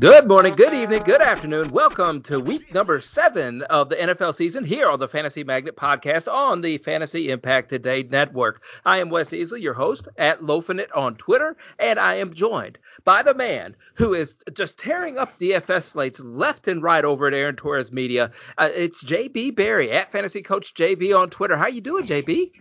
Good 0.00 0.28
morning, 0.28 0.54
good 0.54 0.74
evening, 0.74 1.02
good 1.02 1.20
afternoon. 1.20 1.72
Welcome 1.72 2.22
to 2.22 2.38
week 2.38 2.72
number 2.72 3.00
seven 3.00 3.62
of 3.62 3.88
the 3.88 3.96
NFL 3.96 4.32
season 4.32 4.62
here 4.62 4.88
on 4.88 5.00
the 5.00 5.08
Fantasy 5.08 5.42
Magnet 5.42 5.74
podcast 5.74 6.32
on 6.32 6.60
the 6.60 6.78
Fantasy 6.78 7.30
Impact 7.30 7.68
Today 7.68 8.04
network. 8.04 8.62
I 8.84 8.98
am 8.98 9.10
Wes 9.10 9.30
Easley, 9.30 9.60
your 9.60 9.74
host 9.74 10.06
at 10.16 10.38
Lofinit 10.38 10.86
on 10.94 11.16
Twitter, 11.16 11.56
and 11.80 11.98
I 11.98 12.14
am 12.14 12.32
joined 12.32 12.78
by 13.04 13.24
the 13.24 13.34
man 13.34 13.74
who 13.94 14.14
is 14.14 14.36
just 14.52 14.78
tearing 14.78 15.18
up 15.18 15.36
DFS 15.40 15.82
slates 15.82 16.20
left 16.20 16.68
and 16.68 16.80
right 16.80 17.04
over 17.04 17.26
at 17.26 17.34
Aaron 17.34 17.56
Torres 17.56 17.90
Media. 17.90 18.30
Uh, 18.56 18.68
it's 18.72 19.02
JB 19.02 19.56
Barry 19.56 19.90
at 19.90 20.12
Fantasy 20.12 20.42
Coach 20.42 20.74
JB 20.74 21.18
on 21.18 21.28
Twitter. 21.28 21.56
How 21.56 21.66
you 21.66 21.80
doing, 21.80 22.06
JB? 22.06 22.52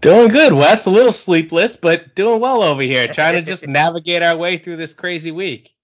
Doing 0.00 0.28
good, 0.28 0.52
Wes. 0.52 0.86
A 0.86 0.90
little 0.90 1.12
sleepless, 1.12 1.76
but 1.76 2.16
doing 2.16 2.40
well 2.40 2.64
over 2.64 2.82
here. 2.82 3.06
Trying 3.06 3.34
to 3.34 3.42
just 3.42 3.66
navigate 3.68 4.24
our 4.24 4.36
way 4.36 4.58
through 4.58 4.78
this 4.78 4.94
crazy 4.94 5.30
week. 5.30 5.75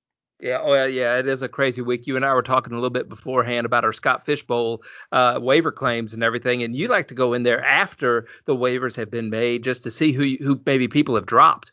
Yeah, 0.42 0.58
oh 0.60 0.86
yeah, 0.86 1.18
it 1.18 1.28
is 1.28 1.42
a 1.42 1.48
crazy 1.48 1.82
week. 1.82 2.08
You 2.08 2.16
and 2.16 2.24
I 2.24 2.34
were 2.34 2.42
talking 2.42 2.72
a 2.72 2.76
little 2.76 2.90
bit 2.90 3.08
beforehand 3.08 3.64
about 3.64 3.84
our 3.84 3.92
Scott 3.92 4.26
Fish 4.26 4.44
Bowl 4.44 4.82
uh, 5.12 5.38
waiver 5.40 5.70
claims 5.70 6.14
and 6.14 6.24
everything, 6.24 6.64
and 6.64 6.74
you 6.74 6.88
like 6.88 7.06
to 7.08 7.14
go 7.14 7.32
in 7.32 7.44
there 7.44 7.64
after 7.64 8.26
the 8.44 8.56
waivers 8.56 8.96
have 8.96 9.08
been 9.08 9.30
made 9.30 9.62
just 9.62 9.84
to 9.84 9.90
see 9.92 10.10
who 10.10 10.34
who 10.44 10.60
maybe 10.66 10.88
people 10.88 11.14
have 11.14 11.26
dropped. 11.26 11.70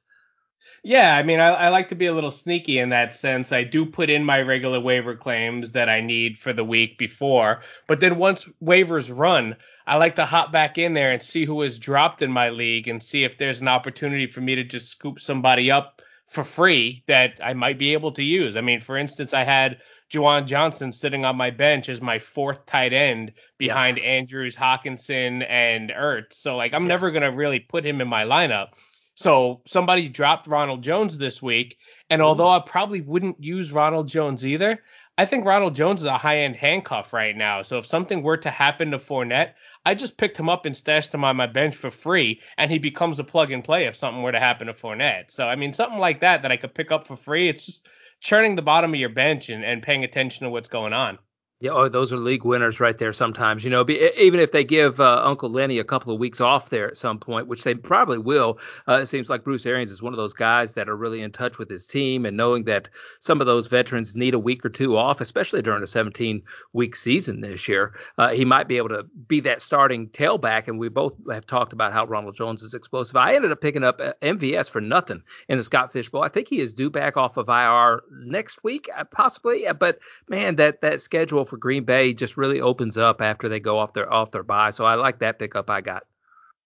Yeah, 0.83 1.15
I 1.15 1.23
mean, 1.23 1.39
I, 1.39 1.47
I, 1.47 1.69
like 1.69 1.89
to 1.89 1.95
be 1.95 2.05
a 2.05 2.13
little 2.13 2.31
sneaky 2.31 2.77
in 2.77 2.89
that 2.89 3.13
sense. 3.13 3.51
I 3.51 3.63
do 3.63 3.85
put 3.85 4.09
in 4.09 4.23
my 4.23 4.39
regular 4.39 4.79
waiver 4.79 5.15
claims 5.15 5.73
that 5.73 5.89
I 5.89 5.99
need 5.99 6.37
for 6.37 6.53
the 6.53 6.63
week 6.63 6.97
before, 6.97 7.61
but 7.87 7.99
then 7.99 8.17
once 8.17 8.47
waivers 8.63 9.11
run, 9.13 9.55
I 9.87 9.97
like 9.97 10.15
to 10.17 10.25
hop 10.25 10.51
back 10.51 10.77
in 10.77 10.93
there 10.93 11.09
and 11.09 11.21
see 11.21 11.43
who 11.43 11.61
has 11.61 11.79
dropped 11.79 12.21
in 12.21 12.31
my 12.31 12.49
league 12.51 12.87
and 12.87 13.01
see 13.01 13.23
if 13.23 13.37
there's 13.37 13.61
an 13.61 13.67
opportunity 13.67 14.27
for 14.27 14.41
me 14.41 14.53
to 14.55 14.63
just 14.63 14.89
scoop 14.89 15.19
somebody 15.19 15.71
up 15.71 15.98
for 16.29 16.43
free 16.43 17.03
that 17.07 17.39
I 17.43 17.53
might 17.53 17.79
be 17.79 17.93
able 17.93 18.11
to 18.13 18.23
use. 18.23 18.55
I 18.55 18.61
mean, 18.61 18.79
for 18.79 18.97
instance, 18.97 19.33
I 19.33 19.43
had 19.43 19.79
Juwan 20.11 20.45
Johnson 20.45 20.91
sitting 20.91 21.25
on 21.25 21.35
my 21.35 21.49
bench 21.49 21.89
as 21.89 22.01
my 22.01 22.19
fourth 22.19 22.65
tight 22.65 22.93
end 22.93 23.33
behind 23.57 23.97
yeah. 23.97 24.03
Andrews, 24.03 24.55
Hockenson, 24.55 25.45
and 25.49 25.89
Ertz. 25.89 26.33
So 26.33 26.55
like 26.55 26.73
I'm 26.73 26.83
yeah. 26.83 26.89
never 26.89 27.11
gonna 27.11 27.31
really 27.31 27.59
put 27.59 27.85
him 27.85 28.01
in 28.01 28.07
my 28.07 28.23
lineup. 28.23 28.69
So 29.15 29.61
somebody 29.65 30.07
dropped 30.07 30.47
Ronald 30.47 30.81
Jones 30.81 31.17
this 31.17 31.41
week, 31.41 31.77
and 32.09 32.21
mm. 32.21 32.25
although 32.25 32.49
I 32.49 32.59
probably 32.59 33.01
wouldn't 33.01 33.43
use 33.43 33.71
Ronald 33.71 34.07
Jones 34.07 34.45
either, 34.45 34.81
I 35.19 35.25
think 35.25 35.43
Ronald 35.43 35.75
Jones 35.75 35.99
is 35.99 36.05
a 36.05 36.17
high 36.17 36.37
end 36.37 36.55
handcuff 36.55 37.11
right 37.11 37.35
now. 37.35 37.61
So 37.61 37.77
if 37.77 37.85
something 37.85 38.23
were 38.23 38.37
to 38.37 38.49
happen 38.49 38.91
to 38.91 38.97
Fournette, 38.97 39.51
I 39.85 39.93
just 39.93 40.15
picked 40.15 40.39
him 40.39 40.47
up 40.47 40.65
and 40.65 40.73
stashed 40.73 41.13
him 41.13 41.25
on 41.25 41.35
my 41.35 41.45
bench 41.45 41.75
for 41.75 41.91
free, 41.91 42.39
and 42.57 42.71
he 42.71 42.79
becomes 42.79 43.19
a 43.19 43.25
plug 43.25 43.51
and 43.51 43.61
play 43.61 43.85
if 43.85 43.97
something 43.97 44.23
were 44.23 44.31
to 44.31 44.39
happen 44.39 44.67
to 44.67 44.73
Fournette. 44.73 45.29
So 45.29 45.45
I 45.45 45.57
mean, 45.57 45.73
something 45.73 45.99
like 45.99 46.21
that 46.21 46.41
that 46.43 46.53
I 46.53 46.55
could 46.55 46.73
pick 46.73 46.93
up 46.93 47.05
for 47.05 47.17
free. 47.17 47.49
It's 47.49 47.65
just 47.65 47.85
churning 48.21 48.55
the 48.55 48.61
bottom 48.61 48.93
of 48.93 48.99
your 49.01 49.09
bench 49.09 49.49
and, 49.49 49.65
and 49.65 49.83
paying 49.83 50.05
attention 50.05 50.45
to 50.45 50.51
what's 50.51 50.69
going 50.69 50.93
on. 50.93 51.19
Yeah, 51.61 51.71
oh, 51.71 51.89
those 51.89 52.13
are 52.13 52.17
league 52.17 52.45
winners 52.45 52.79
right 52.79 52.97
there. 52.97 53.11
Sometimes, 53.11 53.65
you 53.65 53.69
know, 53.69 53.83
be, 53.83 53.99
even 54.17 54.39
if 54.39 54.53
they 54.53 54.63
give 54.63 55.01
uh, 55.01 55.21
Uncle 55.25 55.49
Lenny 55.49 55.77
a 55.77 55.83
couple 55.83 56.13
of 56.13 56.17
weeks 56.17 56.39
off 56.39 56.69
there 56.69 56.87
at 56.87 56.95
some 56.95 57.19
point, 57.19 57.47
which 57.47 57.65
they 57.65 57.75
probably 57.75 58.17
will. 58.17 58.57
Uh, 58.87 58.99
it 59.01 59.07
seems 59.07 59.29
like 59.29 59.43
Bruce 59.43 59.65
Arians 59.65 59.91
is 59.91 60.01
one 60.01 60.13
of 60.13 60.17
those 60.17 60.31
guys 60.31 60.71
that 60.75 60.87
are 60.87 60.95
really 60.95 61.21
in 61.21 61.33
touch 61.33 61.57
with 61.57 61.69
his 61.69 61.85
team 61.85 62.25
and 62.25 62.37
knowing 62.37 62.63
that 62.63 62.89
some 63.19 63.41
of 63.41 63.47
those 63.47 63.67
veterans 63.67 64.15
need 64.15 64.33
a 64.33 64.39
week 64.39 64.63
or 64.63 64.69
two 64.69 64.95
off, 64.95 65.19
especially 65.19 65.61
during 65.61 65.83
a 65.83 65.87
17 65.87 66.41
week 66.71 66.95
season 66.95 67.41
this 67.41 67.67
year. 67.67 67.93
Uh, 68.17 68.29
he 68.29 68.45
might 68.45 68.69
be 68.69 68.77
able 68.77 68.87
to 68.87 69.03
be 69.27 69.41
that 69.41 69.61
starting 69.61 70.07
tailback. 70.11 70.69
And 70.69 70.79
we 70.79 70.87
both 70.87 71.13
have 71.29 71.45
talked 71.45 71.73
about 71.73 71.91
how 71.91 72.05
Ronald 72.05 72.35
Jones 72.37 72.63
is 72.63 72.73
explosive. 72.73 73.17
I 73.17 73.35
ended 73.35 73.51
up 73.51 73.59
picking 73.59 73.83
up 73.83 73.99
uh, 73.99 74.13
MVS 74.21 74.69
for 74.69 74.79
nothing 74.79 75.21
in 75.49 75.57
the 75.57 75.65
Scott 75.65 75.91
Fish 75.91 76.07
Bowl. 76.07 76.23
I 76.23 76.29
think 76.29 76.47
he 76.47 76.61
is 76.61 76.71
due 76.71 76.89
back 76.89 77.17
off 77.17 77.35
of 77.35 77.49
IR 77.49 78.01
next 78.23 78.63
week, 78.63 78.87
uh, 78.97 79.03
possibly. 79.03 79.65
But 79.77 79.99
man, 80.29 80.55
that 80.55 80.79
that 80.79 81.01
schedule 81.01 81.48
for 81.49 81.57
Green 81.57 81.83
Bay 81.83 82.13
just 82.13 82.37
really 82.37 82.61
opens 82.61 82.97
up 82.97 83.21
after 83.21 83.49
they 83.49 83.59
go 83.59 83.77
off 83.77 83.93
their 83.93 84.11
off 84.11 84.31
their 84.31 84.43
bye. 84.43 84.71
So 84.71 84.85
I 84.85 84.95
like 84.95 85.19
that 85.19 85.39
pickup 85.39 85.69
I 85.69 85.81
got. 85.81 86.03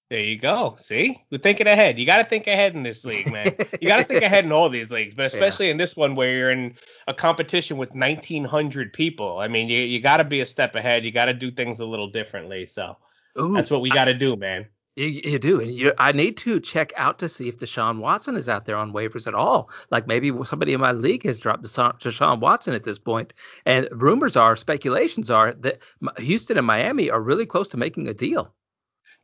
There 0.10 0.20
you 0.20 0.38
go. 0.38 0.76
See, 0.78 1.20
we're 1.32 1.40
thinking 1.40 1.66
ahead. 1.66 1.98
You 1.98 2.06
got 2.06 2.18
to 2.18 2.24
think 2.24 2.46
ahead 2.46 2.76
in 2.76 2.84
this 2.84 3.04
league, 3.04 3.32
man. 3.32 3.56
You 3.82 3.88
got 3.88 3.98
to 3.98 4.04
think 4.04 4.22
ahead 4.22 4.46
in 4.46 4.52
all 4.52 4.70
these 4.70 4.92
leagues, 4.92 5.16
but 5.16 5.26
especially 5.34 5.68
yeah. 5.68 5.72
in 5.72 5.78
this 5.78 5.96
one 5.96 6.16
where 6.16 6.30
you're 6.30 6.52
in 6.52 6.76
a 7.08 7.16
competition 7.16 7.78
with 7.78 7.96
1,900 7.96 8.94
people. 8.94 9.40
I 9.40 9.48
mean, 9.48 9.70
you 9.70 9.80
you 9.80 10.02
got 10.02 10.18
to 10.18 10.24
be 10.24 10.42
a 10.42 10.46
step 10.46 10.76
ahead. 10.76 11.04
You 11.04 11.12
got 11.12 11.26
to 11.26 11.34
do 11.34 11.50
things 11.50 11.80
a 11.80 11.86
little 11.86 12.10
differently. 12.10 12.68
So 12.68 12.96
Ooh, 13.40 13.54
that's 13.54 13.72
what 13.72 13.82
we 13.82 13.90
got 13.90 14.06
to 14.06 14.14
do, 14.14 14.36
man. 14.36 14.68
You, 14.96 15.08
you 15.08 15.40
do. 15.40 15.60
You, 15.60 15.94
I 15.98 16.12
need 16.12 16.38
to 16.38 16.60
check 16.60 16.94
out 16.96 17.18
to 17.20 17.30
see 17.30 17.48
if 17.48 17.58
Deshaun 17.58 17.98
Watson 17.98 18.36
is 18.36 18.48
out 18.48 18.66
there 18.66 18.76
on 18.76 18.94
waivers 18.94 19.26
at 19.26 19.34
all. 19.34 19.72
Like 19.90 20.06
maybe 20.08 20.32
somebody 20.44 20.74
in 20.74 20.82
my 20.82 20.92
league 20.92 21.24
has 21.26 21.40
dropped 21.40 21.64
Deshaun, 21.64 22.00
Deshaun 22.00 22.40
Watson 22.40 22.76
at 22.76 22.84
this 22.84 23.00
point. 23.00 23.34
And 23.66 23.90
rumors 23.92 24.36
are, 24.36 24.56
speculations 24.56 25.32
are 25.32 25.54
that 25.54 25.80
Houston 26.18 26.58
and 26.58 26.68
Miami 26.68 27.10
are 27.10 27.22
really 27.22 27.48
close 27.48 27.70
to 27.70 27.78
making 27.78 28.08
a 28.08 28.14
deal 28.14 28.54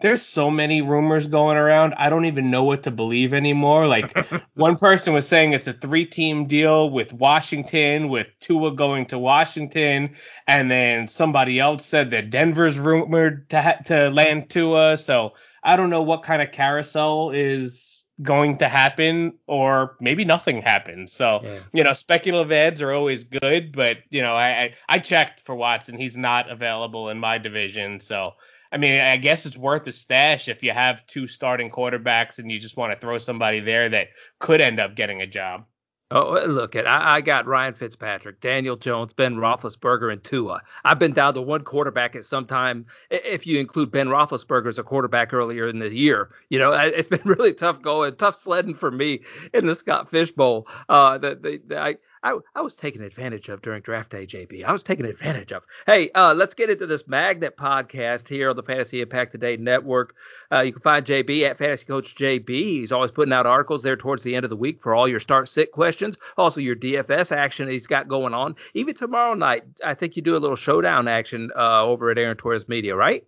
there's 0.02 0.22
so 0.22 0.50
many 0.50 0.82
rumors 0.82 1.28
going 1.28 1.58
around. 1.58 1.94
I 1.98 2.10
don't 2.10 2.26
even 2.26 2.50
know 2.50 2.64
what 2.64 2.84
to 2.84 2.92
believe 2.92 3.34
anymore. 3.34 3.88
Like 3.88 4.18
one 4.56 4.78
person 4.78 5.14
was 5.14 5.28
saying 5.28 5.54
it's 5.54 5.68
a 5.68 5.74
three 5.74 6.06
team 6.06 6.48
deal 6.48 6.90
with 6.90 7.12
Washington, 7.14 8.10
with 8.10 8.28
Tua 8.40 8.74
going 8.74 9.06
to 9.08 9.20
Washington, 9.20 10.16
and 10.48 10.72
then 10.72 11.08
somebody 11.08 11.60
else 11.60 11.86
said 11.86 12.12
that 12.12 12.30
Denver's 12.30 12.80
rumored 12.80 13.50
to 13.50 13.62
ha- 13.62 13.80
to 13.86 14.10
land 14.10 14.50
Tua. 14.50 14.98
So 14.98 15.34
I 15.64 15.76
don't 15.76 15.90
know 15.90 16.02
what 16.02 16.24
kind 16.24 16.42
of 16.42 16.52
carousel 16.52 17.31
is 17.31 18.06
going 18.22 18.58
to 18.58 18.68
happen 18.68 19.34
or 19.48 19.96
maybe 20.02 20.26
nothing 20.26 20.62
happens. 20.62 21.12
So, 21.14 21.40
yeah. 21.44 21.60
you 21.74 21.84
know, 21.84 21.94
speculative 21.94 22.52
ads 22.52 22.81
are 22.81 22.92
always 22.92 23.24
good, 23.24 23.72
but 23.72 23.98
you 24.10 24.22
know, 24.22 24.36
I, 24.36 24.50
I, 24.50 24.74
I 24.90 25.00
checked 25.00 25.42
for 25.42 25.56
Watson. 25.56 25.98
He's 25.98 26.18
not 26.18 26.50
available 26.50 27.10
in 27.10 27.20
my 27.20 27.38
division. 27.38 28.00
So 28.00 28.34
I 28.72 28.78
mean, 28.78 29.00
I 29.00 29.18
guess 29.18 29.46
it's 29.46 29.57
worth 29.57 29.88
a 29.88 29.91
stash 29.91 30.47
if 30.47 30.62
you 30.62 30.72
have 30.72 31.06
two 31.07 31.25
starting 31.28 31.72
quarterbacks 31.72 32.38
and 32.38 32.52
you 32.52 32.59
just 32.59 32.78
want 32.78 32.94
to 32.94 33.00
throw 33.00 33.18
somebody 33.18 33.59
there 33.59 33.90
that 33.90 34.09
could 34.38 34.62
end 34.62 34.80
up 34.80 34.96
getting 34.96 35.22
a 35.22 35.28
job. 35.28 35.66
Oh, 36.12 36.44
look 36.47 36.75
at 36.75 36.88
I, 36.88 37.18
I, 37.18 37.22
got 37.22 37.46
Ryan 37.46 37.75
Fitzpatrick, 37.75 38.41
Daniel 38.41 38.75
Jones, 38.75 39.13
Ben 39.13 39.35
Roethlisberger, 39.35 40.12
and 40.12 40.24
Tua. 40.24 40.59
I've 40.84 40.97
been 40.97 41.13
down 41.13 41.35
to 41.35 41.41
one 41.41 41.63
quarterback 41.63 42.16
at 42.16 42.25
some 42.25 42.47
time. 42.47 42.88
If 43.12 43.46
you 43.46 43.59
include 43.59 43.91
Ben 43.91 44.07
Roethlisberger 44.07 44.69
as 44.69 44.80
a 44.80 44.84
quarterback 44.84 45.36
earlier 45.36 45.68
in 45.68 45.78
the 45.78 45.94
year, 45.94 46.30
you 46.50 46.57
know 46.57 46.74
it's 46.74 47.07
been 47.07 47.22
really 47.25 47.53
tough 47.53 47.84
going, 47.84 48.16
tough 48.16 48.40
sledding 48.40 48.74
for 48.74 48.90
me 48.90 49.22
in 49.53 49.68
the 49.68 49.75
Scott 49.75 50.09
Fish 50.09 50.31
Bowl. 50.31 50.68
Uh, 50.90 51.19
the, 51.19 51.36
the, 51.36 51.62
the 51.68 51.80
I 51.80 51.96
I, 52.22 52.38
I 52.53 52.62
was 52.62 52.75
taken 52.75 53.02
advantage 53.02 53.47
of 53.50 53.62
during 53.62 53.81
draft 53.81 54.12
day, 54.12 54.25
JB. 54.25 54.66
I 54.66 54.74
was 54.74 54.84
taken 54.84 55.06
advantage 55.06 55.53
of. 55.53 55.66
Hey, 55.85 56.12
uh, 56.12 56.34
let's 56.34 56.53
get 56.53 56.69
into 56.69 56.85
this 56.85 57.07
Magnet 57.07 57.56
podcast 57.56 58.28
here 58.28 58.50
on 58.50 58.56
the 58.56 58.63
Fantasy 58.63 59.02
Impact 59.02 59.31
Today 59.31 59.56
Network. 59.56 60.16
Uh, 60.52 60.62
you 60.62 60.74
can 60.74 60.81
find 60.81 61.06
JB 61.06 61.44
at 61.44 61.57
Fantasy 61.57 61.85
Coach 61.85 62.16
JB. 62.16 62.50
He's 62.50 62.91
always 62.91 63.12
putting 63.12 63.34
out 63.34 63.46
articles 63.46 63.84
there 63.84 63.96
towards 63.96 64.24
the 64.24 64.35
end 64.35 64.44
of 64.44 64.50
the 64.50 64.57
week 64.57 64.81
for 64.81 64.94
all 64.94 65.07
your 65.07 65.19
start 65.19 65.47
sit 65.47 65.72
questions, 65.72 66.18
also 66.38 66.59
your 66.59 66.75
DFS 66.75 67.35
action 67.35 67.69
he's 67.69 67.88
got 67.88 68.07
going 68.09 68.34
on. 68.34 68.56
Even 68.74 68.96
tomorrow 68.96 69.34
night, 69.34 69.63
I 69.86 69.94
think 69.94 70.16
you 70.16 70.22
do 70.22 70.36
a 70.36 70.40
little 70.40 70.57
showdown 70.57 71.07
action 71.07 71.51
uh, 71.56 71.84
over 71.84 72.12
at 72.12 72.18
Aaron 72.18 72.38
Torres 72.38 72.68
Media, 72.68 72.96
right? 72.96 73.25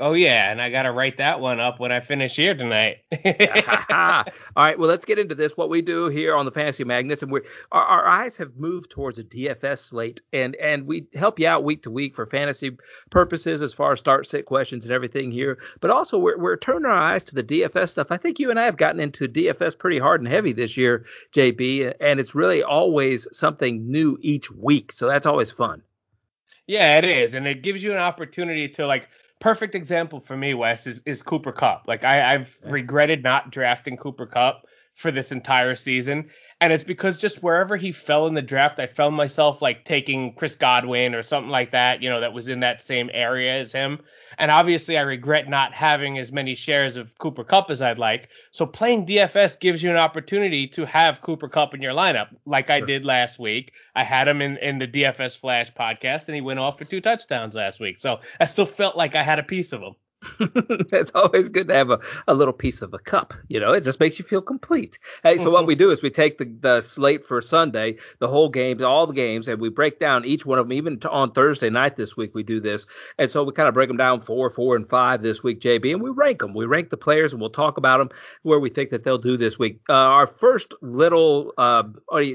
Oh 0.00 0.12
yeah, 0.12 0.52
and 0.52 0.62
I 0.62 0.70
got 0.70 0.82
to 0.82 0.92
write 0.92 1.16
that 1.16 1.40
one 1.40 1.58
up 1.58 1.80
when 1.80 1.90
I 1.90 1.98
finish 1.98 2.36
here 2.36 2.54
tonight. 2.54 2.98
All 3.90 4.24
right, 4.56 4.78
well 4.78 4.88
let's 4.88 5.04
get 5.04 5.18
into 5.18 5.34
this. 5.34 5.56
What 5.56 5.70
we 5.70 5.82
do 5.82 6.06
here 6.06 6.36
on 6.36 6.44
the 6.44 6.52
Fantasy 6.52 6.84
Magnets, 6.84 7.20
and 7.20 7.32
we 7.32 7.40
our, 7.72 7.82
our, 7.82 8.06
eyes 8.06 8.36
have 8.36 8.56
moved 8.56 8.90
towards 8.90 9.18
a 9.18 9.24
DFS 9.24 9.78
slate, 9.78 10.20
and 10.32 10.54
and 10.56 10.86
we 10.86 11.08
help 11.14 11.40
you 11.40 11.48
out 11.48 11.64
week 11.64 11.82
to 11.82 11.90
week 11.90 12.14
for 12.14 12.26
fantasy 12.26 12.76
purposes 13.10 13.60
as 13.60 13.74
far 13.74 13.92
as 13.92 13.98
start 13.98 14.28
sit 14.28 14.46
questions 14.46 14.84
and 14.84 14.92
everything 14.92 15.32
here. 15.32 15.58
But 15.80 15.90
also 15.90 16.16
we're 16.16 16.38
we're 16.38 16.56
turning 16.56 16.86
our 16.86 16.96
eyes 16.96 17.24
to 17.24 17.34
the 17.34 17.42
DFS 17.42 17.88
stuff. 17.88 18.12
I 18.12 18.18
think 18.18 18.38
you 18.38 18.50
and 18.50 18.60
I 18.60 18.66
have 18.66 18.76
gotten 18.76 19.00
into 19.00 19.26
DFS 19.26 19.76
pretty 19.76 19.98
hard 19.98 20.20
and 20.20 20.28
heavy 20.28 20.52
this 20.52 20.76
year, 20.76 21.06
JB, 21.32 21.92
and 22.00 22.20
it's 22.20 22.36
really 22.36 22.62
always 22.62 23.26
something 23.32 23.90
new 23.90 24.16
each 24.20 24.48
week. 24.52 24.92
So 24.92 25.08
that's 25.08 25.26
always 25.26 25.50
fun. 25.50 25.82
Yeah, 26.68 26.98
it 26.98 27.04
is, 27.04 27.34
and 27.34 27.48
it 27.48 27.62
gives 27.62 27.82
you 27.82 27.92
an 27.92 27.98
opportunity 27.98 28.68
to 28.68 28.86
like 28.86 29.08
perfect 29.40 29.74
example 29.74 30.20
for 30.20 30.36
me, 30.36 30.54
Wes, 30.54 30.86
is, 30.86 31.02
is 31.06 31.22
Cooper 31.22 31.52
Kupp. 31.52 31.86
Like 31.86 32.04
I, 32.04 32.34
I've 32.34 32.56
regretted 32.64 33.22
not 33.22 33.50
drafting 33.50 33.96
Cooper 33.96 34.26
Kupp 34.26 34.66
for 34.94 35.10
this 35.10 35.30
entire 35.30 35.76
season. 35.76 36.28
And 36.60 36.72
it's 36.72 36.82
because 36.82 37.16
just 37.16 37.42
wherever 37.42 37.76
he 37.76 37.92
fell 37.92 38.26
in 38.26 38.34
the 38.34 38.42
draft, 38.42 38.80
I 38.80 38.86
found 38.86 39.14
myself 39.14 39.62
like 39.62 39.84
taking 39.84 40.34
Chris 40.34 40.56
Godwin 40.56 41.14
or 41.14 41.22
something 41.22 41.50
like 41.50 41.70
that, 41.70 42.02
you 42.02 42.10
know, 42.10 42.20
that 42.20 42.32
was 42.32 42.48
in 42.48 42.60
that 42.60 42.80
same 42.82 43.10
area 43.14 43.60
as 43.60 43.72
him. 43.72 44.00
And 44.38 44.50
obviously, 44.50 44.98
I 44.98 45.02
regret 45.02 45.48
not 45.48 45.72
having 45.72 46.18
as 46.18 46.32
many 46.32 46.56
shares 46.56 46.96
of 46.96 47.16
Cooper 47.18 47.44
Kupp 47.44 47.70
as 47.70 47.80
I'd 47.80 47.98
like. 47.98 48.30
So 48.50 48.66
playing 48.66 49.06
DFS 49.06 49.60
gives 49.60 49.84
you 49.84 49.90
an 49.90 49.96
opportunity 49.96 50.66
to 50.68 50.84
have 50.84 51.22
Cooper 51.22 51.48
Kupp 51.48 51.74
in 51.74 51.82
your 51.82 51.94
lineup, 51.94 52.28
like 52.44 52.70
I 52.70 52.80
did 52.80 53.04
last 53.04 53.38
week. 53.38 53.72
I 53.94 54.02
had 54.02 54.26
him 54.26 54.42
in, 54.42 54.56
in 54.56 54.78
the 54.80 54.88
DFS 54.88 55.38
Flash 55.38 55.72
podcast, 55.72 56.26
and 56.26 56.34
he 56.34 56.40
went 56.40 56.58
off 56.58 56.78
for 56.78 56.84
two 56.84 57.00
touchdowns 57.00 57.54
last 57.54 57.78
week. 57.78 58.00
So 58.00 58.18
I 58.40 58.46
still 58.46 58.66
felt 58.66 58.96
like 58.96 59.14
I 59.14 59.22
had 59.22 59.38
a 59.38 59.44
piece 59.44 59.72
of 59.72 59.80
him. 59.80 59.94
it's 60.40 61.12
always 61.14 61.48
good 61.48 61.68
to 61.68 61.74
have 61.74 61.90
a, 61.90 62.00
a 62.26 62.34
little 62.34 62.52
piece 62.52 62.82
of 62.82 62.92
a 62.92 62.98
cup. 62.98 63.34
You 63.48 63.60
know, 63.60 63.72
it 63.72 63.84
just 63.84 64.00
makes 64.00 64.18
you 64.18 64.24
feel 64.24 64.42
complete. 64.42 64.98
Hey, 65.22 65.38
so 65.38 65.50
what 65.50 65.66
we 65.66 65.74
do 65.74 65.90
is 65.90 66.02
we 66.02 66.10
take 66.10 66.38
the, 66.38 66.44
the 66.60 66.80
slate 66.80 67.26
for 67.26 67.40
Sunday, 67.40 67.96
the 68.18 68.28
whole 68.28 68.48
games, 68.48 68.82
all 68.82 69.06
the 69.06 69.12
games, 69.12 69.46
and 69.46 69.60
we 69.60 69.68
break 69.68 70.00
down 70.00 70.24
each 70.24 70.44
one 70.44 70.58
of 70.58 70.66
them. 70.66 70.76
Even 70.76 70.98
on 71.08 71.30
Thursday 71.30 71.70
night 71.70 71.96
this 71.96 72.16
week, 72.16 72.34
we 72.34 72.42
do 72.42 72.60
this. 72.60 72.86
And 73.18 73.30
so 73.30 73.44
we 73.44 73.52
kind 73.52 73.68
of 73.68 73.74
break 73.74 73.88
them 73.88 73.96
down 73.96 74.22
four, 74.22 74.50
four, 74.50 74.74
and 74.74 74.88
five 74.88 75.22
this 75.22 75.42
week, 75.42 75.60
JB, 75.60 75.92
and 75.92 76.02
we 76.02 76.10
rank 76.10 76.40
them. 76.40 76.54
We 76.54 76.66
rank 76.66 76.90
the 76.90 76.96
players 76.96 77.32
and 77.32 77.40
we'll 77.40 77.50
talk 77.50 77.76
about 77.76 77.98
them 77.98 78.10
where 78.42 78.58
we 78.58 78.70
think 78.70 78.90
that 78.90 79.04
they'll 79.04 79.18
do 79.18 79.36
this 79.36 79.58
week. 79.58 79.80
Uh, 79.88 79.92
our 79.92 80.26
first 80.26 80.74
little 80.82 81.52
uh, 81.58 81.84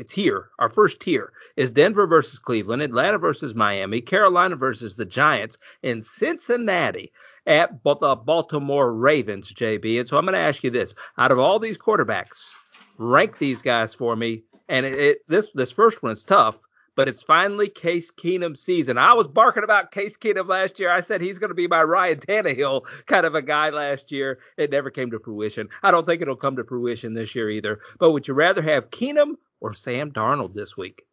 tier, 0.08 0.50
our 0.60 0.70
first 0.70 1.02
tier 1.02 1.34
is 1.58 1.72
Denver 1.72 2.08
versus 2.08 2.40
Cleveland, 2.40 2.82
Atlanta 2.82 3.18
versus 3.18 3.56
Miami, 3.56 4.00
Carolina 4.00 4.56
versus 4.56 4.96
the 4.96 5.06
Giants, 5.06 5.58
and 5.84 6.06
Cincinnati 6.06 7.12
at 7.46 7.84
the 7.84 8.16
Baltimore 8.16 8.94
Ravens, 8.94 9.54
JB. 9.54 10.00
And 10.00 10.08
so 10.08 10.18
I'm 10.18 10.26
going 10.26 10.34
to 10.34 10.40
ask 10.40 10.64
you 10.64 10.70
this: 10.70 10.96
out 11.18 11.32
of 11.32 11.40
all 11.40 11.60
these 11.60 11.78
quarterbacks, 11.78 12.54
rank 12.98 13.38
these 13.38 13.62
guys 13.62 13.94
for 13.94 14.16
me. 14.16 14.44
And 14.70 14.86
it, 14.86 15.00
it, 15.00 15.18
this 15.28 15.52
this 15.54 15.72
first 15.72 16.02
one 16.04 16.12
is 16.14 16.24
tough, 16.24 16.58
but 16.96 17.08
it's 17.08 17.22
finally 17.22 17.70
Case 17.70 18.12
Keenum 18.12 18.56
season. 18.58 18.98
I 18.98 19.14
was 19.14 19.28
barking 19.28 19.64
about 19.64 19.92
Case 19.92 20.16
Keenum 20.18 20.48
last 20.48 20.80
year. 20.80 20.90
I 20.90 21.02
said 21.02 21.22
he's 21.22 21.40
going 21.40 21.50
to 21.50 21.56
be 21.56 21.68
my 21.68 21.84
Ryan 21.84 22.20
Tannehill 22.20 22.84
kind 23.08 23.26
of 23.26 23.36
a 23.36 23.42
guy 23.42 23.70
last 23.70 24.12
year. 24.12 24.40
It 24.58 24.72
never 24.72 24.90
came 24.90 25.12
to 25.12 25.20
fruition. 25.20 25.70
I 25.84 25.92
don't 25.92 26.06
think 26.06 26.22
it'll 26.22 26.36
come 26.36 26.56
to 26.56 26.64
fruition 26.64 27.14
this 27.14 27.36
year 27.36 27.50
either. 27.50 27.80
But 28.00 28.12
would 28.12 28.28
you 28.28 28.34
rather 28.34 28.62
have 28.62 28.92
Keenum 28.92 29.34
or 29.60 29.74
Sam 29.74 30.12
Darnold 30.12 30.54
this 30.54 30.78
week? 30.78 31.04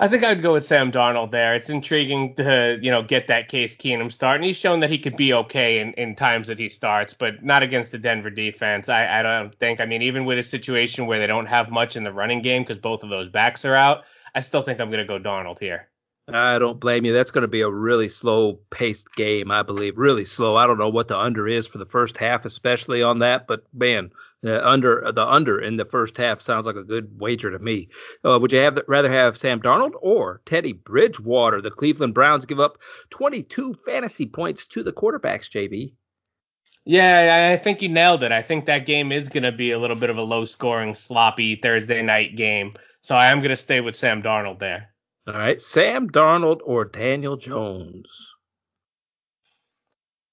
I 0.00 0.06
think 0.06 0.22
I'd 0.22 0.42
go 0.42 0.52
with 0.52 0.64
Sam 0.64 0.92
Darnold 0.92 1.32
there. 1.32 1.56
It's 1.56 1.70
intriguing 1.70 2.36
to, 2.36 2.78
you 2.80 2.88
know, 2.88 3.02
get 3.02 3.26
that 3.26 3.48
Case 3.48 3.76
Keenum 3.76 4.12
start. 4.12 4.36
And 4.36 4.44
he's 4.44 4.56
shown 4.56 4.78
that 4.78 4.90
he 4.90 4.98
could 4.98 5.16
be 5.16 5.32
okay 5.32 5.80
in, 5.80 5.92
in 5.94 6.14
times 6.14 6.46
that 6.46 6.58
he 6.58 6.68
starts, 6.68 7.12
but 7.14 7.42
not 7.42 7.64
against 7.64 7.90
the 7.90 7.98
Denver 7.98 8.30
defense. 8.30 8.88
I, 8.88 9.18
I 9.18 9.22
don't 9.22 9.52
think, 9.56 9.80
I 9.80 9.86
mean, 9.86 10.02
even 10.02 10.24
with 10.24 10.38
a 10.38 10.44
situation 10.44 11.06
where 11.06 11.18
they 11.18 11.26
don't 11.26 11.46
have 11.46 11.72
much 11.72 11.96
in 11.96 12.04
the 12.04 12.12
running 12.12 12.42
game 12.42 12.62
because 12.62 12.78
both 12.78 13.02
of 13.02 13.10
those 13.10 13.28
backs 13.28 13.64
are 13.64 13.74
out, 13.74 14.04
I 14.36 14.40
still 14.40 14.62
think 14.62 14.78
I'm 14.78 14.90
going 14.90 15.04
to 15.04 15.18
go 15.18 15.18
Darnold 15.18 15.58
here. 15.58 15.88
I 16.28 16.58
don't 16.58 16.78
blame 16.78 17.04
you. 17.04 17.12
That's 17.12 17.30
going 17.30 17.42
to 17.42 17.48
be 17.48 17.62
a 17.62 17.70
really 17.70 18.08
slow 18.08 18.60
paced 18.70 19.14
game, 19.16 19.50
I 19.50 19.62
believe. 19.62 19.98
Really 19.98 20.26
slow. 20.26 20.56
I 20.56 20.66
don't 20.66 20.78
know 20.78 20.90
what 20.90 21.08
the 21.08 21.18
under 21.18 21.48
is 21.48 21.66
for 21.66 21.78
the 21.78 21.86
first 21.86 22.18
half, 22.18 22.44
especially 22.44 23.02
on 23.02 23.18
that, 23.20 23.48
but 23.48 23.64
man, 23.72 24.12
the 24.42 24.66
under 24.66 25.10
the 25.12 25.26
under 25.26 25.60
in 25.60 25.76
the 25.76 25.84
first 25.84 26.16
half 26.16 26.40
sounds 26.40 26.66
like 26.66 26.76
a 26.76 26.84
good 26.84 27.20
wager 27.20 27.50
to 27.50 27.58
me. 27.58 27.88
Uh, 28.24 28.38
would 28.40 28.52
you 28.52 28.58
have 28.58 28.78
rather 28.86 29.10
have 29.10 29.36
Sam 29.36 29.60
Darnold 29.60 29.92
or 30.00 30.40
Teddy 30.46 30.72
Bridgewater? 30.72 31.60
The 31.60 31.70
Cleveland 31.70 32.14
Browns 32.14 32.46
give 32.46 32.60
up 32.60 32.78
22 33.10 33.74
fantasy 33.84 34.26
points 34.26 34.66
to 34.66 34.82
the 34.82 34.92
quarterbacks. 34.92 35.50
JB. 35.50 35.94
Yeah, 36.84 37.50
I 37.52 37.56
think 37.58 37.82
you 37.82 37.88
nailed 37.88 38.22
it. 38.22 38.32
I 38.32 38.40
think 38.40 38.64
that 38.64 38.86
game 38.86 39.12
is 39.12 39.28
going 39.28 39.42
to 39.42 39.52
be 39.52 39.72
a 39.72 39.78
little 39.78 39.96
bit 39.96 40.08
of 40.08 40.16
a 40.16 40.22
low 40.22 40.46
scoring, 40.46 40.94
sloppy 40.94 41.56
Thursday 41.56 42.00
night 42.00 42.34
game. 42.34 42.72
So 43.02 43.14
I 43.14 43.26
am 43.26 43.40
going 43.40 43.50
to 43.50 43.56
stay 43.56 43.80
with 43.80 43.94
Sam 43.94 44.22
Darnold 44.22 44.58
there. 44.58 44.94
All 45.26 45.34
right, 45.34 45.60
Sam 45.60 46.08
Darnold 46.08 46.60
or 46.64 46.86
Daniel 46.86 47.36
Jones. 47.36 48.34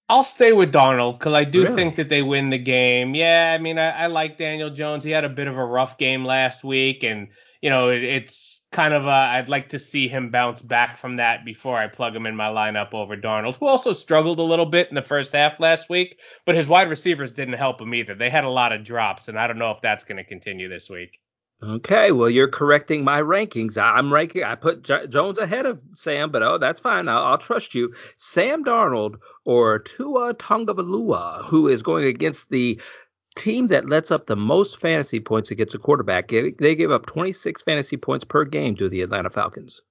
I'll 0.07 0.24
stay 0.24 0.54
with 0.54 0.72
Darnold 0.72 1.13
because 1.13 1.34
I 1.34 1.44
do 1.44 1.63
really? 1.63 1.75
think 1.75 1.96
that 1.96 2.10
they 2.10 2.22
win 2.22 2.52
the 2.52 2.60
game. 2.60 3.16
Yeah, 3.16 3.56
I 3.56 3.57
mean, 3.57 3.80
I, 3.80 3.90
I, 3.90 4.07
like 4.07 4.38
Daniel 4.38 4.69
Jones. 4.69 5.04
He 5.04 5.10
had 5.10 5.24
a 5.24 5.30
bit 5.30 5.48
of 5.48 5.57
a 5.57 5.66
rough 5.66 5.98
game 5.98 6.24
last 6.24 6.63
week, 6.63 7.04
and 7.04 7.28
you 7.62 7.72
know, 7.72 7.90
it, 7.90 8.04
it's 8.04 8.62
kind 8.72 8.94
of. 8.94 9.07
i 9.07 9.40
I'd 9.40 9.50
like 9.50 9.69
to 9.69 9.80
see 9.80 10.07
him 10.07 10.30
bounce 10.30 10.62
back 10.62 11.00
from 11.00 11.16
that 11.16 11.44
before 11.44 11.78
I 11.78 11.88
plug 11.88 12.16
him 12.16 12.28
in 12.28 12.36
my 12.36 12.50
lineup 12.50 12.94
over 12.94 13.18
Darnold, 13.18 13.56
who 13.56 13.66
also 13.66 13.94
struggled 13.94 14.38
a 14.38 14.44
little 14.44 14.68
bit 14.68 14.90
in 14.90 14.96
the 14.96 15.02
first 15.02 15.34
half 15.34 15.60
last 15.60 15.90
week, 15.90 16.19
but 16.46 16.54
his 16.54 16.68
wide 16.68 16.90
receivers 16.90 17.31
didn't 17.31 17.56
help 17.56 17.81
him 17.81 17.96
either. 17.96 18.13
They 18.13 18.30
had 18.30 18.44
a 18.44 18.50
lot 18.50 18.74
of 18.74 18.84
drops, 18.84 19.28
and 19.28 19.40
I 19.40 19.48
don't 19.48 19.58
know 19.58 19.72
if 19.72 19.81
that's 19.81 20.04
going 20.04 20.18
to 20.18 20.24
continue 20.24 20.69
this 20.69 20.88
week. 20.88 21.19
Okay, 21.63 22.12
well, 22.12 22.30
you're 22.30 22.50
correcting 22.50 23.04
my 23.04 23.22
rankings. 23.22 23.78
I'm 23.78 24.13
ranking. 24.13 24.44
I 24.44 24.56
put 24.56 24.84
J- 24.84 25.07
Jones 25.07 25.38
ahead 25.38 25.66
of 25.66 25.80
Sam, 25.94 26.30
but 26.30 26.44
oh, 26.44 26.57
that's 26.57 26.81
fine. 26.81 27.07
I'll, 27.07 27.24
I'll, 27.24 27.38
trust 27.38 27.74
you. 27.74 27.94
Sam 28.18 28.63
Darnold 28.63 29.16
or 29.46 29.80
Tua 29.80 30.34
Tagovailoa, 30.34 31.46
who 31.46 31.68
is 31.68 31.81
going 31.81 32.06
against 32.06 32.50
the 32.50 32.80
team 33.36 33.68
that 33.68 33.90
lets 33.90 34.12
up 34.12 34.28
the 34.28 34.36
most 34.36 34.80
fantasy 34.80 35.19
points 35.19 35.50
against 35.50 35.75
a 35.75 35.80
quarterback. 35.80 36.28
They 36.28 36.75
give 36.75 36.92
up 36.92 37.06
26 37.06 37.62
fantasy 37.62 37.98
points 37.98 38.25
per 38.25 38.44
game 38.46 38.75
to 38.75 38.90
the 38.90 39.01
Atlanta 39.01 39.30
Falcons. 39.30 39.81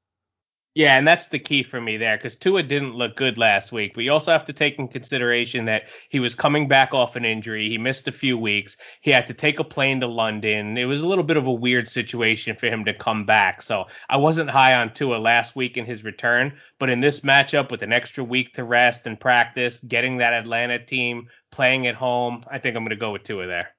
Yeah, 0.76 0.98
and 0.98 1.06
that's 1.06 1.28
the 1.28 1.38
key 1.38 1.62
for 1.62 1.80
me 1.80 1.96
there 1.96 2.16
because 2.16 2.34
Tua 2.34 2.64
didn't 2.64 2.94
look 2.96 3.14
good 3.14 3.38
last 3.38 3.70
week. 3.70 3.94
But 3.94 4.02
you 4.02 4.12
also 4.12 4.32
have 4.32 4.44
to 4.46 4.52
take 4.52 4.76
in 4.76 4.88
consideration 4.88 5.66
that 5.66 5.84
he 6.08 6.18
was 6.18 6.34
coming 6.34 6.66
back 6.66 6.92
off 6.92 7.14
an 7.14 7.24
injury. 7.24 7.68
He 7.68 7.78
missed 7.78 8.08
a 8.08 8.12
few 8.12 8.36
weeks. 8.36 8.76
He 9.00 9.12
had 9.12 9.26
to 9.28 9.34
take 9.34 9.60
a 9.60 9.64
plane 9.64 10.00
to 10.00 10.08
London. 10.08 10.76
It 10.76 10.86
was 10.86 11.00
a 11.00 11.06
little 11.06 11.22
bit 11.22 11.36
of 11.36 11.46
a 11.46 11.52
weird 11.52 11.86
situation 11.88 12.56
for 12.56 12.66
him 12.66 12.84
to 12.86 12.92
come 12.94 13.24
back. 13.24 13.62
So 13.62 13.86
I 14.08 14.16
wasn't 14.16 14.50
high 14.50 14.74
on 14.74 14.92
Tua 14.92 15.16
last 15.18 15.54
week 15.54 15.76
in 15.76 15.84
his 15.86 16.02
return. 16.02 16.52
But 16.80 16.90
in 16.90 16.98
this 16.98 17.20
matchup 17.20 17.70
with 17.70 17.82
an 17.82 17.92
extra 17.92 18.24
week 18.24 18.52
to 18.54 18.64
rest 18.64 19.06
and 19.06 19.18
practice, 19.18 19.78
getting 19.86 20.16
that 20.18 20.32
Atlanta 20.32 20.84
team 20.84 21.28
playing 21.52 21.86
at 21.86 21.94
home, 21.94 22.44
I 22.50 22.58
think 22.58 22.76
I'm 22.76 22.82
going 22.82 22.90
to 22.90 22.96
go 22.96 23.12
with 23.12 23.22
Tua 23.22 23.46
there. 23.46 23.74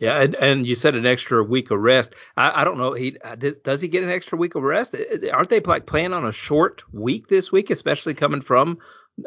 Yeah, 0.00 0.22
and, 0.22 0.34
and 0.36 0.66
you 0.66 0.74
said 0.74 0.94
an 0.94 1.04
extra 1.04 1.44
week 1.44 1.70
of 1.70 1.78
rest. 1.78 2.14
I, 2.38 2.62
I 2.62 2.64
don't 2.64 2.78
know. 2.78 2.94
He 2.94 3.18
uh, 3.22 3.36
does 3.36 3.82
he 3.82 3.88
get 3.88 4.02
an 4.02 4.08
extra 4.10 4.36
week 4.38 4.54
of 4.54 4.62
rest? 4.62 4.96
Aren't 5.32 5.50
they 5.50 5.60
like 5.60 5.84
playing 5.86 6.14
on 6.14 6.26
a 6.26 6.32
short 6.32 6.82
week 6.92 7.28
this 7.28 7.52
week, 7.52 7.68
especially 7.70 8.14
coming 8.14 8.40
from 8.40 8.78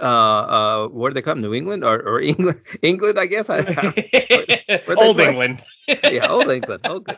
uh 0.01 0.05
uh 0.05 0.87
where 0.87 1.11
do 1.11 1.13
they 1.13 1.21
come? 1.21 1.39
New 1.39 1.53
England 1.53 1.83
or, 1.83 1.97
or 2.01 2.21
England? 2.33 2.59
England, 2.81 3.19
I 3.19 3.27
guess. 3.27 3.51
I, 3.51 3.61
where, 4.67 4.81
where 4.85 4.97
old 4.97 5.19
England. 5.19 5.61
yeah, 5.87 6.27
old 6.27 6.49
England. 6.49 6.81
Okay. 6.85 7.15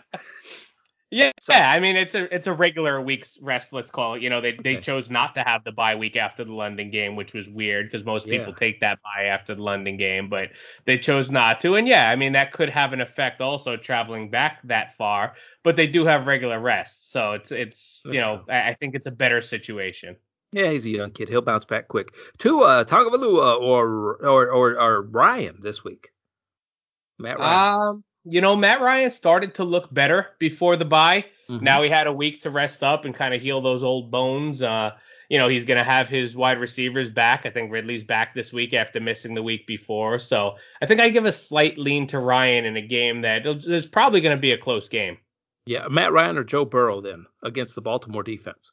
Yeah, 1.11 1.31
so, 1.39 1.53
yeah. 1.53 1.71
I 1.71 1.79
mean, 1.79 1.95
it's 1.95 2.15
a 2.15 2.33
it's 2.33 2.47
a 2.47 2.53
regular 2.53 2.99
week's 2.99 3.37
rest. 3.39 3.71
Let's 3.71 3.91
call 3.91 4.15
it. 4.15 4.23
You 4.23 4.29
know, 4.29 4.41
they 4.41 4.53
they 4.53 4.77
chose 4.77 5.09
not 5.09 5.35
to 5.35 5.43
have 5.43 5.63
the 5.63 5.71
bye 5.71 5.95
week 5.95 6.15
after 6.15 6.43
the 6.43 6.51
London 6.51 6.89
game, 6.89 7.15
which 7.15 7.31
was 7.31 7.47
weird 7.47 7.91
because 7.91 8.03
most 8.05 8.27
people 8.27 8.53
take 8.53 8.79
that 8.79 8.99
bye 9.03 9.25
after 9.25 9.53
the 9.53 9.61
London 9.61 9.97
game, 9.97 10.29
but 10.29 10.49
they 10.85 10.97
chose 10.97 11.29
not 11.29 11.59
to. 11.59 11.75
And 11.75 11.87
yeah, 11.87 12.09
I 12.09 12.15
mean 12.15 12.31
that 12.31 12.51
could 12.51 12.69
have 12.69 12.91
an 12.91 13.01
effect 13.01 13.39
also 13.39 13.77
traveling 13.77 14.31
back 14.31 14.61
that 14.63 14.95
far. 14.97 15.35
But 15.63 15.75
they 15.75 15.87
do 15.87 16.05
have 16.05 16.25
regular 16.25 16.59
rest, 16.59 17.11
so 17.11 17.33
it's 17.33 17.51
it's 17.51 18.01
That's 18.03 18.15
you 18.15 18.21
know 18.21 18.43
I, 18.49 18.69
I, 18.69 18.73
think 18.73 18.95
it's 18.95 19.07
a 19.07 19.11
better 19.11 19.41
situation. 19.41 20.15
Yeah, 20.51 20.71
he's 20.71 20.85
a 20.85 20.89
young 20.89 21.11
kid. 21.11 21.29
He'll 21.29 21.41
bounce 21.41 21.65
back 21.65 21.87
quick. 21.87 22.09
To 22.39 22.61
uh, 22.61 22.83
Tagovailoa 22.83 23.61
or 23.61 24.17
or 24.25 24.51
or 24.51 24.81
or 24.81 25.01
Ryan 25.03 25.57
this 25.61 25.83
week. 25.83 26.09
Matt 27.19 27.39
Ryan. 27.39 27.89
Um, 27.89 28.03
you 28.25 28.41
know, 28.41 28.55
Matt 28.55 28.81
Ryan 28.81 29.11
started 29.11 29.55
to 29.55 29.63
look 29.63 29.93
better 29.93 30.27
before 30.39 30.75
the 30.75 30.85
bye. 30.85 31.25
Mm-hmm. 31.49 31.63
Now 31.63 31.83
he 31.83 31.89
had 31.89 32.07
a 32.07 32.13
week 32.13 32.41
to 32.41 32.49
rest 32.49 32.83
up 32.83 33.05
and 33.05 33.13
kind 33.13 33.33
of 33.33 33.41
heal 33.41 33.61
those 33.61 33.83
old 33.83 34.09
bones. 34.11 34.61
Uh, 34.61 34.91
you 35.29 35.37
know, 35.37 35.47
he's 35.47 35.65
going 35.65 35.77
to 35.77 35.83
have 35.83 36.09
his 36.09 36.35
wide 36.35 36.59
receivers 36.59 37.09
back. 37.09 37.45
I 37.45 37.49
think 37.49 37.71
Ridley's 37.71 38.03
back 38.03 38.33
this 38.33 38.51
week 38.51 38.73
after 38.73 38.99
missing 38.99 39.33
the 39.33 39.43
week 39.43 39.65
before. 39.67 40.19
So 40.19 40.55
I 40.81 40.85
think 40.85 40.99
I 40.99 41.09
give 41.09 41.25
a 41.25 41.31
slight 41.31 41.77
lean 41.77 42.07
to 42.07 42.19
Ryan 42.19 42.65
in 42.65 42.77
a 42.77 42.81
game 42.81 43.21
that 43.21 43.45
is 43.45 43.87
probably 43.87 44.21
going 44.21 44.35
to 44.35 44.41
be 44.41 44.51
a 44.51 44.57
close 44.57 44.89
game. 44.89 45.17
Yeah, 45.65 45.87
Matt 45.87 46.11
Ryan 46.11 46.37
or 46.37 46.43
Joe 46.43 46.65
Burrow 46.65 47.01
then 47.01 47.25
against 47.43 47.73
the 47.73 47.81
Baltimore 47.81 48.23
defense 48.23 48.71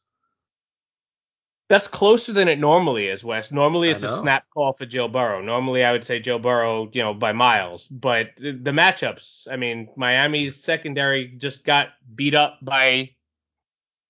that's 1.69 1.89
closer 1.89 2.33
than 2.33 2.49
it 2.49 2.59
normally 2.59 3.09
is, 3.09 3.25
Wes. 3.25 3.51
Normally 3.51 3.91
it's 3.91 4.03
a 4.03 4.09
snap 4.09 4.45
call 4.53 4.73
for 4.73 4.85
Joe 4.85 5.09
Burrow. 5.09 5.41
Normally 5.41 5.85
I 5.85 5.93
would 5.93 6.05
say 6.05 6.19
Joe 6.19 6.39
Burrow, 6.39 6.91
you 6.93 7.03
know, 7.03 7.15
by 7.15 7.33
miles. 7.33 7.89
But 7.89 8.31
the 8.37 8.73
matchups, 8.73 9.49
I 9.51 9.57
mean, 9.57 9.89
Miami's 9.97 10.63
secondary 10.63 11.29
just 11.29 11.65
got 11.65 11.89
beat 12.15 12.35
up 12.35 12.59
by 12.63 13.11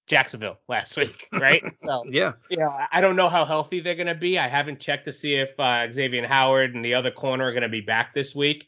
Jacksonville 0.06 0.58
last 0.68 0.96
week, 0.96 1.28
right? 1.32 1.62
so 1.76 2.02
yeah, 2.08 2.32
you 2.50 2.56
know, 2.56 2.74
I 2.90 3.00
don't 3.00 3.16
know 3.16 3.28
how 3.28 3.44
healthy 3.44 3.80
they're 3.80 3.94
going 3.94 4.06
to 4.08 4.14
be. 4.14 4.38
I 4.38 4.48
haven't 4.48 4.80
checked 4.80 5.04
to 5.06 5.12
see 5.12 5.34
if 5.34 5.58
uh, 5.60 5.92
Xavier 5.92 6.26
Howard 6.26 6.74
and 6.74 6.84
the 6.84 6.94
other 6.94 7.10
corner 7.10 7.44
are 7.46 7.52
going 7.52 7.62
to 7.62 7.68
be 7.68 7.80
back 7.80 8.14
this 8.14 8.34
week. 8.34 8.66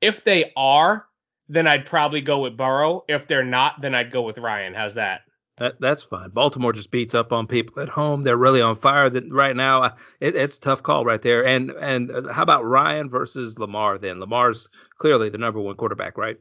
If 0.00 0.24
they 0.24 0.52
are, 0.56 1.06
then 1.48 1.66
I'd 1.66 1.84
probably 1.84 2.20
go 2.20 2.38
with 2.38 2.56
Burrow. 2.56 3.04
If 3.08 3.26
they're 3.26 3.44
not, 3.44 3.82
then 3.82 3.94
I'd 3.94 4.10
go 4.10 4.22
with 4.22 4.38
Ryan. 4.38 4.72
How's 4.72 4.94
that? 4.94 5.22
That, 5.60 5.78
that's 5.78 6.02
fine. 6.02 6.30
Baltimore 6.30 6.72
just 6.72 6.90
beats 6.90 7.14
up 7.14 7.34
on 7.34 7.46
people 7.46 7.82
at 7.82 7.88
home. 7.90 8.22
They're 8.22 8.38
really 8.38 8.62
on 8.62 8.76
fire 8.76 9.10
that 9.10 9.30
right 9.30 9.54
now. 9.54 9.94
It, 10.18 10.34
it's 10.34 10.56
a 10.56 10.60
tough 10.60 10.82
call 10.82 11.04
right 11.04 11.20
there. 11.20 11.44
And 11.44 11.70
and 11.72 12.10
uh, 12.10 12.32
how 12.32 12.42
about 12.42 12.64
Ryan 12.64 13.10
versus 13.10 13.58
Lamar? 13.58 13.98
Then 13.98 14.20
Lamar's 14.20 14.70
clearly 14.98 15.28
the 15.28 15.36
number 15.36 15.60
one 15.60 15.76
quarterback, 15.76 16.16
right? 16.16 16.38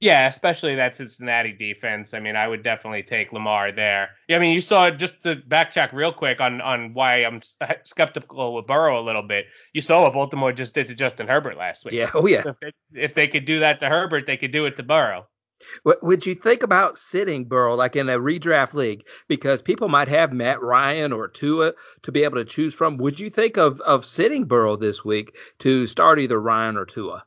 Yeah, 0.00 0.26
especially 0.26 0.74
that 0.74 0.94
Cincinnati 0.94 1.52
defense. 1.52 2.12
I 2.12 2.18
mean, 2.20 2.34
I 2.34 2.48
would 2.48 2.62
definitely 2.64 3.04
take 3.04 3.32
Lamar 3.32 3.72
there. 3.72 4.10
Yeah, 4.28 4.36
I 4.36 4.40
mean, 4.40 4.52
you 4.52 4.60
saw 4.60 4.90
just 4.90 5.22
to 5.22 5.36
backtrack 5.36 5.92
real 5.92 6.12
quick 6.12 6.40
on 6.40 6.60
on 6.60 6.92
why 6.92 7.24
I'm 7.24 7.40
skeptical 7.84 8.52
with 8.52 8.66
Burrow 8.66 9.00
a 9.00 9.00
little 9.00 9.22
bit. 9.22 9.46
You 9.74 9.80
saw 9.80 10.02
what 10.02 10.12
Baltimore 10.12 10.52
just 10.52 10.74
did 10.74 10.88
to 10.88 10.94
Justin 10.96 11.28
Herbert 11.28 11.56
last 11.56 11.84
week. 11.84 11.94
Yeah, 11.94 12.10
oh 12.14 12.26
yeah. 12.26 12.42
So 12.42 12.50
if, 12.50 12.56
they, 12.60 13.00
if 13.00 13.14
they 13.14 13.28
could 13.28 13.44
do 13.44 13.60
that 13.60 13.78
to 13.78 13.88
Herbert, 13.88 14.26
they 14.26 14.36
could 14.36 14.52
do 14.52 14.66
it 14.66 14.76
to 14.76 14.82
Burrow. 14.82 15.28
Would 15.84 16.26
you 16.26 16.34
think 16.34 16.62
about 16.62 16.96
sitting 16.96 17.44
Burrow 17.44 17.74
like 17.74 17.96
in 17.96 18.08
a 18.08 18.18
redraft 18.18 18.74
league 18.74 19.06
because 19.28 19.62
people 19.62 19.88
might 19.88 20.08
have 20.08 20.32
Matt 20.32 20.60
Ryan 20.62 21.12
or 21.12 21.28
Tua 21.28 21.72
to 22.02 22.12
be 22.12 22.24
able 22.24 22.36
to 22.36 22.44
choose 22.44 22.74
from? 22.74 22.98
Would 22.98 23.18
you 23.18 23.30
think 23.30 23.56
of 23.56 23.80
of 23.80 24.04
sitting 24.04 24.44
Burrow 24.44 24.76
this 24.76 25.04
week 25.04 25.36
to 25.60 25.86
start 25.86 26.18
either 26.18 26.40
Ryan 26.40 26.76
or 26.76 26.84
Tua? 26.84 27.24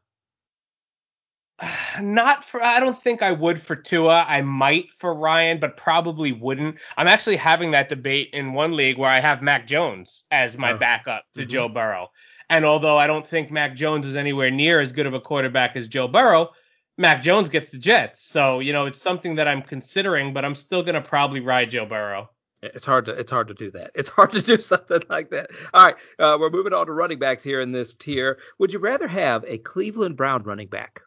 Not 2.01 2.43
for. 2.43 2.63
I 2.63 2.79
don't 2.79 3.01
think 3.01 3.21
I 3.21 3.31
would 3.31 3.61
for 3.61 3.75
Tua. 3.75 4.25
I 4.27 4.41
might 4.41 4.91
for 4.97 5.13
Ryan, 5.13 5.59
but 5.59 5.77
probably 5.77 6.31
wouldn't. 6.31 6.77
I'm 6.97 7.07
actually 7.07 7.37
having 7.37 7.71
that 7.71 7.89
debate 7.89 8.29
in 8.33 8.53
one 8.53 8.75
league 8.75 8.97
where 8.97 9.09
I 9.09 9.19
have 9.19 9.41
Mac 9.41 9.67
Jones 9.67 10.23
as 10.31 10.57
my 10.57 10.73
oh. 10.73 10.77
backup 10.77 11.25
to 11.33 11.41
mm-hmm. 11.41 11.49
Joe 11.49 11.69
Burrow. 11.69 12.09
And 12.49 12.65
although 12.65 12.97
I 12.97 13.07
don't 13.07 13.25
think 13.25 13.51
Mac 13.51 13.75
Jones 13.75 14.07
is 14.07 14.15
anywhere 14.15 14.49
near 14.49 14.79
as 14.79 14.91
good 14.91 15.05
of 15.05 15.13
a 15.13 15.21
quarterback 15.21 15.75
as 15.75 15.87
Joe 15.87 16.07
Burrow, 16.07 16.49
Mac 16.99 17.21
Jones 17.21 17.47
gets 17.47 17.69
the 17.69 17.77
Jets. 17.77 18.21
So, 18.21 18.59
you 18.59 18.73
know, 18.73 18.85
it's 18.85 19.01
something 19.01 19.35
that 19.35 19.47
I'm 19.47 19.61
considering, 19.61 20.33
but 20.33 20.43
I'm 20.43 20.53
still 20.53 20.83
to 20.83 21.01
probably 21.01 21.39
ride 21.39 21.71
Joe 21.71 21.85
Burrow. 21.85 22.29
It's 22.61 22.83
hard 22.83 23.05
to 23.05 23.13
it's 23.13 23.31
hard 23.31 23.47
to 23.47 23.53
do 23.53 23.71
that. 23.71 23.91
It's 23.95 24.09
hard 24.09 24.33
to 24.33 24.41
do 24.41 24.57
something 24.61 25.01
like 25.09 25.29
that. 25.29 25.49
All 25.73 25.85
right, 25.85 25.95
uh, 26.19 26.37
we're 26.37 26.49
moving 26.49 26.73
on 26.73 26.87
to 26.87 26.91
running 26.91 27.17
backs 27.17 27.41
here 27.41 27.61
in 27.61 27.71
this 27.71 27.93
tier. 27.93 28.37
Would 28.57 28.73
you 28.73 28.79
rather 28.79 29.07
have 29.07 29.45
a 29.47 29.59
Cleveland 29.59 30.17
Brown 30.17 30.43
running 30.43 30.67
back? 30.67 30.99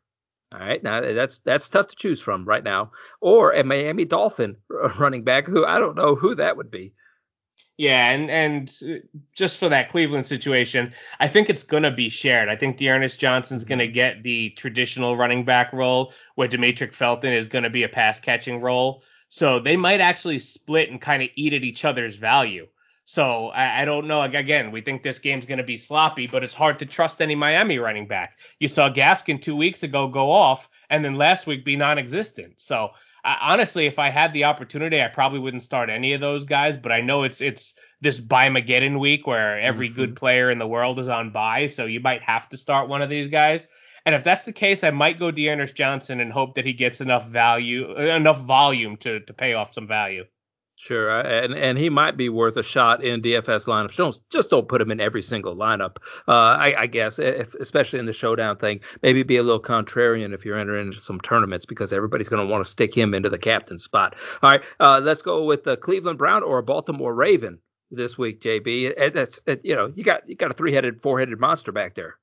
All 0.54 0.61
right, 0.61 0.82
now 0.82 1.02
that's 1.02 1.40
that's 1.40 1.68
tough 1.68 1.88
to 1.88 1.96
choose 1.96 2.22
from 2.22 2.46
right 2.46 2.64
now, 2.64 2.92
or 3.20 3.52
a 3.52 3.62
Miami 3.62 4.06
Dolphin 4.06 4.56
running 4.99 5.25
back 5.25 5.46
who 5.46 5.66
I 5.66 5.78
don't 5.78 5.96
know 5.96 6.14
who 6.14 6.34
that 6.37 6.56
would 6.56 6.70
be. 6.70 6.94
Yeah, 7.82 8.10
and 8.10 8.30
and 8.30 9.10
just 9.34 9.58
for 9.58 9.68
that 9.68 9.88
Cleveland 9.88 10.24
situation, 10.24 10.92
I 11.18 11.26
think 11.26 11.50
it's 11.50 11.64
gonna 11.64 11.90
be 11.90 12.08
shared. 12.08 12.48
I 12.48 12.54
think 12.54 12.76
D'Ernest 12.76 13.18
Johnson's 13.18 13.64
gonna 13.64 13.82
mm-hmm. 13.82 13.92
get 13.92 14.22
the 14.22 14.50
traditional 14.50 15.16
running 15.16 15.44
back 15.44 15.72
role, 15.72 16.12
where 16.36 16.46
Demetric 16.46 16.94
Felton 16.94 17.32
is 17.32 17.48
gonna 17.48 17.70
be 17.70 17.82
a 17.82 17.88
pass 17.88 18.20
catching 18.20 18.60
role. 18.60 19.02
So 19.26 19.58
they 19.58 19.76
might 19.76 20.00
actually 20.00 20.38
split 20.38 20.90
and 20.90 21.00
kind 21.00 21.24
of 21.24 21.30
eat 21.34 21.54
at 21.54 21.64
each 21.64 21.84
other's 21.84 22.14
value. 22.14 22.68
So 23.02 23.48
I, 23.48 23.82
I, 23.82 23.84
don't 23.84 24.06
know. 24.06 24.22
Again, 24.22 24.70
we 24.70 24.80
think 24.80 25.02
this 25.02 25.18
game's 25.18 25.46
going 25.46 25.58
to 25.58 25.64
be 25.64 25.76
sloppy, 25.76 26.28
but 26.28 26.44
it's 26.44 26.54
hard 26.54 26.78
to 26.78 26.86
trust 26.86 27.20
any 27.20 27.34
Miami 27.34 27.78
running 27.78 28.06
back. 28.06 28.38
You 28.60 28.68
saw 28.68 28.88
Gaskin 28.88 29.42
two 29.42 29.56
weeks 29.56 29.82
ago 29.82 30.06
go 30.06 30.30
off, 30.30 30.68
and 30.88 31.04
then 31.04 31.16
last 31.16 31.48
week 31.48 31.64
be 31.64 31.74
non-existent. 31.74 32.54
So 32.58 32.92
I, 33.24 33.38
honestly, 33.40 33.86
if 33.86 33.98
I 33.98 34.10
had 34.10 34.32
the 34.32 34.44
opportunity, 34.44 35.00
I 35.00 35.08
probably 35.08 35.38
wouldn't 35.38 35.62
start 35.62 35.90
any 35.90 36.12
of 36.12 36.20
those 36.20 36.44
guys. 36.44 36.76
But 36.76 36.92
I 36.92 37.00
know 37.00 37.22
it's 37.22 37.40
it's 37.40 37.74
this 38.00 38.20
bye 38.20 38.48
Mageddon 38.48 38.98
week 38.98 39.26
where 39.26 39.58
every 39.60 39.88
mm-hmm. 39.88 39.96
good 39.96 40.16
player 40.16 40.50
in 40.50 40.58
the 40.58 40.66
world 40.66 40.98
is 40.98 41.08
on 41.08 41.30
bye, 41.30 41.66
so 41.66 41.86
you 41.86 42.00
might 42.00 42.22
have 42.22 42.48
to 42.50 42.56
start 42.56 42.88
one 42.88 43.02
of 43.02 43.10
these 43.10 43.28
guys. 43.28 43.68
And 44.04 44.14
if 44.14 44.24
that's 44.24 44.44
the 44.44 44.52
case, 44.52 44.82
I 44.82 44.90
might 44.90 45.20
go 45.20 45.30
D'Ernest 45.30 45.76
Johnson 45.76 46.18
and 46.20 46.32
hope 46.32 46.56
that 46.56 46.66
he 46.66 46.72
gets 46.72 47.00
enough 47.00 47.28
value, 47.28 47.96
enough 47.96 48.40
volume 48.42 48.96
to 48.98 49.20
to 49.20 49.32
pay 49.32 49.54
off 49.54 49.72
some 49.72 49.86
value. 49.86 50.24
Sure, 50.82 51.20
and 51.20 51.54
and 51.54 51.78
he 51.78 51.88
might 51.88 52.16
be 52.16 52.28
worth 52.28 52.56
a 52.56 52.62
shot 52.64 53.04
in 53.04 53.22
DFS 53.22 53.68
lineups. 53.68 53.94
Don't 53.94 54.20
just 54.30 54.50
don't 54.50 54.66
put 54.66 54.82
him 54.82 54.90
in 54.90 54.98
every 54.98 55.22
single 55.22 55.54
lineup. 55.54 55.98
Uh, 56.26 56.32
I, 56.58 56.74
I, 56.76 56.86
guess, 56.88 57.20
if, 57.20 57.54
especially 57.54 58.00
in 58.00 58.06
the 58.06 58.12
showdown 58.12 58.56
thing, 58.56 58.80
maybe 59.00 59.22
be 59.22 59.36
a 59.36 59.44
little 59.44 59.62
contrarian 59.62 60.34
if 60.34 60.44
you're 60.44 60.58
entering 60.58 60.88
into 60.88 60.98
some 60.98 61.20
tournaments 61.20 61.66
because 61.66 61.92
everybody's 61.92 62.28
going 62.28 62.44
to 62.44 62.50
want 62.50 62.64
to 62.64 62.68
stick 62.68 62.92
him 62.96 63.14
into 63.14 63.30
the 63.30 63.38
captain 63.38 63.78
spot. 63.78 64.16
All 64.42 64.50
right, 64.50 64.64
uh, 64.80 65.00
let's 65.00 65.22
go 65.22 65.44
with 65.44 65.62
the 65.62 65.76
Cleveland 65.76 66.18
Brown 66.18 66.42
or 66.42 66.58
a 66.58 66.64
Baltimore 66.64 67.14
Raven 67.14 67.60
this 67.92 68.18
week, 68.18 68.40
JB. 68.40 69.12
That's 69.12 69.38
you 69.62 69.76
know 69.76 69.92
you 69.94 70.02
got 70.02 70.28
you 70.28 70.34
got 70.34 70.50
a 70.50 70.54
three 70.54 70.74
headed, 70.74 71.00
four 71.00 71.20
headed 71.20 71.38
monster 71.38 71.70
back 71.70 71.94
there 71.94 72.16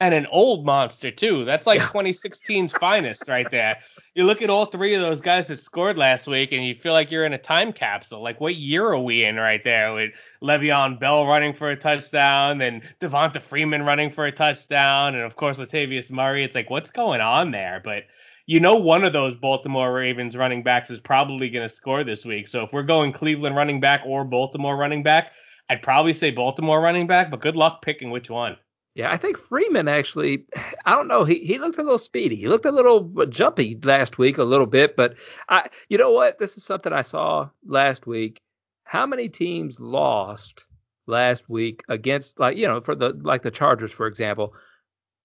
and 0.00 0.12
an 0.12 0.26
old 0.26 0.66
monster 0.66 1.10
too. 1.10 1.44
That's 1.44 1.66
like 1.66 1.80
yeah. 1.80 1.88
2016's 1.88 2.72
finest 2.72 3.24
right 3.28 3.50
there. 3.50 3.78
You 4.14 4.24
look 4.24 4.42
at 4.42 4.50
all 4.50 4.66
three 4.66 4.94
of 4.94 5.00
those 5.00 5.20
guys 5.20 5.46
that 5.46 5.58
scored 5.58 5.98
last 5.98 6.26
week, 6.26 6.52
and 6.52 6.64
you 6.64 6.74
feel 6.74 6.92
like 6.92 7.10
you're 7.10 7.24
in 7.24 7.32
a 7.32 7.38
time 7.38 7.72
capsule. 7.72 8.22
Like, 8.22 8.40
what 8.40 8.56
year 8.56 8.86
are 8.86 8.98
we 8.98 9.24
in 9.24 9.36
right 9.36 9.62
there? 9.62 9.94
With 9.94 10.10
Le'Veon 10.42 10.98
Bell 10.98 11.26
running 11.26 11.52
for 11.52 11.70
a 11.70 11.76
touchdown, 11.76 12.60
and 12.60 12.82
Devonta 13.00 13.40
Freeman 13.40 13.82
running 13.82 14.10
for 14.10 14.26
a 14.26 14.32
touchdown, 14.32 15.14
and 15.14 15.24
of 15.24 15.36
course 15.36 15.58
Latavius 15.58 16.10
Murray. 16.10 16.44
It's 16.44 16.54
like, 16.54 16.70
what's 16.70 16.90
going 16.90 17.20
on 17.20 17.50
there? 17.50 17.80
But 17.84 18.04
you 18.46 18.60
know, 18.60 18.76
one 18.76 19.02
of 19.02 19.12
those 19.12 19.34
Baltimore 19.34 19.92
Ravens 19.92 20.36
running 20.36 20.62
backs 20.62 20.90
is 20.90 21.00
probably 21.00 21.50
going 21.50 21.68
to 21.68 21.74
score 21.74 22.04
this 22.04 22.24
week. 22.24 22.46
So 22.46 22.62
if 22.62 22.72
we're 22.72 22.84
going 22.84 23.12
Cleveland 23.12 23.56
running 23.56 23.80
back 23.80 24.02
or 24.06 24.24
Baltimore 24.24 24.76
running 24.76 25.02
back, 25.02 25.32
I'd 25.68 25.82
probably 25.82 26.12
say 26.12 26.30
Baltimore 26.30 26.80
running 26.80 27.08
back. 27.08 27.30
But 27.30 27.40
good 27.40 27.56
luck 27.56 27.82
picking 27.82 28.10
which 28.10 28.30
one. 28.30 28.56
Yeah, 28.96 29.12
I 29.12 29.18
think 29.18 29.36
Freeman 29.36 29.88
actually, 29.88 30.46
I 30.86 30.94
don't 30.94 31.06
know, 31.06 31.24
he, 31.24 31.40
he 31.40 31.58
looked 31.58 31.76
a 31.76 31.82
little 31.82 31.98
speedy. 31.98 32.34
He 32.34 32.48
looked 32.48 32.64
a 32.64 32.72
little 32.72 33.12
jumpy 33.26 33.78
last 33.84 34.16
week, 34.16 34.38
a 34.38 34.42
little 34.42 34.64
bit, 34.64 34.96
but 34.96 35.16
I, 35.50 35.68
you 35.90 35.98
know 35.98 36.10
what? 36.10 36.38
This 36.38 36.56
is 36.56 36.64
something 36.64 36.94
I 36.94 37.02
saw 37.02 37.50
last 37.66 38.06
week. 38.06 38.40
How 38.84 39.04
many 39.04 39.28
teams 39.28 39.78
lost 39.80 40.64
last 41.06 41.46
week 41.50 41.82
against, 41.90 42.40
like, 42.40 42.56
you 42.56 42.66
know, 42.66 42.80
for 42.80 42.94
the, 42.94 43.10
like 43.20 43.42
the 43.42 43.50
Chargers, 43.50 43.92
for 43.92 44.06
example, 44.06 44.54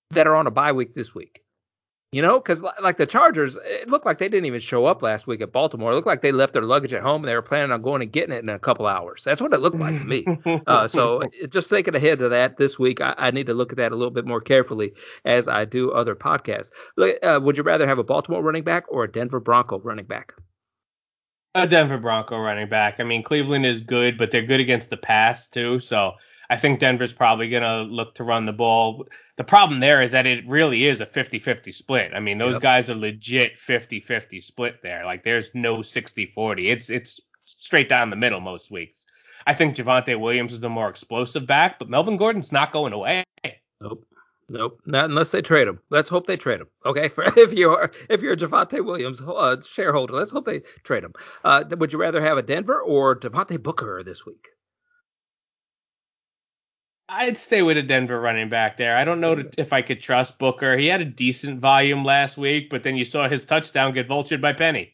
that 0.10 0.28
are 0.28 0.36
on 0.36 0.48
a 0.48 0.52
bye 0.52 0.74
week 0.74 0.94
this 0.94 1.16
week? 1.16 1.42
You 2.12 2.22
know, 2.22 2.40
because 2.40 2.62
like 2.82 2.98
the 2.98 3.06
Chargers, 3.06 3.58
it 3.64 3.90
looked 3.90 4.06
like 4.06 4.18
they 4.18 4.28
didn't 4.28 4.46
even 4.46 4.60
show 4.60 4.86
up 4.86 5.02
last 5.02 5.28
week 5.28 5.40
at 5.40 5.54
Baltimore. 5.54 5.94
It 5.94 5.96
looked 5.96 6.08
like 6.08 6.20
they 6.20 6.34
left 6.34 6.52
their 6.52 6.64
luggage 6.64 6.92
at 6.92 7.02
home 7.02 7.22
and 7.22 7.30
they 7.30 7.36
were 7.36 7.42
planning 7.42 7.72
on 7.72 7.82
going 7.82 8.02
and 8.02 8.12
getting 8.12 8.36
it 8.36 8.44
in 8.44 8.50
a 8.50 8.60
couple 8.60 8.86
hours. 8.86 9.24
That's 9.24 9.40
what 9.40 9.54
it 9.54 9.62
looked 9.62 9.78
like 9.78 9.96
to 9.96 10.04
me. 10.04 10.26
Uh, 10.68 10.88
so 10.88 11.22
just 11.50 11.70
thinking 11.70 11.96
ahead 11.96 12.20
to 12.20 12.30
that 12.30 12.58
this 12.58 12.78
week, 12.78 13.02
I, 13.02 13.16
I, 13.18 13.32
need 13.32 13.48
to 13.48 13.54
look 13.54 13.72
at 13.72 13.78
that 13.78 13.92
a 13.92 13.96
little 13.96 14.12
bit 14.12 14.26
more 14.26 14.42
carefully 14.42 14.94
as 15.26 15.48
I 15.48 15.66
do 15.66 15.92
other 15.92 16.16
podcasts. 16.16 16.72
Uh, 16.98 17.40
would 17.42 17.58
you 17.58 17.64
rather 17.64 17.88
have 17.88 17.98
a 17.98 18.04
Baltimore 18.04 18.42
running 18.42 18.64
back 18.64 18.86
or 18.90 19.04
a 19.04 19.12
Denver 19.12 19.40
Bronco 19.40 19.80
running 19.80 20.06
back? 20.06 20.34
A 21.56 21.68
Denver 21.68 21.98
Bronco 21.98 22.38
running 22.38 22.70
back. 22.70 23.00
I 23.00 23.04
mean, 23.04 23.24
Cleveland 23.24 23.66
is 23.66 23.82
good, 23.82 24.18
but 24.18 24.32
they're 24.32 24.46
good 24.46 24.60
against 24.60 24.90
the 24.90 24.98
pass 24.98 25.48
too. 25.48 25.80
So 25.80 26.14
I 26.52 26.58
think 26.58 26.80
Denver's 26.80 27.14
probably 27.14 27.48
going 27.48 27.64
to 27.64 27.84
look 27.84 28.14
to 28.16 28.26
run 28.26 28.46
the 28.46 28.52
ball. 28.52 29.08
The 29.38 29.44
problem 29.46 29.80
there 29.80 30.02
is 30.02 30.12
that 30.12 30.26
it 30.26 30.46
really 30.46 30.86
is 30.86 31.00
a 31.00 31.06
50 31.06 31.40
50 31.40 31.72
split. 31.72 32.12
I 32.14 32.20
mean, 32.20 32.38
those 32.38 32.56
yep. 32.56 32.62
guys 32.62 32.90
are 32.90 32.96
legit 32.96 33.58
50 33.58 34.02
50 34.02 34.42
split 34.42 34.82
there. 34.84 35.06
Like, 35.06 35.24
there's 35.24 35.50
no 35.54 35.82
60 35.82 36.26
40. 36.36 36.70
It's, 36.70 36.90
it's 36.90 37.22
straight 37.46 37.88
down 37.88 38.10
the 38.10 38.18
middle 38.18 38.42
most 38.42 38.70
weeks. 38.70 39.06
I 39.48 39.54
think 39.54 39.78
Javonte 39.78 40.20
Williams 40.20 40.52
is 40.52 40.60
the 40.60 40.68
more 40.68 40.90
explosive 40.90 41.48
back, 41.48 41.80
but 41.80 41.90
Melvin 41.90 42.18
Gordon's 42.18 42.52
not 42.52 42.74
going 42.74 42.92
away. 42.92 43.24
Nope. 43.80 44.06
Nope, 44.50 44.82
not 44.86 45.06
unless 45.06 45.32
they 45.32 45.42
trade 45.42 45.70
him. 45.70 45.80
Let's 45.90 46.10
hope 46.10 46.28
they 46.28 46.36
trade 46.36 46.60
him. 46.60 46.68
Okay, 46.86 47.10
if 47.38 47.54
you're 47.54 47.90
if 48.10 48.22
you're 48.22 48.34
a 48.34 48.38
Javonte 48.38 48.84
Williams 48.84 49.22
uh, 49.22 49.56
shareholder, 49.62 50.16
let's 50.16 50.32
hope 50.32 50.44
they 50.44 50.60
trade 50.84 51.06
him. 51.06 51.14
Uh, 51.46 51.64
would 51.78 51.94
you 51.94 52.00
rather 52.00 52.22
have 52.22 52.38
a 52.38 52.42
Denver 52.42 52.82
or 52.82 53.18
Devontae 53.18 53.64
Booker 53.64 54.04
this 54.04 54.26
week? 54.26 54.50
I'd 57.14 57.36
stay 57.36 57.62
with 57.62 57.76
a 57.76 57.84
Denver 57.84 58.22
running 58.22 58.48
back 58.48 58.78
there. 58.78 58.96
I 58.96 59.04
don't 59.04 59.20
know 59.20 59.44
if 59.58 59.74
I 59.74 59.82
could 59.82 60.02
trust 60.02 60.40
Booker. 60.40 60.78
He 60.78 60.88
had 60.88 61.02
a 61.02 61.06
decent 61.06 61.60
volume 61.60 62.06
last 62.06 62.38
week, 62.38 62.70
but 62.70 62.84
then 62.84 62.96
you 62.96 63.04
saw 63.04 63.28
his 63.28 63.44
touchdown 63.44 63.94
get 63.94 64.08
vultured 64.08 64.40
by 64.40 64.54
Penny. 64.54 64.94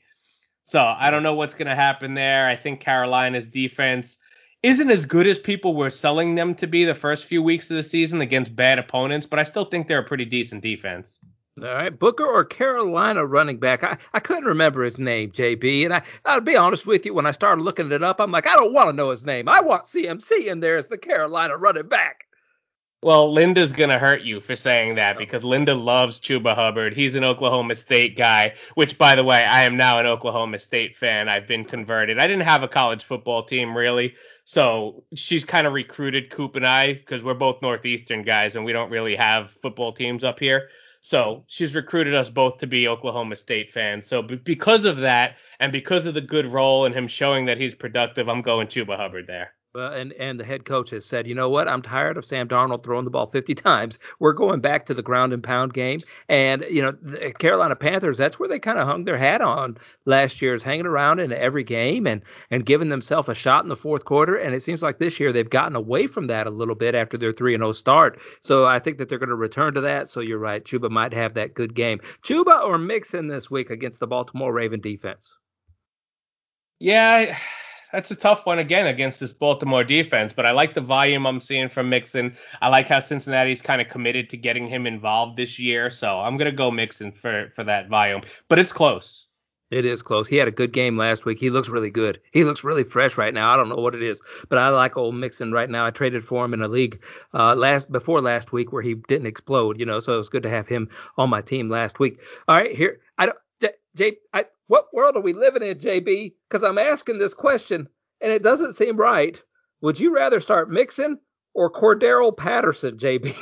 So 0.64 0.82
I 0.82 1.12
don't 1.12 1.22
know 1.22 1.36
what's 1.36 1.54
going 1.54 1.68
to 1.68 1.76
happen 1.76 2.16
there. 2.16 2.48
I 2.48 2.56
think 2.56 2.80
Carolina's 2.80 3.46
defense 3.46 4.18
isn't 4.64 4.90
as 4.90 5.06
good 5.06 5.28
as 5.28 5.38
people 5.38 5.76
were 5.76 5.92
selling 5.92 6.34
them 6.34 6.56
to 6.56 6.66
be 6.66 6.86
the 6.86 6.96
first 6.96 7.26
few 7.26 7.44
weeks 7.44 7.70
of 7.70 7.78
the 7.78 7.84
season 7.84 8.22
against 8.22 8.56
bad 8.56 8.80
opponents, 8.80 9.28
but 9.28 9.38
I 9.38 9.44
still 9.44 9.66
think 9.66 9.88
they're 9.88 10.00
a 10.00 10.04
pretty 10.04 10.26
decent 10.26 10.64
defense. 10.64 11.20
All 11.60 11.74
right, 11.74 11.98
Booker 11.98 12.26
or 12.26 12.46
Carolina 12.46 13.26
running 13.26 13.58
back. 13.58 13.84
I, 13.84 13.98
I 14.14 14.20
couldn't 14.20 14.46
remember 14.46 14.84
his 14.84 15.00
name, 15.00 15.32
JB. 15.32 15.86
And 15.86 15.94
I, 15.94 16.04
I'll 16.24 16.40
be 16.40 16.56
honest 16.56 16.86
with 16.86 17.04
you, 17.04 17.16
when 17.16 17.26
I 17.26 17.32
started 17.32 17.64
looking 17.64 17.92
it 17.92 18.04
up, 18.04 18.22
I'm 18.22 18.32
like, 18.32 18.46
I 18.46 18.56
don't 18.56 18.74
want 18.74 18.90
to 18.90 18.94
know 18.94 19.10
his 19.10 19.26
name. 19.26 19.50
I 19.50 19.62
want 19.62 19.86
CMC 19.86 20.46
in 20.46 20.60
there 20.60 20.78
as 20.78 20.88
the 20.88 21.00
Carolina 21.00 21.58
running 21.58 21.88
back. 21.88 22.28
Well, 23.04 23.32
Linda's 23.32 23.72
going 23.72 23.92
to 23.92 24.00
hurt 24.00 24.22
you 24.22 24.40
for 24.40 24.56
saying 24.56 24.96
that 24.96 25.16
oh. 25.16 25.20
because 25.20 25.44
Linda 25.44 25.74
loves 25.76 26.20
Chuba 26.20 26.56
Hubbard. 26.56 26.94
He's 26.94 27.16
an 27.16 27.24
Oklahoma 27.24 27.76
State 27.76 28.16
guy, 28.16 28.54
which, 28.76 28.98
by 28.98 29.16
the 29.16 29.24
way, 29.24 29.44
I 29.44 29.64
am 29.64 29.78
now 29.78 30.00
an 30.00 30.08
Oklahoma 30.08 30.60
State 30.60 30.98
fan. 30.98 31.30
I've 31.30 31.48
been 31.48 31.64
converted. 31.64 32.20
I 32.20 32.28
didn't 32.28 32.44
have 32.44 32.64
a 32.64 32.68
college 32.68 33.04
football 33.04 33.44
team, 33.44 33.78
really. 33.78 34.16
So 34.46 35.04
she's 35.16 35.46
kind 35.46 35.68
of 35.68 35.74
recruited 35.74 36.32
Coop 36.32 36.56
and 36.56 36.66
I 36.66 36.94
because 36.94 37.24
we're 37.24 37.36
both 37.36 37.62
Northeastern 37.62 38.24
guys 38.24 38.56
and 38.56 38.66
we 38.66 38.74
don't 38.74 38.92
really 38.92 39.16
have 39.16 39.52
football 39.52 39.92
teams 39.92 40.24
up 40.24 40.40
here. 40.40 40.70
So 41.08 41.46
she's 41.48 41.74
recruited 41.74 42.16
us 42.16 42.30
both 42.30 42.58
to 42.58 42.68
be 42.68 42.90
Oklahoma 42.90 43.38
State 43.38 43.72
fans. 43.72 44.06
So 44.06 44.22
b- 44.22 44.36
because 44.44 44.84
of 44.84 44.98
that, 44.98 45.38
and 45.58 45.72
because 45.72 46.06
of 46.06 46.16
the 46.16 46.20
good 46.20 46.46
role 46.46 46.84
and 46.84 46.94
him 46.94 47.08
showing 47.08 47.46
that 47.46 47.58
he's 47.58 47.74
productive, 47.74 48.28
I'm 48.28 48.42
going 48.42 48.68
Chuba 48.68 48.98
Hubbard 48.98 49.26
there. 49.26 49.54
And 49.76 50.14
and 50.14 50.40
the 50.40 50.44
head 50.44 50.66
coach 50.66 50.90
has 50.90 51.06
said, 51.06 51.28
you 51.28 51.36
know 51.36 51.50
what? 51.50 51.68
I'm 51.68 51.82
tired 51.82 52.18
of 52.18 52.26
Sam 52.26 52.48
Darnold 52.48 52.84
throwing 52.84 53.04
the 53.04 53.12
ball 53.12 53.28
50 53.28 53.54
times. 53.56 54.00
We're 54.20 54.34
going 54.34 54.60
back 54.60 54.86
to 54.86 54.94
the 54.94 55.02
ground 55.02 55.34
and 55.34 55.44
pound 55.44 55.74
game. 55.74 56.00
And 56.30 56.66
you 56.70 56.82
know, 56.82 56.92
the 57.02 57.28
uh, 57.28 57.32
Carolina 57.34 57.76
Panthers, 57.76 58.18
that's 58.18 58.40
where 58.40 58.50
they 58.50 58.60
kind 58.60 58.80
of 58.80 58.88
hung 58.88 59.04
their 59.04 59.18
hat 59.18 59.42
on 59.42 59.78
last 60.06 60.42
year, 60.42 60.54
is 60.54 60.64
hanging 60.64 60.86
around 60.86 61.20
in 61.20 61.32
every 61.32 61.64
game 61.64 62.08
and 62.08 62.22
and 62.50 62.66
giving 62.66 62.90
themselves 62.90 63.30
a 63.30 63.36
shot 63.36 63.64
in 63.64 63.70
the 63.70 63.76
fourth 63.76 64.06
quarter. 64.06 64.36
And 64.36 64.56
it 64.56 64.64
seems 64.64 64.82
like 64.82 65.00
this 65.00 65.20
year 65.20 65.32
they've 65.32 65.50
gotten 65.50 65.76
away 65.76 66.08
from 66.08 66.28
that 66.28 66.48
a 66.48 66.52
little 66.52 66.76
bit 66.76 66.96
after 66.96 67.18
their 67.18 67.34
three 67.34 67.54
and 67.54 67.62
zero 67.62 67.72
start. 67.72 68.20
So 68.42 68.66
I 68.66 68.80
think 68.80 68.98
that 68.98 69.10
they're 69.10 69.20
going 69.20 69.30
to 69.30 69.36
return 69.36 69.74
to 69.76 69.82
that. 69.82 70.10
So 70.10 70.22
you're 70.22 70.40
right, 70.40 70.64
Chuba 70.64 70.90
might 70.90 71.14
have 71.14 71.34
that 71.36 71.54
good 71.54 71.76
game. 71.76 72.00
Chuba 72.24 72.64
or 72.64 72.78
Mixon 72.78 73.28
this 73.28 73.52
week 73.52 73.70
against 73.70 74.00
the 74.00 74.08
Baltimore 74.08 74.54
Raven 74.54 74.80
defense. 74.80 75.36
Yeah 76.80 77.38
that's 77.92 78.12
a 78.12 78.16
tough 78.16 78.46
one 78.46 78.60
again 78.60 78.88
against 78.88 79.20
this 79.20 79.32
Baltimore 79.32 79.84
defense. 79.84 80.34
But 80.34 80.46
I 80.46 80.52
like 80.52 80.74
the 80.74 80.82
volume 80.82 81.26
I'm 81.26 81.42
seeing 81.42 81.70
from 81.70 81.90
Mixon. 81.90 82.36
I 82.62 82.70
like 82.70 82.88
how 82.88 83.00
Cincinnati's 83.00 83.62
kind 83.62 83.82
of 83.82 83.90
committed 83.90 84.30
to 84.30 84.38
getting 84.38 84.68
him 84.68 84.86
involved 84.86 85.38
this 85.38 85.60
year. 85.60 85.90
So 85.90 86.20
I'm 86.20 86.38
gonna 86.38 86.52
go 86.52 86.72
Mixon 86.72 87.12
for 87.12 87.52
for 87.56 87.64
that 87.64 87.90
volume. 87.90 88.22
But 88.48 88.60
it's 88.60 88.74
close. 88.74 89.28
It 89.70 89.86
is 89.86 90.02
close. 90.02 90.30
He 90.30 90.38
had 90.38 90.48
a 90.48 90.52
good 90.52 90.72
game 90.72 90.98
last 90.98 91.26
week. 91.26 91.40
He 91.40 91.50
looks 91.50 91.68
really 91.68 91.90
good. 91.90 92.22
He 92.32 92.46
looks 92.46 92.64
really 92.64 92.86
fresh 92.86 93.18
right 93.18 93.34
now. 93.34 93.52
I 93.52 93.58
don't 93.58 93.68
know 93.68 93.76
what 93.76 93.96
it 93.96 94.02
is, 94.02 94.22
but 94.48 94.58
I 94.58 94.70
like 94.70 94.96
old 94.96 95.16
Mixon 95.16 95.52
right 95.52 95.70
now. 95.70 95.86
I 95.86 95.92
traded 95.92 96.24
for 96.24 96.46
him 96.46 96.54
in 96.54 96.62
a 96.62 96.70
league 96.70 97.04
uh, 97.34 97.54
last 97.54 97.92
before 97.92 98.22
last 98.22 98.54
week 98.54 98.72
where 98.72 98.82
he 98.82 98.96
didn't 99.10 99.28
explode, 99.28 99.78
you 99.78 99.86
know. 99.86 100.00
So 100.00 100.14
it 100.14 100.18
was 100.18 100.30
good 100.30 100.44
to 100.44 100.50
have 100.50 100.70
him 100.70 100.88
on 101.18 101.30
my 101.30 101.42
team 101.42 101.68
last 101.68 102.00
week. 102.00 102.22
All 102.48 102.56
right, 102.56 102.74
here 102.74 103.02
I 103.18 103.26
don't. 103.26 103.38
J, 103.60 103.72
J 103.96 104.18
I, 104.34 104.46
what 104.68 104.94
world 104.94 105.16
are 105.16 105.22
we 105.22 105.34
living 105.34 105.64
in, 105.64 105.78
JB? 105.78 106.34
Because 106.48 106.64
I'm 106.64 106.78
asking 106.78 107.20
this 107.20 107.34
question 107.34 107.88
and 108.22 108.32
it 108.32 108.44
doesn't 108.44 108.74
seem 108.74 108.98
right. 108.98 109.42
Would 109.82 110.00
you 110.00 110.14
rather 110.14 110.40
start 110.40 110.72
Mixon 110.72 111.20
or 111.54 111.72
Cordarrelle 111.72 112.36
Patterson, 112.36 112.98
JB? 112.98 113.36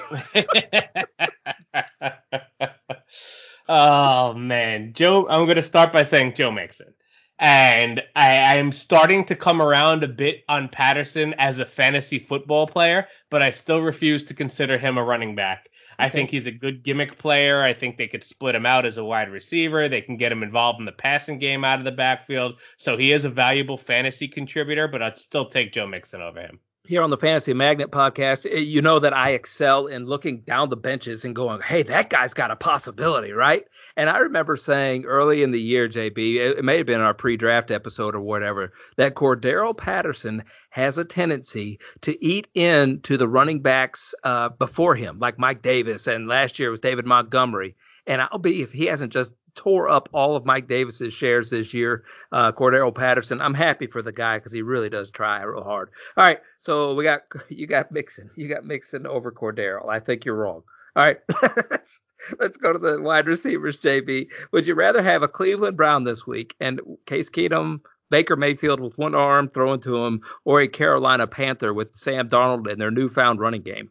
oh 3.70 4.34
man, 4.34 4.94
Joe. 4.94 5.27
I'm 5.29 5.46
going 5.46 5.55
to 5.55 5.63
start 5.63 5.94
by 5.94 6.03
saying 6.03 6.34
Joe 6.36 6.51
Mixon, 6.51 6.94
and 7.39 8.01
I, 8.15 8.38
I 8.38 8.55
am 8.55 8.72
starting 8.72 9.24
to 9.25 9.36
come 9.36 9.62
around 9.62 10.03
a 10.03 10.10
bit 10.10 10.44
on 10.50 10.70
Patterson 10.70 11.34
as 11.38 11.60
a 11.60 11.65
fantasy 11.65 12.20
football 12.20 12.67
player, 12.67 13.08
but 13.29 13.41
I 13.41 13.51
still 13.51 13.82
refuse 13.82 14.24
to 14.25 14.34
consider 14.34 14.77
him 14.77 14.98
a 14.98 15.03
running 15.03 15.36
back. 15.36 15.70
I 15.98 16.10
think 16.10 16.30
he's 16.30 16.48
a 16.48 16.52
good 16.52 16.84
gimmick 16.84 17.18
player. 17.18 17.62
I 17.62 17.74
think 17.74 17.98
they 17.98 18.08
could 18.08 18.24
split 18.24 18.56
him 18.56 18.66
out 18.66 18.86
as 18.86 18.98
a 18.98 19.04
wide 19.04 19.30
receiver. 19.30 19.88
They 19.88 20.02
can 20.02 20.18
get 20.18 20.32
him 20.32 20.44
involved 20.44 20.80
in 20.80 20.86
the 20.86 20.92
passing 20.92 21.40
game 21.40 21.64
out 21.64 21.80
of 21.80 21.86
the 21.86 21.92
backfield. 21.92 22.60
So 22.78 22.98
he 22.98 23.12
is 23.12 23.25
a 23.25 23.30
valuable 23.30 23.78
fantasy 23.78 24.28
contributor, 24.28 24.88
but 24.88 25.02
I'd 25.02 25.18
still 25.18 25.50
take 25.50 25.74
Joe 25.74 25.88
Mixon 25.88 26.22
over 26.22 26.42
him 26.42 26.60
here 26.88 27.01
on 27.01 27.10
the 27.10 27.18
Fantasy 27.18 27.54
Magnet 27.54 27.92
podcast, 27.92 28.46
eh, 28.46 28.60
you 28.60 28.82
know 28.82 29.00
that 29.00 29.13
I 29.13 29.32
excel 29.32 29.88
in 29.88 30.06
looking 30.06 30.42
down 30.42 30.70
the 30.70 30.77
benches 30.77 31.25
and 31.25 31.36
going, 31.36 31.62
hey, 31.62 31.84
that 31.84 32.10
guy's 32.10 32.34
got 32.34 32.51
a 32.51 32.56
possibility, 32.56 33.32
right? 33.32 33.65
And 33.98 34.10
I 34.10 34.20
remember 34.20 34.56
saying 34.56 35.06
early 35.06 35.44
in 35.44 35.51
the 35.51 35.60
year, 35.60 35.88
JB, 35.88 36.36
it, 36.36 36.63
may 36.63 36.77
have 36.77 36.86
been 36.86 37.01
our 37.01 37.13
pre 37.13 37.38
draft 37.38 37.72
episode 37.72 38.15
or 38.15 38.22
whatever, 38.22 38.74
that 38.98 39.15
Cordarrelle 39.15 39.77
Patterson 39.77 40.44
has 40.70 40.98
a 40.98 41.06
tendency 41.06 41.80
to 42.01 42.24
eat 42.24 42.48
into 42.54 43.18
the 43.18 43.27
running 43.27 43.62
backs 43.62 44.13
uh, 44.24 44.50
before 44.50 44.96
him, 44.96 45.20
like 45.20 45.39
Mike 45.39 45.62
Davis, 45.62 46.08
and 46.08 46.27
last 46.27 46.60
year 46.60 46.70
it 46.70 46.72
was 46.72 46.82
David 46.82 47.06
Montgomery. 47.06 47.75
And 48.08 48.22
I'll 48.22 48.39
be 48.39 48.62
if 48.62 48.72
he 48.72 48.86
hasn't 48.86 49.12
just 49.12 49.32
tore 49.56 49.90
up 49.90 50.10
all 50.14 50.36
of 50.36 50.46
Mike 50.46 50.68
Davis's 50.68 51.14
shares 51.14 51.50
this 51.50 51.74
year. 51.74 52.04
Uh, 52.32 52.52
Cordarrelle 52.52 52.94
Patterson, 52.94 53.42
I'm 53.42 53.54
happy 53.54 53.88
for 53.88 54.02
the 54.02 54.12
guy 54.12 54.38
because 54.38 54.52
he 54.52 54.62
really 54.62 54.90
does 54.90 55.10
try 55.10 55.42
real 55.42 55.64
hard. 55.64 55.90
All 56.18 56.26
right, 56.26 56.40
so 56.60 56.94
we 56.94 57.04
got 57.04 57.22
you 57.50 57.68
got 57.68 57.92
Mixon, 57.92 58.30
you 58.36 58.48
got 58.48 58.66
Mixon 58.66 59.08
over 59.08 59.32
Cordero. 59.32 59.90
I 59.90 60.00
think 60.00 60.26
you're 60.26 60.36
wrong. 60.36 60.64
All 60.96 61.04
right, 61.04 61.18
let's, 61.72 62.00
let's 62.40 62.58
go 62.58 62.72
to 62.72 62.80
the 62.80 63.02
wide 63.02 63.28
receivers. 63.28 63.82
JB, 63.82 64.28
would 64.52 64.66
you 64.66 64.76
rather 64.76 65.02
have 65.02 65.24
a 65.24 65.28
Cleveland 65.28 65.76
Brown 65.76 66.04
this 66.04 66.26
week 66.26 66.56
and 66.60 66.80
Case 67.06 67.30
Keenum? 67.30 67.82
Baker 68.12 68.36
Mayfield 68.36 68.80
with 68.80 68.98
one 69.00 69.16
arm 69.16 69.50
throwing 69.50 69.80
to 69.82 70.06
him, 70.06 70.22
or 70.44 70.62
a 70.62 70.68
Carolina 70.68 71.26
Panther 71.26 71.74
with 71.74 71.96
Sam 71.96 72.30
Darnold 72.30 72.72
and 72.72 72.80
their 72.80 72.92
newfound 72.92 73.40
running 73.40 73.64
game? 73.64 73.90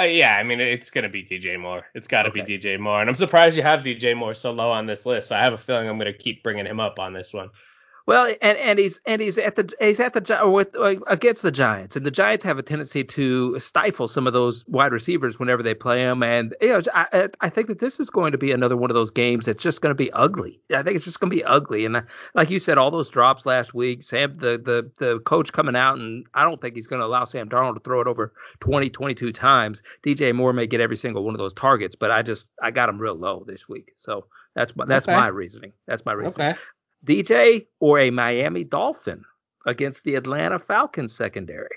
Uh, 0.00 0.04
yeah, 0.04 0.36
I 0.36 0.44
mean 0.44 0.60
it's 0.60 0.90
gonna 0.90 1.08
be 1.08 1.24
DJ 1.24 1.58
Moore. 1.58 1.84
It's 1.94 2.06
got 2.06 2.22
to 2.22 2.28
okay. 2.28 2.42
be 2.42 2.58
DJ 2.58 2.78
Moore, 2.78 3.00
and 3.00 3.10
I'm 3.10 3.16
surprised 3.16 3.56
you 3.56 3.64
have 3.64 3.80
DJ 3.80 4.16
Moore 4.16 4.32
so 4.32 4.52
low 4.52 4.70
on 4.70 4.86
this 4.86 5.04
list. 5.04 5.28
So 5.28 5.36
I 5.36 5.40
have 5.40 5.52
a 5.52 5.58
feeling 5.58 5.88
I'm 5.88 5.98
gonna 5.98 6.12
keep 6.12 6.42
bringing 6.42 6.66
him 6.66 6.78
up 6.78 6.98
on 7.00 7.12
this 7.12 7.32
one. 7.32 7.50
Well, 8.08 8.34
and, 8.40 8.56
and 8.56 8.78
he's 8.78 9.02
and 9.04 9.20
he's 9.20 9.36
at 9.36 9.56
the 9.56 9.70
he's 9.80 10.00
at 10.00 10.14
the 10.14 10.40
with 10.50 10.74
against 11.08 11.42
the 11.42 11.52
Giants, 11.52 11.94
and 11.94 12.06
the 12.06 12.10
Giants 12.10 12.42
have 12.42 12.56
a 12.56 12.62
tendency 12.62 13.04
to 13.04 13.58
stifle 13.58 14.08
some 14.08 14.26
of 14.26 14.32
those 14.32 14.64
wide 14.66 14.92
receivers 14.92 15.38
whenever 15.38 15.62
they 15.62 15.74
play 15.74 16.04
them. 16.04 16.22
And 16.22 16.56
you 16.62 16.68
know, 16.68 16.80
I 16.94 17.28
I 17.42 17.50
think 17.50 17.68
that 17.68 17.80
this 17.80 18.00
is 18.00 18.08
going 18.08 18.32
to 18.32 18.38
be 18.38 18.50
another 18.50 18.78
one 18.78 18.90
of 18.90 18.94
those 18.94 19.10
games 19.10 19.44
that's 19.44 19.62
just 19.62 19.82
going 19.82 19.90
to 19.90 19.94
be 19.94 20.10
ugly. 20.12 20.58
I 20.74 20.82
think 20.82 20.96
it's 20.96 21.04
just 21.04 21.20
going 21.20 21.28
to 21.28 21.36
be 21.36 21.44
ugly. 21.44 21.84
And 21.84 21.98
uh, 21.98 22.02
like 22.32 22.48
you 22.48 22.58
said, 22.58 22.78
all 22.78 22.90
those 22.90 23.10
drops 23.10 23.44
last 23.44 23.74
week, 23.74 24.02
Sam, 24.02 24.32
the 24.32 24.56
the 24.56 24.90
the 24.98 25.18
coach 25.26 25.52
coming 25.52 25.76
out, 25.76 25.98
and 25.98 26.24
I 26.32 26.44
don't 26.44 26.62
think 26.62 26.76
he's 26.76 26.86
going 26.86 27.00
to 27.00 27.06
allow 27.06 27.26
Sam 27.26 27.50
Darnold 27.50 27.74
to 27.74 27.80
throw 27.80 28.00
it 28.00 28.06
over 28.06 28.32
20, 28.60 28.88
22 28.88 29.32
times. 29.32 29.82
DJ 30.02 30.34
Moore 30.34 30.54
may 30.54 30.66
get 30.66 30.80
every 30.80 30.96
single 30.96 31.24
one 31.24 31.34
of 31.34 31.38
those 31.38 31.52
targets, 31.52 31.94
but 31.94 32.10
I 32.10 32.22
just 32.22 32.48
I 32.62 32.70
got 32.70 32.88
him 32.88 32.98
real 32.98 33.16
low 33.16 33.44
this 33.46 33.68
week, 33.68 33.92
so 33.96 34.24
that's 34.54 34.74
my 34.76 34.86
that's 34.86 35.06
okay. 35.06 35.14
my 35.14 35.26
reasoning. 35.26 35.74
That's 35.86 36.06
my 36.06 36.14
reasoning. 36.14 36.52
Okay. 36.52 36.58
DJ 37.04 37.66
or 37.80 37.98
a 38.00 38.10
Miami 38.10 38.64
Dolphin 38.64 39.24
against 39.66 40.04
the 40.04 40.14
Atlanta 40.14 40.58
Falcons 40.58 41.14
secondary? 41.14 41.76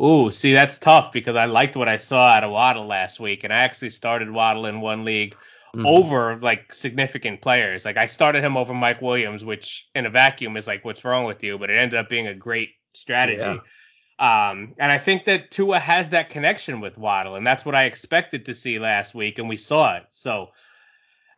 Ooh, 0.00 0.30
see, 0.30 0.52
that's 0.52 0.78
tough 0.78 1.12
because 1.12 1.34
I 1.34 1.46
liked 1.46 1.76
what 1.76 1.88
I 1.88 1.96
saw 1.96 2.28
out 2.28 2.44
of 2.44 2.52
Waddle 2.52 2.86
last 2.86 3.18
week, 3.18 3.42
and 3.42 3.52
I 3.52 3.56
actually 3.56 3.90
started 3.90 4.30
Waddle 4.30 4.66
in 4.66 4.80
one 4.80 5.04
league 5.04 5.34
mm-hmm. 5.74 5.86
over 5.86 6.38
like 6.40 6.72
significant 6.72 7.40
players. 7.40 7.84
Like 7.84 7.96
I 7.96 8.06
started 8.06 8.44
him 8.44 8.56
over 8.56 8.72
Mike 8.72 9.02
Williams, 9.02 9.44
which 9.44 9.88
in 9.94 10.06
a 10.06 10.10
vacuum 10.10 10.56
is 10.56 10.66
like, 10.66 10.84
what's 10.84 11.04
wrong 11.04 11.24
with 11.24 11.42
you? 11.42 11.58
But 11.58 11.70
it 11.70 11.80
ended 11.80 11.98
up 11.98 12.08
being 12.08 12.28
a 12.28 12.34
great 12.34 12.70
strategy. 12.94 13.40
Yeah. 13.40 13.58
Um, 14.20 14.74
and 14.78 14.90
I 14.90 14.98
think 14.98 15.24
that 15.26 15.50
Tua 15.50 15.78
has 15.78 16.08
that 16.08 16.30
connection 16.30 16.80
with 16.80 16.98
Waddle, 16.98 17.36
and 17.36 17.46
that's 17.46 17.64
what 17.64 17.74
I 17.74 17.84
expected 17.84 18.44
to 18.46 18.54
see 18.54 18.78
last 18.78 19.14
week, 19.14 19.38
and 19.38 19.48
we 19.48 19.56
saw 19.56 19.96
it. 19.96 20.04
So 20.10 20.50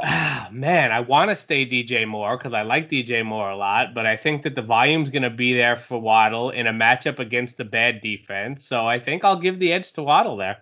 Ah, 0.03 0.49
man, 0.51 0.93
I 0.93 1.01
want 1.01 1.31
to 1.31 1.37
stay 1.37 1.67
DJ 1.67 2.07
Moore 2.07 2.37
because 2.37 2.53
I 2.53 2.63
like 2.63 2.89
DJ 2.89 3.25
Moore 3.25 3.51
a 3.51 3.57
lot, 3.57 3.95
but 3.95 4.07
I 4.07 4.17
think 4.17 4.43
that 4.43 4.55
the 4.55 4.63
volume's 4.63 5.11
going 5.11 5.23
to 5.23 5.31
be 5.31 5.53
there 5.53 5.77
for 5.77 6.01
Waddle 6.01 6.51
in 6.51 6.67
a 6.67 6.73
matchup 6.73 7.19
against 7.19 7.61
a 7.61 7.65
bad 7.65 8.01
defense. 8.01 8.65
So 8.65 8.87
I 8.87 8.99
think 8.99 9.25
I'll 9.25 9.39
give 9.39 9.59
the 9.59 9.73
edge 9.73 9.93
to 9.93 10.03
Waddle 10.03 10.37
there. 10.37 10.59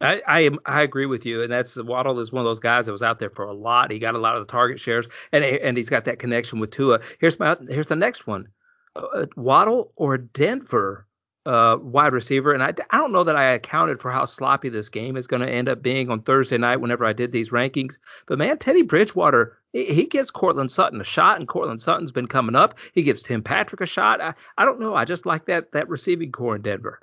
I, 0.00 0.22
I 0.26 0.40
am 0.40 0.58
I 0.64 0.82
agree 0.82 1.06
with 1.06 1.26
you, 1.26 1.42
and 1.42 1.52
that's 1.52 1.76
Waddle 1.76 2.18
is 2.20 2.32
one 2.32 2.40
of 2.40 2.46
those 2.46 2.58
guys 2.58 2.86
that 2.86 2.92
was 2.92 3.02
out 3.02 3.18
there 3.18 3.30
for 3.30 3.44
a 3.44 3.52
lot. 3.52 3.90
He 3.90 3.98
got 3.98 4.14
a 4.14 4.18
lot 4.18 4.36
of 4.36 4.46
the 4.46 4.50
target 4.50 4.80
shares, 4.80 5.06
and 5.30 5.44
and 5.44 5.76
he's 5.76 5.90
got 5.90 6.06
that 6.06 6.18
connection 6.18 6.58
with 6.58 6.70
Tua. 6.70 7.00
Here's 7.20 7.38
my 7.38 7.56
here's 7.68 7.88
the 7.88 7.96
next 7.96 8.26
one: 8.26 8.48
uh, 8.96 9.26
Waddle 9.36 9.92
or 9.96 10.16
Denver 10.16 11.06
uh, 11.50 11.76
wide 11.82 12.12
receiver. 12.12 12.52
And 12.52 12.62
I, 12.62 12.72
I 12.90 12.98
don't 12.98 13.10
know 13.10 13.24
that 13.24 13.34
I 13.34 13.50
accounted 13.50 14.00
for 14.00 14.12
how 14.12 14.24
sloppy 14.24 14.68
this 14.68 14.88
game 14.88 15.16
is 15.16 15.26
going 15.26 15.42
to 15.42 15.50
end 15.50 15.68
up 15.68 15.82
being 15.82 16.08
on 16.08 16.22
Thursday 16.22 16.56
night 16.56 16.76
whenever 16.76 17.04
I 17.04 17.12
did 17.12 17.32
these 17.32 17.50
rankings. 17.50 17.98
But 18.26 18.38
man, 18.38 18.56
Teddy 18.56 18.82
Bridgewater, 18.82 19.58
he, 19.72 19.86
he 19.86 20.06
gives 20.06 20.30
Courtland 20.30 20.70
Sutton 20.70 21.00
a 21.00 21.04
shot, 21.04 21.40
and 21.40 21.48
Courtland 21.48 21.82
Sutton's 21.82 22.12
been 22.12 22.28
coming 22.28 22.54
up. 22.54 22.78
He 22.92 23.02
gives 23.02 23.24
Tim 23.24 23.42
Patrick 23.42 23.80
a 23.80 23.86
shot. 23.86 24.20
I, 24.20 24.32
I 24.58 24.64
don't 24.64 24.78
know. 24.78 24.94
I 24.94 25.04
just 25.04 25.26
like 25.26 25.46
that 25.46 25.72
that 25.72 25.88
receiving 25.88 26.30
corps 26.30 26.54
in 26.54 26.62
Denver. 26.62 27.00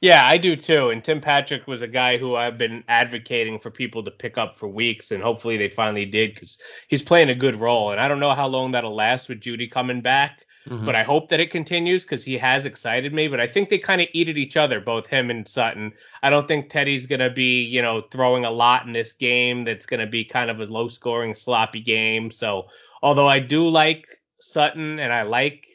Yeah, 0.00 0.26
I 0.26 0.38
do 0.38 0.56
too. 0.56 0.88
And 0.88 1.04
Tim 1.04 1.20
Patrick 1.20 1.66
was 1.66 1.82
a 1.82 1.86
guy 1.86 2.16
who 2.16 2.36
I've 2.36 2.56
been 2.56 2.82
advocating 2.88 3.60
for 3.60 3.70
people 3.70 4.02
to 4.02 4.10
pick 4.10 4.38
up 4.38 4.56
for 4.56 4.66
weeks, 4.66 5.10
and 5.10 5.22
hopefully 5.22 5.58
they 5.58 5.68
finally 5.68 6.06
did 6.06 6.32
because 6.32 6.56
he's 6.88 7.02
playing 7.02 7.28
a 7.28 7.34
good 7.34 7.60
role. 7.60 7.90
And 7.90 8.00
I 8.00 8.08
don't 8.08 8.18
know 8.18 8.32
how 8.32 8.48
long 8.48 8.72
that'll 8.72 8.94
last 8.94 9.28
with 9.28 9.40
Jeudy 9.40 9.70
coming 9.70 10.00
back. 10.00 10.46
Mm-hmm. 10.68 10.84
But 10.84 10.94
I 10.94 11.02
hope 11.02 11.28
that 11.28 11.40
it 11.40 11.50
continues 11.50 12.02
because 12.02 12.22
he 12.22 12.36
has 12.38 12.66
excited 12.66 13.14
me. 13.14 13.28
But 13.28 13.40
I 13.40 13.46
think 13.46 13.68
they 13.68 13.78
kind 13.78 14.00
of 14.00 14.08
eat 14.12 14.28
at 14.28 14.36
each 14.36 14.56
other, 14.56 14.80
both 14.80 15.06
him 15.06 15.30
and 15.30 15.48
Sutton. 15.48 15.92
I 16.22 16.30
don't 16.30 16.46
think 16.46 16.68
Teddy's 16.68 17.06
going 17.06 17.20
to 17.20 17.30
be, 17.30 17.62
you 17.62 17.80
know, 17.80 18.02
throwing 18.10 18.44
a 18.44 18.50
lot 18.50 18.86
in 18.86 18.92
this 18.92 19.12
game. 19.12 19.64
That's 19.64 19.86
going 19.86 20.00
to 20.00 20.06
be 20.06 20.24
kind 20.24 20.50
of 20.50 20.60
a 20.60 20.64
low 20.64 20.88
scoring, 20.88 21.34
sloppy 21.34 21.80
game. 21.80 22.30
So, 22.30 22.66
although 23.02 23.28
I 23.28 23.38
do 23.38 23.66
like 23.66 24.20
Sutton 24.40 24.98
and 24.98 25.12
I 25.12 25.22
like 25.22 25.66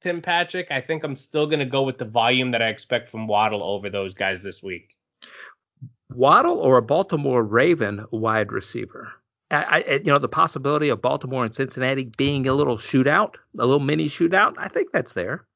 Tim 0.00 0.22
Patrick, 0.22 0.68
I 0.70 0.80
think 0.80 1.04
I'm 1.04 1.16
still 1.16 1.46
going 1.46 1.58
to 1.58 1.64
go 1.66 1.82
with 1.82 1.98
the 1.98 2.04
volume 2.04 2.50
that 2.52 2.62
I 2.62 2.68
expect 2.68 3.10
from 3.10 3.26
Waddle 3.26 3.62
over 3.62 3.90
those 3.90 4.14
guys 4.14 4.42
this 4.42 4.62
week. 4.62 4.96
Waddle 6.10 6.58
or 6.58 6.76
a 6.76 6.82
Baltimore 6.82 7.42
Raven 7.42 8.04
wide 8.10 8.52
receiver? 8.52 9.12
I, 9.50 9.62
I, 9.62 9.80
eh, 9.80 9.98
you 10.04 10.12
know, 10.12 10.18
the 10.18 10.28
possibility 10.28 10.88
of 10.88 11.02
Baltimore 11.02 11.44
and 11.44 11.54
Cincinnati 11.54 12.10
being 12.16 12.46
a 12.46 12.54
little 12.54 12.76
shootout, 12.76 13.36
a 13.58 13.66
little 13.66 13.80
mini 13.80 14.06
shootout, 14.06 14.54
I 14.58 14.68
think 14.68 14.92
that's 14.92 15.12
there. 15.12 15.46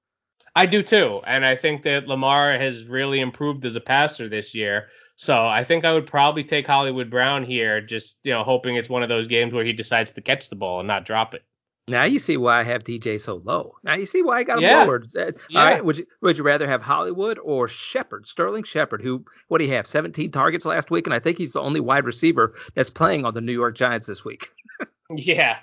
I 0.55 0.67
do 0.67 0.83
too. 0.83 1.21
And 1.25 1.45
I 1.45 1.55
think 1.57 1.83
that 1.85 2.09
Lamar 2.09 2.59
has 2.59 2.85
really 2.87 3.21
improved 3.21 3.65
as 3.65 3.77
a 3.77 3.81
passer 3.81 4.29
this 4.29 4.55
year. 4.55 4.89
So 5.17 5.47
I 5.47 5.65
think 5.65 5.85
I 5.85 5.93
would 5.93 6.07
probably 6.07 6.45
take 6.45 6.67
Hollywood 6.67 7.11
Brown 7.11 7.45
here, 7.45 7.81
just, 7.81 8.19
you 8.25 8.33
know, 8.33 8.45
hoping 8.45 8.77
it's 8.77 8.89
one 8.89 9.03
of 9.03 9.09
those 9.09 9.27
games 9.27 9.53
where 9.53 9.65
he 9.65 9.73
decides 9.73 10.13
to 10.13 10.21
catch 10.21 10.49
the 10.49 10.57
ball 10.57 10.81
and 10.81 10.89
not 10.89 11.05
drop 11.05 11.35
it. 11.35 11.45
Now 11.89 12.05
you 12.05 12.19
see 12.19 12.37
why 12.37 12.61
I 12.61 12.65
have 12.65 12.85
DJ 12.85 13.21
so 13.21 13.37
low. 13.37 13.77
Now 13.83 13.95
you 13.95 14.07
see 14.07 14.23
why 14.23 14.39
I 14.39 14.43
got 14.45 14.59
him 14.59 14.65
Yeah. 14.65 14.83
lowered. 14.85 15.09
Uh, 15.17 15.33
Yeah. 15.49 15.61
All 15.61 15.67
right. 15.67 15.85
Would 15.85 15.99
you 15.99 16.07
would 16.23 16.39
you 16.39 16.45
rather 16.45 16.67
have 16.67 16.83
Hollywood 16.83 17.39
or 17.43 17.67
Shepard, 17.69 18.27
Sterling 18.27 18.63
Shepard, 18.65 19.03
who 19.03 19.25
what 19.49 19.59
do 19.59 19.65
you 19.65 19.75
have? 19.75 19.87
17 19.87 20.31
targets 20.31 20.65
last 20.65 20.91
week, 20.91 21.07
and 21.07 21.15
I 21.15 21.19
think 21.19 21.39
he's 21.39 21.53
the 21.53 21.61
only 21.61 21.81
wide 21.81 22.05
receiver 22.05 22.55
that's 22.75 22.91
playing 22.91 23.25
on 23.25 23.35
the 23.35 23.41
New 23.41 23.53
York 23.53 23.75
Giants 23.77 24.07
this 24.07 24.25
week. 24.25 24.49
Yeah, 25.11 25.59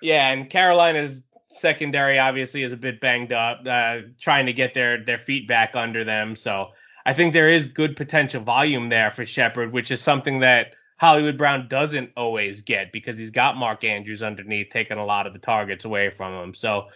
yeah, 0.00 0.30
and 0.32 0.48
Carolina's 0.48 1.22
secondary 1.48 2.18
obviously 2.18 2.62
is 2.62 2.72
a 2.72 2.78
bit 2.78 2.98
banged 2.98 3.30
up, 3.30 3.60
uh, 3.66 3.98
trying 4.18 4.46
to 4.46 4.54
get 4.54 4.72
their 4.72 5.04
their 5.04 5.18
feet 5.18 5.46
back 5.46 5.76
under 5.76 6.02
them. 6.02 6.34
So 6.34 6.68
I 7.04 7.12
think 7.12 7.34
there 7.34 7.48
is 7.48 7.68
good 7.68 7.94
potential 7.94 8.42
volume 8.42 8.88
there 8.88 9.10
for 9.10 9.26
Shepard, 9.26 9.72
which 9.72 9.90
is 9.90 10.00
something 10.00 10.40
that 10.40 10.68
Hollywood 10.98 11.36
Brown 11.36 11.68
doesn't 11.68 12.10
always 12.16 12.62
get 12.62 12.92
because 12.92 13.18
he's 13.18 13.30
got 13.30 13.56
Mark 13.56 13.84
Andrews 13.84 14.22
underneath 14.22 14.70
taking 14.70 14.98
a 14.98 15.04
lot 15.04 15.26
of 15.26 15.32
the 15.32 15.38
targets 15.38 15.84
away 15.84 16.10
from 16.10 16.32
him. 16.32 16.54
So 16.54 16.88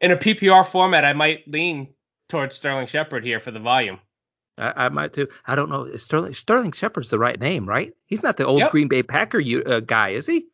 in 0.00 0.10
a 0.10 0.16
PPR 0.16 0.66
format, 0.66 1.04
I 1.04 1.12
might 1.12 1.46
lean 1.46 1.88
towards 2.28 2.56
Sterling 2.56 2.86
Shepard 2.86 3.24
here 3.24 3.38
for 3.38 3.50
the 3.50 3.60
volume. 3.60 4.00
I, 4.58 4.86
I 4.86 4.88
might 4.88 5.12
too. 5.12 5.28
I 5.46 5.54
don't 5.54 5.68
know. 5.68 5.94
Sterling 5.96 6.34
Sterling 6.34 6.72
Shepard's 6.72 7.10
the 7.10 7.18
right 7.18 7.38
name, 7.38 7.68
right? 7.68 7.92
He's 8.06 8.22
not 8.22 8.36
the 8.36 8.46
old 8.46 8.60
Yep. 8.60 8.70
Green 8.70 8.88
Bay 8.88 9.02
Packer 9.02 9.40
you, 9.40 9.62
uh, 9.62 9.80
guy, 9.80 10.10
is 10.10 10.26
he? 10.26 10.46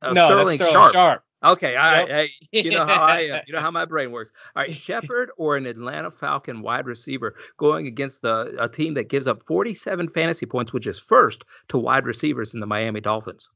Uh, 0.00 0.12
no, 0.12 0.26
Sterling, 0.26 0.58
that's 0.58 0.70
Sharpe. 0.70 0.90
Sterling 0.90 0.92
Sharpe. 0.92 1.24
Okay, 1.44 1.76
all 1.76 1.90
right. 1.90 2.08
Yep. 2.08 2.30
Hey, 2.52 2.60
you 2.62 2.70
know 2.70 2.86
how 2.86 3.02
I, 3.02 3.28
uh, 3.28 3.40
you 3.46 3.52
know 3.52 3.60
how 3.60 3.70
my 3.70 3.84
brain 3.84 4.12
works. 4.12 4.30
All 4.54 4.62
right, 4.62 4.72
Shepard 4.72 5.30
or 5.36 5.56
an 5.56 5.66
Atlanta 5.66 6.10
Falcon 6.10 6.62
wide 6.62 6.86
receiver 6.86 7.34
going 7.56 7.86
against 7.86 8.22
the 8.22 8.54
a 8.58 8.68
team 8.68 8.94
that 8.94 9.08
gives 9.08 9.26
up 9.26 9.42
47 9.46 10.08
fantasy 10.10 10.46
points, 10.46 10.72
which 10.72 10.86
is 10.86 10.98
first 10.98 11.44
to 11.68 11.78
wide 11.78 12.06
receivers 12.06 12.54
in 12.54 12.60
the 12.60 12.66
Miami 12.66 13.00
Dolphins. 13.00 13.48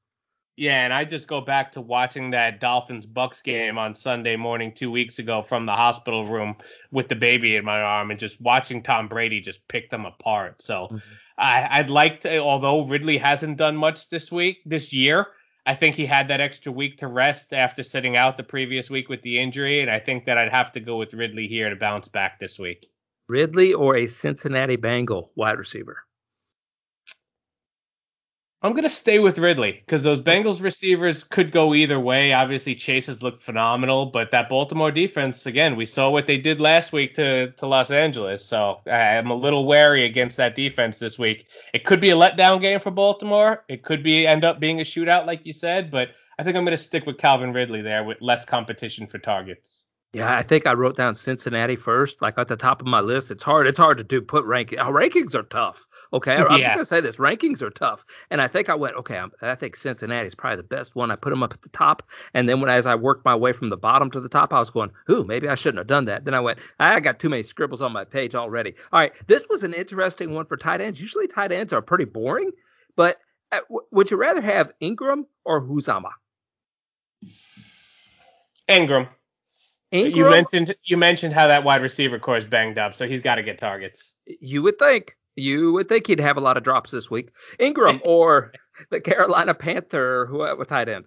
Yeah, 0.58 0.84
and 0.84 0.92
I 0.94 1.04
just 1.04 1.28
go 1.28 1.42
back 1.42 1.70
to 1.72 1.82
watching 1.82 2.30
that 2.30 2.60
Dolphins 2.60 3.04
Bucks 3.04 3.42
game 3.42 3.76
on 3.76 3.94
Sunday 3.94 4.36
morning 4.36 4.72
two 4.72 4.90
weeks 4.90 5.18
ago 5.18 5.42
from 5.42 5.66
the 5.66 5.72
hospital 5.72 6.26
room 6.26 6.56
with 6.90 7.08
the 7.08 7.14
baby 7.14 7.56
in 7.56 7.64
my 7.64 7.82
arm 7.82 8.10
and 8.10 8.18
just 8.18 8.40
watching 8.40 8.82
Tom 8.82 9.06
Brady 9.06 9.42
just 9.42 9.68
pick 9.68 9.90
them 9.90 10.06
apart. 10.06 10.62
So 10.62 10.88
Mhm. 10.90 11.02
I, 11.36 11.78
I'd 11.78 11.90
like 11.90 12.20
to, 12.20 12.38
although 12.38 12.86
Ridley 12.86 13.18
hasn't 13.18 13.58
done 13.58 13.76
much 13.76 14.08
this 14.08 14.32
week, 14.32 14.62
this 14.64 14.94
year, 14.94 15.26
I 15.66 15.74
think 15.74 15.96
he 15.96 16.06
had 16.06 16.28
that 16.28 16.40
extra 16.40 16.70
week 16.70 16.96
to 16.98 17.08
rest 17.08 17.52
after 17.52 17.82
sitting 17.82 18.16
out 18.16 18.36
the 18.36 18.44
previous 18.44 18.88
week 18.88 19.08
with 19.08 19.20
the 19.22 19.38
injury. 19.38 19.80
And 19.80 19.90
I 19.90 19.98
think 19.98 20.24
that 20.24 20.38
I'd 20.38 20.52
have 20.52 20.70
to 20.72 20.80
go 20.80 20.96
with 20.96 21.12
Ridley 21.12 21.48
here 21.48 21.68
to 21.68 21.76
bounce 21.76 22.06
back 22.06 22.38
this 22.38 22.56
week. 22.58 22.88
Ridley 23.28 23.74
or 23.74 23.96
a 23.96 24.06
Cincinnati 24.06 24.76
Bengal 24.76 25.32
wide 25.34 25.58
receiver. 25.58 26.05
I'm 28.66 28.72
going 28.72 28.82
to 28.82 28.90
stay 28.90 29.20
with 29.20 29.38
Ridley 29.38 29.82
because 29.86 30.02
those 30.02 30.20
Bengals 30.20 30.60
receivers 30.60 31.22
could 31.22 31.52
go 31.52 31.72
either 31.72 32.00
way. 32.00 32.32
Obviously, 32.32 32.74
Chase 32.74 33.06
has 33.06 33.22
looked 33.22 33.42
phenomenal, 33.42 34.06
but 34.06 34.32
that 34.32 34.48
Baltimore 34.48 34.90
defense, 34.90 35.46
again, 35.46 35.76
we 35.76 35.86
saw 35.86 36.10
what 36.10 36.26
they 36.26 36.36
did 36.36 36.60
last 36.60 36.92
week 36.92 37.14
to, 37.14 37.52
to 37.52 37.66
Los 37.66 37.92
Angeles. 37.92 38.44
So 38.44 38.80
I'm 38.90 39.30
a 39.30 39.36
little 39.36 39.66
wary 39.66 40.04
against 40.04 40.36
that 40.38 40.56
defense 40.56 40.98
this 40.98 41.16
week. 41.18 41.46
It 41.74 41.84
could 41.84 42.00
be 42.00 42.10
a 42.10 42.16
letdown 42.16 42.60
game 42.60 42.80
for 42.80 42.90
Baltimore. 42.90 43.64
It 43.68 43.84
could 43.84 44.02
be 44.02 44.26
end 44.26 44.44
up 44.44 44.58
being 44.58 44.80
a 44.80 44.84
shootout, 44.84 45.26
like 45.26 45.46
you 45.46 45.52
said, 45.52 45.90
but 45.90 46.08
I 46.38 46.42
think 46.42 46.56
I'm 46.56 46.64
going 46.64 46.76
to 46.76 46.82
stick 46.82 47.06
with 47.06 47.18
Calvin 47.18 47.52
Ridley 47.52 47.82
there 47.82 48.02
with 48.02 48.18
less 48.20 48.44
competition 48.44 49.06
for 49.06 49.18
targets. 49.18 49.84
Yeah, 50.12 50.34
I 50.34 50.42
think 50.42 50.66
I 50.66 50.72
wrote 50.72 50.96
down 50.96 51.14
Cincinnati 51.14 51.76
first, 51.76 52.22
like 52.22 52.38
at 52.38 52.48
the 52.48 52.56
top 52.56 52.80
of 52.80 52.86
my 52.86 53.00
list. 53.00 53.30
It's 53.30 53.42
hard. 53.42 53.66
It's 53.66 53.78
hard 53.78 53.98
to 53.98 54.04
do 54.04 54.22
put 54.22 54.44
ranking. 54.44 54.78
Our 54.78 54.96
uh, 54.96 55.02
rankings 55.02 55.34
are 55.34 55.42
tough. 55.42 55.84
Okay, 56.12 56.36
I'm 56.36 56.58
just 56.58 56.70
gonna 56.70 56.84
say 56.84 57.00
this: 57.00 57.16
rankings 57.16 57.62
are 57.62 57.70
tough. 57.70 58.04
And 58.30 58.40
I 58.40 58.48
think 58.48 58.68
I 58.68 58.74
went, 58.74 58.96
okay, 58.96 59.18
I'm, 59.18 59.32
I 59.42 59.54
think 59.54 59.76
Cincinnati 59.76 60.26
is 60.26 60.34
probably 60.34 60.56
the 60.56 60.62
best 60.62 60.94
one. 60.94 61.10
I 61.10 61.16
put 61.16 61.30
them 61.30 61.42
up 61.42 61.52
at 61.52 61.62
the 61.62 61.68
top, 61.70 62.02
and 62.34 62.48
then 62.48 62.60
when 62.60 62.70
as 62.70 62.86
I 62.86 62.94
worked 62.94 63.24
my 63.24 63.34
way 63.34 63.52
from 63.52 63.70
the 63.70 63.76
bottom 63.76 64.10
to 64.12 64.20
the 64.20 64.28
top, 64.28 64.52
I 64.52 64.58
was 64.58 64.70
going, 64.70 64.90
ooh, 65.10 65.24
maybe 65.24 65.48
I 65.48 65.54
shouldn't 65.54 65.78
have 65.78 65.86
done 65.86 66.04
that. 66.06 66.24
Then 66.24 66.34
I 66.34 66.40
went, 66.40 66.58
I 66.78 67.00
got 67.00 67.18
too 67.18 67.28
many 67.28 67.42
scribbles 67.42 67.82
on 67.82 67.92
my 67.92 68.04
page 68.04 68.34
already. 68.34 68.74
All 68.92 69.00
right, 69.00 69.12
this 69.26 69.44
was 69.48 69.62
an 69.62 69.74
interesting 69.74 70.34
one 70.34 70.46
for 70.46 70.56
tight 70.56 70.80
ends. 70.80 71.00
Usually 71.00 71.26
tight 71.26 71.52
ends 71.52 71.72
are 71.72 71.82
pretty 71.82 72.04
boring, 72.04 72.52
but 72.94 73.18
uh, 73.52 73.60
w- 73.68 73.86
would 73.92 74.10
you 74.10 74.16
rather 74.16 74.40
have 74.40 74.72
Engram 74.80 75.24
or 75.44 75.60
Huzama? 75.60 76.10
Engram, 78.68 79.08
Engram, 79.92 80.16
you 80.16 80.28
mentioned 80.28 80.74
you 80.84 80.96
mentioned 80.96 81.32
how 81.32 81.46
that 81.46 81.62
wide 81.62 81.82
receiver 81.82 82.18
corps 82.18 82.38
is 82.38 82.44
banged 82.44 82.78
up, 82.78 82.94
so 82.94 83.06
he's 83.06 83.20
got 83.20 83.36
to 83.36 83.42
get 83.42 83.58
targets. 83.58 84.12
You 84.26 84.62
would 84.62 84.78
think. 84.78 85.16
You 85.36 85.72
would 85.72 85.88
think 85.88 86.06
he'd 86.06 86.20
have 86.20 86.38
a 86.38 86.40
lot 86.40 86.56
of 86.56 86.62
drops 86.62 86.90
this 86.90 87.10
week. 87.10 87.30
Engram 87.60 88.00
or 88.04 88.52
the 88.90 89.00
Carolina 89.00 89.54
Panther, 89.54 90.26
who 90.26 90.42
uh, 90.42 90.56
with 90.56 90.68
tight 90.68 90.88
end. 90.88 91.04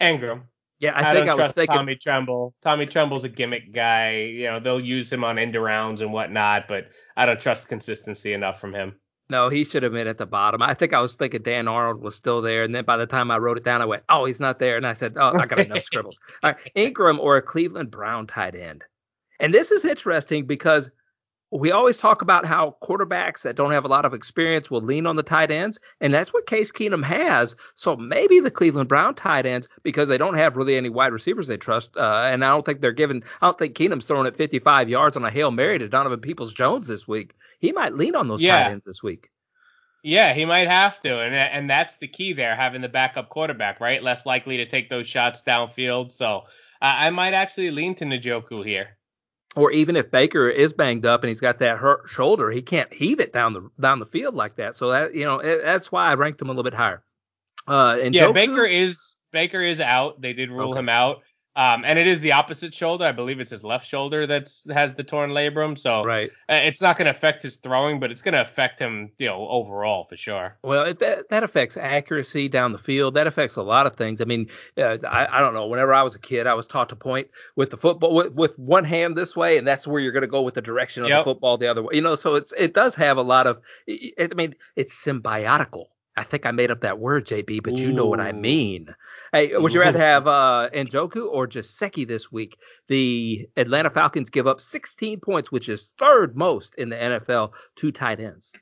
Engram. 0.00 0.42
Yeah, 0.80 0.92
I, 0.92 1.10
I, 1.10 1.14
think 1.14 1.28
I 1.28 1.34
was 1.34 1.52
thinking. 1.52 1.76
Tommy 1.76 1.96
Tremble. 1.96 2.54
Tommy 2.60 2.84
Tremble's 2.84 3.24
a 3.24 3.28
gimmick 3.28 3.72
guy. 3.72 4.16
You 4.16 4.46
know, 4.46 4.60
they'll 4.60 4.80
use 4.80 5.10
him 5.10 5.24
on 5.24 5.38
end 5.38 5.54
rounds 5.54 6.00
and 6.02 6.12
whatnot, 6.12 6.66
but 6.68 6.88
I 7.16 7.24
don't 7.24 7.40
trust 7.40 7.68
consistency 7.68 8.32
enough 8.32 8.60
from 8.60 8.74
him. 8.74 8.96
No, 9.30 9.48
he 9.48 9.64
should 9.64 9.82
have 9.82 9.92
been 9.92 10.06
at 10.06 10.18
the 10.18 10.26
bottom. 10.26 10.60
I 10.60 10.74
think 10.74 10.92
I 10.92 11.00
was 11.00 11.14
thinking 11.14 11.42
Dan 11.42 11.68
Arnold 11.68 12.02
was 12.02 12.14
still 12.14 12.42
there, 12.42 12.62
and 12.62 12.74
then 12.74 12.84
by 12.84 12.98
the 12.98 13.06
time 13.06 13.30
I 13.30 13.38
wrote 13.38 13.56
it 13.56 13.64
down, 13.64 13.80
I 13.80 13.86
went, 13.86 14.02
"Oh, 14.10 14.26
he's 14.26 14.40
not 14.40 14.58
there," 14.58 14.76
and 14.76 14.86
I 14.86 14.92
said, 14.92 15.14
"Oh, 15.16 15.38
I 15.38 15.46
got 15.46 15.60
enough 15.60 15.82
scribbles." 15.82 16.18
All 16.42 16.52
right, 16.52 16.72
Engram 16.76 17.18
or 17.18 17.36
a 17.36 17.42
Cleveland 17.42 17.90
Brown 17.90 18.26
tight 18.26 18.54
end, 18.54 18.84
and 19.40 19.54
this 19.54 19.70
is 19.70 19.86
interesting 19.86 20.44
because 20.44 20.90
we 21.54 21.70
always 21.70 21.96
talk 21.96 22.20
about 22.20 22.44
how 22.44 22.76
quarterbacks 22.82 23.42
that 23.42 23.54
don't 23.54 23.70
have 23.70 23.84
a 23.84 23.88
lot 23.88 24.04
of 24.04 24.12
experience 24.12 24.70
will 24.70 24.80
lean 24.82 25.06
on 25.06 25.14
the 25.14 25.22
tight 25.22 25.50
ends, 25.52 25.78
and 26.00 26.12
that's 26.12 26.32
what 26.32 26.46
Case 26.46 26.72
Keenum 26.72 27.04
has. 27.04 27.54
So 27.76 27.96
maybe 27.96 28.40
the 28.40 28.50
Cleveland 28.50 28.88
Brown 28.88 29.14
tight 29.14 29.46
ends, 29.46 29.68
because 29.84 30.08
they 30.08 30.18
don't 30.18 30.34
have 30.36 30.56
really 30.56 30.76
any 30.76 30.88
wide 30.88 31.12
receivers 31.12 31.46
they 31.46 31.56
trust, 31.56 31.96
uh, 31.96 32.28
and 32.30 32.44
I 32.44 32.50
don't 32.50 32.66
think 32.66 32.80
they're 32.80 32.92
giving. 32.92 33.22
I 33.40 33.46
don't 33.46 33.58
think 33.58 33.76
Keenum's 33.76 34.04
throwing 34.04 34.26
it 34.26 34.36
55 34.36 34.88
yards 34.88 35.16
on 35.16 35.24
a 35.24 35.30
hail 35.30 35.52
mary 35.52 35.78
to 35.78 35.88
Donovan 35.88 36.20
Peoples 36.20 36.52
Jones 36.52 36.88
this 36.88 37.06
week. 37.06 37.34
He 37.60 37.70
might 37.72 37.94
lean 37.94 38.16
on 38.16 38.26
those 38.26 38.42
Yeah. 38.42 38.64
tight 38.64 38.70
ends 38.72 38.84
this 38.84 39.02
week. 39.02 39.30
Yeah, 40.02 40.34
he 40.34 40.44
might 40.44 40.68
have 40.68 41.00
to, 41.00 41.20
and 41.20 41.34
and 41.34 41.70
that's 41.70 41.96
the 41.96 42.08
key 42.08 42.32
there, 42.34 42.56
having 42.56 42.82
the 42.82 42.90
backup 42.90 43.30
quarterback, 43.30 43.80
right? 43.80 44.02
Less 44.02 44.26
likely 44.26 44.56
to 44.58 44.66
take 44.66 44.90
those 44.90 45.06
shots 45.08 45.40
downfield. 45.46 46.12
So 46.12 46.44
I 46.82 47.06
I 47.06 47.10
might 47.10 47.32
actually 47.32 47.70
lean 47.70 47.94
to 47.94 48.04
Njoku 48.04 48.66
here. 48.66 48.98
Or 49.56 49.70
even 49.72 49.96
if 49.96 50.10
Baker 50.10 50.48
is 50.48 50.72
banged 50.72 51.06
up 51.06 51.22
and 51.22 51.28
he's 51.28 51.40
got 51.40 51.58
that 51.58 51.78
hurt 51.78 52.08
shoulder, 52.08 52.50
he 52.50 52.62
can't 52.62 52.92
heave 52.92 53.20
it 53.20 53.32
down 53.32 53.52
the 53.52 53.70
down 53.80 53.98
the 53.98 54.06
field 54.06 54.34
like 54.34 54.56
that. 54.56 54.74
So 54.74 54.90
that 54.90 55.14
you 55.14 55.24
know 55.24 55.38
it, 55.38 55.62
that's 55.62 55.92
why 55.92 56.06
I 56.06 56.14
ranked 56.14 56.40
him 56.40 56.48
a 56.48 56.50
little 56.52 56.64
bit 56.64 56.74
higher. 56.74 57.02
Uh, 57.66 57.98
and 58.02 58.14
yeah, 58.14 58.24
Joku- 58.26 58.34
Baker 58.34 58.64
is 58.64 59.14
Baker 59.32 59.60
is 59.60 59.80
out. 59.80 60.20
They 60.20 60.32
did 60.32 60.50
rule 60.50 60.70
Okay. 60.70 60.78
him 60.80 60.88
out. 60.88 61.22
Um, 61.56 61.84
and 61.84 61.98
it 61.98 62.06
is 62.06 62.20
the 62.20 62.32
opposite 62.32 62.74
shoulder. 62.74 63.04
I 63.04 63.12
believe 63.12 63.38
it's 63.40 63.50
his 63.50 63.62
left 63.62 63.86
shoulder 63.86 64.26
that's 64.26 64.66
has 64.72 64.94
the 64.94 65.04
torn 65.04 65.30
labrum. 65.30 65.78
So 65.78 66.02
right. 66.04 66.30
uh, 66.48 66.54
it's 66.54 66.80
not 66.80 66.96
going 66.96 67.06
to 67.06 67.12
affect 67.12 67.42
his 67.42 67.56
throwing, 67.56 68.00
but 68.00 68.10
it's 68.10 68.22
going 68.22 68.34
to 68.34 68.40
affect 68.42 68.78
him, 68.78 69.10
you 69.18 69.26
know, 69.26 69.46
overall 69.48 70.04
for 70.04 70.16
sure. 70.16 70.56
Well, 70.62 70.84
it, 70.84 70.98
that 70.98 71.28
that 71.30 71.42
affects 71.44 71.76
accuracy 71.76 72.48
down 72.48 72.72
the 72.72 72.78
field. 72.78 73.14
That 73.14 73.26
affects 73.26 73.56
a 73.56 73.62
lot 73.62 73.86
of 73.86 73.94
things. 73.94 74.20
I 74.20 74.24
mean, 74.24 74.48
uh, 74.78 74.98
I 75.06 75.26
I 75.30 75.40
don't 75.40 75.54
know. 75.54 75.66
Whenever 75.66 75.94
I 75.94 76.02
was 76.02 76.14
a 76.14 76.20
kid, 76.20 76.46
I 76.46 76.54
was 76.54 76.66
taught 76.66 76.88
to 76.88 76.96
point 76.96 77.28
with 77.56 77.70
the 77.70 77.76
football 77.76 78.14
with, 78.14 78.32
with 78.32 78.58
one 78.58 78.84
hand 78.84 79.16
this 79.16 79.36
way, 79.36 79.56
and 79.56 79.66
that's 79.66 79.86
where 79.86 80.00
you're 80.00 80.12
going 80.12 80.22
to 80.22 80.26
go 80.26 80.42
with 80.42 80.54
the 80.54 80.62
direction 80.62 81.04
of 81.04 81.08
Yep. 81.08 81.20
the 81.20 81.24
football 81.24 81.56
the 81.56 81.68
other 81.68 81.82
way. 81.82 81.94
You 81.94 82.02
know, 82.02 82.14
so 82.14 82.34
it's 82.34 82.52
it 82.58 82.74
does 82.74 82.94
have 82.96 83.16
a 83.16 83.22
lot 83.22 83.46
of. 83.46 83.60
It, 83.86 84.32
I 84.32 84.34
mean, 84.34 84.54
it's 84.76 84.94
symbiotical. 84.94 85.86
I 86.16 86.22
think 86.22 86.46
I 86.46 86.52
made 86.52 86.70
up 86.70 86.80
that 86.82 86.98
word, 86.98 87.26
JB, 87.26 87.62
but 87.62 87.76
you 87.76 87.92
know 87.92 88.06
what 88.06 88.20
I 88.20 88.32
mean. 88.32 88.94
Hey, 89.32 89.56
would 89.56 89.74
you 89.74 89.80
rather 89.80 89.98
have 89.98 90.28
uh, 90.28 90.70
Njoku 90.72 91.26
or 91.26 91.48
Gesicki 91.48 92.06
this 92.06 92.30
week? 92.30 92.56
The 92.88 93.48
Atlanta 93.56 93.90
Falcons 93.90 94.30
give 94.30 94.46
up 94.46 94.60
16 94.60 95.20
points, 95.20 95.50
which 95.50 95.68
is 95.68 95.92
third 95.98 96.36
most 96.36 96.76
in 96.76 96.88
the 96.90 96.96
NFL 96.96 97.52
to 97.76 97.90
tight 97.90 98.20
ends. 98.20 98.52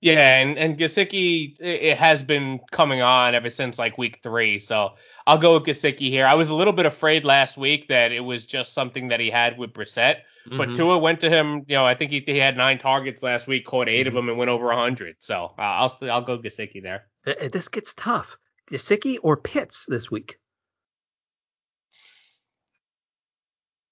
Yeah, 0.00 0.38
and 0.38 0.58
and 0.58 0.78
Gesicki 0.78 1.60
it 1.60 1.82
it 1.82 1.98
has 1.98 2.22
been 2.22 2.58
coming 2.72 3.02
on 3.02 3.34
ever 3.34 3.50
since 3.50 3.78
like 3.78 3.98
week 3.98 4.20
three. 4.22 4.58
So 4.58 4.94
I'll 5.26 5.38
go 5.38 5.54
with 5.54 5.64
Gesicki 5.64 6.08
here. 6.08 6.26
I 6.26 6.34
was 6.34 6.48
a 6.48 6.54
little 6.54 6.72
bit 6.72 6.86
afraid 6.86 7.26
last 7.26 7.58
week 7.58 7.88
that 7.88 8.10
it 8.10 8.20
was 8.20 8.46
just 8.46 8.72
something 8.72 9.08
that 9.08 9.20
he 9.20 9.28
had 9.28 9.58
with 9.58 9.74
Brissett, 9.74 10.20
but 10.56 10.68
Mhm. 10.70 10.76
Tua 10.76 10.98
went 10.98 11.20
to 11.20 11.30
him. 11.30 11.64
You 11.68 11.76
know, 11.76 11.86
I 11.86 11.94
think 11.94 12.10
he, 12.10 12.20
he 12.26 12.36
had 12.38 12.56
nine 12.56 12.78
targets 12.78 13.22
last 13.22 13.46
week, 13.46 13.64
caught 13.64 13.88
8 13.88 14.06
of 14.06 14.12
Mhm. 14.12 14.16
them, 14.16 14.28
and 14.30 14.38
went 14.38 14.50
over 14.50 14.72
hundred. 14.72 15.16
So 15.20 15.54
uh, 15.58 15.62
I'll 15.62 15.88
st- 15.88 16.10
I'll 16.10 16.22
go 16.22 16.38
Gesicki 16.38 16.82
there. 16.82 17.08
Uh, 17.26 17.48
This 17.52 17.68
gets 17.68 17.94
tough. 17.94 18.36
Gesicki 18.70 19.18
or 19.22 19.36
Pitts 19.36 19.86
this 19.88 20.10
week? 20.10 20.36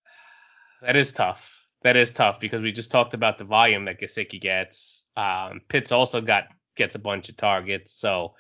That 0.83 0.97
is 0.97 1.13
tough. 1.13 1.55
That 1.83 1.97
is 1.97 2.11
tough 2.11 2.41
because 2.41 2.63
we 2.63 2.73
just 2.73 2.91
talked 2.91 3.15
about 3.15 3.39
the 3.39 3.45
volume 3.45 3.85
that 3.87 4.01
Gesicki 4.01 4.41
gets. 4.41 5.05
Um, 5.17 5.61
Pitts 5.69 5.93
also 5.93 6.21
got 6.21 6.45
gets 6.77 6.95
a 6.95 6.99
bunch 6.99 7.29
of 7.29 7.37
targets. 7.37 7.93
So 7.93 8.35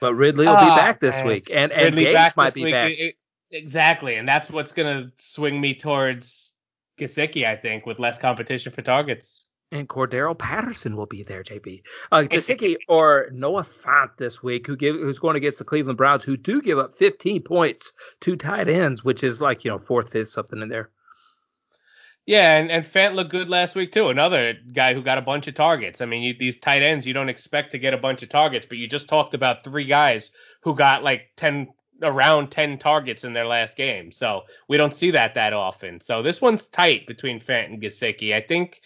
But 0.00 0.14
Ridley 0.14 0.46
will 0.46 0.54
Ah, 0.56 0.74
be 0.74 0.80
back 0.80 1.00
this 1.00 1.16
man. 1.18 1.26
week, 1.28 1.50
and 1.52 1.72
and 1.72 1.86
Ridley 1.86 2.04
Gage 2.04 2.12
back 2.14 2.36
might 2.36 2.46
this 2.46 2.54
be 2.54 2.64
week. 2.64 2.72
back. 2.74 2.90
It- 2.92 2.98
it- 2.98 3.16
exactly, 3.50 4.16
and 4.16 4.28
that's 4.28 4.50
what's 4.50 4.72
gonna 4.72 5.10
swing 5.18 5.60
me 5.60 5.74
towards 5.74 6.52
Gesicki, 6.98 7.46
I 7.46 7.56
think, 7.56 7.86
with 7.86 7.98
less 7.98 8.18
competition 8.18 8.72
for 8.72 8.82
targets. 8.82 9.44
And 9.72 9.88
Cordero 9.88 10.38
Patterson 10.38 10.94
will 10.94 11.06
be 11.06 11.22
there, 11.22 11.42
JB. 11.42 11.82
Uh, 12.12 12.22
Gesicki 12.30 12.76
or 12.88 13.28
Noah 13.32 13.64
Fant 13.84 14.16
this 14.16 14.42
week, 14.42 14.66
who 14.66 14.76
give, 14.76 14.94
who's 14.94 15.18
going 15.18 15.36
against 15.36 15.58
the 15.58 15.64
Cleveland 15.64 15.98
Browns, 15.98 16.22
who 16.22 16.36
do 16.36 16.62
give 16.62 16.78
up 16.78 16.96
15 16.96 17.42
points 17.42 17.92
to 18.20 18.36
tight 18.36 18.68
ends, 18.68 19.04
which 19.04 19.24
is 19.24 19.40
like, 19.40 19.64
you 19.64 19.70
know, 19.70 19.78
fourth, 19.78 20.12
fifth, 20.12 20.28
something 20.28 20.62
in 20.62 20.68
there. 20.68 20.90
Yeah, 22.26 22.58
and, 22.58 22.72
and 22.72 22.84
Fant 22.84 23.14
looked 23.14 23.30
good 23.30 23.48
last 23.48 23.76
week 23.76 23.92
too. 23.92 24.08
Another 24.08 24.54
guy 24.72 24.94
who 24.94 25.02
got 25.02 25.18
a 25.18 25.22
bunch 25.22 25.46
of 25.46 25.54
targets. 25.54 26.00
I 26.00 26.06
mean, 26.06 26.22
you, 26.22 26.34
these 26.36 26.58
tight 26.58 26.82
ends, 26.82 27.06
you 27.06 27.14
don't 27.14 27.28
expect 27.28 27.70
to 27.70 27.78
get 27.78 27.94
a 27.94 27.98
bunch 27.98 28.22
of 28.24 28.28
targets, 28.28 28.66
but 28.68 28.78
you 28.78 28.88
just 28.88 29.08
talked 29.08 29.32
about 29.32 29.62
three 29.62 29.84
guys 29.84 30.32
who 30.62 30.74
got 30.74 31.04
like 31.04 31.30
10, 31.36 31.68
around 32.02 32.50
10 32.50 32.78
targets 32.78 33.24
in 33.24 33.32
their 33.32 33.46
last 33.46 33.76
game. 33.76 34.12
So 34.12 34.42
we 34.68 34.76
don't 34.76 34.94
see 34.94 35.10
that 35.12 35.34
that 35.34 35.52
often. 35.52 36.00
So 36.00 36.22
this 36.22 36.40
one's 36.40 36.66
tight 36.66 37.06
between 37.06 37.40
Fant 37.40 37.66
and 37.66 37.82
Gesicki. 37.82 38.34
I 38.34 38.40
think, 38.40 38.80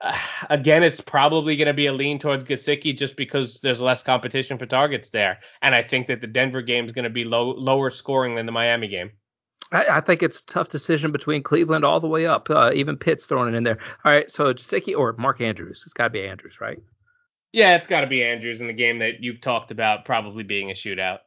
uh, 0.00 0.16
again, 0.50 0.82
it's 0.82 1.00
probably 1.00 1.56
going 1.56 1.66
to 1.66 1.74
be 1.74 1.86
a 1.86 1.92
lean 1.92 2.18
towards 2.18 2.44
Gesicki 2.44 2.96
just 2.96 3.16
because 3.16 3.60
there's 3.60 3.80
less 3.80 4.02
competition 4.02 4.58
for 4.58 4.66
targets 4.66 5.10
there. 5.10 5.40
And 5.62 5.74
I 5.74 5.82
think 5.82 6.06
that 6.06 6.20
the 6.20 6.26
Denver 6.26 6.62
game 6.62 6.86
is 6.86 6.92
going 6.92 7.04
to 7.04 7.10
be 7.10 7.24
low, 7.24 7.50
lower 7.50 7.90
scoring 7.90 8.34
than 8.34 8.46
the 8.46 8.52
Miami 8.52 8.88
game. 8.88 9.10
I, 9.72 9.86
I, 9.96 10.00
think 10.00 10.22
it's 10.22 10.40
a 10.40 10.46
tough 10.46 10.68
decision 10.68 11.10
between 11.10 11.42
Cleveland 11.42 11.84
all 11.84 11.98
the 11.98 12.06
way 12.06 12.26
up. 12.26 12.48
Uh, 12.48 12.70
even 12.72 12.96
Pitt's 12.96 13.26
throwing 13.26 13.52
it 13.52 13.56
in 13.56 13.64
there. 13.64 13.78
All 14.04 14.12
right, 14.12 14.30
so 14.30 14.52
Gesicki 14.54 14.96
or 14.96 15.14
Mark 15.14 15.40
Andrews. 15.40 15.82
It's 15.84 15.92
got 15.92 16.04
to 16.04 16.10
be 16.10 16.24
Andrews, 16.24 16.60
right? 16.60 16.78
Yeah, 17.52 17.74
it's 17.74 17.86
got 17.86 18.02
to 18.02 18.06
be 18.06 18.22
Andrews 18.22 18.60
in 18.60 18.66
the 18.66 18.72
game 18.72 18.98
that 19.00 19.22
you've 19.22 19.40
talked 19.40 19.70
about 19.70 20.04
probably 20.04 20.44
being 20.44 20.70
a 20.70 20.74
shootout. 20.74 21.18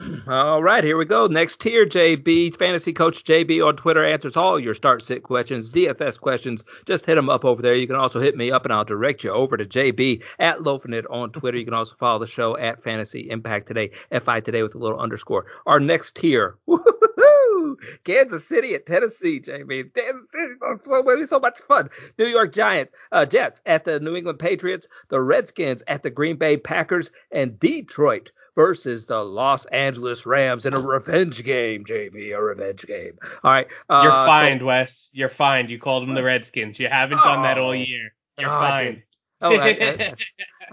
All 0.26 0.60
right, 0.60 0.82
here 0.82 0.96
we 0.96 1.04
go. 1.04 1.28
Next 1.28 1.60
tier, 1.60 1.86
JB, 1.86 2.56
fantasy 2.56 2.92
coach 2.92 3.22
JB 3.22 3.64
on 3.64 3.76
Twitter 3.76 4.04
answers 4.04 4.36
all 4.36 4.58
your 4.58 4.74
start 4.74 5.02
sit 5.02 5.22
questions, 5.22 5.72
DFS 5.72 6.18
questions. 6.18 6.64
Just 6.84 7.06
hit 7.06 7.16
him 7.16 7.30
up 7.30 7.44
over 7.44 7.62
there. 7.62 7.76
You 7.76 7.86
can 7.86 7.94
also 7.94 8.20
hit 8.20 8.36
me 8.36 8.50
up 8.50 8.64
and 8.64 8.72
I'll 8.72 8.84
direct 8.84 9.22
you 9.22 9.30
over 9.30 9.56
to 9.56 9.64
JB 9.64 10.24
at 10.40 10.58
Lofinit 10.58 11.04
on 11.10 11.30
Twitter. 11.30 11.58
You 11.58 11.64
can 11.64 11.74
also 11.74 11.94
follow 11.94 12.18
the 12.18 12.26
show 12.26 12.56
at 12.56 12.82
Fantasy 12.82 13.30
Impact 13.30 13.68
Today, 13.68 13.92
FI 14.20 14.40
Today 14.40 14.64
with 14.64 14.74
a 14.74 14.78
little 14.78 14.98
underscore. 14.98 15.46
Our 15.64 15.78
next 15.78 16.16
tier, 16.16 16.58
Kansas 18.04 18.46
City 18.46 18.74
at 18.74 18.86
Tennessee, 18.86 19.40
JB. 19.40 19.94
Kansas 19.94 20.26
City, 20.30 20.54
will 20.60 21.18
be 21.18 21.26
so 21.26 21.38
much 21.38 21.60
fun. 21.60 21.88
New 22.18 22.26
York 22.26 22.52
Giants, 22.52 22.92
uh, 23.12 23.26
Jets 23.26 23.62
at 23.64 23.84
the 23.84 24.00
New 24.00 24.16
England 24.16 24.40
Patriots, 24.40 24.88
the 25.08 25.20
Redskins 25.20 25.84
at 25.86 26.02
the 26.02 26.10
Green 26.10 26.36
Bay 26.36 26.56
Packers, 26.56 27.12
and 27.30 27.60
Detroit 27.60 28.32
versus 28.54 29.06
the 29.06 29.22
Los 29.22 29.64
Angeles 29.66 30.26
Rams 30.26 30.66
in 30.66 30.74
a 30.74 30.80
revenge 30.80 31.42
game, 31.44 31.84
JB, 31.84 32.34
a 32.36 32.42
revenge 32.42 32.86
game. 32.86 33.18
All 33.42 33.52
right. 33.52 33.66
Uh, 33.88 34.00
You're 34.04 34.12
fined, 34.12 34.60
so, 34.60 34.66
Wes. 34.66 35.10
You're 35.12 35.28
fined. 35.28 35.70
You 35.70 35.78
called 35.78 36.06
them 36.06 36.14
the 36.14 36.22
Redskins. 36.22 36.78
You 36.78 36.88
haven't 36.88 37.20
oh, 37.20 37.24
done 37.24 37.42
that 37.42 37.58
all 37.58 37.70
oh. 37.70 37.72
year. 37.72 38.14
You're 38.38 38.50
oh, 38.50 38.60
fined. 38.60 39.02
Oh, 39.40 39.56
I, 39.56 39.68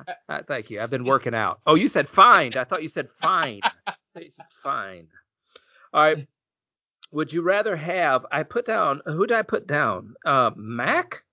I, 0.07 0.15
I, 0.29 0.41
thank 0.43 0.69
you. 0.69 0.81
I've 0.81 0.89
been 0.89 1.03
working 1.03 1.33
out. 1.33 1.59
Oh, 1.65 1.75
you 1.75 1.89
said 1.89 2.07
fined. 2.07 2.55
I 2.55 2.63
thought 2.63 2.81
you 2.81 2.87
said 2.87 3.09
fine. 3.09 3.59
I 3.87 3.93
thought 4.13 4.23
you 4.23 4.29
said 4.29 4.45
fine. 4.63 5.07
All 5.93 6.01
right. 6.01 6.27
Would 7.11 7.33
you 7.33 7.41
rather 7.41 7.75
have? 7.75 8.25
I 8.31 8.43
put 8.43 8.65
down. 8.65 9.01
Who 9.05 9.27
did 9.27 9.35
I 9.35 9.41
put 9.41 9.67
down? 9.67 10.15
Uh, 10.25 10.51
Mac. 10.55 11.23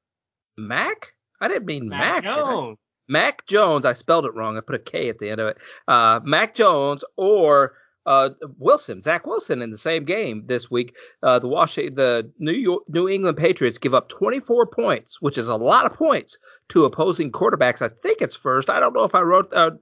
Mac. 0.57 1.13
I 1.41 1.47
didn't 1.47 1.67
mean 1.67 1.89
Mac. 1.89 2.25
Mac 2.25 2.37
Jones. 2.37 2.79
Mac 3.09 3.47
Jones, 3.47 3.85
I 3.85 3.93
spelled 3.93 4.27
it 4.27 4.35
wrong. 4.35 4.57
I 4.57 4.61
put 4.61 4.77
a 4.77 4.79
K 4.79 5.09
at 5.09 5.19
the 5.19 5.31
end 5.31 5.41
of 5.41 5.49
it. 5.49 5.59
Uh, 5.87 6.21
Mac 6.25 6.55
Jones 6.55 7.05
or 7.17 7.75
uh, 8.09 8.31
Wilson, 8.57 9.03
Zach 9.03 9.27
Wilson 9.27 9.61
in 9.61 9.71
the 9.71 9.77
same 9.77 10.07
game 10.07 10.43
this 10.47 10.71
week. 10.71 10.97
Uh, 11.23 11.39
the 11.39 11.47
Washington, 11.47 11.95
the 11.95 12.33
New 12.39 12.53
York, 12.53 12.83
New 12.89 13.07
England 13.07 13.37
Patriots 13.37 13.77
give 13.77 13.95
up 13.95 14.09
24 14.09 14.67
points, 14.69 15.21
which 15.21 15.37
is 15.37 15.49
a 15.49 15.57
lot 15.57 15.85
of 15.85 15.93
points 15.93 16.39
to 16.71 16.87
opposing 16.87 17.31
quarterbacks. 17.31 17.83
I 17.83 17.91
think 18.03 18.23
it's 18.23 18.35
first. 18.35 18.71
I 18.71 18.81
don't 18.81 18.95
know 18.95 19.05
if 19.05 19.15
I 19.15 19.21
wrote 19.21 19.53
uh, 19.53 19.73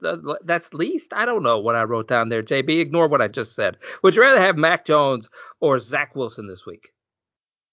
that's 0.45 0.75
least. 0.75 1.13
I 1.15 1.25
don't 1.25 1.45
know 1.45 1.61
what 1.61 1.77
I 1.77 1.85
wrote 1.85 2.09
down 2.09 2.29
there. 2.29 2.43
JB, 2.43 2.81
ignore 2.81 3.07
what 3.07 3.23
I 3.23 3.29
just 3.29 3.55
said. 3.55 3.77
Would 4.03 4.17
you 4.17 4.23
rather 4.23 4.41
have 4.41 4.57
Mac 4.57 4.85
Jones 4.85 5.31
or 5.61 5.79
Zach 5.79 6.17
Wilson 6.17 6.49
this 6.49 6.67
week? 6.67 6.91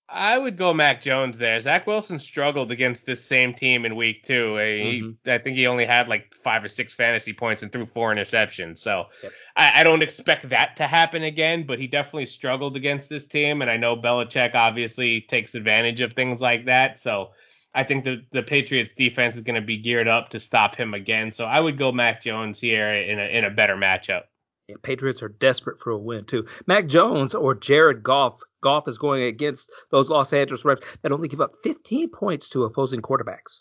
I 0.10 0.38
would 0.38 0.58
go 0.58 0.74
Mac 0.74 1.02
Jones 1.02 1.38
there. 1.38 1.60
Zach 1.60 1.88
Wilson 1.88 2.20
struggled 2.20 2.72
against 2.72 3.06
this 3.06 3.24
same 3.24 3.54
team 3.54 3.86
in 3.86 3.96
week 3.96 4.24
two. 4.24 4.58
He, 4.58 5.02
mm-hmm. 5.02 5.30
I 5.30 5.38
think 5.38 5.56
he 5.56 5.66
only 5.66 5.86
had 5.86 6.10
like 6.10 6.34
five 6.36 6.64
or 6.64 6.70
six 6.70 6.94
fantasy 6.94 7.34
points 7.34 7.64
and 7.64 7.72
threw 7.72 7.86
four 7.86 8.14
interceptions. 8.14 8.80
So 8.80 9.06
yep. 9.24 9.32
I, 9.56 9.82
I, 9.82 9.84
don't 9.84 10.02
expect 10.02 10.50
that 10.50 10.76
to 10.76 10.88
happen 10.88 11.24
again, 11.24 11.66
but 11.66 11.80
he 11.80 11.88
definitely 11.88 12.26
struggled 12.26 12.76
against 12.76 13.10
this 13.10 13.26
team. 13.26 13.62
And 13.62 13.72
I 13.72 13.78
know 13.78 13.96
Belichick 13.96 14.56
obviously 14.56 15.22
takes 15.22 15.56
advantage 15.56 16.02
of 16.02 16.14
things 16.14 16.42
like 16.42 16.66
that. 16.66 17.00
So 17.00 17.32
I 17.74 17.84
think 17.84 18.04
the, 18.04 18.24
the 18.32 18.44
Patriots 18.44 18.92
defense 18.92 19.36
is 19.36 19.42
going 19.42 19.60
to 19.60 19.66
be 19.66 19.78
geared 19.78 20.08
up 20.08 20.30
to 20.30 20.40
stop 20.40 20.76
him 20.76 20.94
again. 20.94 21.32
So 21.32 21.46
I 21.46 21.60
would 21.60 21.78
go 21.78 21.92
Mac 21.92 22.22
Jones 22.22 22.60
here 22.60 22.94
in 22.94 23.20
a, 23.20 23.24
in 23.24 23.46
a 23.46 23.50
better 23.50 23.76
matchup. 23.76 24.24
Yeah, 24.68 24.76
Patriots 24.82 25.24
are 25.24 25.30
desperate 25.30 25.80
for 25.82 25.92
a 25.92 25.98
win 25.98 26.26
too. 26.26 26.46
Mac 26.68 26.88
Jones 26.88 27.34
or 27.34 27.56
Jared 27.56 28.04
Goff. 28.04 28.40
Goff 28.64 28.88
is 28.88 28.98
going 28.98 29.22
against 29.22 29.72
those 29.92 30.10
Los 30.10 30.34
Angeles 30.34 30.66
Rams 30.66 30.82
that 31.04 31.12
only 31.12 31.28
give 31.28 31.42
up 31.42 31.54
15 31.62 32.10
points 32.10 32.50
to 32.50 32.64
opposing 32.64 33.02
quarterbacks. 33.02 33.60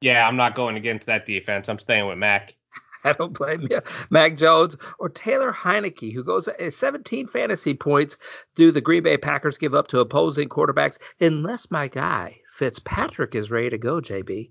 Yeah, 0.00 0.26
I'm 0.26 0.36
not 0.36 0.54
going 0.54 0.76
against 0.76 1.06
that 1.06 1.26
defense. 1.26 1.68
I'm 1.68 1.78
staying 1.78 2.06
with 2.06 2.16
Mac. 2.16 2.54
I 3.04 3.12
don't 3.12 3.34
blame 3.34 3.66
you. 3.70 3.80
Mac 4.10 4.36
Jones 4.36 4.76
or 4.98 5.08
Taylor 5.08 5.52
Heinicke, 5.52 6.12
who 6.12 6.24
goes 6.24 6.48
17 6.68 7.28
fantasy 7.28 7.74
points, 7.74 8.16
do 8.54 8.72
the 8.72 8.80
Green 8.80 9.02
Bay 9.02 9.16
Packers 9.16 9.58
give 9.58 9.74
up 9.74 9.88
to 9.88 10.00
opposing 10.00 10.48
quarterbacks 10.48 10.98
unless 11.20 11.70
my 11.70 11.88
guy 11.88 12.40
Fitzpatrick 12.52 13.34
is 13.34 13.50
ready 13.50 13.70
to 13.70 13.78
go, 13.78 14.00
JB. 14.00 14.50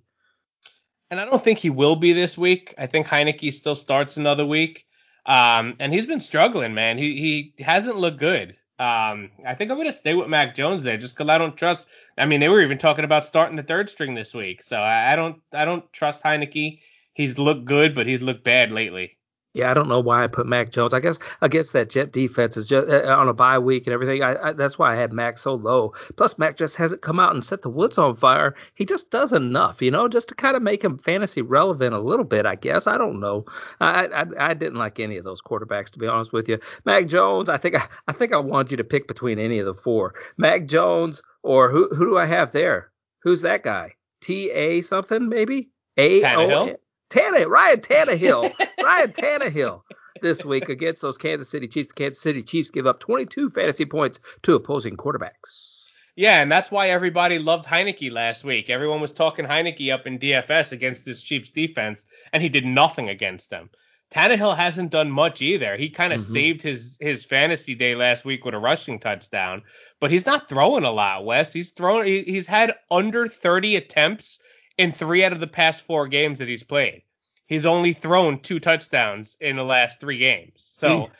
And 1.11 1.19
I 1.19 1.25
don't 1.25 1.43
think 1.43 1.59
he 1.59 1.69
will 1.69 1.95
be 1.95 2.13
this 2.13 2.37
week. 2.37 2.73
I 2.77 2.87
think 2.87 3.07
Heinicke 3.07 3.53
still 3.53 3.75
starts 3.75 4.17
another 4.17 4.45
week. 4.45 4.85
Um, 5.25 5.75
and 5.79 5.93
he's 5.93 6.05
been 6.05 6.19
struggling, 6.19 6.73
man. 6.73 6.97
He 6.97 7.53
he 7.57 7.63
hasn't 7.63 7.97
looked 7.97 8.19
good. 8.19 8.55
Um, 8.77 9.31
I 9.45 9.55
think 9.55 9.71
I'm 9.71 9.77
gonna 9.77 9.93
stay 9.93 10.13
with 10.15 10.27
Mac 10.27 10.53
Jones 10.53 10.83
there, 10.83 10.97
just 10.97 11.15
because 11.15 11.29
I 11.29 11.37
don't 11.37 11.55
trust. 11.55 11.87
I 12.17 12.25
mean, 12.25 12.41
they 12.41 12.49
were 12.49 12.61
even 12.61 12.77
talking 12.77 13.05
about 13.05 13.25
starting 13.25 13.55
the 13.55 13.63
third 13.63 13.89
string 13.89 14.15
this 14.15 14.33
week, 14.33 14.61
so 14.63 14.77
I, 14.81 15.13
I 15.13 15.15
don't 15.15 15.41
I 15.53 15.63
don't 15.63 15.91
trust 15.93 16.23
Heinicke. 16.23 16.79
He's 17.13 17.37
looked 17.39 17.63
good, 17.65 17.95
but 17.95 18.05
he's 18.07 18.21
looked 18.21 18.43
bad 18.43 18.71
lately. 18.71 19.14
Yeah, 19.55 19.71
I 19.71 19.73
don't 19.73 19.87
know 19.87 20.01
why 20.01 20.21
I 20.21 20.27
put 20.27 20.45
Mac 20.45 20.69
Jones. 20.69 20.93
I 20.93 20.99
guess 20.99 21.17
against 21.41 21.71
that 21.71 21.89
Jet 21.89 22.11
defense 22.11 22.57
is 22.57 22.67
just 22.67 22.89
uh, 22.89 23.07
on 23.07 23.29
a 23.29 23.33
bye 23.33 23.57
week 23.57 23.87
and 23.87 23.93
everything. 23.93 24.21
I, 24.21 24.49
I, 24.49 24.51
that's 24.51 24.77
why 24.77 24.91
I 24.91 24.97
had 24.97 25.13
Mac 25.13 25.37
so 25.37 25.55
low. 25.55 25.93
Plus, 26.17 26.37
Mac 26.37 26.57
just 26.57 26.75
hasn't 26.75 27.01
come 27.01 27.21
out 27.21 27.33
and 27.33 27.43
set 27.43 27.61
the 27.61 27.69
woods 27.69 27.97
on 27.97 28.17
fire. 28.17 28.53
He 28.75 28.85
just 28.85 29.11
does 29.11 29.31
enough, 29.31 29.81
you 29.81 29.91
know, 29.91 30.09
just 30.09 30.27
to 30.27 30.35
kind 30.35 30.57
of 30.57 30.61
make 30.61 30.83
him 30.83 30.97
fantasy 30.97 31.41
relevant 31.41 31.95
a 31.95 31.99
little 31.99 32.25
bit. 32.25 32.45
I 32.45 32.55
guess 32.55 32.85
I 32.85 32.97
don't 32.97 33.21
know. 33.21 33.45
I, 33.79 34.07
I 34.07 34.25
I 34.49 34.53
didn't 34.53 34.77
like 34.77 34.99
any 34.99 35.15
of 35.15 35.23
those 35.23 35.41
quarterbacks 35.41 35.89
to 35.91 35.99
be 35.99 36.07
honest 36.07 36.33
with 36.33 36.49
you. 36.49 36.59
Mac 36.83 37.07
Jones. 37.07 37.47
I 37.47 37.55
think 37.55 37.75
I, 37.75 37.87
I 38.09 38.11
think 38.11 38.33
I 38.33 38.37
want 38.37 38.71
you 38.71 38.77
to 38.77 38.83
pick 38.83 39.07
between 39.07 39.39
any 39.39 39.59
of 39.59 39.65
the 39.65 39.73
four. 39.73 40.15
Mac 40.35 40.65
Jones 40.65 41.23
or 41.43 41.71
who 41.71 41.87
who 41.95 42.05
do 42.05 42.17
I 42.17 42.25
have 42.25 42.51
there? 42.51 42.91
Who's 43.21 43.41
that 43.43 43.63
guy? 43.63 43.93
T 44.19 44.51
A 44.51 44.81
something 44.81 45.29
maybe? 45.29 45.69
A 45.97 46.21
O 46.35 46.75
Tanner, 47.15 47.47
Ryan 47.47 47.79
Tannehill, 47.79 48.53
Ryan 48.83 49.13
Tannehill 49.13 49.81
this 50.21 50.43
week 50.43 50.67
against 50.67 51.01
those 51.01 51.17
Kansas 51.17 51.49
City 51.49 51.65
Chiefs. 51.65 51.87
The 51.87 51.93
Kansas 51.93 52.21
City 52.21 52.43
Chiefs 52.43 52.69
give 52.69 52.85
up 52.85 52.99
22 52.99 53.51
fantasy 53.51 53.85
points 53.85 54.19
to 54.43 54.53
opposing 54.53 54.97
quarterbacks. 54.97 55.85
Yeah, 56.17 56.41
and 56.41 56.51
that's 56.51 56.71
why 56.71 56.89
everybody 56.89 57.39
loved 57.39 57.65
Heinicke 57.65 58.11
last 58.11 58.43
week. 58.43 58.69
Everyone 58.69 58.99
was 58.99 59.13
talking 59.13 59.45
Heinicke 59.45 59.93
up 59.93 60.05
in 60.05 60.19
DFS 60.19 60.73
against 60.73 61.05
this 61.05 61.23
Chiefs 61.23 61.51
defense, 61.51 62.05
and 62.33 62.43
he 62.43 62.49
did 62.49 62.65
nothing 62.65 63.07
against 63.07 63.49
them. 63.49 63.69
Tannehill 64.11 64.57
hasn't 64.57 64.91
done 64.91 65.09
much 65.09 65.41
either. 65.41 65.77
He 65.77 65.89
kind 65.89 66.11
of 66.11 66.19
mm-hmm. 66.19 66.33
saved 66.33 66.63
his 66.63 66.97
his 66.99 67.23
fantasy 67.23 67.75
day 67.75 67.95
last 67.95 68.25
week 68.25 68.43
with 68.43 68.55
a 68.55 68.59
rushing 68.59 68.99
touchdown, 68.99 69.63
but 70.01 70.11
he's 70.11 70.25
not 70.25 70.49
throwing 70.49 70.83
a 70.83 70.91
lot. 70.91 71.23
Wes, 71.23 71.53
he's 71.53 71.71
thrown. 71.71 72.05
He, 72.05 72.23
he's 72.23 72.47
had 72.47 72.75
under 72.91 73.27
30 73.27 73.77
attempts 73.77 74.39
in 74.77 74.91
three 74.91 75.23
out 75.23 75.31
of 75.31 75.39
the 75.39 75.47
past 75.47 75.85
four 75.85 76.07
games 76.07 76.39
that 76.39 76.49
he's 76.49 76.63
played. 76.63 77.03
He's 77.47 77.65
only 77.65 77.93
thrown 77.93 78.39
two 78.39 78.59
touchdowns 78.59 79.37
in 79.39 79.55
the 79.55 79.63
last 79.63 79.99
three 79.99 80.17
games. 80.17 80.53
So 80.55 80.89
mm. 80.89 81.11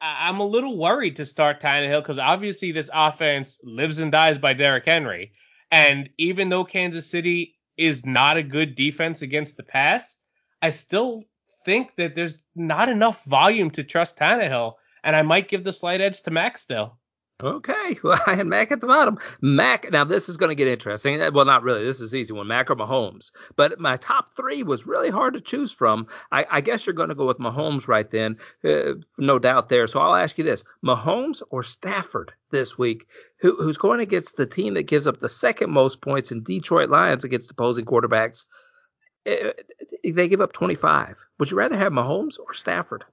I, 0.00 0.28
am 0.28 0.40
a 0.40 0.46
little 0.46 0.76
worried 0.76 1.16
to 1.16 1.26
start 1.26 1.60
Tannehill 1.60 2.02
because 2.02 2.18
obviously 2.18 2.72
this 2.72 2.90
offense 2.92 3.60
lives 3.62 4.00
and 4.00 4.10
dies 4.10 4.38
by 4.38 4.54
Derrick 4.54 4.86
Henry. 4.86 5.32
And 5.70 6.08
even 6.18 6.48
though 6.48 6.64
Kansas 6.64 7.08
City 7.08 7.56
is 7.76 8.04
not 8.04 8.36
a 8.36 8.42
good 8.42 8.74
defense 8.74 9.22
against 9.22 9.56
the 9.56 9.62
pass, 9.62 10.16
I 10.62 10.70
still 10.70 11.22
think 11.64 11.94
that 11.96 12.14
there's 12.14 12.42
not 12.56 12.88
enough 12.88 13.24
volume 13.24 13.70
to 13.72 13.84
trust 13.84 14.16
Tannehill. 14.16 14.74
And 15.04 15.14
I 15.14 15.22
might 15.22 15.48
give 15.48 15.62
the 15.62 15.72
slight 15.72 16.00
edge 16.00 16.22
to 16.22 16.30
Max 16.32 16.62
still. 16.62 16.97
Okay, 17.40 17.98
well, 18.02 18.20
I 18.26 18.34
had 18.34 18.46
Mac 18.48 18.72
at 18.72 18.80
the 18.80 18.86
bottom. 18.88 19.18
Mac, 19.40 19.90
now 19.92 20.02
this 20.02 20.28
is 20.28 20.36
going 20.36 20.48
to 20.48 20.56
get 20.56 20.66
interesting. 20.66 21.20
Well, 21.32 21.44
not 21.44 21.62
really. 21.62 21.84
This 21.84 22.00
is 22.00 22.14
easy 22.14 22.32
one. 22.32 22.48
Mac 22.48 22.68
or 22.68 22.74
Mahomes. 22.76 23.30
But 23.54 23.78
my 23.78 23.96
top 23.96 24.34
three 24.36 24.64
was 24.64 24.86
really 24.86 25.10
hard 25.10 25.34
to 25.34 25.40
choose 25.40 25.70
from. 25.70 26.08
I, 26.32 26.46
I 26.50 26.60
guess 26.60 26.84
you're 26.84 26.94
going 26.94 27.10
to 27.10 27.14
go 27.14 27.26
with 27.26 27.38
Mahomes 27.38 27.86
right 27.86 28.10
then, 28.10 28.38
uh, 28.64 28.94
no 29.18 29.38
doubt 29.38 29.68
there. 29.68 29.86
So 29.86 30.00
I'll 30.00 30.16
ask 30.16 30.36
you 30.36 30.44
this: 30.44 30.64
Mahomes 30.84 31.40
or 31.50 31.62
Stafford 31.62 32.32
this 32.50 32.76
week 32.76 33.06
who, 33.40 33.54
who's 33.56 33.78
going 33.78 34.00
against 34.00 34.36
the 34.36 34.46
team 34.46 34.74
that 34.74 34.84
gives 34.84 35.06
up 35.06 35.20
the 35.20 35.28
second 35.28 35.70
most 35.70 36.00
points 36.00 36.32
in 36.32 36.42
Detroit 36.42 36.90
Lions 36.90 37.24
against 37.24 37.50
opposing 37.50 37.84
quarterbacks. 37.84 38.46
Eh, 39.26 39.52
eh, 40.04 40.10
they 40.12 40.28
give 40.28 40.40
up 40.40 40.52
25. 40.52 41.24
Would 41.38 41.50
you 41.50 41.56
rather 41.56 41.76
have 41.76 41.92
Mahomes 41.92 42.38
or 42.38 42.52
Stafford? 42.52 43.04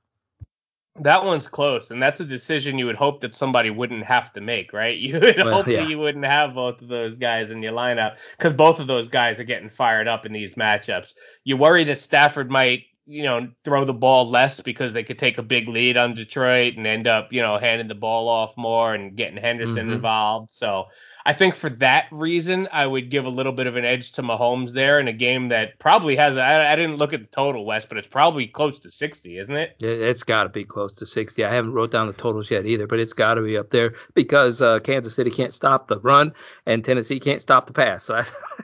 That 1.01 1.25
one's 1.25 1.47
close, 1.49 1.91
and 1.91 2.01
that's 2.01 2.21
a 2.21 2.25
decision 2.25 2.79
you 2.79 2.85
would 2.85 2.95
hope 2.95 3.19
that 3.21 3.35
somebody 3.35 3.69
wouldn't 3.69 4.05
have 4.05 4.31
to 4.33 4.41
make, 4.41 4.71
right? 4.71 4.97
You 5.05 5.19
would 5.19 5.37
well, 5.37 5.53
hope 5.53 5.67
yeah. 5.67 5.81
that 5.81 5.89
you 5.89 5.99
wouldn't 5.99 6.25
have 6.25 6.55
both 6.55 6.81
of 6.81 6.87
those 6.87 7.17
guys 7.17 7.51
in 7.51 7.61
your 7.61 7.73
lineup 7.73 8.17
because 8.37 8.53
both 8.53 8.79
of 8.79 8.87
those 8.87 9.07
guys 9.07 9.39
are 9.39 9.43
getting 9.43 9.69
fired 9.69 10.07
up 10.07 10.25
in 10.25 10.31
these 10.31 10.55
matchups. 10.55 11.13
You 11.43 11.57
worry 11.57 11.83
that 11.85 11.99
Stafford 11.99 12.49
might 12.49 12.85
you 13.07 13.23
know, 13.23 13.47
throw 13.63 13.85
the 13.85 13.93
ball 13.93 14.29
less 14.29 14.59
because 14.61 14.93
they 14.93 15.03
could 15.03 15.19
take 15.19 15.37
a 15.37 15.43
big 15.43 15.67
lead 15.67 15.95
on 15.95 16.15
Detroit 16.15 16.75
and 16.75 16.87
end 16.87 17.07
up, 17.07 17.31
you 17.31 17.41
know, 17.41 17.57
handing 17.57 17.87
the 17.87 17.95
ball 17.95 18.27
off 18.27 18.57
more 18.57 18.95
and 18.95 19.15
getting 19.15 19.37
Henderson 19.37 19.85
mm-hmm. 19.85 19.93
involved. 19.93 20.49
So 20.49 20.85
I 21.27 21.33
think 21.33 21.55
for 21.55 21.69
that 21.71 22.05
reason, 22.11 22.67
I 22.71 22.85
would 22.85 23.09
give 23.09 23.25
a 23.25 23.29
little 23.29 23.51
bit 23.51 23.65
of 23.65 23.75
an 23.75 23.83
edge 23.83 24.11
to 24.13 24.21
Mahomes 24.21 24.73
there 24.73 24.99
in 24.99 25.07
a 25.07 25.13
game 25.13 25.49
that 25.49 25.79
probably 25.79 26.15
has. 26.15 26.37
I, 26.37 26.71
I 26.71 26.75
didn't 26.75 26.97
look 26.97 27.13
at 27.13 27.21
the 27.21 27.27
total, 27.27 27.65
West, 27.65 27.89
but 27.89 27.97
it's 27.97 28.07
probably 28.07 28.45
close 28.45 28.77
to 28.79 28.91
60, 28.91 29.39
isn't 29.39 29.55
it? 29.55 29.75
It's 29.79 30.21
got 30.21 30.43
to 30.43 30.49
be 30.49 30.63
close 30.63 30.93
to 30.93 31.05
60. 31.05 31.43
I 31.43 31.51
haven't 31.51 31.73
wrote 31.73 31.89
down 31.89 32.05
the 32.05 32.13
totals 32.13 32.51
yet 32.51 32.67
either, 32.67 32.85
but 32.85 32.99
it's 32.99 33.13
got 33.13 33.35
to 33.35 33.41
be 33.41 33.57
up 33.57 33.71
there 33.71 33.95
because 34.13 34.61
uh, 34.61 34.79
Kansas 34.79 35.15
City 35.15 35.31
can't 35.31 35.53
stop 35.53 35.87
the 35.87 35.99
run 36.01 36.31
and 36.67 36.85
Tennessee 36.85 37.19
can't 37.19 37.41
stop 37.41 37.67
the 37.67 37.73
pass. 37.73 38.09
So 38.15 38.21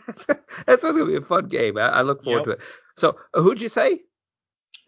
that's, 0.08 0.26
that's 0.66 0.84
what's 0.84 0.98
going 0.98 1.08
to 1.08 1.12
be 1.12 1.16
a 1.16 1.22
fun 1.22 1.48
game. 1.48 1.78
I, 1.78 1.88
I 1.88 2.02
look 2.02 2.24
forward 2.24 2.40
yep. 2.40 2.46
to 2.46 2.52
it. 2.52 2.62
So 2.96 3.16
uh, 3.34 3.42
who'd 3.42 3.62
you 3.62 3.70
say? 3.70 4.02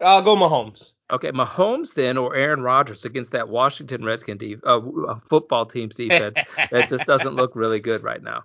I'll 0.00 0.22
go 0.22 0.36
Mahomes. 0.36 0.92
Okay, 1.10 1.30
Mahomes 1.32 1.94
then 1.94 2.16
or 2.16 2.34
Aaron 2.34 2.62
Rodgers 2.62 3.04
against 3.04 3.32
that 3.32 3.48
Washington 3.48 4.04
Redskin 4.04 4.38
de- 4.38 4.56
uh, 4.64 4.80
uh 4.80 5.18
football 5.28 5.66
team's 5.66 5.96
defense 5.96 6.38
that 6.70 6.88
just 6.88 7.04
doesn't 7.04 7.36
look 7.36 7.54
really 7.54 7.80
good 7.80 8.02
right 8.02 8.22
now. 8.22 8.44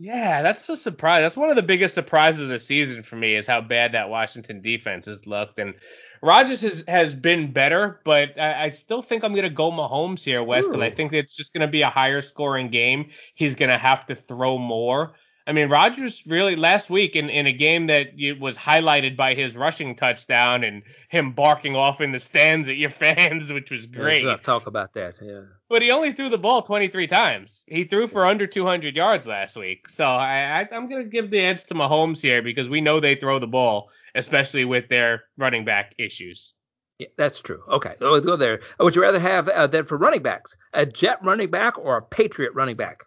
Yeah, 0.00 0.42
that's 0.42 0.68
a 0.68 0.76
surprise. 0.76 1.22
That's 1.22 1.36
one 1.36 1.50
of 1.50 1.56
the 1.56 1.62
biggest 1.62 1.94
surprises 1.94 2.42
of 2.42 2.48
the 2.48 2.60
season 2.60 3.02
for 3.02 3.16
me 3.16 3.34
is 3.34 3.46
how 3.46 3.60
bad 3.60 3.92
that 3.92 4.08
Washington 4.08 4.62
defense 4.62 5.06
has 5.06 5.26
looked. 5.26 5.58
And 5.58 5.74
Rodgers 6.22 6.60
has, 6.60 6.84
has 6.86 7.14
been 7.14 7.52
better, 7.52 8.00
but 8.04 8.38
I, 8.38 8.66
I 8.66 8.70
still 8.70 9.02
think 9.02 9.24
I'm 9.24 9.32
going 9.32 9.42
to 9.42 9.50
go 9.50 9.72
Mahomes 9.72 10.22
here, 10.22 10.42
Wes, 10.44 10.68
because 10.68 10.82
I 10.82 10.90
think 10.90 11.12
it's 11.12 11.34
just 11.34 11.52
going 11.52 11.62
to 11.62 11.70
be 11.70 11.82
a 11.82 11.90
higher 11.90 12.20
scoring 12.20 12.70
game. 12.70 13.10
He's 13.34 13.56
going 13.56 13.70
to 13.70 13.78
have 13.78 14.06
to 14.06 14.14
throw 14.14 14.56
more. 14.56 15.14
I 15.48 15.52
mean, 15.52 15.70
Rodgers 15.70 16.22
really 16.26 16.56
last 16.56 16.90
week 16.90 17.16
in, 17.16 17.30
in 17.30 17.46
a 17.46 17.52
game 17.52 17.86
that 17.86 18.08
was 18.38 18.58
highlighted 18.58 19.16
by 19.16 19.32
his 19.32 19.56
rushing 19.56 19.96
touchdown 19.96 20.62
and 20.62 20.82
him 21.08 21.32
barking 21.32 21.74
off 21.74 22.02
in 22.02 22.10
the 22.10 22.20
stands 22.20 22.68
at 22.68 22.76
your 22.76 22.90
fans, 22.90 23.50
which 23.50 23.70
was 23.70 23.86
great. 23.86 24.26
Let's 24.26 24.42
talk 24.42 24.66
about 24.66 24.92
that, 24.92 25.14
yeah. 25.22 25.40
But 25.70 25.80
he 25.80 25.90
only 25.90 26.12
threw 26.12 26.28
the 26.28 26.36
ball 26.36 26.60
23 26.60 27.06
times. 27.06 27.64
He 27.66 27.84
threw 27.84 28.06
for 28.06 28.26
under 28.26 28.46
200 28.46 28.94
yards 28.94 29.26
last 29.26 29.56
week. 29.56 29.88
So 29.88 30.04
I, 30.04 30.60
I, 30.60 30.68
I'm 30.70 30.86
going 30.86 31.02
to 31.02 31.08
give 31.08 31.30
the 31.30 31.40
edge 31.40 31.64
to 31.64 31.74
Mahomes 31.74 32.20
here 32.20 32.42
because 32.42 32.68
we 32.68 32.82
know 32.82 33.00
they 33.00 33.14
throw 33.14 33.38
the 33.38 33.46
ball, 33.46 33.90
especially 34.14 34.66
with 34.66 34.88
their 34.90 35.24
running 35.38 35.64
back 35.64 35.94
issues. 35.98 36.52
Yeah, 36.98 37.08
that's 37.16 37.40
true. 37.40 37.62
Okay, 37.68 37.94
let's 38.00 38.26
go 38.26 38.36
there. 38.36 38.60
Would 38.80 38.94
you 38.94 39.00
rather 39.00 39.20
have 39.20 39.48
uh, 39.48 39.66
then 39.66 39.86
for 39.86 39.96
running 39.96 40.22
backs 40.22 40.54
a 40.74 40.84
Jet 40.84 41.24
running 41.24 41.50
back 41.50 41.78
or 41.78 41.96
a 41.96 42.02
Patriot 42.02 42.52
running 42.54 42.76
back? 42.76 43.04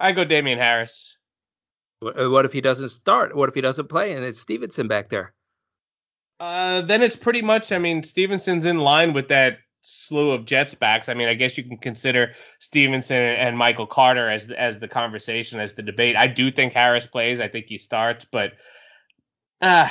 I 0.00 0.12
go 0.12 0.24
Damien 0.24 0.58
Harris. 0.58 1.16
Uh, 2.02 2.30
what 2.30 2.46
if 2.46 2.52
he 2.52 2.60
doesn't 2.60 2.88
start? 2.88 3.36
What 3.36 3.48
if 3.48 3.54
he 3.54 3.60
doesn't 3.60 3.88
play 3.88 4.14
and 4.14 4.24
it's 4.24 4.40
Stevenson 4.40 4.88
back 4.88 5.08
there? 5.08 5.34
Uh, 6.40 6.80
then 6.80 7.02
it's 7.02 7.16
pretty 7.16 7.42
much. 7.42 7.70
I 7.70 7.78
mean, 7.78 8.02
Stevenson's 8.02 8.64
in 8.64 8.78
line 8.78 9.12
with 9.12 9.28
that 9.28 9.58
slew 9.82 10.30
of 10.30 10.46
Jets 10.46 10.74
backs. 10.74 11.10
I 11.10 11.14
mean, 11.14 11.28
I 11.28 11.34
guess 11.34 11.58
you 11.58 11.64
can 11.64 11.76
consider 11.76 12.32
Stevenson 12.58 13.18
and 13.18 13.58
Michael 13.58 13.86
Carter 13.86 14.30
as 14.30 14.50
as 14.50 14.78
the 14.78 14.88
conversation, 14.88 15.60
as 15.60 15.74
the 15.74 15.82
debate. 15.82 16.16
I 16.16 16.26
do 16.26 16.50
think 16.50 16.72
Harris 16.72 17.06
plays. 17.06 17.40
I 17.40 17.48
think 17.48 17.66
he 17.66 17.76
starts, 17.76 18.24
but 18.30 18.52
uh 19.60 19.90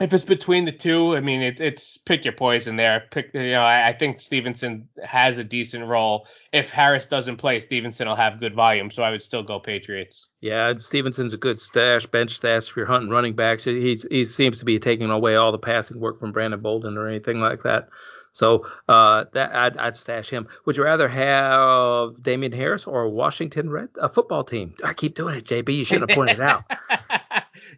if 0.00 0.12
it's 0.12 0.24
between 0.24 0.64
the 0.64 0.72
two, 0.72 1.14
I 1.16 1.20
mean, 1.20 1.42
it's 1.42 1.60
it's 1.60 1.96
pick 1.96 2.24
your 2.24 2.32
poison 2.32 2.76
there. 2.76 3.04
Pick, 3.10 3.30
you 3.34 3.52
know, 3.52 3.62
I, 3.62 3.88
I, 3.88 3.92
think 3.92 4.20
Stevenson 4.20 4.88
has 5.04 5.38
a 5.38 5.44
decent 5.44 5.86
role. 5.86 6.26
If 6.52 6.70
Harris 6.70 7.06
doesn't 7.06 7.36
play, 7.36 7.60
Stevenson 7.60 8.08
will 8.08 8.16
have 8.16 8.40
good 8.40 8.54
volume, 8.54 8.90
so 8.90 9.02
I 9.02 9.10
would 9.10 9.22
still 9.22 9.42
go 9.42 9.60
Patriots. 9.60 10.28
Yeah, 10.40 10.74
Stevenson's 10.76 11.34
a 11.34 11.36
good 11.36 11.60
stash, 11.60 12.06
bench 12.06 12.34
stash 12.34 12.68
if 12.68 12.76
you're 12.76 12.86
hunting 12.86 13.10
running 13.10 13.34
backs. 13.34 13.64
He's 13.64 14.02
he 14.10 14.24
seems 14.24 14.58
to 14.58 14.64
be 14.64 14.78
taking 14.78 15.10
away 15.10 15.36
all 15.36 15.52
the 15.52 15.58
passing 15.58 16.00
work 16.00 16.18
from 16.18 16.32
Brandon 16.32 16.60
Bolden 16.60 16.96
or 16.96 17.06
anything 17.06 17.40
like 17.40 17.62
that. 17.62 17.88
So 18.32 18.66
uh, 18.88 19.26
that 19.34 19.54
I'd, 19.54 19.76
I'd 19.76 19.96
stash 19.96 20.30
him. 20.30 20.48
Would 20.64 20.76
you 20.76 20.84
rather 20.84 21.06
have 21.08 22.22
Damien 22.22 22.52
Harris 22.52 22.86
or 22.86 23.08
Washington 23.08 23.68
Red 23.70 23.90
a 24.00 24.08
football 24.08 24.42
team? 24.42 24.74
I 24.82 24.94
keep 24.94 25.14
doing 25.14 25.36
it, 25.36 25.44
JB. 25.44 25.76
You 25.76 25.84
should 25.84 26.00
have 26.00 26.10
pointed 26.10 26.38
it 26.38 26.42
out. 26.42 26.64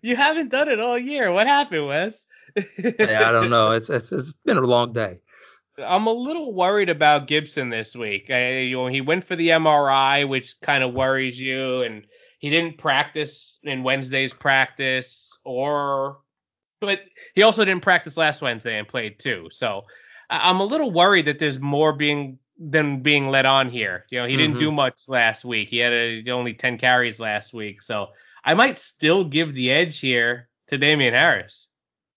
you 0.08 0.16
haven't 0.16 0.50
done 0.50 0.68
it 0.68 0.80
all 0.80 0.98
year. 0.98 1.32
What 1.32 1.46
happened, 1.46 1.86
Wes? 1.86 2.26
yeah, 2.78 3.26
I 3.26 3.32
don't 3.32 3.48
know. 3.48 3.72
It's, 3.72 3.88
it's 3.88 4.12
it's 4.12 4.34
been 4.44 4.58
a 4.58 4.60
long 4.60 4.92
day. 4.92 5.18
I'm 5.78 6.06
a 6.06 6.12
little 6.12 6.52
worried 6.52 6.90
about 6.90 7.26
Gibson 7.26 7.70
this 7.70 7.96
week. 7.96 8.30
I, 8.30 8.58
you 8.58 8.76
know, 8.76 8.86
he 8.86 9.00
went 9.00 9.24
for 9.24 9.34
the 9.34 9.48
MRI, 9.48 10.28
which 10.28 10.60
kind 10.60 10.84
of 10.84 10.92
worries 10.92 11.40
you, 11.40 11.82
and 11.82 12.06
he 12.38 12.50
didn't 12.50 12.76
practice 12.76 13.58
in 13.64 13.82
Wednesday's 13.82 14.34
practice, 14.34 15.38
or 15.44 16.18
but 16.80 17.00
he 17.34 17.42
also 17.42 17.64
didn't 17.64 17.82
practice 17.82 18.18
last 18.18 18.42
Wednesday 18.42 18.78
and 18.78 18.86
played 18.86 19.18
too. 19.18 19.48
So 19.50 19.84
I'm 20.28 20.60
a 20.60 20.64
little 20.64 20.90
worried 20.90 21.24
that 21.24 21.38
there's 21.38 21.58
more 21.58 21.94
being 21.94 22.38
than 22.58 23.00
being 23.00 23.30
let 23.30 23.46
on 23.46 23.70
here. 23.70 24.04
You 24.10 24.20
know, 24.20 24.26
he 24.26 24.34
mm-hmm. 24.34 24.42
didn't 24.42 24.58
do 24.58 24.66
mm-hmm. 24.66 24.76
much 24.76 25.08
last 25.08 25.46
week. 25.46 25.70
He 25.70 25.78
had 25.78 25.92
a, 25.92 26.30
only 26.30 26.52
10 26.52 26.76
carries 26.76 27.18
last 27.18 27.54
week. 27.54 27.80
So 27.82 28.10
I 28.44 28.54
might 28.54 28.78
still 28.78 29.24
give 29.24 29.54
the 29.54 29.70
edge 29.70 30.00
here 30.00 30.48
to 30.68 30.78
Damien 30.78 31.14
Harris. 31.14 31.68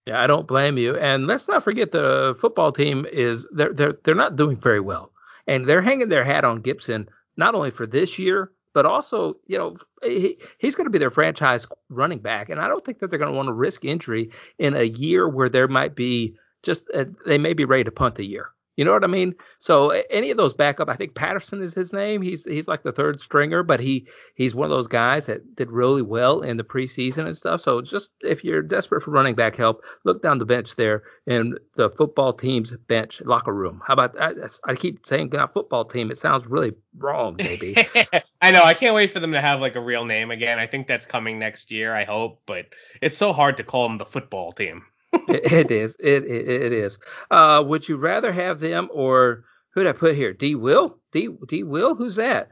Yeah, 0.05 0.21
I 0.21 0.27
don't 0.27 0.47
blame 0.47 0.77
you. 0.77 0.95
And 0.97 1.27
let's 1.27 1.47
not 1.47 1.63
forget 1.63 1.91
the 1.91 2.35
football 2.39 2.71
team 2.71 3.05
is 3.11 3.47
they're 3.51 3.73
they're 3.73 3.97
they're 4.03 4.15
not 4.15 4.35
doing 4.35 4.57
very 4.57 4.79
well. 4.79 5.11
And 5.47 5.65
they're 5.65 5.81
hanging 5.81 6.09
their 6.09 6.23
hat 6.23 6.45
on 6.45 6.61
Gibson 6.61 7.09
not 7.37 7.55
only 7.55 7.71
for 7.71 7.85
this 7.85 8.17
year, 8.17 8.51
but 8.73 8.85
also, 8.85 9.35
you 9.47 9.57
know, 9.57 9.75
he, 10.03 10.37
he's 10.59 10.75
going 10.75 10.85
to 10.85 10.91
be 10.91 10.97
their 10.97 11.11
franchise 11.11 11.65
running 11.89 12.19
back. 12.19 12.49
And 12.49 12.59
I 12.59 12.67
don't 12.67 12.83
think 12.83 12.99
that 12.99 13.09
they're 13.09 13.19
going 13.19 13.31
to 13.31 13.35
want 13.35 13.47
to 13.47 13.53
risk 13.53 13.85
injury 13.85 14.29
in 14.59 14.75
a 14.75 14.83
year 14.83 15.27
where 15.27 15.49
there 15.49 15.67
might 15.67 15.95
be 15.95 16.35
just 16.63 16.89
uh, 16.93 17.05
they 17.25 17.37
may 17.37 17.53
be 17.53 17.65
ready 17.65 17.83
to 17.83 17.91
punt 17.91 18.15
the 18.15 18.25
year. 18.25 18.49
You 18.77 18.85
know 18.85 18.93
what 18.93 19.03
I 19.03 19.07
mean? 19.07 19.33
So 19.57 19.89
any 20.11 20.29
of 20.29 20.37
those 20.37 20.53
backup, 20.53 20.87
I 20.87 20.95
think 20.95 21.15
Patterson 21.15 21.63
is 21.63 21.73
his 21.73 21.91
name. 21.91 22.21
He's 22.21 22.45
he's 22.45 22.67
like 22.67 22.83
the 22.83 22.91
third 22.91 23.19
stringer, 23.19 23.63
but 23.63 23.79
he 23.79 24.07
he's 24.35 24.53
one 24.53 24.65
of 24.65 24.69
those 24.69 24.87
guys 24.87 25.25
that 25.25 25.55
did 25.55 25.71
really 25.71 26.03
well 26.03 26.41
in 26.41 26.57
the 26.57 26.63
preseason 26.63 27.25
and 27.25 27.35
stuff. 27.35 27.59
So 27.59 27.81
just 27.81 28.11
if 28.21 28.43
you're 28.43 28.61
desperate 28.61 29.01
for 29.01 29.09
running 29.09 29.33
back 29.33 29.55
help, 29.55 29.83
look 30.03 30.21
down 30.21 30.37
the 30.37 30.45
bench 30.45 30.75
there 30.75 31.01
in 31.25 31.57
the 31.75 31.89
football 31.89 32.33
team's 32.33 32.77
bench 32.87 33.19
locker 33.21 33.53
room. 33.53 33.81
How 33.85 33.93
about 33.93 34.13
that? 34.13 34.59
I 34.65 34.75
keep 34.75 35.05
saying 35.07 35.31
not 35.33 35.53
football 35.53 35.83
team. 35.83 36.11
It 36.11 36.19
sounds 36.19 36.45
really 36.45 36.73
wrong, 36.99 37.35
maybe. 37.39 37.75
I 38.43 38.51
know. 38.51 38.61
I 38.61 38.75
can't 38.75 38.93
wait 38.93 39.09
for 39.09 39.19
them 39.19 39.31
to 39.31 39.41
have 39.41 39.59
like 39.59 39.75
a 39.75 39.81
real 39.81 40.05
name 40.05 40.29
again. 40.29 40.59
I 40.59 40.67
think 40.67 40.85
that's 40.85 41.05
coming 41.05 41.39
next 41.39 41.71
year. 41.71 41.95
I 41.95 42.03
hope, 42.03 42.43
but 42.45 42.67
it's 43.01 43.17
so 43.17 43.33
hard 43.33 43.57
to 43.57 43.63
call 43.63 43.87
them 43.87 43.97
the 43.97 44.05
football 44.05 44.51
team 44.51 44.83
it, 45.13 45.51
it 45.51 45.71
is. 45.71 45.95
It, 45.99 46.23
it, 46.23 46.49
it 46.49 46.73
is. 46.73 46.97
Uh, 47.31 47.63
would 47.65 47.87
you 47.87 47.97
rather 47.97 48.31
have 48.31 48.59
them 48.59 48.89
or 48.91 49.45
who'd 49.73 49.87
I 49.87 49.93
put 49.93 50.15
here? 50.15 50.33
D. 50.33 50.55
Will? 50.55 50.99
D. 51.11 51.29
D. 51.47 51.63
Will? 51.63 51.95
Who's 51.95 52.15
that? 52.15 52.51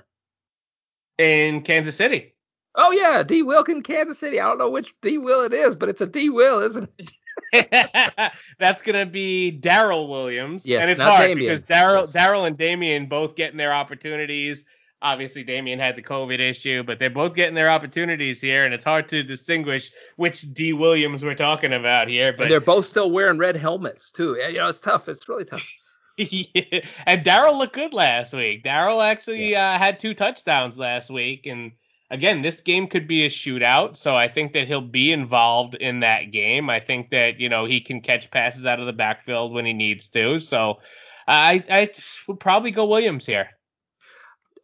In 1.17 1.61
Kansas 1.61 1.95
City. 1.95 2.35
Oh 2.77 2.91
yeah, 2.91 3.23
D. 3.23 3.41
Wilk 3.41 3.69
in 3.69 3.81
Kansas 3.81 4.19
City. 4.19 4.39
I 4.39 4.47
don't 4.47 4.57
know 4.57 4.69
which 4.69 4.93
D. 5.01 5.17
Will 5.17 5.41
it 5.41 5.53
is, 5.53 5.75
but 5.75 5.89
it's 5.89 6.01
a 6.01 6.07
D. 6.07 6.29
Will, 6.29 6.59
isn't 6.59 6.89
it? 6.97 7.11
That's 8.59 8.81
gonna 8.81 9.05
be 9.05 9.51
Darrel 9.51 10.09
Williams. 10.09 10.65
Yes, 10.65 10.81
and 10.81 10.91
it's 10.91 11.01
hard 11.01 11.27
Damien. 11.27 11.39
because 11.39 11.63
Daryl 11.63 12.11
Darrel 12.11 12.45
and 12.45 12.57
Damien 12.57 13.07
both 13.07 13.35
getting 13.35 13.57
their 13.57 13.73
opportunities. 13.73 14.65
Obviously, 15.05 15.43
Damien 15.43 15.77
had 15.77 15.95
the 15.95 16.01
COVID 16.01 16.39
issue, 16.39 16.81
but 16.81 16.97
they're 16.97 17.11
both 17.11 17.35
getting 17.35 17.53
their 17.53 17.69
opportunities 17.69 18.41
here, 18.41 18.65
and 18.65 18.73
it's 18.73 18.83
hard 18.83 19.07
to 19.09 19.21
distinguish 19.21 19.91
which 20.15 20.51
D. 20.51 20.73
Williams 20.73 21.23
we're 21.23 21.35
talking 21.35 21.73
about 21.73 22.07
here. 22.07 22.33
But 22.33 22.43
and 22.43 22.51
they're 22.51 22.59
both 22.59 22.87
still 22.87 23.11
wearing 23.11 23.37
red 23.37 23.55
helmets 23.55 24.09
too. 24.09 24.35
Yeah, 24.39 24.47
You 24.47 24.57
know, 24.57 24.69
it's 24.69 24.79
tough. 24.79 25.07
It's 25.07 25.29
really 25.29 25.45
tough. 25.45 25.63
yeah. 26.17 26.81
And 27.05 27.23
Darrel 27.23 27.55
looked 27.55 27.75
good 27.75 27.93
last 27.93 28.33
week. 28.33 28.63
Darrel 28.63 29.03
actually 29.03 29.51
yeah. 29.51 29.75
uh, 29.75 29.77
had 29.77 29.99
two 29.99 30.15
touchdowns 30.15 30.79
last 30.79 31.11
week, 31.11 31.45
and 31.45 31.71
again, 32.09 32.41
this 32.41 32.61
game 32.61 32.87
could 32.87 33.07
be 33.07 33.25
a 33.25 33.29
shootout, 33.29 33.95
so 33.95 34.15
I 34.15 34.27
think 34.27 34.53
that 34.53 34.67
he'll 34.67 34.81
be 34.81 35.11
involved 35.11 35.75
in 35.75 35.99
that 35.99 36.31
game. 36.31 36.69
I 36.69 36.79
think 36.79 37.11
that 37.11 37.39
you 37.39 37.49
know 37.49 37.65
he 37.65 37.79
can 37.79 38.01
catch 38.01 38.31
passes 38.31 38.65
out 38.65 38.79
of 38.79 38.85
the 38.85 38.93
backfield 38.93 39.53
when 39.53 39.65
he 39.65 39.73
needs 39.73 40.07
to. 40.09 40.39
So 40.39 40.79
I 41.27 41.63
I 41.69 41.91
would 42.27 42.39
probably 42.39 42.71
go 42.71 42.85
Williams 42.85 43.25
here. 43.25 43.49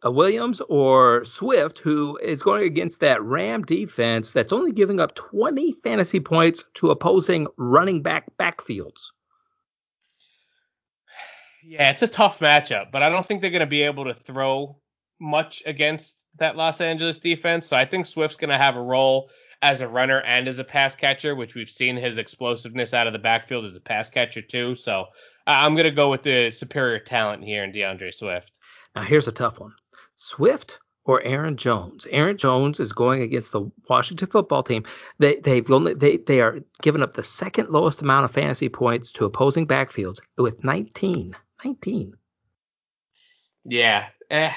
Uh, 0.04 0.10
Williams 0.10 0.60
or 0.68 1.24
Swift, 1.24 1.78
who 1.78 2.16
is 2.18 2.42
going 2.42 2.64
against 2.64 3.00
that 3.00 3.22
Ram 3.22 3.62
defense 3.62 4.32
that's 4.32 4.52
only 4.52 4.72
giving 4.72 4.98
up 4.98 5.14
20 5.14 5.72
fantasy 5.84 6.18
points 6.18 6.64
to 6.74 6.90
opposing 6.90 7.46
running 7.56 8.02
back 8.02 8.24
backfields. 8.38 9.10
Yeah, 11.64 11.90
it's 11.90 12.02
a 12.02 12.08
tough 12.08 12.40
matchup, 12.40 12.90
but 12.90 13.02
I 13.02 13.08
don't 13.08 13.24
think 13.24 13.40
they're 13.40 13.50
going 13.50 13.60
to 13.60 13.66
be 13.66 13.82
able 13.82 14.04
to 14.06 14.14
throw 14.14 14.76
much 15.20 15.62
against 15.66 16.24
that 16.38 16.56
Los 16.56 16.80
Angeles 16.80 17.18
defense. 17.18 17.68
So 17.68 17.76
I 17.76 17.84
think 17.84 18.06
Swift's 18.06 18.36
going 18.36 18.50
to 18.50 18.58
have 18.58 18.76
a 18.76 18.82
role 18.82 19.30
as 19.62 19.80
a 19.80 19.88
runner 19.88 20.20
and 20.22 20.48
as 20.48 20.58
a 20.58 20.64
pass 20.64 20.96
catcher, 20.96 21.36
which 21.36 21.54
we've 21.54 21.70
seen 21.70 21.96
his 21.96 22.18
explosiveness 22.18 22.92
out 22.92 23.06
of 23.06 23.12
the 23.12 23.18
backfield 23.18 23.64
as 23.64 23.76
a 23.76 23.80
pass 23.80 24.10
catcher 24.10 24.42
too. 24.42 24.74
So 24.74 25.02
uh, 25.02 25.04
I'm 25.46 25.74
going 25.74 25.84
to 25.84 25.92
go 25.92 26.10
with 26.10 26.24
the 26.24 26.50
superior 26.50 26.98
talent 26.98 27.44
here 27.44 27.62
in 27.62 27.72
DeAndre 27.72 28.12
Swift. 28.12 28.50
Now 28.96 29.02
here's 29.02 29.28
a 29.28 29.32
tough 29.32 29.60
one: 29.60 29.72
Swift 30.16 30.78
or 31.04 31.22
Aaron 31.22 31.56
Jones. 31.56 32.06
Aaron 32.10 32.36
Jones 32.36 32.78
is 32.78 32.92
going 32.92 33.22
against 33.22 33.52
the 33.52 33.70
Washington 33.88 34.28
football 34.28 34.62
team. 34.62 34.84
They 35.18 35.36
they've 35.40 35.68
only 35.70 35.94
they 35.94 36.18
they 36.18 36.40
are 36.40 36.60
giving 36.80 37.02
up 37.02 37.14
the 37.14 37.22
second 37.22 37.70
lowest 37.70 38.02
amount 38.02 38.24
of 38.24 38.30
fantasy 38.30 38.68
points 38.68 39.10
to 39.12 39.24
opposing 39.24 39.66
backfields 39.66 40.20
with 40.38 40.62
19. 40.62 41.34
19. 41.64 42.14
Yeah. 43.64 44.08
Eh, 44.30 44.52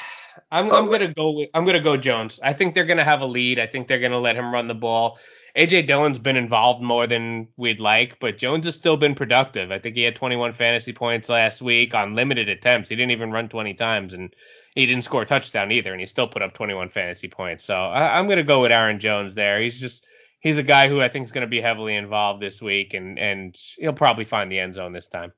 I'm, 0.52 0.72
I'm 0.72 0.90
gonna 0.90 1.14
go. 1.14 1.32
With, 1.32 1.50
I'm 1.54 1.66
gonna 1.66 1.80
go 1.80 1.98
Jones. 1.98 2.40
I 2.44 2.54
think 2.54 2.74
they're 2.74 2.86
gonna 2.86 3.04
have 3.04 3.22
a 3.22 3.26
lead. 3.26 3.60
I 3.60 3.68
think 3.68 3.88
they're 3.88 4.00
gonna 4.00 4.20
let 4.20 4.36
him 4.36 4.54
run 4.54 4.68
the 4.68 4.76
ball. 4.76 5.20
AJ 5.58 5.88
Dillon's 5.88 6.20
been 6.20 6.36
involved 6.36 6.82
more 6.82 7.08
than 7.08 7.48
we'd 7.58 7.80
like, 7.80 8.20
but 8.20 8.38
Jones 8.38 8.66
has 8.66 8.76
still 8.76 8.98
been 8.98 9.16
productive. 9.16 9.72
I 9.72 9.80
think 9.80 9.96
he 9.96 10.04
had 10.04 10.16
21 10.16 10.52
fantasy 10.54 10.92
points 10.92 11.30
last 11.30 11.62
week 11.62 11.96
on 11.96 12.14
limited 12.14 12.50
attempts. 12.50 12.90
He 12.90 12.96
didn't 12.96 13.12
even 13.12 13.32
run 13.32 13.48
20 13.48 13.74
times, 13.74 14.14
and 14.14 14.36
he 14.76 14.86
didn't 14.86 15.06
score 15.06 15.22
a 15.22 15.26
touchdown 15.26 15.72
either, 15.72 15.92
and 15.92 16.00
he 16.00 16.06
still 16.06 16.28
put 16.28 16.42
up 16.42 16.54
21 16.54 16.90
fantasy 16.90 17.30
points. 17.30 17.64
So 17.64 17.76
I, 17.76 18.20
am 18.20 18.28
gonna 18.28 18.44
go 18.44 18.62
with 18.62 18.72
Aaron 18.72 19.00
Jones 19.00 19.34
there. 19.34 19.62
He's 19.62 19.80
just 19.80 20.06
he's 20.42 20.58
a 20.58 20.64
guy 20.64 20.90
who 20.90 21.02
I 21.02 21.10
think 21.10 21.26
is 21.26 21.32
gonna 21.32 21.48
be 21.48 21.62
heavily 21.62 21.96
involved 21.96 22.42
this 22.42 22.62
week, 22.62 22.94
and 22.94 23.18
and 23.18 23.56
he'll 23.78 23.94
probably 23.94 24.26
find 24.26 24.52
the 24.52 24.60
end 24.60 24.74
zone 24.74 24.92
this 24.94 25.08
time. 25.08 25.32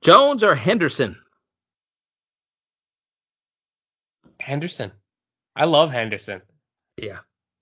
Jones 0.00 0.42
or 0.42 0.54
Henderson? 0.54 1.16
Henderson. 4.40 4.92
I 5.54 5.66
love 5.66 5.90
Henderson. 5.90 6.40
Yeah. 6.96 7.18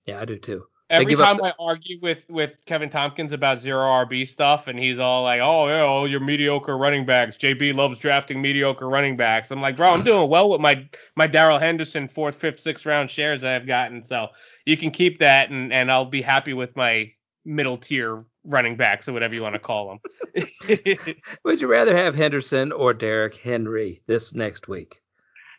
Yeah, 0.07 0.21
I 0.21 0.25
do 0.25 0.39
too. 0.39 0.65
Every 0.91 1.15
time 1.17 1.37
the- 1.37 1.45
I 1.45 1.53
argue 1.59 1.99
with 2.01 2.25
with 2.31 2.65
Kevin 2.65 2.89
Tompkins 2.89 3.33
about 3.33 3.59
zero 3.59 3.83
RB 3.83 4.27
stuff, 4.27 4.69
and 4.69 4.79
he's 4.79 4.99
all 4.99 5.23
like, 5.23 5.41
"Oh, 5.41 5.69
yeah, 5.69 5.83
all 5.83 6.09
your 6.09 6.21
mediocre 6.21 6.79
running 6.79 7.05
backs." 7.05 7.37
JB 7.37 7.75
loves 7.75 7.99
drafting 7.99 8.41
mediocre 8.41 8.89
running 8.89 9.17
backs. 9.17 9.51
I'm 9.51 9.61
like, 9.61 9.77
bro, 9.77 9.91
I'm 9.91 10.01
mm. 10.01 10.07
doing 10.07 10.31
well 10.31 10.49
with 10.49 10.63
my 10.63 10.89
my 11.15 11.27
Darrell 11.27 11.59
Henderson 11.59 12.09
fourth, 12.09 12.37
fifth, 12.37 12.61
sixth 12.61 12.87
round 12.87 13.11
shares 13.11 13.45
I've 13.45 13.67
gotten. 13.67 14.03
So 14.03 14.29
you 14.65 14.77
can 14.79 14.91
keep 14.91 15.19
that, 15.19 15.51
and 15.51 15.73
and 15.73 15.93
I'll 15.93 16.07
be 16.07 16.23
happy 16.23 16.55
with 16.55 16.75
my 16.75 17.13
middle 17.45 17.77
tier 17.77 18.25
running 18.45 18.77
backs 18.77 19.09
or 19.09 19.13
whatever 19.13 19.35
you 19.35 19.43
want 19.43 19.55
to 19.55 19.59
call 19.59 20.01
them. 20.35 20.47
Would 21.45 21.61
you 21.61 21.67
rather 21.67 21.97
have 21.97 22.15
Henderson 22.15 22.73
or 22.73 22.95
Derrick 22.95 23.35
Henry 23.35 24.03
this 24.07 24.35
next 24.35 24.69
week? 24.69 25.03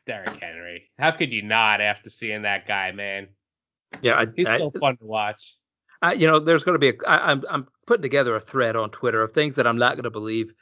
Derrick 0.05 0.41
Henry. 0.41 0.89
How 0.97 1.11
could 1.11 1.31
you 1.31 1.43
not 1.43 1.81
after 1.81 2.09
seeing 2.09 2.41
that 2.41 2.67
guy, 2.67 2.91
man? 2.91 3.27
Yeah, 4.01 4.19
I, 4.19 4.25
he's 4.35 4.47
I, 4.47 4.57
so 4.57 4.71
fun 4.71 4.97
to 4.97 5.05
watch. 5.05 5.55
I, 6.01 6.13
you 6.13 6.27
know, 6.27 6.39
there's 6.39 6.63
going 6.63 6.75
to 6.75 6.79
be 6.79 6.89
a. 6.89 7.07
I, 7.07 7.31
I'm 7.31 7.43
I'm 7.49 7.67
putting 7.85 8.01
together 8.01 8.35
a 8.35 8.39
thread 8.39 8.75
on 8.75 8.89
Twitter 8.91 9.21
of 9.21 9.31
things 9.31 9.55
that 9.55 9.67
I'm 9.67 9.77
not 9.77 9.95
going 9.95 10.03
to 10.03 10.09
believe 10.09 10.53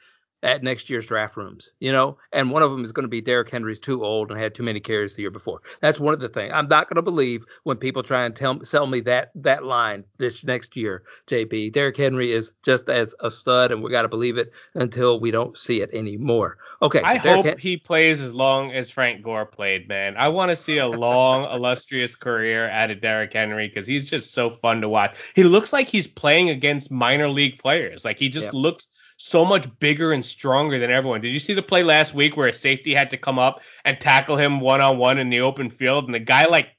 at 0.42 0.62
next 0.62 0.88
year's 0.88 1.06
draft 1.06 1.36
rooms, 1.36 1.70
you 1.80 1.90
know, 1.90 2.16
and 2.32 2.50
one 2.50 2.62
of 2.62 2.70
them 2.70 2.84
is 2.84 2.92
going 2.92 3.04
to 3.04 3.08
be 3.08 3.20
Derrick 3.20 3.50
Henry's 3.50 3.80
too 3.80 4.04
old 4.04 4.30
and 4.30 4.40
had 4.40 4.54
too 4.54 4.62
many 4.62 4.78
carries 4.78 5.14
the 5.14 5.22
year 5.22 5.30
before. 5.30 5.62
That's 5.80 5.98
one 5.98 6.14
of 6.14 6.20
the 6.20 6.28
things. 6.28 6.52
I'm 6.54 6.68
not 6.68 6.88
going 6.88 6.96
to 6.96 7.02
believe 7.02 7.44
when 7.64 7.76
people 7.76 8.02
try 8.02 8.24
and 8.24 8.34
tell 8.34 8.62
sell 8.64 8.86
me 8.86 9.00
that 9.02 9.30
that 9.34 9.64
line 9.64 10.04
this 10.18 10.44
next 10.44 10.76
year. 10.76 11.02
JB 11.26 11.72
Derrick 11.72 11.96
Henry 11.96 12.32
is 12.32 12.52
just 12.62 12.88
as 12.88 13.14
a 13.20 13.30
stud, 13.30 13.72
and 13.72 13.82
we 13.82 13.90
got 13.90 14.02
to 14.02 14.08
believe 14.08 14.38
it 14.38 14.52
until 14.74 15.18
we 15.18 15.30
don't 15.30 15.58
see 15.58 15.80
it 15.80 15.90
anymore. 15.92 16.58
Okay, 16.82 17.00
so 17.00 17.04
I 17.04 17.18
Derrick 17.18 17.36
hope 17.36 17.44
Hen- 17.46 17.58
he 17.58 17.76
plays 17.76 18.22
as 18.22 18.32
long 18.32 18.70
as 18.72 18.90
Frank 18.90 19.22
Gore 19.22 19.46
played. 19.46 19.88
Man, 19.88 20.16
I 20.16 20.28
want 20.28 20.50
to 20.50 20.56
see 20.56 20.78
a 20.78 20.86
long, 20.86 21.50
illustrious 21.52 22.14
career 22.14 22.70
out 22.70 22.90
of 22.90 23.00
Derrick 23.00 23.32
Henry 23.32 23.66
because 23.68 23.86
he's 23.86 24.08
just 24.08 24.32
so 24.32 24.56
fun 24.62 24.80
to 24.82 24.88
watch. 24.88 25.16
He 25.34 25.42
looks 25.42 25.72
like 25.72 25.88
he's 25.88 26.06
playing 26.06 26.50
against 26.50 26.90
minor 26.90 27.28
league 27.28 27.58
players. 27.58 28.04
Like 28.04 28.18
he 28.18 28.28
just 28.28 28.46
yep. 28.46 28.54
looks 28.54 28.88
so 29.18 29.44
much 29.44 29.66
bigger 29.80 30.12
and 30.12 30.24
stronger 30.24 30.78
than 30.78 30.90
everyone. 30.90 31.20
Did 31.20 31.34
you 31.34 31.40
see 31.40 31.52
the 31.52 31.62
play 31.62 31.82
last 31.82 32.14
week 32.14 32.36
where 32.36 32.48
a 32.48 32.52
safety 32.52 32.94
had 32.94 33.10
to 33.10 33.16
come 33.16 33.38
up 33.38 33.60
and 33.84 34.00
tackle 34.00 34.36
him 34.36 34.60
one 34.60 34.80
on 34.80 34.96
one 34.96 35.18
in 35.18 35.28
the 35.28 35.40
open 35.40 35.70
field, 35.70 36.06
and 36.06 36.14
the 36.14 36.20
guy 36.20 36.46
like 36.46 36.70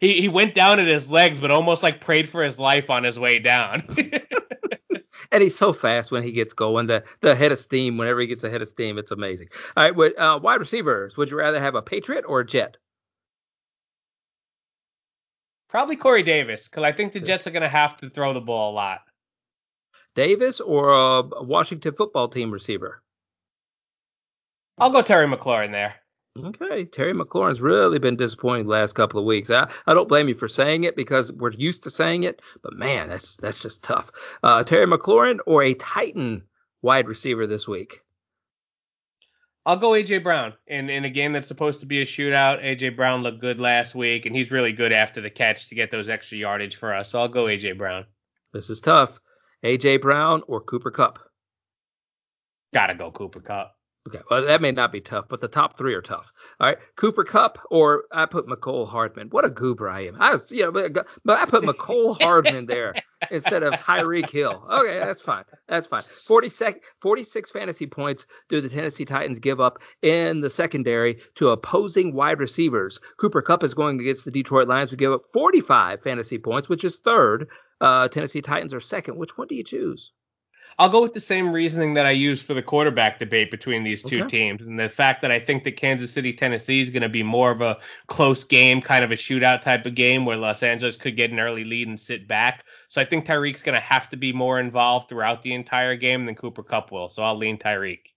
he, 0.00 0.20
he 0.20 0.28
went 0.28 0.54
down 0.54 0.78
at 0.78 0.86
his 0.86 1.10
legs, 1.10 1.40
but 1.40 1.50
almost 1.50 1.82
like 1.82 2.00
prayed 2.00 2.28
for 2.28 2.42
his 2.42 2.58
life 2.58 2.88
on 2.88 3.02
his 3.02 3.18
way 3.18 3.40
down. 3.40 3.82
and 5.32 5.42
he's 5.42 5.58
so 5.58 5.72
fast 5.72 6.12
when 6.12 6.22
he 6.22 6.30
gets 6.30 6.52
going. 6.52 6.86
The 6.86 7.02
the 7.20 7.34
head 7.34 7.50
of 7.50 7.58
steam, 7.58 7.98
whenever 7.98 8.20
he 8.20 8.28
gets 8.28 8.44
a 8.44 8.50
head 8.50 8.62
of 8.62 8.68
steam, 8.68 8.96
it's 8.96 9.10
amazing. 9.10 9.48
All 9.76 9.82
right, 9.82 9.94
with, 9.94 10.16
uh, 10.18 10.38
wide 10.40 10.60
receivers, 10.60 11.16
would 11.16 11.30
you 11.30 11.36
rather 11.36 11.60
have 11.60 11.74
a 11.74 11.82
Patriot 11.82 12.24
or 12.28 12.40
a 12.40 12.46
Jet? 12.46 12.76
Probably 15.68 15.96
Corey 15.96 16.22
Davis, 16.22 16.68
because 16.68 16.84
I 16.84 16.92
think 16.92 17.12
the 17.12 17.20
Jets 17.20 17.46
are 17.46 17.50
going 17.50 17.62
to 17.62 17.68
have 17.68 17.96
to 17.98 18.08
throw 18.08 18.32
the 18.32 18.40
ball 18.40 18.72
a 18.72 18.74
lot. 18.74 19.00
Davis 20.14 20.60
or 20.60 20.92
a 20.92 21.22
Washington 21.42 21.94
football 21.94 22.28
team 22.28 22.50
receiver? 22.50 23.02
I'll 24.78 24.90
go 24.90 25.02
Terry 25.02 25.26
McLaurin 25.26 25.72
there. 25.72 25.96
Okay, 26.44 26.84
Terry 26.84 27.12
McLaurin's 27.12 27.60
really 27.60 27.98
been 27.98 28.16
disappointing 28.16 28.66
the 28.66 28.72
last 28.72 28.94
couple 28.94 29.18
of 29.18 29.26
weeks. 29.26 29.50
I, 29.50 29.68
I 29.86 29.94
don't 29.94 30.08
blame 30.08 30.28
you 30.28 30.34
for 30.34 30.46
saying 30.46 30.84
it 30.84 30.94
because 30.94 31.32
we're 31.32 31.50
used 31.52 31.82
to 31.82 31.90
saying 31.90 32.22
it, 32.22 32.40
but 32.62 32.74
man, 32.74 33.08
that's 33.08 33.36
that's 33.36 33.60
just 33.60 33.82
tough. 33.82 34.12
Uh, 34.42 34.62
Terry 34.62 34.86
McLaurin 34.86 35.38
or 35.46 35.64
a 35.64 35.74
Titan 35.74 36.42
wide 36.82 37.08
receiver 37.08 37.46
this 37.46 37.66
week? 37.66 38.02
I'll 39.66 39.76
go 39.76 39.90
AJ 39.90 40.22
Brown 40.22 40.54
in 40.66 40.88
in 40.88 41.04
a 41.04 41.10
game 41.10 41.32
that's 41.32 41.48
supposed 41.48 41.80
to 41.80 41.86
be 41.86 42.00
a 42.02 42.06
shootout. 42.06 42.64
AJ 42.64 42.96
Brown 42.96 43.22
looked 43.22 43.40
good 43.40 43.60
last 43.60 43.94
week, 43.94 44.24
and 44.24 44.34
he's 44.34 44.50
really 44.50 44.72
good 44.72 44.92
after 44.92 45.20
the 45.20 45.30
catch 45.30 45.68
to 45.68 45.74
get 45.74 45.90
those 45.90 46.08
extra 46.08 46.38
yardage 46.38 46.76
for 46.76 46.94
us. 46.94 47.10
So 47.10 47.18
I'll 47.18 47.28
go 47.28 47.44
AJ 47.44 47.76
Brown. 47.76 48.06
This 48.52 48.70
is 48.70 48.80
tough. 48.80 49.20
AJ 49.64 50.00
Brown 50.00 50.42
or 50.46 50.60
Cooper 50.60 50.90
Kupp? 50.90 51.18
Gotta 52.72 52.94
go 52.94 53.10
Cooper 53.10 53.40
Kupp. 53.40 53.74
Okay, 54.08 54.20
well 54.30 54.42
that 54.42 54.62
may 54.62 54.72
not 54.72 54.90
be 54.90 55.02
tough, 55.02 55.26
but 55.28 55.40
the 55.42 55.48
top 55.48 55.76
three 55.76 55.92
are 55.92 56.00
tough. 56.00 56.32
All 56.60 56.68
right, 56.68 56.78
Cooper 56.96 57.24
Kupp 57.24 57.58
or 57.70 58.04
I 58.10 58.24
put 58.24 58.46
Mecole 58.46 58.88
Hardman. 58.88 59.28
What 59.28 59.44
a 59.44 59.50
goober 59.50 59.90
I 59.90 60.06
am! 60.06 60.16
I 60.18 60.32
was, 60.32 60.50
you 60.50 60.62
know, 60.62 60.72
but, 60.72 61.06
I 61.28 61.44
put 61.44 61.64
Mecole 61.64 62.18
Hardman 62.22 62.66
there 62.66 62.94
instead 63.30 63.62
of 63.62 63.74
Tyreek 63.74 64.30
Hill. 64.30 64.66
Okay, 64.70 64.98
that's 64.98 65.20
fine. 65.20 65.44
That's 65.68 65.86
fine. 65.86 66.00
40 66.00 66.48
sec- 66.48 66.82
46 67.02 67.50
fantasy 67.50 67.86
points 67.86 68.26
do 68.48 68.62
the 68.62 68.68
Tennessee 68.70 69.04
Titans 69.04 69.38
give 69.38 69.60
up 69.60 69.78
in 70.00 70.40
the 70.40 70.48
secondary 70.48 71.18
to 71.34 71.50
opposing 71.50 72.14
wide 72.14 72.38
receivers. 72.38 73.00
Cooper 73.18 73.42
Kupp 73.42 73.62
is 73.62 73.74
going 73.74 74.00
against 74.00 74.24
the 74.24 74.30
Detroit 74.30 74.68
Lions, 74.68 74.90
who 74.90 74.96
give 74.96 75.12
up 75.12 75.24
45 75.34 76.00
fantasy 76.00 76.38
points, 76.38 76.70
which 76.70 76.84
is 76.84 76.96
third. 76.98 77.46
Uh, 77.80 78.08
Tennessee 78.08 78.42
Titans 78.42 78.74
are 78.74 78.80
second. 78.80 79.16
Which 79.16 79.38
one 79.38 79.48
do 79.48 79.54
you 79.54 79.64
choose? 79.64 80.12
I'll 80.78 80.88
go 80.88 81.02
with 81.02 81.14
the 81.14 81.20
same 81.20 81.50
reasoning 81.50 81.94
that 81.94 82.06
I 82.06 82.10
used 82.10 82.42
for 82.42 82.54
the 82.54 82.62
quarterback 82.62 83.18
debate 83.18 83.50
between 83.50 83.82
these 83.82 84.02
two 84.02 84.20
okay. 84.20 84.28
teams, 84.28 84.66
and 84.66 84.78
the 84.78 84.88
fact 84.88 85.22
that 85.22 85.30
I 85.30 85.40
think 85.40 85.64
that 85.64 85.72
Kansas 85.72 86.12
City, 86.12 86.32
Tennessee 86.32 86.80
is 86.80 86.90
going 86.90 87.02
to 87.02 87.08
be 87.08 87.22
more 87.22 87.50
of 87.50 87.60
a 87.60 87.78
close 88.06 88.44
game, 88.44 88.80
kind 88.80 89.04
of 89.04 89.10
a 89.10 89.16
shootout 89.16 89.62
type 89.62 89.86
of 89.86 89.96
game 89.96 90.24
where 90.24 90.36
Los 90.36 90.62
Angeles 90.62 90.96
could 90.96 91.16
get 91.16 91.32
an 91.32 91.40
early 91.40 91.64
lead 91.64 91.88
and 91.88 91.98
sit 91.98 92.28
back. 92.28 92.64
So 92.88 93.00
I 93.00 93.04
think 93.04 93.26
Tyreek's 93.26 93.62
going 93.62 93.74
to 93.74 93.80
have 93.80 94.08
to 94.10 94.16
be 94.16 94.32
more 94.32 94.60
involved 94.60 95.08
throughout 95.08 95.42
the 95.42 95.54
entire 95.54 95.96
game 95.96 96.26
than 96.26 96.36
Cooper 96.36 96.62
Kupp 96.62 96.92
will. 96.92 97.08
So 97.08 97.22
I'll 97.22 97.36
lean 97.36 97.58
Tyreek. 97.58 98.12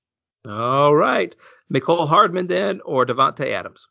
All 0.48 0.96
right, 0.96 1.36
Mecole 1.74 2.08
Hardman 2.08 2.48
then, 2.48 2.82
or 2.86 3.06
Davante 3.06 3.48
Adams. 3.52 3.88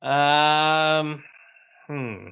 Um, 0.00 1.24
hmm 1.86 2.28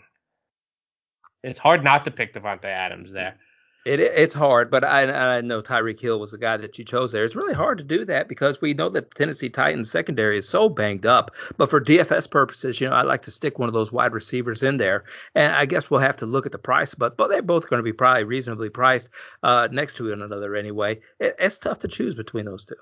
it's 1.46 1.58
hard 1.58 1.84
not 1.84 2.04
to 2.04 2.10
pick 2.10 2.34
Davante 2.34 2.64
Adams 2.64 3.12
there. 3.12 3.36
It, 3.84 4.00
it's 4.00 4.34
hard, 4.34 4.68
but 4.68 4.82
I, 4.82 5.04
I 5.36 5.40
know 5.42 5.62
Tyreek 5.62 6.00
Hill 6.00 6.18
was 6.18 6.32
the 6.32 6.38
guy 6.38 6.56
that 6.56 6.76
you 6.76 6.84
chose 6.84 7.12
there. 7.12 7.24
It's 7.24 7.36
really 7.36 7.54
hard 7.54 7.78
to 7.78 7.84
do 7.84 8.04
that 8.06 8.26
because 8.26 8.60
we 8.60 8.74
know 8.74 8.88
that 8.88 9.14
Tennessee 9.14 9.48
Titans 9.48 9.88
secondary 9.88 10.38
is 10.38 10.48
so 10.48 10.68
banged 10.68 11.06
up. 11.06 11.30
But 11.56 11.70
for 11.70 11.80
DFS 11.80 12.28
purposes, 12.28 12.80
you 12.80 12.88
know, 12.88 12.96
I 12.96 13.02
like 13.02 13.22
to 13.22 13.30
stick 13.30 13.60
one 13.60 13.68
of 13.68 13.74
those 13.74 13.92
wide 13.92 14.12
receivers 14.12 14.64
in 14.64 14.78
there, 14.78 15.04
and 15.36 15.54
I 15.54 15.66
guess 15.66 15.88
we'll 15.88 16.00
have 16.00 16.16
to 16.16 16.26
look 16.26 16.46
at 16.46 16.52
the 16.52 16.58
price. 16.58 16.94
But 16.94 17.16
but 17.16 17.28
they're 17.28 17.42
both 17.42 17.70
going 17.70 17.78
to 17.78 17.84
be 17.84 17.92
probably 17.92 18.24
reasonably 18.24 18.70
priced 18.70 19.08
uh, 19.44 19.68
next 19.70 19.94
to 19.98 20.10
one 20.10 20.20
another 20.20 20.56
anyway. 20.56 20.98
It, 21.20 21.36
it's 21.38 21.56
tough 21.56 21.78
to 21.78 21.88
choose 21.88 22.16
between 22.16 22.46
those 22.46 22.64
two. 22.64 22.74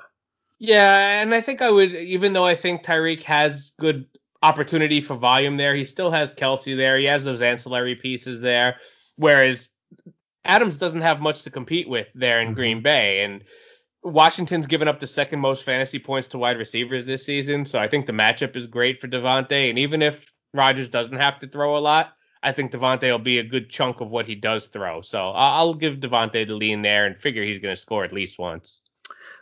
Yeah, 0.59 1.21
and 1.21 1.35
I 1.35 1.43
think 1.43 1.61
I 1.61 1.71
would, 1.71 1.95
even 1.95 2.33
though 2.33 2.47
I 2.47 2.55
think 2.55 2.83
Tyreek 2.83 3.25
has 3.25 3.73
good 3.79 4.07
opportunity 4.45 5.01
for 5.01 5.15
volume 5.17 5.57
there. 5.57 5.75
He 5.75 5.87
still 5.87 6.11
has 6.11 6.35
Kelce 6.35 6.77
there. 6.77 6.99
He 6.99 7.07
has 7.07 7.25
those 7.25 7.41
ancillary 7.41 7.95
pieces 7.95 8.43
there. 8.43 8.77
Whereas 9.17 9.71
Adams 10.45 10.77
doesn't 10.77 11.01
have 11.01 11.21
much 11.21 11.43
to 11.43 11.51
compete 11.51 11.89
with 11.89 12.13
there 12.13 12.41
in 12.41 12.49
mm-hmm. 12.49 12.55
Green 12.55 12.83
Bay. 12.83 13.25
And 13.25 13.43
Washington's 14.03 14.67
given 14.67 14.87
up 14.87 15.01
the 15.01 15.07
second 15.07 15.41
most 15.41 15.65
fantasy 15.65 15.99
points 15.99 16.29
to 16.29 16.39
wide 16.39 16.59
receivers 16.59 17.07
this 17.07 17.25
season. 17.25 17.65
So 17.65 17.79
I 17.79 17.89
think 17.89 18.05
the 18.05 18.13
matchup 18.13 18.55
is 18.55 18.67
great 18.67 19.01
for 19.01 19.09
Davante. 19.09 19.71
And 19.71 19.79
even 19.79 20.03
if 20.03 20.31
Rodgers 20.53 20.89
doesn't 20.89 21.17
have 21.17 21.41
to 21.41 21.49
throw 21.49 21.79
a 21.79 21.81
lot, 21.81 22.13
I 22.43 22.53
think 22.53 22.71
Davante 22.71 23.11
will 23.11 23.19
be 23.19 23.39
a 23.39 23.43
good 23.43 23.71
chunk 23.71 24.03
of 24.03 24.11
what 24.11 24.27
he 24.27 24.35
does 24.35 24.67
throw. 24.67 25.01
So 25.01 25.31
I'll 25.31 25.73
give 25.73 26.01
Davante 26.01 26.47
the 26.47 26.55
lean 26.55 26.83
there 26.83 27.07
and 27.07 27.17
figure 27.17 27.43
he's 27.43 27.59
going 27.59 27.75
to 27.75 27.81
score 27.81 28.05
at 28.05 28.13
least 28.13 28.39
once. 28.39 28.83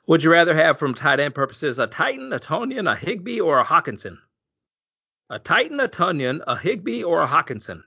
Would 0.07 0.23
you 0.23 0.31
rather 0.31 0.55
have, 0.55 0.79
from 0.79 0.95
tight 0.95 1.19
end 1.19 1.35
purposes, 1.35 1.81
a 1.81 1.89
Titan, 1.89 2.33
a 2.33 2.39
Tonyan, 2.39 2.91
a 2.91 2.95
Higbee, 2.95 3.41
or 3.41 3.59
a 3.59 3.65
Hockenson? 3.65 4.17
A 5.31 5.39
Titan, 5.39 5.81
a 5.81 5.89
Tonyan, 5.89 6.41
a 6.47 6.57
Higbee, 6.57 7.03
or 7.03 7.23
a 7.23 7.27
Hockenson? 7.27 7.83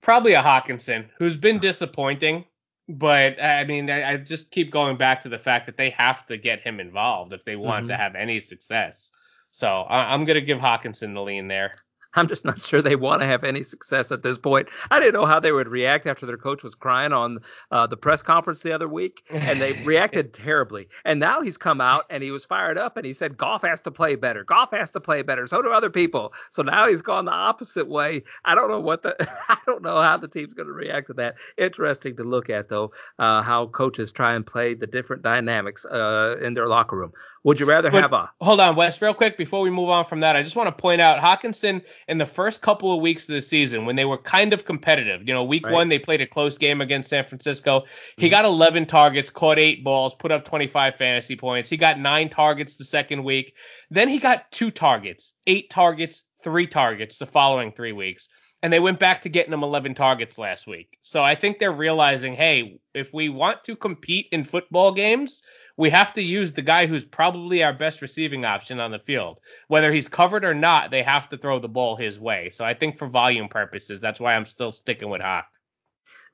Probably 0.00 0.34
a 0.34 0.42
Hockenson, 0.42 1.08
who's 1.18 1.36
been 1.36 1.58
disappointing. 1.58 2.44
But 2.88 3.42
I 3.42 3.64
mean, 3.64 3.88
I, 3.90 4.12
I, 4.12 4.16
just 4.16 4.50
keep 4.50 4.70
going 4.70 4.96
back 4.96 5.22
to 5.22 5.28
the 5.28 5.38
fact 5.38 5.66
that 5.66 5.76
they 5.76 5.90
have 5.90 6.26
to 6.26 6.36
get 6.36 6.60
him 6.60 6.80
involved 6.80 7.32
if 7.32 7.44
they 7.44 7.56
want 7.56 7.82
mm-hmm. 7.84 7.92
to 7.92 7.96
have 7.96 8.14
any 8.16 8.40
success. 8.40 9.12
So 9.50 9.68
I, 9.68 10.12
I'm 10.12 10.24
going 10.24 10.34
to 10.34 10.40
give 10.40 10.58
Hockenson 10.58 11.14
the 11.14 11.22
lean 11.22 11.48
there. 11.48 11.72
I'm 12.14 12.28
just 12.28 12.44
not 12.44 12.60
sure 12.60 12.82
they 12.82 12.96
want 12.96 13.20
to 13.22 13.26
have 13.26 13.44
any 13.44 13.62
success 13.62 14.12
at 14.12 14.22
this 14.22 14.38
point. 14.38 14.68
I 14.90 15.00
didn't 15.00 15.14
know 15.14 15.26
how 15.26 15.40
they 15.40 15.52
would 15.52 15.68
react 15.68 16.06
after 16.06 16.26
their 16.26 16.36
coach 16.36 16.62
was 16.62 16.74
crying 16.74 17.12
on 17.12 17.38
uh, 17.70 17.86
the 17.86 17.96
press 17.96 18.22
conference 18.22 18.62
the 18.62 18.72
other 18.72 18.88
week, 18.88 19.24
and 19.30 19.60
they 19.60 19.72
reacted 19.84 20.34
terribly. 20.34 20.88
And 21.04 21.20
now 21.20 21.40
he's 21.40 21.56
come 21.56 21.80
out 21.80 22.04
and 22.10 22.22
he 22.22 22.30
was 22.30 22.44
fired 22.44 22.78
up 22.78 22.96
and 22.96 23.06
he 23.06 23.12
said 23.12 23.36
Goff 23.36 23.62
has 23.62 23.80
to 23.82 23.90
play 23.90 24.14
better. 24.14 24.44
Goff 24.44 24.70
has 24.72 24.90
to 24.90 25.00
play 25.00 25.22
better. 25.22 25.46
So 25.46 25.62
do 25.62 25.70
other 25.70 25.90
people. 25.90 26.32
So 26.50 26.62
now 26.62 26.88
he's 26.88 27.02
gone 27.02 27.24
the 27.24 27.32
opposite 27.32 27.88
way. 27.88 28.22
I 28.44 28.54
don't 28.54 28.70
know 28.70 28.80
what 28.80 29.02
the 29.02 29.16
I 29.48 29.58
don't 29.66 29.82
know 29.82 30.00
how 30.00 30.16
the 30.16 30.28
team's 30.28 30.54
going 30.54 30.66
to 30.66 30.72
react 30.72 31.06
to 31.08 31.14
that. 31.14 31.36
Interesting 31.56 32.16
to 32.16 32.24
look 32.24 32.50
at 32.50 32.68
though, 32.68 32.92
uh, 33.18 33.42
how 33.42 33.66
coaches 33.68 34.12
try 34.12 34.34
and 34.34 34.46
play 34.46 34.74
the 34.74 34.86
different 34.86 35.22
dynamics 35.22 35.84
uh, 35.86 36.36
in 36.42 36.54
their 36.54 36.66
locker 36.66 36.96
room. 36.96 37.12
Would 37.44 37.58
you 37.58 37.66
rather 37.66 37.90
but, 37.90 38.02
have 38.02 38.12
a 38.12 38.30
hold 38.40 38.60
on, 38.60 38.76
Wes, 38.76 39.02
real 39.02 39.14
quick 39.14 39.36
before 39.36 39.62
we 39.62 39.70
move 39.70 39.88
on 39.88 40.04
from 40.04 40.20
that? 40.20 40.36
I 40.36 40.42
just 40.42 40.56
want 40.56 40.68
to 40.68 40.80
point 40.80 41.00
out 41.00 41.20
Hockenson 41.20 41.82
in 42.12 42.18
the 42.18 42.26
first 42.26 42.60
couple 42.60 42.92
of 42.92 43.00
weeks 43.00 43.26
of 43.28 43.34
the 43.34 43.40
season 43.40 43.86
when 43.86 43.96
they 43.96 44.04
were 44.04 44.18
kind 44.18 44.52
of 44.52 44.66
competitive. 44.66 45.26
You 45.26 45.32
know, 45.32 45.42
week 45.42 45.64
right. 45.64 45.72
one 45.72 45.88
they 45.88 45.98
played 45.98 46.20
a 46.20 46.26
close 46.26 46.58
game 46.58 46.82
against 46.82 47.08
San 47.08 47.24
Francisco. 47.24 47.84
He 48.18 48.26
mm-hmm. 48.26 48.30
got 48.30 48.44
11 48.44 48.86
targets, 48.86 49.30
caught 49.30 49.58
eight 49.58 49.82
balls, 49.82 50.14
put 50.14 50.30
up 50.30 50.44
25 50.44 50.94
fantasy 50.94 51.34
points. 51.34 51.70
He 51.70 51.78
got 51.78 51.98
nine 51.98 52.28
targets 52.28 52.76
the 52.76 52.84
second 52.84 53.24
week. 53.24 53.56
Then 53.90 54.10
he 54.10 54.18
got 54.18 54.52
two 54.52 54.70
targets, 54.70 55.32
eight 55.46 55.70
targets, 55.70 56.24
three 56.44 56.66
targets 56.66 57.16
the 57.16 57.26
following 57.26 57.72
three 57.72 57.92
weeks 57.92 58.28
and 58.62 58.72
they 58.72 58.80
went 58.80 59.00
back 59.00 59.20
to 59.22 59.28
getting 59.28 59.52
him 59.52 59.64
11 59.64 59.94
targets 59.94 60.38
last 60.38 60.68
week. 60.68 60.96
So 61.00 61.22
I 61.24 61.34
think 61.34 61.58
they're 61.58 61.72
realizing, 61.72 62.34
hey, 62.34 62.78
if 62.94 63.12
we 63.12 63.28
want 63.28 63.64
to 63.64 63.74
compete 63.74 64.28
in 64.30 64.44
football 64.44 64.92
games, 64.92 65.42
we 65.76 65.90
have 65.90 66.12
to 66.14 66.22
use 66.22 66.52
the 66.52 66.62
guy 66.62 66.86
who's 66.86 67.04
probably 67.04 67.62
our 67.62 67.72
best 67.72 68.02
receiving 68.02 68.44
option 68.44 68.80
on 68.80 68.90
the 68.90 68.98
field. 68.98 69.40
Whether 69.68 69.92
he's 69.92 70.08
covered 70.08 70.44
or 70.44 70.54
not, 70.54 70.90
they 70.90 71.02
have 71.02 71.28
to 71.30 71.38
throw 71.38 71.58
the 71.58 71.68
ball 71.68 71.96
his 71.96 72.18
way. 72.20 72.50
So 72.50 72.64
I 72.64 72.74
think 72.74 72.96
for 72.96 73.08
volume 73.08 73.48
purposes, 73.48 74.00
that's 74.00 74.20
why 74.20 74.34
I'm 74.34 74.46
still 74.46 74.72
sticking 74.72 75.10
with 75.10 75.20
Hawk. 75.20 75.46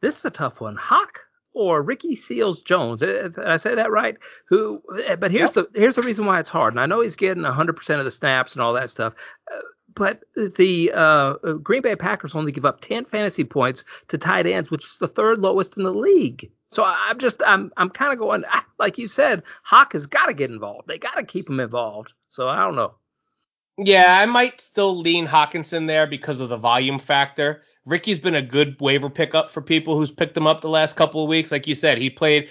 This 0.00 0.18
is 0.18 0.24
a 0.24 0.30
tough 0.30 0.60
one. 0.60 0.76
Hawk 0.76 1.20
or 1.54 1.82
Ricky 1.82 2.14
Seals 2.14 2.62
Jones. 2.62 3.02
Eh, 3.02 3.06
eh, 3.06 3.28
did 3.28 3.38
I 3.46 3.56
say 3.56 3.74
that 3.74 3.90
right? 3.90 4.16
Who? 4.48 4.82
Eh, 5.04 5.16
but 5.16 5.30
here's 5.30 5.54
yep. 5.56 5.68
the 5.72 5.80
here's 5.80 5.96
the 5.96 6.02
reason 6.02 6.24
why 6.24 6.38
it's 6.38 6.48
hard. 6.48 6.72
And 6.72 6.80
I 6.80 6.86
know 6.86 7.00
he's 7.00 7.16
getting 7.16 7.42
100 7.42 7.76
percent 7.76 7.98
of 7.98 8.04
the 8.04 8.10
snaps 8.10 8.54
and 8.54 8.62
all 8.62 8.72
that 8.74 8.90
stuff. 8.90 9.14
Uh, 9.52 9.58
but 9.94 10.22
the 10.36 10.92
uh, 10.94 11.34
Green 11.62 11.82
Bay 11.82 11.96
Packers 11.96 12.34
only 12.34 12.52
give 12.52 12.64
up 12.64 12.80
10 12.80 13.04
fantasy 13.06 13.44
points 13.44 13.84
to 14.08 14.18
tight 14.18 14.46
ends, 14.46 14.70
which 14.70 14.86
is 14.86 14.98
the 14.98 15.08
third 15.08 15.38
lowest 15.38 15.76
in 15.76 15.82
the 15.82 15.92
league. 15.92 16.50
So 16.68 16.84
I'm 16.86 17.18
just 17.18 17.42
I'm 17.46 17.72
I'm 17.76 17.88
kind 17.90 18.12
of 18.12 18.18
going 18.18 18.44
ah, 18.48 18.64
like 18.78 18.98
you 18.98 19.06
said, 19.06 19.42
Hawk 19.64 19.94
has 19.94 20.06
got 20.06 20.26
to 20.26 20.34
get 20.34 20.50
involved. 20.50 20.86
They 20.86 20.98
got 20.98 21.16
to 21.16 21.24
keep 21.24 21.48
him 21.48 21.60
involved. 21.60 22.12
So 22.28 22.48
I 22.48 22.58
don't 22.58 22.76
know. 22.76 22.94
Yeah, 23.78 24.18
I 24.18 24.26
might 24.26 24.60
still 24.60 24.96
lean 24.96 25.26
Hockenson 25.26 25.86
there 25.86 26.06
because 26.06 26.40
of 26.40 26.48
the 26.48 26.56
volume 26.56 26.98
factor. 26.98 27.62
Ricky's 27.86 28.18
been 28.18 28.34
a 28.34 28.42
good 28.42 28.76
waiver 28.80 29.08
pickup 29.08 29.50
for 29.50 29.62
people 29.62 29.96
who's 29.96 30.10
picked 30.10 30.36
him 30.36 30.46
up 30.46 30.60
the 30.60 30.68
last 30.68 30.96
couple 30.96 31.22
of 31.22 31.28
weeks. 31.28 31.52
Like 31.52 31.66
you 31.66 31.74
said, 31.74 31.96
he 31.96 32.10
played 32.10 32.48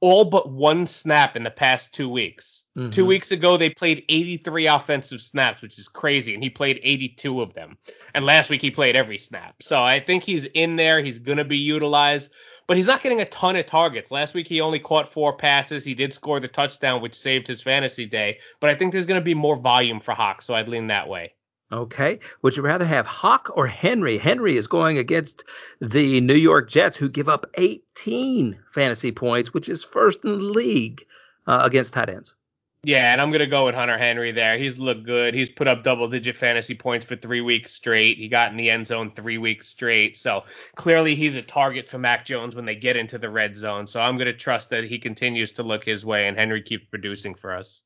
all 0.00 0.24
but 0.24 0.50
one 0.50 0.86
snap 0.86 1.36
in 1.36 1.42
the 1.42 1.50
past 1.50 1.92
two 1.92 2.08
weeks. 2.08 2.64
Mm-hmm. 2.76 2.90
Two 2.90 3.04
weeks 3.04 3.30
ago, 3.30 3.56
they 3.56 3.68
played 3.68 4.04
83 4.08 4.66
offensive 4.66 5.20
snaps, 5.20 5.60
which 5.60 5.78
is 5.78 5.88
crazy, 5.88 6.32
and 6.32 6.42
he 6.42 6.48
played 6.48 6.80
82 6.82 7.42
of 7.42 7.52
them. 7.52 7.76
And 8.14 8.24
last 8.24 8.48
week, 8.48 8.62
he 8.62 8.70
played 8.70 8.96
every 8.96 9.18
snap. 9.18 9.62
So 9.62 9.82
I 9.82 10.00
think 10.00 10.24
he's 10.24 10.46
in 10.46 10.76
there. 10.76 11.00
He's 11.00 11.18
going 11.18 11.38
to 11.38 11.44
be 11.44 11.58
utilized, 11.58 12.30
but 12.66 12.78
he's 12.78 12.86
not 12.86 13.02
getting 13.02 13.20
a 13.20 13.26
ton 13.26 13.56
of 13.56 13.66
targets. 13.66 14.10
Last 14.10 14.32
week, 14.32 14.48
he 14.48 14.60
only 14.60 14.78
caught 14.78 15.12
four 15.12 15.36
passes. 15.36 15.84
He 15.84 15.94
did 15.94 16.12
score 16.12 16.40
the 16.40 16.48
touchdown, 16.48 17.02
which 17.02 17.14
saved 17.14 17.46
his 17.46 17.62
fantasy 17.62 18.06
day. 18.06 18.38
But 18.60 18.70
I 18.70 18.74
think 18.74 18.92
there's 18.92 19.06
going 19.06 19.20
to 19.20 19.24
be 19.24 19.34
more 19.34 19.56
volume 19.56 20.00
for 20.00 20.14
Hawk, 20.14 20.40
so 20.40 20.54
I'd 20.54 20.68
lean 20.68 20.86
that 20.86 21.08
way. 21.08 21.34
Okay. 21.72 22.18
Would 22.42 22.56
you 22.56 22.62
rather 22.62 22.84
have 22.84 23.06
Hawk 23.06 23.50
or 23.54 23.66
Henry? 23.66 24.18
Henry 24.18 24.56
is 24.56 24.66
going 24.66 24.98
against 24.98 25.44
the 25.80 26.20
New 26.20 26.34
York 26.34 26.68
Jets, 26.68 26.96
who 26.96 27.08
give 27.08 27.28
up 27.28 27.46
18 27.54 28.58
fantasy 28.72 29.12
points, 29.12 29.54
which 29.54 29.68
is 29.68 29.84
first 29.84 30.24
in 30.24 30.32
the 30.32 30.44
league 30.44 31.04
uh, 31.46 31.60
against 31.64 31.94
tight 31.94 32.08
ends. 32.08 32.34
Yeah, 32.82 33.12
and 33.12 33.20
I'm 33.20 33.28
going 33.28 33.40
to 33.40 33.46
go 33.46 33.66
with 33.66 33.74
Hunter 33.74 33.98
Henry 33.98 34.32
there. 34.32 34.56
He's 34.56 34.78
looked 34.78 35.04
good. 35.04 35.34
He's 35.34 35.50
put 35.50 35.68
up 35.68 35.82
double 35.82 36.08
digit 36.08 36.34
fantasy 36.34 36.74
points 36.74 37.04
for 37.04 37.14
three 37.14 37.42
weeks 37.42 37.72
straight. 37.72 38.16
He 38.16 38.26
got 38.26 38.50
in 38.50 38.56
the 38.56 38.70
end 38.70 38.86
zone 38.86 39.10
three 39.10 39.36
weeks 39.36 39.68
straight. 39.68 40.16
So 40.16 40.44
clearly 40.76 41.14
he's 41.14 41.36
a 41.36 41.42
target 41.42 41.86
for 41.86 41.98
Mac 41.98 42.24
Jones 42.24 42.56
when 42.56 42.64
they 42.64 42.74
get 42.74 42.96
into 42.96 43.18
the 43.18 43.28
red 43.28 43.54
zone. 43.54 43.86
So 43.86 44.00
I'm 44.00 44.16
going 44.16 44.26
to 44.26 44.32
trust 44.32 44.70
that 44.70 44.84
he 44.84 44.98
continues 44.98 45.52
to 45.52 45.62
look 45.62 45.84
his 45.84 46.06
way 46.06 46.26
and 46.26 46.38
Henry 46.38 46.62
keeps 46.62 46.86
producing 46.86 47.34
for 47.34 47.54
us. 47.54 47.82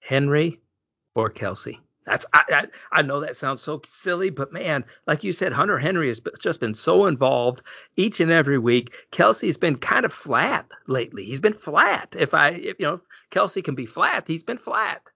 Henry 0.00 0.60
or 1.14 1.28
Kelce? 1.28 1.78
That's 2.08 2.24
I, 2.32 2.42
I, 2.48 2.66
I 2.92 3.02
know 3.02 3.20
that 3.20 3.36
sounds 3.36 3.60
so 3.60 3.82
silly, 3.86 4.30
but 4.30 4.52
man, 4.52 4.84
like 5.06 5.22
you 5.22 5.32
said, 5.32 5.52
Hunter 5.52 5.78
Henry 5.78 6.08
has 6.08 6.20
just 6.40 6.58
been 6.58 6.72
so 6.72 7.06
involved 7.06 7.62
each 7.96 8.18
and 8.18 8.30
every 8.30 8.58
week. 8.58 8.94
Kelce's 9.12 9.58
been 9.58 9.76
kind 9.76 10.06
of 10.06 10.12
flat 10.12 10.70
lately. 10.86 11.24
He's 11.24 11.40
been 11.40 11.52
flat. 11.52 12.16
If 12.18 12.32
I, 12.32 12.50
if, 12.50 12.80
you 12.80 12.86
know, 12.86 13.00
Kelce 13.30 13.62
can 13.62 13.74
be 13.74 13.84
flat, 13.84 14.26
he's 14.26 14.42
been 14.42 14.56
flat. 14.58 15.10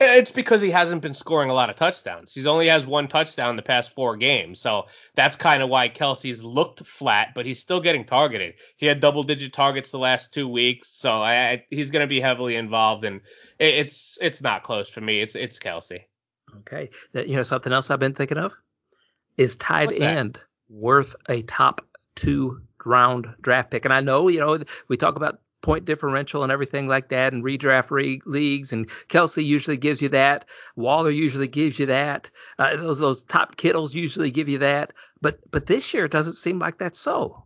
It's 0.00 0.32
because 0.32 0.60
he 0.60 0.70
hasn't 0.70 1.02
been 1.02 1.14
scoring 1.14 1.50
a 1.50 1.54
lot 1.54 1.70
of 1.70 1.76
touchdowns. 1.76 2.34
He's 2.34 2.46
only 2.46 2.66
has 2.66 2.86
one 2.86 3.06
touchdown 3.06 3.54
the 3.54 3.62
past 3.62 3.94
four 3.94 4.16
games. 4.16 4.60
So 4.60 4.86
that's 5.14 5.36
kind 5.36 5.62
of 5.62 5.68
why 5.68 5.88
Kelce's 5.88 6.42
looked 6.42 6.84
flat, 6.84 7.28
but 7.34 7.46
he's 7.46 7.60
still 7.60 7.80
getting 7.80 8.04
targeted. 8.04 8.54
He 8.76 8.86
had 8.86 9.00
double 9.00 9.22
digit 9.22 9.52
targets 9.52 9.90
the 9.90 9.98
last 9.98 10.32
two 10.32 10.48
weeks. 10.48 10.88
So 10.88 11.12
I, 11.12 11.64
he's 11.70 11.90
going 11.90 12.00
to 12.00 12.08
be 12.08 12.20
heavily 12.20 12.56
involved. 12.56 13.04
And 13.04 13.20
it, 13.60 13.74
it's 13.74 14.18
it's 14.20 14.42
not 14.42 14.64
close 14.64 14.88
for 14.88 15.00
me. 15.00 15.20
It's 15.20 15.36
it's 15.36 15.58
Kelce. 15.58 16.00
Okay. 16.60 16.90
That 17.12 17.28
You 17.28 17.36
know, 17.36 17.42
something 17.42 17.72
else 17.72 17.90
I've 17.90 17.98
been 17.98 18.14
thinking 18.14 18.38
of 18.38 18.54
is 19.36 19.56
tight 19.56 19.88
What's 19.88 20.00
end 20.00 20.40
worth 20.68 21.14
a 21.28 21.42
top 21.42 21.84
two 22.14 22.60
round 22.84 23.28
draft 23.40 23.70
pick. 23.70 23.84
And 23.84 23.94
I 23.94 24.00
know, 24.00 24.28
you 24.28 24.40
know, 24.40 24.62
we 24.88 24.96
talk 24.96 25.16
about 25.16 25.40
point 25.62 25.84
differential 25.84 26.42
and 26.42 26.50
everything 26.50 26.88
like 26.88 27.08
that 27.08 27.32
and 27.32 27.44
redraft 27.44 27.90
re- 27.90 28.20
leagues 28.26 28.72
and 28.72 28.88
Kelce 29.08 29.44
usually 29.44 29.76
gives 29.76 30.02
you 30.02 30.08
that. 30.10 30.44
Waller 30.76 31.10
usually 31.10 31.46
gives 31.46 31.78
you 31.78 31.86
that. 31.86 32.30
Uh, 32.58 32.76
those 32.76 32.98
those 32.98 33.22
top 33.22 33.56
Kittles 33.56 33.94
usually 33.94 34.30
give 34.30 34.48
you 34.48 34.58
that. 34.58 34.92
But 35.20 35.38
but 35.50 35.66
this 35.66 35.94
year 35.94 36.06
it 36.06 36.12
doesn't 36.12 36.34
seem 36.34 36.58
like 36.58 36.78
that's 36.78 36.98
so. 36.98 37.44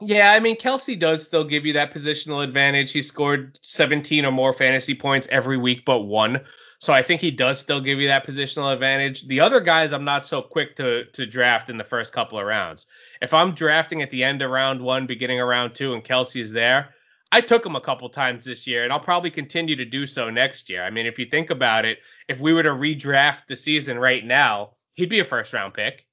Yeah, 0.00 0.32
I 0.32 0.40
mean 0.40 0.56
Kelce 0.56 0.98
does 0.98 1.24
still 1.24 1.44
give 1.44 1.66
you 1.66 1.72
that 1.72 1.92
positional 1.92 2.44
advantage. 2.44 2.92
He 2.92 3.02
scored 3.02 3.58
17 3.62 4.24
or 4.24 4.30
more 4.30 4.52
fantasy 4.52 4.94
points 4.94 5.26
every 5.30 5.56
week 5.56 5.84
but 5.84 6.00
one. 6.00 6.40
So 6.80 6.92
I 6.92 7.02
think 7.02 7.20
he 7.20 7.32
does 7.32 7.58
still 7.58 7.80
give 7.80 7.98
you 7.98 8.06
that 8.06 8.26
positional 8.26 8.72
advantage. 8.72 9.26
The 9.26 9.40
other 9.40 9.60
guys, 9.60 9.92
I'm 9.92 10.04
not 10.04 10.24
so 10.24 10.40
quick 10.40 10.76
to 10.76 11.04
to 11.06 11.26
draft 11.26 11.70
in 11.70 11.76
the 11.76 11.84
first 11.84 12.12
couple 12.12 12.38
of 12.38 12.46
rounds. 12.46 12.86
If 13.20 13.34
I'm 13.34 13.52
drafting 13.52 14.00
at 14.00 14.10
the 14.10 14.22
end 14.22 14.42
of 14.42 14.50
round 14.50 14.80
one, 14.80 15.06
beginning 15.06 15.40
of 15.40 15.48
round 15.48 15.74
two, 15.74 15.94
and 15.94 16.04
Kelce 16.04 16.40
is 16.40 16.52
there, 16.52 16.94
I 17.32 17.40
took 17.40 17.66
him 17.66 17.74
a 17.74 17.80
couple 17.80 18.08
times 18.08 18.44
this 18.44 18.66
year, 18.66 18.84
and 18.84 18.92
I'll 18.92 19.00
probably 19.00 19.30
continue 19.30 19.74
to 19.76 19.84
do 19.84 20.06
so 20.06 20.30
next 20.30 20.70
year. 20.70 20.84
I 20.84 20.90
mean, 20.90 21.06
if 21.06 21.18
you 21.18 21.26
think 21.26 21.50
about 21.50 21.84
it, 21.84 21.98
if 22.28 22.40
we 22.40 22.52
were 22.52 22.62
to 22.62 22.70
redraft 22.70 23.46
the 23.48 23.56
season 23.56 23.98
right 23.98 24.24
now, 24.24 24.70
he'd 24.94 25.10
be 25.10 25.18
a 25.18 25.24
first 25.24 25.52
round 25.52 25.74
pick. 25.74 26.06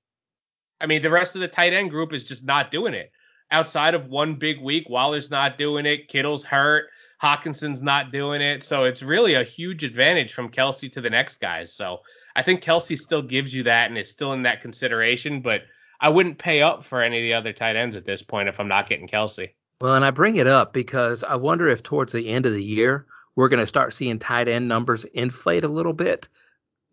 I 0.81 0.87
mean, 0.87 1.01
the 1.01 1.11
rest 1.11 1.35
of 1.35 1.41
the 1.41 1.47
tight 1.47 1.73
end 1.73 1.91
group 1.91 2.11
is 2.11 2.23
just 2.23 2.43
not 2.43 2.71
doing 2.71 2.93
it. 2.93 3.11
Outside 3.51 3.93
of 3.93 4.07
one 4.07 4.35
big 4.35 4.59
week, 4.59 4.89
Waller's 4.89 5.29
not 5.29 5.57
doing 5.59 5.85
it. 5.85 6.07
Kittle's 6.07 6.43
hurt. 6.43 6.89
Hockenson's 7.21 7.81
not 7.81 8.11
doing 8.11 8.41
it. 8.41 8.63
So 8.63 8.83
it's 8.83 9.01
really 9.01 9.35
a 9.35 9.43
huge 9.43 9.83
advantage 9.83 10.33
from 10.33 10.49
Kelce 10.49 10.91
to 10.91 11.01
the 11.01 11.09
next 11.09 11.37
guys. 11.37 11.71
So 11.71 12.01
I 12.35 12.41
think 12.41 12.61
Kelce 12.61 12.97
still 12.97 13.21
gives 13.21 13.53
you 13.53 13.63
that 13.63 13.89
and 13.89 13.97
is 13.97 14.09
still 14.09 14.33
in 14.33 14.43
that 14.43 14.61
consideration, 14.61 15.41
but 15.41 15.61
I 16.01 16.09
wouldn't 16.09 16.37
pay 16.37 16.61
up 16.61 16.83
for 16.83 17.01
any 17.01 17.19
of 17.19 17.23
the 17.23 17.33
other 17.33 17.53
tight 17.53 17.75
ends 17.75 17.95
at 17.95 18.05
this 18.05 18.21
point 18.21 18.49
if 18.49 18.59
I'm 18.59 18.67
not 18.67 18.89
getting 18.89 19.07
Kelce. 19.07 19.51
Well, 19.81 19.95
and 19.95 20.05
I 20.05 20.11
bring 20.11 20.35
it 20.35 20.47
up 20.47 20.73
because 20.73 21.23
I 21.23 21.35
wonder 21.35 21.67
if 21.67 21.83
towards 21.83 22.13
the 22.13 22.29
end 22.29 22.45
of 22.45 22.53
the 22.53 22.63
year, 22.63 23.05
we're 23.35 23.49
going 23.49 23.59
to 23.59 23.67
start 23.67 23.93
seeing 23.93 24.19
tight 24.19 24.47
end 24.47 24.67
numbers 24.67 25.03
inflate 25.05 25.63
a 25.63 25.69
little 25.69 25.93
bit 25.93 26.27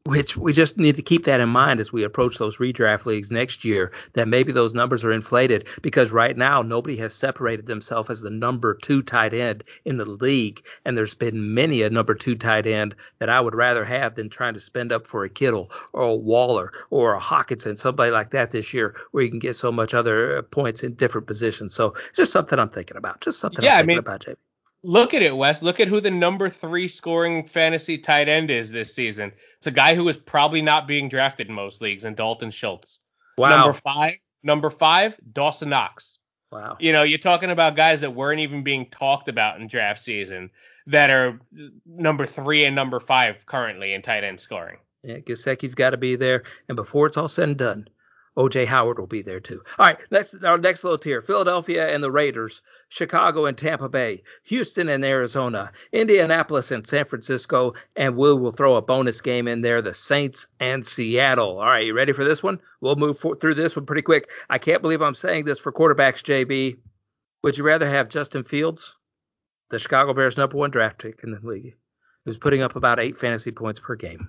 which 0.05 0.36
we 0.36 0.53
just 0.53 0.78
need 0.78 0.96
to 0.96 1.03
keep 1.03 1.24
that 1.24 1.40
in 1.40 1.48
mind 1.48 1.78
as 1.78 1.92
we 1.92 2.03
approach 2.03 2.38
those 2.38 2.57
redraft 2.57 3.07
leagues 3.07 3.30
next 3.30 3.64
year 3.64 3.92
that 4.14 4.28
maybe 4.28 4.50
those 4.50 4.74
numbers 4.74 5.05
are 5.05 5.12
inflated 5.12 5.66
because 5.80 6.11
right 6.11 6.36
now 6.36 6.61
nobody 6.61 6.96
has 6.96 7.14
separated 7.14 7.66
themselves 7.66 8.11
as 8.11 8.20
the 8.20 8.30
number 8.30 8.74
two 8.74 9.03
tight 9.03 9.32
end 9.32 9.62
in 9.84 9.98
the 9.98 10.05
league. 10.05 10.64
And 10.84 10.96
there's 10.96 11.14
been 11.14 11.55
many 11.55 11.82
a 11.82 11.90
number 11.90 12.14
two 12.14 12.34
tight 12.34 12.66
end 12.66 12.94
that 13.18 13.28
i 13.28 13.40
would 13.40 13.55
rather 13.55 13.84
have 13.84 14.14
than 14.14 14.28
trying 14.28 14.55
to 14.55 14.61
spend 14.61 14.92
up 14.92 15.07
for 15.07 15.24
a 15.24 15.28
kittle 15.28 15.70
or 15.92 16.03
a 16.03 16.14
waller 16.14 16.72
or 16.90 17.14
a 17.14 17.20
hockenson 17.20 17.78
somebody 17.78 18.11
like 18.11 18.30
that 18.30 18.50
this 18.50 18.74
year 18.74 18.96
where 19.12 19.22
you 19.22 19.30
can 19.30 19.38
get 19.38 19.55
so 19.55 19.70
much 19.70 19.94
other 19.94 20.42
points 20.42 20.82
in 20.82 20.94
different 20.94 21.26
positions. 21.26 21.74
So 21.74 21.94
just 22.14 22.32
something 22.32 22.59
i'm 22.59 22.68
thinking 22.68 22.96
about. 22.96 23.20
Just 23.20 23.38
something 23.38 23.64
yeah, 23.64 23.74
i'm 23.74 23.86
thinking 23.86 23.90
I 23.90 23.94
mean, 23.94 23.98
about 23.98 24.20
jb 24.20 24.36
Look 24.85 25.14
at 25.14 25.22
it, 25.22 25.37
Wes. 25.37 25.62
Look 25.62 25.78
at 25.78 25.89
who 25.89 26.01
the 26.01 26.11
number 26.11 26.49
three 26.49 26.89
scoring 26.89 27.47
fantasy 27.47 27.97
tight 27.97 28.28
end 28.28 28.51
is 28.51 28.70
this 28.70 28.95
season. 28.95 29.33
It's 29.59 29.68
a 29.68 29.72
guy 29.72 29.95
who 29.95 30.09
is 30.09 30.16
probably 30.16 30.61
not 30.61 30.89
being 30.89 31.09
drafted 31.09 31.49
in 31.49 31.55
most 31.55 31.80
leagues, 31.80 32.05
and 32.05 32.16
Dalton 32.16 32.51
Schultz. 32.51 33.01
Wow. 33.39 33.51
Number 33.51 33.72
five, 33.72 34.14
number 34.43 34.70
five, 34.70 35.16
Dawson 35.33 35.68
Knox. 35.68 36.18
Wow. 36.51 36.76
You 36.80 36.93
know, 36.93 37.03
you're 37.03 37.18
talking 37.18 37.51
about 37.51 37.76
guys 37.76 38.01
that 38.01 38.14
weren't 38.14 38.41
even 38.41 38.62
being 38.62 38.87
talked 38.91 39.28
about 39.28 39.61
in 39.61 39.68
draft 39.68 40.03
season 40.03 40.51
that 40.87 41.12
are 41.12 41.41
number 41.87 42.26
three 42.26 42.64
and 42.64 42.76
number 42.76 43.01
five 43.01 43.47
currently 43.47 43.95
in 43.95 44.03
tight 44.03 44.24
end 44.24 44.39
scoring. 44.39 44.76
Yeah, 45.03 45.18
Gesicki's 45.18 45.74
got 45.74 45.91
to 45.91 45.97
be 45.97 46.14
there. 46.14 46.43
And 46.68 46.76
before 46.76 47.07
it's 47.07 47.16
all 47.16 47.28
said 47.28 47.49
and 47.49 47.57
done, 47.57 47.89
OJ 48.37 48.64
Howard 48.66 48.99
will 48.99 49.07
be 49.07 49.20
there 49.20 49.41
too. 49.41 49.62
All 49.78 49.87
right, 49.87 49.99
next 50.11 50.43
our 50.43 50.57
next 50.57 50.85
little 50.85 50.99
tier: 50.99 51.20
Philadelphia 51.20 51.95
and 51.95 52.03
the 52.03 52.11
Raiders, 52.11 52.62
Chicago 52.89 53.45
and 53.45 53.59
Tampa 53.59 53.91
Bay, 53.91 54.22
Houston 54.45 54.89
and 54.89 55.05
Arizona, 55.05 55.70
Indianapolis 55.93 56.70
and 56.70 56.87
San 56.87 57.05
Francisco, 57.05 57.74
and 57.95 58.16
we 58.16 58.33
will 58.33 58.53
throw 58.53 58.76
a 58.76 58.83
bonus 58.83 59.20
game 59.20 59.47
in 59.47 59.61
there: 59.61 59.83
the 59.83 59.93
Saints 59.93 60.47
and 60.61 60.87
Seattle. 60.87 61.59
All 61.59 61.66
right, 61.66 61.85
you 61.85 61.93
ready 61.93 62.12
for 62.12 62.24
this 62.24 62.43
one? 62.43 62.59
We'll 62.80 62.97
move 62.97 63.18
for, 63.18 63.35
through 63.35 63.55
this 63.55 63.76
one 63.76 63.85
pretty 63.85 64.03
quick. 64.03 64.30
I 64.49 64.57
can't 64.57 64.80
believe 64.80 65.03
I'm 65.03 65.14
saying 65.14 65.45
this 65.45 65.59
for 65.59 65.70
quarterbacks, 65.70 66.22
JB. 66.22 66.78
Would 67.43 67.59
you 67.59 67.64
rather 67.64 67.89
have 67.89 68.09
Justin 68.09 68.45
Fields, 68.45 68.97
the 69.68 69.78
Chicago 69.78 70.14
Bears' 70.14 70.39
number 70.39 70.57
one 70.57 70.70
draft 70.70 70.99
pick 70.99 71.20
in 71.22 71.33
the 71.33 71.41
league, 71.47 71.74
who's 72.24 72.39
putting 72.39 72.62
up 72.62 72.76
about 72.76 72.99
eight 72.99 73.18
fantasy 73.18 73.51
points 73.51 73.80
per 73.80 73.95
game? 73.95 74.28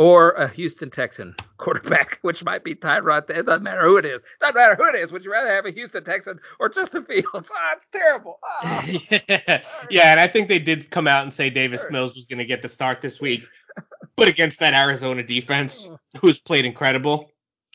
Or 0.00 0.30
a 0.30 0.48
Houston 0.48 0.88
Texan 0.88 1.36
quarterback, 1.58 2.18
which 2.22 2.42
might 2.42 2.64
be 2.64 2.74
Tyrod. 2.74 3.28
It 3.28 3.44
doesn't 3.44 3.62
matter 3.62 3.82
who 3.82 3.98
it 3.98 4.06
is. 4.06 4.22
It 4.22 4.40
doesn't 4.40 4.54
matter 4.54 4.74
who 4.74 4.88
it 4.88 4.94
is. 4.94 5.12
Would 5.12 5.26
you 5.26 5.30
rather 5.30 5.50
have 5.54 5.66
a 5.66 5.70
Houston 5.70 6.02
Texan 6.02 6.40
or 6.58 6.70
Justin 6.70 7.04
Fields? 7.06 7.50
Ah, 7.52 7.72
it's 7.74 7.86
terrible. 7.92 8.38
Ah. 8.42 8.86
yeah. 8.86 9.62
yeah, 9.90 10.10
and 10.10 10.18
I 10.18 10.26
think 10.26 10.48
they 10.48 10.58
did 10.58 10.90
come 10.90 11.06
out 11.06 11.22
and 11.22 11.32
say 11.32 11.50
Davis 11.50 11.84
Mills 11.90 12.16
was 12.16 12.24
going 12.24 12.38
to 12.38 12.46
get 12.46 12.62
the 12.62 12.68
start 12.68 13.02
this 13.02 13.20
week, 13.20 13.46
but 14.16 14.26
against 14.26 14.58
that 14.60 14.72
Arizona 14.72 15.22
defense, 15.22 15.86
who's 16.18 16.38
played 16.38 16.64
incredible, 16.64 17.30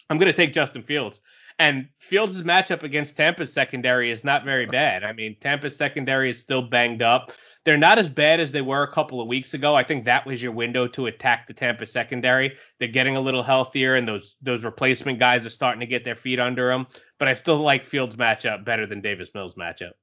I'm 0.09 0.17
going 0.17 0.31
to 0.31 0.35
take 0.35 0.51
Justin 0.51 0.81
Fields. 0.81 1.21
And 1.57 1.87
Fields' 1.99 2.41
matchup 2.41 2.83
against 2.83 3.15
Tampa's 3.15 3.53
secondary 3.53 4.11
is 4.11 4.25
not 4.25 4.43
very 4.43 4.65
bad. 4.65 5.05
I 5.05 5.13
mean, 5.13 5.37
Tampa's 5.39 5.75
secondary 5.75 6.29
is 6.29 6.37
still 6.37 6.61
banged 6.61 7.01
up. 7.01 7.31
They're 7.63 7.77
not 7.77 7.97
as 7.97 8.09
bad 8.09 8.41
as 8.41 8.51
they 8.51 8.61
were 8.61 8.83
a 8.83 8.91
couple 8.91 9.21
of 9.21 9.27
weeks 9.27 9.53
ago. 9.53 9.73
I 9.73 9.83
think 9.83 10.03
that 10.03 10.25
was 10.25 10.43
your 10.43 10.51
window 10.51 10.85
to 10.89 11.05
attack 11.05 11.47
the 11.47 11.53
Tampa 11.53 11.85
secondary. 11.85 12.57
They're 12.79 12.89
getting 12.89 13.15
a 13.15 13.21
little 13.21 13.41
healthier, 13.41 13.95
and 13.95 14.05
those 14.07 14.35
those 14.41 14.65
replacement 14.65 15.17
guys 15.17 15.45
are 15.45 15.51
starting 15.51 15.79
to 15.79 15.85
get 15.85 16.03
their 16.03 16.15
feet 16.15 16.39
under 16.39 16.67
them. 16.67 16.87
But 17.19 17.29
I 17.29 17.33
still 17.33 17.57
like 17.57 17.85
Fields' 17.85 18.17
matchup 18.17 18.65
better 18.65 18.85
than 18.85 18.99
Davis 18.99 19.31
Mills' 19.33 19.55
matchup. 19.55 19.93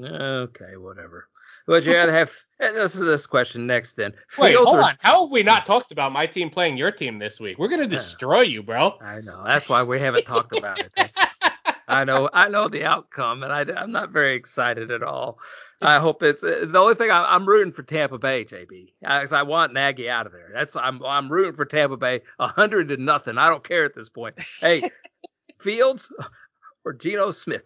Okay, 0.00 0.76
whatever. 0.76 1.29
Would 1.70 1.84
you 1.84 1.94
rather 1.94 2.12
have? 2.12 2.32
This 2.60 2.94
is 2.94 3.00
this 3.00 3.26
question 3.26 3.66
next. 3.66 3.94
Then 3.94 4.12
Wait, 4.36 4.50
Fields 4.50 4.70
hold 4.70 4.82
or, 4.82 4.88
on. 4.88 4.94
How 4.98 5.22
have 5.22 5.30
we 5.30 5.42
not 5.42 5.64
talked 5.64 5.92
about 5.92 6.12
my 6.12 6.26
team 6.26 6.50
playing 6.50 6.76
your 6.76 6.92
team 6.92 7.18
this 7.18 7.40
week? 7.40 7.58
We're 7.58 7.68
gonna 7.68 7.86
destroy 7.86 8.42
you, 8.42 8.62
bro. 8.62 8.96
I 9.00 9.22
know. 9.22 9.42
That's 9.46 9.66
why 9.66 9.82
we 9.82 9.98
haven't 9.98 10.26
talked 10.26 10.54
about 10.54 10.78
it. 10.78 10.92
That's, 10.94 11.16
I 11.88 12.04
know. 12.04 12.28
I 12.34 12.50
know 12.50 12.68
the 12.68 12.84
outcome, 12.84 13.42
and 13.44 13.50
I, 13.50 13.60
I'm 13.80 13.92
not 13.92 14.10
very 14.10 14.34
excited 14.34 14.90
at 14.90 15.02
all. 15.02 15.38
I 15.80 15.98
hope 15.98 16.22
it's 16.22 16.44
uh, 16.44 16.66
the 16.68 16.78
only 16.78 16.96
thing 16.96 17.10
I, 17.10 17.34
am 17.34 17.46
rooting 17.46 17.72
for 17.72 17.82
Tampa 17.82 18.18
Bay, 18.18 18.44
JB, 18.44 18.92
because 19.00 19.32
I 19.32 19.42
want 19.42 19.72
Nagy 19.72 20.10
out 20.10 20.26
of 20.26 20.32
there. 20.32 20.50
That's 20.52 20.76
I'm 20.76 21.02
I'm 21.02 21.32
rooting 21.32 21.54
for 21.54 21.64
Tampa 21.64 21.96
Bay, 21.96 22.20
a 22.38 22.46
hundred 22.46 22.90
to 22.90 22.98
nothing. 22.98 23.38
I 23.38 23.48
don't 23.48 23.64
care 23.64 23.86
at 23.86 23.94
this 23.94 24.10
point. 24.10 24.38
Hey, 24.60 24.82
Fields 25.58 26.12
or 26.84 26.92
Geno 26.92 27.30
Smith? 27.30 27.64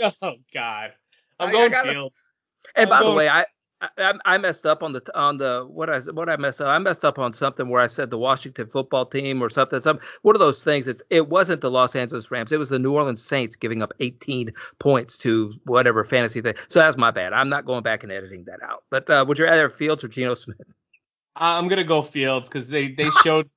oh 0.00 0.36
God, 0.54 0.92
I'm 1.38 1.50
I, 1.50 1.52
going 1.52 1.66
I 1.66 1.68
gotta, 1.68 1.92
Fields. 1.92 2.31
And 2.76 2.88
by 2.88 3.02
the 3.02 3.12
way, 3.12 3.28
I 3.28 3.46
I, 3.98 4.14
I, 4.24 4.38
messed 4.38 4.64
up 4.64 4.82
on 4.82 4.92
the 4.92 5.02
on 5.14 5.38
the 5.38 5.66
what 5.68 5.90
I 5.90 5.98
what 6.12 6.28
I 6.28 6.36
messed 6.36 6.60
up. 6.60 6.68
I 6.68 6.78
messed 6.78 7.04
up 7.04 7.18
on 7.18 7.32
something 7.32 7.68
where 7.68 7.80
I 7.80 7.88
said 7.88 8.10
the 8.10 8.18
Washington 8.18 8.68
football 8.68 9.06
team 9.06 9.42
or 9.42 9.48
something. 9.48 9.80
Some 9.80 9.98
one 10.22 10.36
of 10.36 10.40
those 10.40 10.62
things. 10.62 10.86
It's 10.86 11.02
it 11.10 11.28
wasn't 11.28 11.62
the 11.62 11.70
Los 11.70 11.96
Angeles 11.96 12.30
Rams. 12.30 12.52
It 12.52 12.58
was 12.58 12.68
the 12.68 12.78
New 12.78 12.92
Orleans 12.92 13.22
Saints 13.22 13.56
giving 13.56 13.82
up 13.82 13.92
18 13.98 14.52
points 14.78 15.18
to 15.18 15.52
whatever 15.64 16.04
fantasy 16.04 16.40
thing. 16.40 16.54
So 16.68 16.78
that's 16.78 16.96
my 16.96 17.10
bad. 17.10 17.32
I'm 17.32 17.48
not 17.48 17.66
going 17.66 17.82
back 17.82 18.02
and 18.04 18.12
editing 18.12 18.44
that 18.44 18.62
out. 18.62 18.84
But 18.90 19.10
uh, 19.10 19.24
would 19.26 19.38
you 19.38 19.46
rather 19.46 19.68
Fields 19.68 20.04
or 20.04 20.08
Geno 20.08 20.34
Smith? 20.34 20.58
I'm 21.34 21.66
gonna 21.66 21.84
go 21.84 22.02
Fields 22.02 22.48
because 22.48 22.68
they 22.68 22.88
they 22.88 23.10
showed. 23.24 23.48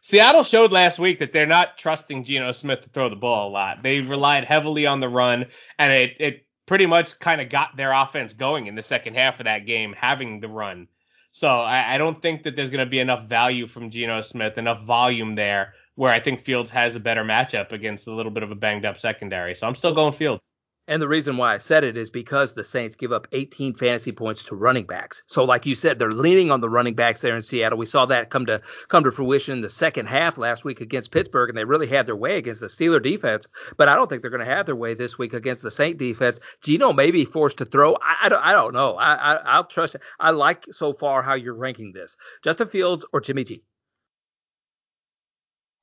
Seattle 0.00 0.42
showed 0.42 0.72
last 0.72 0.98
week 0.98 1.20
that 1.20 1.32
they're 1.32 1.46
not 1.46 1.78
trusting 1.78 2.24
Geno 2.24 2.50
Smith 2.50 2.82
to 2.82 2.88
throw 2.88 3.08
the 3.08 3.14
ball 3.14 3.48
a 3.48 3.52
lot. 3.52 3.84
They 3.84 4.00
relied 4.00 4.44
heavily 4.44 4.86
on 4.86 4.98
the 4.98 5.08
run, 5.08 5.46
and 5.78 5.92
it, 5.92 6.16
it 6.18 6.46
pretty 6.72 6.86
much 6.86 7.18
kind 7.18 7.42
of 7.42 7.50
got 7.50 7.76
their 7.76 7.92
offense 7.92 8.32
going 8.32 8.66
in 8.66 8.74
the 8.74 8.82
second 8.82 9.12
half 9.12 9.38
of 9.38 9.44
that 9.44 9.66
game, 9.66 9.92
having 9.92 10.40
the 10.40 10.48
run. 10.48 10.88
So 11.30 11.46
I, 11.46 11.96
I 11.96 11.98
don't 11.98 12.16
think 12.22 12.44
that 12.44 12.56
there's 12.56 12.70
going 12.70 12.82
to 12.82 12.90
be 12.90 12.98
enough 12.98 13.24
value 13.24 13.66
from 13.66 13.90
Geno 13.90 14.22
Smith, 14.22 14.56
enough 14.56 14.82
volume 14.84 15.34
there, 15.34 15.74
where 15.96 16.10
I 16.10 16.18
think 16.18 16.40
Fields 16.40 16.70
has 16.70 16.96
a 16.96 17.00
better 17.00 17.24
matchup 17.24 17.72
against 17.72 18.06
a 18.06 18.14
little 18.14 18.32
bit 18.32 18.42
of 18.42 18.50
a 18.50 18.54
banged 18.54 18.86
up 18.86 18.98
secondary. 18.98 19.54
So 19.54 19.66
I'm 19.66 19.74
still 19.74 19.94
going 19.94 20.14
Fields. 20.14 20.54
And 20.88 21.00
the 21.00 21.08
reason 21.08 21.36
why 21.36 21.54
I 21.54 21.58
said 21.58 21.84
it 21.84 21.96
is 21.96 22.10
because 22.10 22.54
the 22.54 22.64
Saints 22.64 22.96
give 22.96 23.12
up 23.12 23.28
18 23.30 23.74
fantasy 23.74 24.10
points 24.10 24.42
to 24.44 24.56
running 24.56 24.84
backs. 24.84 25.22
So, 25.26 25.44
like 25.44 25.64
you 25.64 25.76
said, 25.76 25.98
they're 25.98 26.10
leaning 26.10 26.50
on 26.50 26.60
the 26.60 26.68
running 26.68 26.94
backs 26.94 27.20
there 27.20 27.36
in 27.36 27.42
Seattle. 27.42 27.78
We 27.78 27.86
saw 27.86 28.04
that 28.06 28.30
come 28.30 28.46
to 28.46 28.60
come 28.88 29.04
to 29.04 29.12
fruition 29.12 29.54
in 29.54 29.60
the 29.60 29.70
second 29.70 30.06
half 30.06 30.38
last 30.38 30.64
week 30.64 30.80
against 30.80 31.12
Pittsburgh, 31.12 31.48
and 31.48 31.56
they 31.56 31.64
really 31.64 31.86
had 31.86 32.06
their 32.06 32.16
way 32.16 32.36
against 32.36 32.60
the 32.60 32.66
Steeler 32.66 33.00
defense. 33.00 33.46
But 33.76 33.88
I 33.88 33.94
don't 33.94 34.10
think 34.10 34.22
they're 34.22 34.30
going 34.30 34.44
to 34.44 34.54
have 34.54 34.66
their 34.66 34.74
way 34.74 34.94
this 34.94 35.16
week 35.18 35.34
against 35.34 35.62
the 35.62 35.70
Saint 35.70 35.98
defense. 35.98 36.40
Geno 36.64 36.92
may 36.92 37.12
be 37.12 37.24
forced 37.24 37.58
to 37.58 37.64
throw. 37.64 37.94
I, 37.94 38.16
I 38.24 38.28
don't, 38.28 38.44
I 38.44 38.52
don't 38.52 38.74
know. 38.74 38.96
I, 38.96 39.14
I 39.14 39.34
I'll 39.36 39.64
trust. 39.64 39.94
I 40.18 40.30
like 40.30 40.66
so 40.72 40.92
far 40.92 41.22
how 41.22 41.34
you're 41.34 41.54
ranking 41.54 41.92
this: 41.92 42.16
Justin 42.42 42.66
Fields 42.66 43.06
or 43.12 43.20
Jimmy 43.20 43.44
G. 43.44 43.62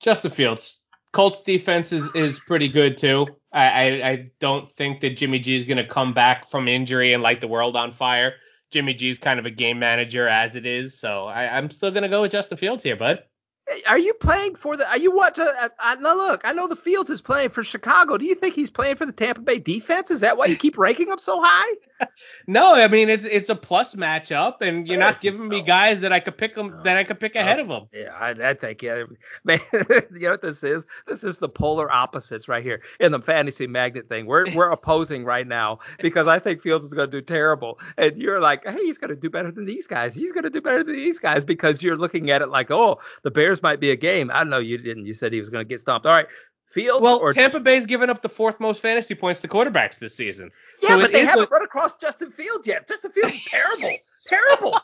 Justin 0.02 0.32
Fields. 0.32 0.82
Colts 1.12 1.42
defense 1.42 1.92
is, 1.92 2.10
is 2.14 2.40
pretty 2.40 2.68
good 2.68 2.98
too. 2.98 3.26
I, 3.52 3.66
I, 3.66 4.10
I 4.10 4.32
don't 4.40 4.70
think 4.76 5.02
that 5.02 5.18
Jimmy 5.18 5.40
G 5.40 5.56
is 5.56 5.66
going 5.66 5.78
to 5.78 5.88
come 5.88 6.14
back 6.14 6.50
from 6.50 6.68
injury 6.68 7.14
and 7.14 7.24
light 7.24 7.42
the 7.42 7.48
world 7.48 7.76
on 7.76 7.92
fire. 7.92 8.34
Jimmy 8.72 8.94
G 8.94 9.10
is 9.10 9.18
kind 9.18 9.40
of 9.40 9.46
a 9.46 9.52
game 9.52 9.80
manager 9.80 10.28
as 10.28 10.56
it 10.56 10.66
is, 10.66 11.00
so 11.00 11.26
I, 11.26 11.58
I'm 11.58 11.72
still 11.72 11.90
going 11.90 12.04
to 12.04 12.10
go 12.10 12.22
with 12.22 12.32
Justin 12.32 12.58
Fields 12.58 12.84
here, 12.84 12.96
bud. 12.96 13.24
Are 13.88 14.00
you 14.00 14.14
playing 14.16 14.56
for 14.56 14.78
the? 14.78 14.88
Are 14.88 14.98
you 14.98 15.16
want 15.16 15.36
to? 15.36 15.44
I, 15.44 15.70
I, 15.80 15.96
now 15.96 16.16
look, 16.16 16.42
I 16.44 16.54
know 16.54 16.68
the 16.68 16.76
Fields 16.76 17.10
is 17.10 17.22
playing 17.22 17.50
for 17.50 17.64
Chicago. 17.64 18.18
Do 18.18 18.26
you 18.26 18.36
think 18.36 18.56
he's 18.56 18.70
playing 18.70 18.96
for 18.96 19.06
the 19.06 19.12
Tampa 19.12 19.42
Bay 19.42 19.60
defense? 19.60 20.10
Is 20.10 20.22
that 20.22 20.38
why 20.38 20.48
you 20.48 20.56
keep 20.56 20.78
ranking 20.78 21.08
him 21.08 21.20
so 21.20 21.40
high? 21.42 21.76
No, 22.48 22.74
I 22.74 22.88
mean 22.88 23.10
it's 23.10 23.26
it's 23.26 23.50
a 23.50 23.56
plus 23.56 23.96
matchup, 23.96 24.62
and 24.62 24.88
you're 24.88 24.98
not 24.98 25.20
giving 25.22 25.48
me 25.48 25.62
guys 25.62 26.00
that 26.02 26.12
I 26.12 26.20
could 26.20 26.38
pick 26.38 26.56
them 26.56 26.80
that 26.84 26.98
I 26.98 27.04
could 27.04 27.20
pick 27.20 27.36
ahead 27.36 27.60
of 27.60 27.68
them. 27.68 27.88
Yeah, 27.94 28.14
I, 28.14 28.32
I 28.32 28.54
think 28.54 28.82
yeah, 28.82 29.04
man. 29.44 29.60
you 29.74 30.08
know 30.12 30.32
what 30.32 30.42
this 30.42 30.64
is? 30.64 30.86
This 31.08 31.24
is 31.24 31.38
the 31.38 31.50
polar 31.50 31.92
opposites 31.92 32.48
right 32.48 32.64
here 32.64 32.82
in 33.00 33.12
the 33.12 33.20
fantasy 33.20 33.68
magnet 33.68 34.10
thing. 34.10 34.26
We're 34.26 34.46
we're 34.56 34.72
opposing 34.72 35.26
right 35.26 35.48
now 35.48 35.80
because 36.00 36.28
I 36.28 36.40
think 36.40 36.62
Fields 36.62 36.86
is 36.86 36.94
going 36.94 37.10
to 37.10 37.22
do 37.22 37.26
terrible, 37.26 37.80
and 37.98 38.16
you're 38.18 38.40
like, 38.40 38.66
hey, 38.66 38.86
he's 38.86 38.98
going 38.98 39.10
to 39.10 39.16
do 39.16 39.30
better 39.30 39.52
than 39.52 39.66
these 39.66 39.88
guys. 39.88 40.16
He's 40.16 40.32
going 40.32 40.44
to 40.44 40.50
do 40.50 40.62
better 40.62 40.84
than 40.84 40.96
these 40.96 41.20
guys 41.20 41.46
because 41.46 41.84
you're 41.84 41.96
looking 41.96 42.30
at 42.30 42.42
it 42.42 42.50
like, 42.50 42.72
oh, 42.72 43.00
the 43.24 43.32
Bears 43.32 43.62
might 43.62 43.80
be 43.80 43.92
a 43.92 43.96
game. 43.96 44.32
I 44.34 44.44
know 44.44 44.60
you 44.60 44.78
didn't. 44.78 45.06
You 45.06 45.14
said 45.14 45.34
he 45.34 45.40
was 45.40 45.50
going 45.50 45.66
to 45.66 45.70
get 45.70 45.80
stomped. 45.80 46.06
All 46.06 46.14
right, 46.14 46.28
Fields. 46.70 47.02
Well, 47.02 47.20
or 47.20 47.34
Tampa 47.34 47.60
Bay's 47.60 47.86
given 47.86 48.10
up 48.10 48.22
the 48.22 48.30
fourth 48.30 48.60
most 48.60 48.82
fantasy 48.82 49.16
points 49.16 49.42
to 49.42 49.48
quarterbacks 49.48 50.00
this 50.00 50.16
season. 50.16 50.52
Yeah, 50.82 50.90
so 50.90 51.02
but 51.02 51.12
they 51.12 51.26
haven't 51.26 51.46
a... 51.46 51.50
run 51.50 51.64
across 51.64 51.98
Justin 51.98 52.32
Fields 52.32 52.68
yet. 52.68 52.88
Justin 52.88 53.12
Fields 53.12 53.34
is 53.34 53.44
terrible, 53.46 53.96
terrible. 54.28 54.80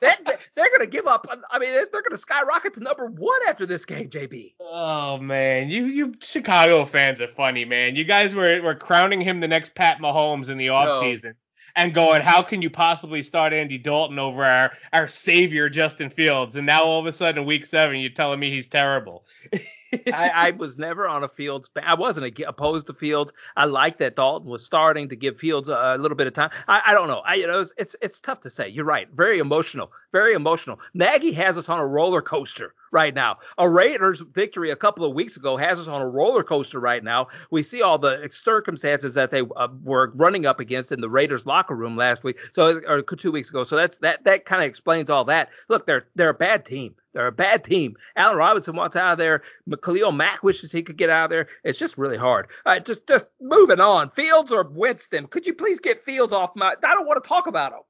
They're, 0.00 0.16
they're 0.56 0.68
going 0.68 0.80
to 0.80 0.86
give 0.86 1.06
up. 1.06 1.26
I 1.50 1.58
mean, 1.58 1.72
they're 1.72 1.86
going 1.86 2.10
to 2.10 2.18
skyrocket 2.18 2.74
to 2.74 2.80
number 2.80 3.06
one 3.06 3.40
after 3.48 3.66
this 3.66 3.84
game, 3.84 4.08
JB. 4.08 4.54
Oh 4.60 5.18
man, 5.18 5.68
you 5.68 5.86
you 5.86 6.14
Chicago 6.20 6.84
fans 6.84 7.20
are 7.20 7.28
funny, 7.28 7.64
man. 7.64 7.96
You 7.96 8.04
guys 8.04 8.34
were 8.34 8.60
were 8.62 8.74
crowning 8.74 9.20
him 9.20 9.40
the 9.40 9.48
next 9.48 9.74
Pat 9.74 9.98
Mahomes 9.98 10.48
in 10.48 10.58
the 10.58 10.68
offseason. 10.68 11.24
No 11.24 11.32
and 11.76 11.94
going, 11.94 12.20
how 12.20 12.42
can 12.42 12.62
you 12.62 12.70
possibly 12.70 13.22
start 13.22 13.52
Andy 13.52 13.78
Dalton 13.78 14.18
over 14.18 14.44
our 14.44 14.72
our 14.92 15.08
savior 15.08 15.68
Justin 15.68 16.10
Fields? 16.10 16.56
And 16.56 16.66
now 16.66 16.82
all 16.82 17.00
of 17.00 17.06
a 17.06 17.12
sudden, 17.12 17.44
week 17.44 17.66
seven, 17.66 18.00
you're 18.00 18.10
telling 18.10 18.40
me 18.40 18.50
he's 18.50 18.66
terrible. 18.66 19.24
I, 19.92 20.28
I, 20.34 20.50
was 20.52 20.78
never 20.78 21.06
on 21.08 21.24
a 21.24 21.28
Fields. 21.28 21.70
I 21.82 21.94
wasn't 21.94 22.38
opposed 22.46 22.86
to 22.88 22.94
Fields. 22.94 23.32
I 23.56 23.64
liked 23.64 23.98
that 23.98 24.16
Dalton 24.16 24.48
was 24.48 24.64
starting 24.64 25.08
to 25.08 25.16
give 25.16 25.38
Fields 25.38 25.68
a, 25.68 25.74
a 25.74 25.98
little 25.98 26.16
bit 26.16 26.26
of 26.26 26.34
time. 26.34 26.50
I, 26.68 26.82
I, 26.88 26.94
don't 26.94 27.08
know. 27.08 27.20
I 27.20 27.34
you 27.34 27.46
know 27.46 27.60
it's, 27.60 27.72
it's, 27.76 27.96
it's 28.00 28.20
tough 28.20 28.40
to 28.42 28.50
say. 28.50 28.68
You're 28.68 28.84
right. 28.84 29.08
Very 29.14 29.38
emotional. 29.38 29.92
Very 30.12 30.34
emotional. 30.34 30.80
Nagy 30.94 31.32
has 31.32 31.56
us 31.58 31.68
on 31.68 31.78
a 31.78 31.86
roller 31.86 32.22
coaster 32.22 32.74
right 32.92 33.14
now. 33.14 33.38
A 33.58 33.68
Raiders 33.68 34.20
victory 34.20 34.70
a 34.70 34.76
couple 34.76 35.04
of 35.04 35.14
weeks 35.14 35.36
ago 35.36 35.56
has 35.56 35.78
us 35.78 35.88
on 35.88 36.02
a 36.02 36.08
roller 36.08 36.42
coaster 36.42 36.80
right 36.80 37.02
now. 37.02 37.28
We 37.50 37.62
see 37.62 37.82
all 37.82 37.98
the 37.98 38.28
circumstances 38.30 39.14
that 39.14 39.30
they 39.30 39.42
uh, 39.56 39.68
were 39.82 40.12
running 40.14 40.46
up 40.46 40.60
against 40.60 40.92
in 40.92 41.00
the 41.00 41.10
Raiders 41.10 41.46
locker 41.46 41.74
room 41.74 41.96
last 41.96 42.24
week, 42.24 42.38
so 42.52 42.80
or 42.86 43.02
two 43.02 43.32
weeks 43.32 43.50
ago. 43.50 43.64
So 43.64 43.76
that's 43.76 43.98
that 43.98 44.24
that 44.24 44.44
kind 44.44 44.62
of 44.62 44.68
explains 44.68 45.10
all 45.10 45.24
that. 45.26 45.50
Look, 45.68 45.86
they're 45.86 46.06
they're 46.14 46.30
a 46.30 46.34
bad 46.34 46.64
team. 46.64 46.94
They're 47.12 47.26
a 47.26 47.32
bad 47.32 47.64
team. 47.64 47.96
Allen 48.14 48.36
Robinson 48.36 48.76
wants 48.76 48.94
out 48.94 49.12
of 49.12 49.18
there. 49.18 49.42
Khalil 49.82 50.12
Mack 50.12 50.44
wishes 50.44 50.70
he 50.70 50.82
could 50.82 50.96
get 50.96 51.10
out 51.10 51.24
of 51.24 51.30
there. 51.30 51.48
It's 51.64 51.78
just 51.78 51.98
really 51.98 52.16
hard. 52.16 52.48
Just 52.84 53.06
just 53.06 53.26
moving 53.40 53.80
on. 53.80 54.10
Fields 54.10 54.52
or 54.52 54.64
Winston? 54.64 55.26
Could 55.26 55.46
you 55.46 55.54
please 55.54 55.80
get 55.80 56.04
Fields 56.04 56.32
off 56.32 56.50
my? 56.54 56.74
I 56.84 56.94
don't 56.94 57.06
want 57.06 57.22
to 57.22 57.28
talk 57.28 57.46
about 57.46 57.72
him. 57.72 57.80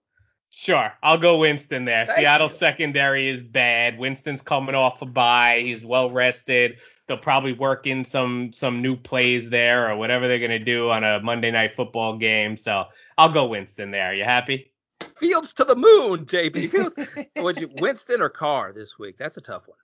Sure, 0.53 0.93
I'll 1.03 1.17
go 1.19 1.39
Winston 1.39 1.85
there. 1.85 2.05
Thank 2.07 2.21
Seattle's 2.21 2.51
you. 2.53 2.59
secondary 2.59 3.29
is 3.29 3.41
bad. 3.41 3.99
Winston's 3.99 4.43
coming 4.43 4.75
off 4.75 5.01
a 5.01 5.07
bye. 5.07 5.61
He's 5.63 5.85
well 5.85 6.11
rested. 6.11 6.81
They'll 7.07 7.19
probably 7.19 7.53
work 7.53 7.87
in 7.87 8.03
some 8.03 8.53
some 8.53 8.83
new 8.83 8.97
plays 8.97 9.49
there 9.51 9.89
or 9.89 9.97
whatever 9.97 10.27
they're 10.27 10.41
gonna 10.41 10.59
do 10.59 10.91
on 10.91 11.05
a 11.05 11.21
Monday 11.21 11.53
night 11.53 11.75
football 11.75 12.19
game. 12.19 12.57
So 12.57 12.85
I'll 13.17 13.29
go 13.29 13.47
Winston 13.47 13.93
there. 13.93 14.07
Are 14.07 14.15
you 14.15 14.25
happy? 14.25 14.73
Fields 15.17 15.53
to 15.55 15.65
the 15.65 15.77
moon, 15.77 16.27
JB. 16.27 17.29
Would 17.43 17.61
you 17.61 17.71
Winston 17.79 18.21
or 18.21 18.29
Carr 18.29 18.73
this 18.73 18.99
week? 18.99 19.17
That's 19.19 19.37
a 19.37 19.41
tough 19.41 19.69
one. 19.69 19.79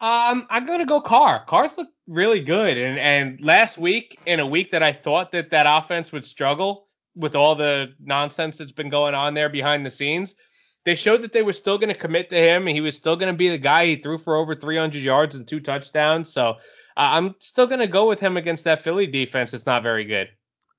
Um, 0.00 0.46
I'm 0.50 0.66
gonna 0.66 0.84
go 0.84 1.00
Carr. 1.00 1.44
Carr's 1.46 1.78
look 1.78 1.88
really 2.08 2.40
good, 2.40 2.76
and 2.76 2.98
and 2.98 3.40
last 3.40 3.78
week 3.78 4.18
in 4.26 4.40
a 4.40 4.46
week 4.46 4.72
that 4.72 4.82
I 4.82 4.92
thought 4.92 5.30
that 5.32 5.50
that 5.50 5.66
offense 5.68 6.10
would 6.10 6.24
struggle, 6.24 6.83
with 7.16 7.36
all 7.36 7.54
the 7.54 7.92
nonsense 8.00 8.58
that's 8.58 8.72
been 8.72 8.90
going 8.90 9.14
on 9.14 9.34
there 9.34 9.48
behind 9.48 9.86
the 9.86 9.90
scenes, 9.90 10.34
they 10.84 10.94
showed 10.94 11.22
that 11.22 11.32
they 11.32 11.42
were 11.42 11.52
still 11.52 11.78
going 11.78 11.92
to 11.92 11.98
commit 11.98 12.28
to 12.30 12.36
him. 12.36 12.66
And 12.66 12.76
he 12.76 12.80
was 12.80 12.96
still 12.96 13.16
going 13.16 13.32
to 13.32 13.36
be 13.36 13.48
the 13.48 13.58
guy. 13.58 13.86
He 13.86 13.96
threw 13.96 14.18
for 14.18 14.36
over 14.36 14.54
300 14.54 15.02
yards 15.02 15.34
and 15.34 15.46
two 15.46 15.60
touchdowns. 15.60 16.32
So 16.32 16.50
uh, 16.50 16.54
I'm 16.96 17.34
still 17.38 17.66
going 17.66 17.80
to 17.80 17.86
go 17.86 18.08
with 18.08 18.20
him 18.20 18.36
against 18.36 18.64
that 18.64 18.82
Philly 18.82 19.06
defense. 19.06 19.54
It's 19.54 19.66
not 19.66 19.82
very 19.82 20.04
good. 20.04 20.28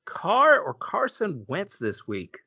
Carr 0.05 0.59
or 0.59 0.73
Carson 0.75 1.43
Wentz 1.47 1.77
this 1.77 2.07
week? 2.07 2.37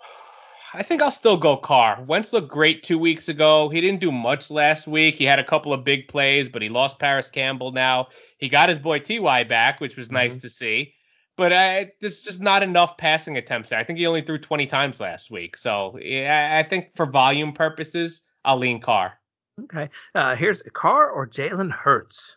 I 0.74 0.82
think 0.82 1.02
I'll 1.02 1.10
still 1.10 1.36
go 1.36 1.58
Carr. 1.58 2.02
Wentz 2.06 2.32
looked 2.32 2.50
great 2.50 2.82
two 2.82 2.98
weeks 2.98 3.28
ago. 3.28 3.68
He 3.68 3.82
didn't 3.82 4.00
do 4.00 4.10
much 4.10 4.50
last 4.50 4.86
week. 4.86 5.16
He 5.16 5.24
had 5.24 5.38
a 5.38 5.44
couple 5.44 5.74
of 5.74 5.84
big 5.84 6.08
plays, 6.08 6.48
but 6.48 6.62
he 6.62 6.70
lost 6.70 6.98
Parris 6.98 7.28
Campbell 7.28 7.72
now. 7.72 8.08
He 8.38 8.48
got 8.48 8.70
his 8.70 8.78
boy 8.78 9.00
Ty 9.00 9.44
back, 9.44 9.80
which 9.80 9.96
was 9.96 10.06
mm-hmm. 10.06 10.14
nice 10.14 10.38
to 10.38 10.48
see 10.48 10.94
but 11.36 11.52
uh, 11.52 11.84
there's 12.00 12.20
just 12.20 12.40
not 12.40 12.62
enough 12.62 12.96
passing 12.96 13.36
attempts 13.36 13.70
there. 13.70 13.78
I 13.78 13.84
think 13.84 13.98
he 13.98 14.06
only 14.06 14.22
threw 14.22 14.38
20 14.38 14.66
times 14.66 15.00
last 15.00 15.30
week. 15.30 15.56
So 15.56 15.98
yeah, 16.00 16.60
I 16.62 16.68
think 16.68 16.94
for 16.94 17.06
volume 17.06 17.52
purposes, 17.52 18.22
I'll 18.44 18.58
lean 18.58 18.80
Carr. 18.80 19.18
Okay. 19.64 19.88
Uh, 20.14 20.34
here's 20.34 20.62
Carr 20.72 21.10
or 21.10 21.26
Jalen 21.26 21.70
Hurts. 21.70 22.36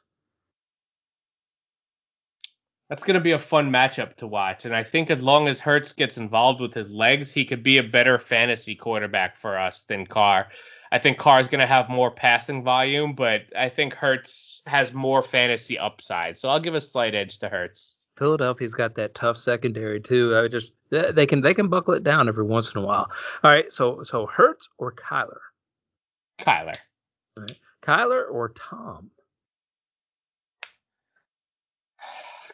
That's 2.90 3.04
going 3.04 3.16
to 3.16 3.22
be 3.22 3.32
a 3.32 3.40
fun 3.40 3.72
matchup 3.72 4.16
to 4.18 4.28
watch. 4.28 4.66
And 4.66 4.76
I 4.76 4.84
think 4.84 5.10
as 5.10 5.22
long 5.22 5.48
as 5.48 5.60
Hurts 5.60 5.92
gets 5.92 6.18
involved 6.18 6.62
with 6.62 6.74
his 6.74 6.92
legs, 6.92 7.32
he 7.32 7.44
could 7.44 7.64
be 7.64 7.78
a 7.78 7.84
better 7.84 8.20
fantasy 8.20 8.76
quarterback 8.76 9.36
for 9.36 9.58
us 9.58 9.82
than 9.82 10.06
Carr. 10.06 10.50
I 10.92 11.00
think 11.00 11.18
Carr 11.18 11.40
is 11.40 11.48
going 11.48 11.62
to 11.62 11.68
have 11.68 11.90
more 11.90 12.12
passing 12.12 12.64
volume, 12.64 13.16
but 13.16 13.42
I 13.58 13.70
think 13.70 13.96
Hurts 13.96 14.62
has 14.68 14.94
more 14.94 15.24
fantasy 15.24 15.80
upside. 15.80 16.38
So 16.38 16.48
I'll 16.48 16.60
give 16.60 16.76
a 16.76 16.82
slight 16.82 17.16
edge 17.16 17.40
to 17.40 17.50
Hurts. 17.50 17.96
Philadelphia's 18.18 18.74
got 18.74 18.96
that 18.96 19.14
tough 19.14 19.38
secondary 19.38 20.00
too. 20.00 20.36
I 20.38 20.48
just 20.48 20.74
they 20.90 21.26
can 21.26 21.42
they 21.42 21.54
can 21.54 21.68
buckle 21.68 21.94
it 21.94 22.04
down 22.04 22.28
every 22.28 22.46
once 22.46 22.74
in 22.74 22.82
a 22.82 22.86
while. 22.86 23.12
All 23.44 23.52
right, 23.52 23.72
so 23.72 24.04
so 24.04 24.26
Hurts 24.26 24.70
or 24.78 24.94
Kyler? 24.94 25.40
Kyler. 26.40 26.76
All 27.38 27.44
right. 27.44 27.60
Kyler 27.82 28.24
or 28.32 28.50
Tom? 28.50 29.12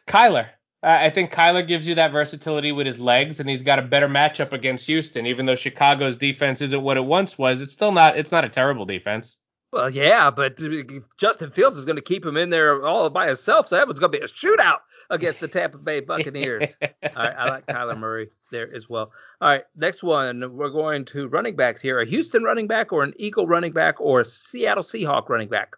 Kyler. 0.07 0.47
I 0.84 1.12
think 1.12 1.32
Kyler 1.32 1.66
gives 1.66 1.88
you 1.88 1.93
that 1.93 2.12
versatility 2.12 2.72
with 2.72 2.88
his 2.88 2.99
legs, 2.99 3.39
and 3.39 3.47
he's 3.47 3.62
got 3.62 3.78
a 3.78 3.84
better 3.84 4.07
matchup 4.07 4.51
against 4.51 4.88
Houston. 4.88 5.28
Even 5.28 5.45
though 5.45 5.55
Chicago's 5.55 6.18
defense 6.18 6.59
isn't 6.59 6.82
what 6.82 6.97
it 6.97 7.05
once 7.05 7.38
was, 7.38 7.62
it's 7.62 7.72
still 7.72 7.91
not. 7.91 8.18
It's 8.18 8.32
not 8.32 8.43
a 8.43 8.49
terrible 8.49 8.86
defense. 8.86 9.38
Well, 9.72 9.91
yeah, 9.91 10.32
but 10.32 10.59
uh, 10.62 10.84
Justin 11.18 11.51
Fields 11.51 11.78
is 11.78 11.86
going 11.86 11.97
to 11.97 12.01
keep 12.01 12.26
him 12.26 12.36
in 12.36 12.49
there 12.49 12.86
all 12.86 13.09
by 13.12 13.28
himself, 13.28 13.68
so 13.68 13.76
that 13.76 13.88
was 13.88 13.99
going 13.99 14.12
to 14.12 14.18
be 14.18 14.24
a 14.24 14.28
shootout 14.28 14.80
against 15.12 15.39
the 15.39 15.47
Tampa 15.47 15.78
Bay 15.78 15.99
Buccaneers. 16.01 16.74
all 16.82 16.89
right, 17.16 17.36
I 17.38 17.49
like 17.49 17.68
Kyler 17.68 17.97
Murray 17.97 18.30
there 18.49 18.74
as 18.74 18.89
well. 18.89 19.12
All 19.39 19.49
right, 19.49 19.64
next 19.76 20.01
one, 20.01 20.55
we're 20.55 20.70
going 20.70 21.05
to 21.05 21.28
running 21.28 21.55
backs 21.55 21.82
here: 21.82 21.99
a 21.99 22.05
Houston 22.05 22.43
running 22.43 22.68
back, 22.68 22.91
or 22.91 23.03
an 23.03 23.14
Eagle 23.18 23.45
running 23.45 23.74
back, 23.74 24.01
or 24.01 24.22
a 24.22 24.26
Seattle 24.26 24.84
Seahawk 24.84 25.30
running 25.30 25.49
back. 25.49 25.76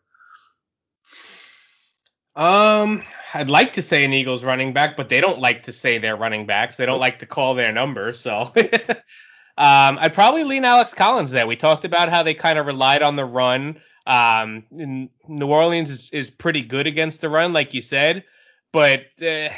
Um, 2.35 3.03
I'd 3.33 3.49
like 3.49 3.73
to 3.73 3.81
say 3.81 4.03
an 4.03 4.13
Eagles 4.13 4.43
running 4.43 4.73
back, 4.73 4.95
but 4.95 5.09
they 5.09 5.21
don't 5.21 5.39
like 5.39 5.63
to 5.63 5.73
say 5.73 5.97
their 5.97 6.15
running 6.15 6.45
backs. 6.45 6.77
They 6.77 6.85
don't 6.85 6.99
like 6.99 7.19
to 7.19 7.25
call 7.25 7.53
their 7.53 7.73
numbers, 7.73 8.19
so. 8.19 8.53
Um, 9.55 9.99
I'd 10.01 10.13
probably 10.13 10.43
lean 10.43 10.65
Alex 10.65 10.95
Collins 10.95 11.29
there. 11.29 11.45
We 11.45 11.55
talked 11.55 11.85
about 11.85 12.09
how 12.09 12.23
they 12.23 12.33
kind 12.33 12.57
of 12.57 12.65
relied 12.65 13.03
on 13.03 13.15
the 13.15 13.25
run. 13.25 13.79
Um, 14.07 14.63
New 14.71 15.47
Orleans 15.47 15.91
is, 15.91 16.09
is 16.11 16.31
pretty 16.31 16.63
good 16.63 16.87
against 16.87 17.21
the 17.21 17.29
run, 17.29 17.53
like 17.53 17.73
you 17.73 17.81
said, 17.81 18.23
but 18.73 19.05
uh, 19.21 19.49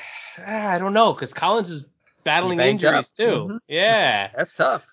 I 0.46 0.78
don't 0.78 0.94
know 0.94 1.14
because 1.14 1.34
Collins 1.34 1.72
is 1.72 1.86
battling 2.24 2.60
injuries 2.60 3.10
up. 3.10 3.16
too. 3.16 3.24
Mm-hmm. 3.26 3.58
Yeah, 3.68 4.30
that's 4.36 4.54
tough. 4.54 4.86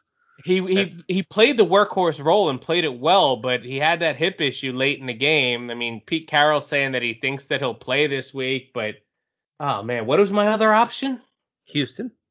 He 0.45 0.61
he 0.67 1.05
he 1.09 1.23
played 1.23 1.57
the 1.57 1.67
workhorse 1.67 2.25
role 2.25 2.49
and 2.49 2.61
played 2.61 2.85
it 2.85 2.99
well, 2.99 3.37
but 3.37 3.63
he 3.65 3.79
had 3.79 4.01
that 4.01 4.17
hip 4.17 4.41
issue 4.41 4.73
late 4.73 4.99
in 4.99 5.07
the 5.07 5.15
game. 5.15 5.71
I 5.71 5.75
mean, 5.75 6.01
Pete 6.07 6.27
Carroll 6.27 6.61
saying 6.61 6.93
that 6.93 7.03
he 7.03 7.15
thinks 7.15 7.47
that 7.47 7.61
he'll 7.61 7.75
play 7.75 8.07
this 8.07 8.33
week, 8.33 8.73
but 8.73 8.97
oh 9.61 9.83
man, 9.83 10.07
what 10.07 10.19
was 10.19 10.31
my 10.31 10.49
other 10.49 10.73
option? 10.73 11.21
Houston. 11.67 12.13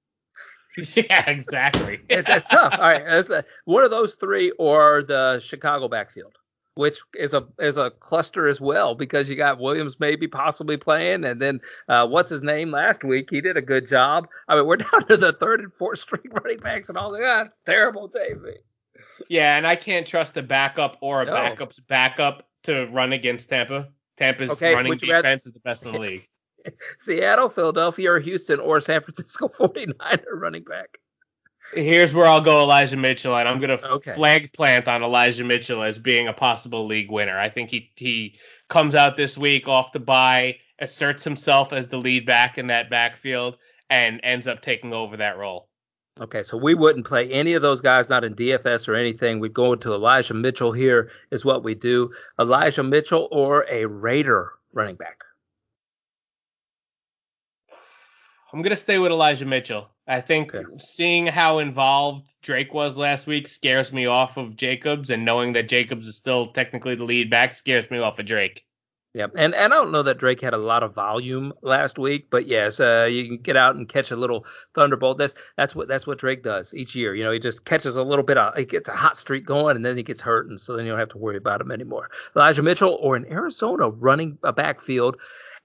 yeah, 0.96 1.30
exactly. 1.30 2.00
it's, 2.10 2.30
it's 2.30 2.48
tough. 2.48 2.74
All 2.74 2.80
right, 2.80 3.04
it's, 3.06 3.30
uh, 3.30 3.42
one 3.66 3.84
of 3.84 3.92
those 3.92 4.16
three 4.16 4.52
or 4.52 5.04
the 5.04 5.40
Chicago 5.40 5.90
backfield, 5.90 6.38
which 6.76 6.98
is 7.16 7.34
a 7.34 7.46
is 7.60 7.78
a 7.78 7.92
cluster 7.92 8.48
as 8.48 8.62
well 8.62 8.96
because 8.96 9.30
you 9.30 9.36
got 9.36 9.60
Williams 9.60 10.00
maybe 10.00 10.28
possibly 10.28 10.78
playing, 10.78 11.24
and 11.24 11.42
then 11.42 11.60
uh, 11.88 12.08
what's 12.08 12.30
his 12.30 12.42
name 12.42 12.72
last 12.72 13.04
week? 13.04 13.30
He 13.30 13.42
did 13.42 13.58
a 13.58 13.62
good 13.62 13.88
job. 13.88 14.28
I 14.48 14.56
mean, 14.56 14.66
we're 14.66 14.78
down 14.92 15.08
to 15.08 15.18
the 15.18 15.34
third 15.34 15.62
and 15.62 15.74
fourth 15.74 16.00
string 16.00 16.24
running 16.32 16.60
backs 16.60 16.90
and 16.90 16.98
all 16.98 17.12
that. 17.12 17.24
Ah, 17.24 17.50
terrible, 17.66 18.08
David. 18.08 18.60
Yeah, 19.30 19.58
and 19.58 19.66
I 19.66 19.76
can't 19.76 20.06
trust 20.06 20.38
a 20.38 20.44
backup 20.44 20.98
or 21.02 21.24
a 21.24 21.26
no. 21.26 21.34
backup's 21.34 21.80
backup 21.80 22.48
to 22.64 22.86
run 22.88 23.14
against 23.14 23.50
Tampa. 23.50 23.90
Tampa's 24.18 24.52
okay, 24.52 24.76
running 24.76 24.94
defense 24.94 25.24
rather... 25.24 25.36
is 25.36 25.52
the 25.52 25.60
best 25.60 25.86
in 25.86 25.94
the 25.94 26.00
league. 26.00 26.28
Seattle, 27.00 27.50
Philadelphia, 27.50 28.12
or 28.12 28.20
Houston, 28.20 28.60
or 28.60 28.80
San 28.80 29.02
Francisco 29.02 29.48
49er 29.60 30.26
running 30.34 30.64
back. 30.64 31.00
Here's 31.74 32.14
where 32.14 32.26
I'll 32.26 32.42
go 32.42 32.64
Elijah 32.64 32.98
Mitchell, 32.98 33.36
and 33.36 33.48
I'm 33.48 33.60
going 33.60 33.78
to 33.78 33.88
okay. 33.92 34.14
flag 34.14 34.54
plant 34.54 34.88
on 34.88 35.04
Elijah 35.04 35.44
Mitchell 35.44 35.84
as 35.84 36.00
being 36.00 36.28
a 36.28 36.34
possible 36.34 36.86
league 36.86 37.10
winner. 37.10 37.38
I 37.38 37.50
think 37.50 37.70
he 37.70 37.92
he 37.96 38.36
comes 38.70 38.96
out 38.96 39.16
this 39.16 39.38
week 39.38 39.68
off 39.68 39.92
the 39.92 40.00
bye, 40.00 40.58
asserts 40.80 41.24
himself 41.24 41.72
as 41.72 41.88
the 41.88 41.98
lead 41.98 42.26
back 42.26 42.58
in 42.58 42.68
that 42.68 42.90
backfield, 42.90 43.58
and 43.90 44.20
ends 44.24 44.48
up 44.48 44.62
taking 44.62 44.94
over 44.94 45.18
that 45.18 45.38
role. 45.38 45.70
Okay, 46.20 46.44
so 46.44 46.58
we 46.58 46.74
wouldn't 46.74 47.08
play 47.08 47.32
any 47.32 47.54
of 47.54 47.62
those 47.62 47.80
guys, 47.80 48.10
not 48.10 48.24
in 48.24 48.36
DFS 48.36 48.88
or 48.88 48.96
anything. 48.96 49.40
We'd 49.40 49.54
go 49.54 49.74
into 49.74 49.94
Elijah 49.94 50.34
Mitchell 50.34 50.74
here, 50.74 51.10
is 51.32 51.46
what 51.46 51.64
we 51.64 51.74
do. 51.74 52.12
Elijah 52.40 52.84
Mitchell 52.84 53.30
or 53.32 53.66
a 53.70 53.86
Raider 53.86 54.52
running 54.74 54.96
back. 54.96 55.24
I'm 58.54 58.62
gonna 58.62 58.76
stay 58.76 59.00
with 59.00 59.12
Elijah 59.12 59.46
Mitchell. 59.46 59.90
I 60.12 60.20
think 60.20 60.54
okay. 60.54 60.66
seeing 60.78 61.26
how 61.26 61.60
involved 61.60 62.34
Drake 62.42 62.74
was 62.74 62.98
last 62.98 63.28
week 63.28 63.48
scares 63.48 63.94
me 63.94 64.06
off 64.06 64.36
of 64.36 64.58
Jacobs, 64.58 65.10
and 65.10 65.24
knowing 65.24 65.54
that 65.54 65.70
Jacobs 65.70 66.06
is 66.06 66.18
still 66.18 66.48
technically 66.48 66.96
the 66.96 67.06
lead 67.06 67.30
back 67.30 67.56
scares 67.56 67.90
me 67.90 68.00
off 68.00 68.20
of 68.20 68.26
Drake. 68.26 68.66
Yeah, 69.14 69.28
and, 69.38 69.56
and 69.56 69.74
I 69.74 69.78
don't 69.78 69.92
know 69.92 70.04
that 70.04 70.18
Drake 70.18 70.42
had 70.42 70.54
a 70.54 70.58
lot 70.58 70.84
of 70.84 70.94
volume 70.94 71.54
last 71.62 71.98
week, 71.98 72.28
but 72.30 72.46
yes, 72.46 72.82
uh, 72.82 73.08
you 73.10 73.26
can 73.26 73.38
get 73.38 73.56
out 73.56 73.76
and 73.76 73.88
catch 73.88 74.12
a 74.12 74.18
little 74.18 74.46
thunderbolt. 74.74 75.18
That's 75.18 75.34
that's 75.56 75.76
what 75.76 75.88
that's 75.88 76.06
what 76.06 76.18
Drake 76.18 76.44
does 76.44 76.74
each 76.74 76.94
year. 76.94 77.16
You 77.16 77.24
know, 77.24 77.32
he 77.32 77.40
just 77.40 77.64
catches 77.64 77.96
a 77.96 78.04
little 78.04 78.24
bit 78.24 78.38
of 78.38 78.54
he 78.58 78.66
gets 78.66 78.90
a 78.90 78.94
hot 78.94 79.18
streak 79.18 79.46
going, 79.46 79.78
and 79.78 79.86
then 79.86 79.96
he 79.96 80.04
gets 80.04 80.20
hurt, 80.20 80.50
and 80.50 80.60
so 80.60 80.76
then 80.76 80.86
you 80.86 80.92
don't 80.92 81.00
have 81.00 81.10
to 81.10 81.18
worry 81.18 81.38
about 81.38 81.62
him 81.62 81.72
anymore. 81.72 82.10
Elijah 82.36 82.62
Mitchell 82.62 82.98
or 83.02 83.16
in 83.16 83.26
Arizona 83.32 83.90
running 83.90 84.38
a 84.44 84.52
backfield 84.52 85.16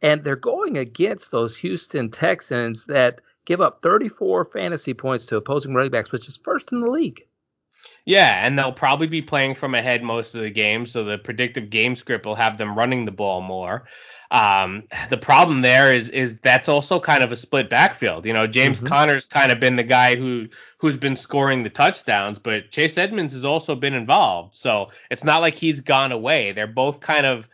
and 0.02 0.24
they're 0.24 0.36
going 0.36 0.76
against 0.76 1.30
those 1.30 1.56
Houston 1.56 2.10
Texans 2.10 2.84
that 2.84 3.20
give 3.46 3.60
up 3.60 3.80
34 3.80 4.44
fantasy 4.46 4.92
points 4.92 5.24
to 5.26 5.36
opposing 5.36 5.72
running 5.72 5.90
backs, 5.90 6.12
which 6.12 6.28
is 6.28 6.36
first 6.36 6.72
in 6.72 6.80
the 6.80 6.90
league. 6.90 7.22
Yeah, 8.04 8.46
and 8.46 8.58
they'll 8.58 8.72
probably 8.72 9.06
be 9.06 9.22
playing 9.22 9.54
from 9.54 9.74
ahead 9.74 10.02
most 10.02 10.34
of 10.34 10.42
the 10.42 10.50
game, 10.50 10.86
so 10.86 11.02
the 11.02 11.18
predictive 11.18 11.70
game 11.70 11.96
script 11.96 12.24
will 12.24 12.36
have 12.36 12.58
them 12.58 12.76
running 12.76 13.04
the 13.04 13.12
ball 13.12 13.40
more. 13.40 13.84
Um, 14.30 14.84
the 15.10 15.16
problem 15.16 15.62
there 15.62 15.92
is 15.92 16.08
is 16.10 16.38
that's 16.40 16.68
also 16.68 17.00
kind 17.00 17.22
of 17.22 17.32
a 17.32 17.36
split 17.36 17.68
backfield. 17.68 18.26
You 18.26 18.32
know, 18.32 18.46
James 18.46 18.78
mm-hmm. 18.78 18.86
Conner's 18.86 19.26
kind 19.26 19.50
of 19.50 19.60
been 19.60 19.76
the 19.76 19.82
guy 19.82 20.16
who 20.16 20.48
who's 20.78 20.96
been 20.96 21.16
scoring 21.16 21.62
the 21.62 21.70
touchdowns, 21.70 22.38
but 22.38 22.70
Chase 22.70 22.98
Edmonds 22.98 23.32
has 23.32 23.44
also 23.44 23.74
been 23.74 23.94
involved. 23.94 24.54
So 24.54 24.90
it's 25.10 25.24
not 25.24 25.40
like 25.40 25.54
he's 25.54 25.80
gone 25.80 26.12
away. 26.12 26.52
They're 26.52 26.66
both 26.66 27.00
kind 27.00 27.26
of 27.26 27.48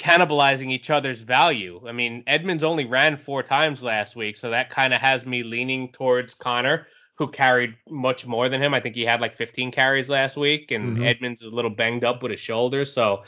cannibalizing 0.00 0.70
each 0.70 0.88
other's 0.88 1.20
value. 1.20 1.80
I 1.86 1.92
mean, 1.92 2.24
Edmonds 2.26 2.64
only 2.64 2.86
ran 2.86 3.18
four 3.18 3.42
times 3.42 3.84
last 3.84 4.16
week, 4.16 4.38
so 4.38 4.50
that 4.50 4.70
kind 4.70 4.94
of 4.94 5.00
has 5.00 5.26
me 5.26 5.42
leaning 5.42 5.92
towards 5.92 6.32
Conner, 6.32 6.86
who 7.16 7.28
carried 7.28 7.74
much 7.88 8.26
more 8.26 8.48
than 8.48 8.62
him. 8.62 8.72
I 8.72 8.80
think 8.80 8.94
he 8.94 9.04
had 9.04 9.20
like 9.20 9.34
15 9.34 9.70
carries 9.70 10.08
last 10.08 10.38
week, 10.38 10.70
and 10.70 10.96
mm-hmm. 10.96 11.04
Edmonds 11.04 11.42
is 11.42 11.52
a 11.52 11.54
little 11.54 11.70
banged 11.70 12.02
up 12.02 12.22
with 12.22 12.30
his 12.32 12.40
shoulder. 12.40 12.86
So 12.86 13.24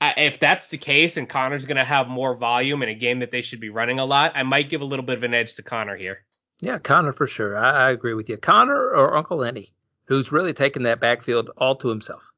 I, 0.00 0.14
if 0.16 0.40
that's 0.40 0.66
the 0.66 0.78
case, 0.78 1.16
and 1.16 1.28
Conner's 1.28 1.64
going 1.64 1.76
to 1.76 1.84
have 1.84 2.08
more 2.08 2.34
volume 2.34 2.82
in 2.82 2.88
a 2.88 2.94
game 2.94 3.20
that 3.20 3.30
they 3.30 3.42
should 3.42 3.60
be 3.60 3.70
running 3.70 4.00
a 4.00 4.04
lot, 4.04 4.32
I 4.34 4.42
might 4.42 4.68
give 4.68 4.80
a 4.80 4.84
little 4.84 5.04
bit 5.04 5.18
of 5.18 5.22
an 5.22 5.32
edge 5.32 5.54
to 5.54 5.62
Conner 5.62 5.96
here. 5.96 6.24
Yeah, 6.60 6.78
Conner 6.78 7.12
for 7.12 7.28
sure. 7.28 7.56
I, 7.56 7.86
I 7.86 7.90
agree 7.92 8.14
with 8.14 8.28
you. 8.28 8.36
Conner 8.36 8.90
or 8.90 9.16
Uncle 9.16 9.36
Lenny, 9.36 9.72
who's 10.06 10.32
really 10.32 10.52
taken 10.52 10.82
that 10.82 10.98
backfield 10.98 11.50
all 11.56 11.76
to 11.76 11.88
himself. 11.88 12.32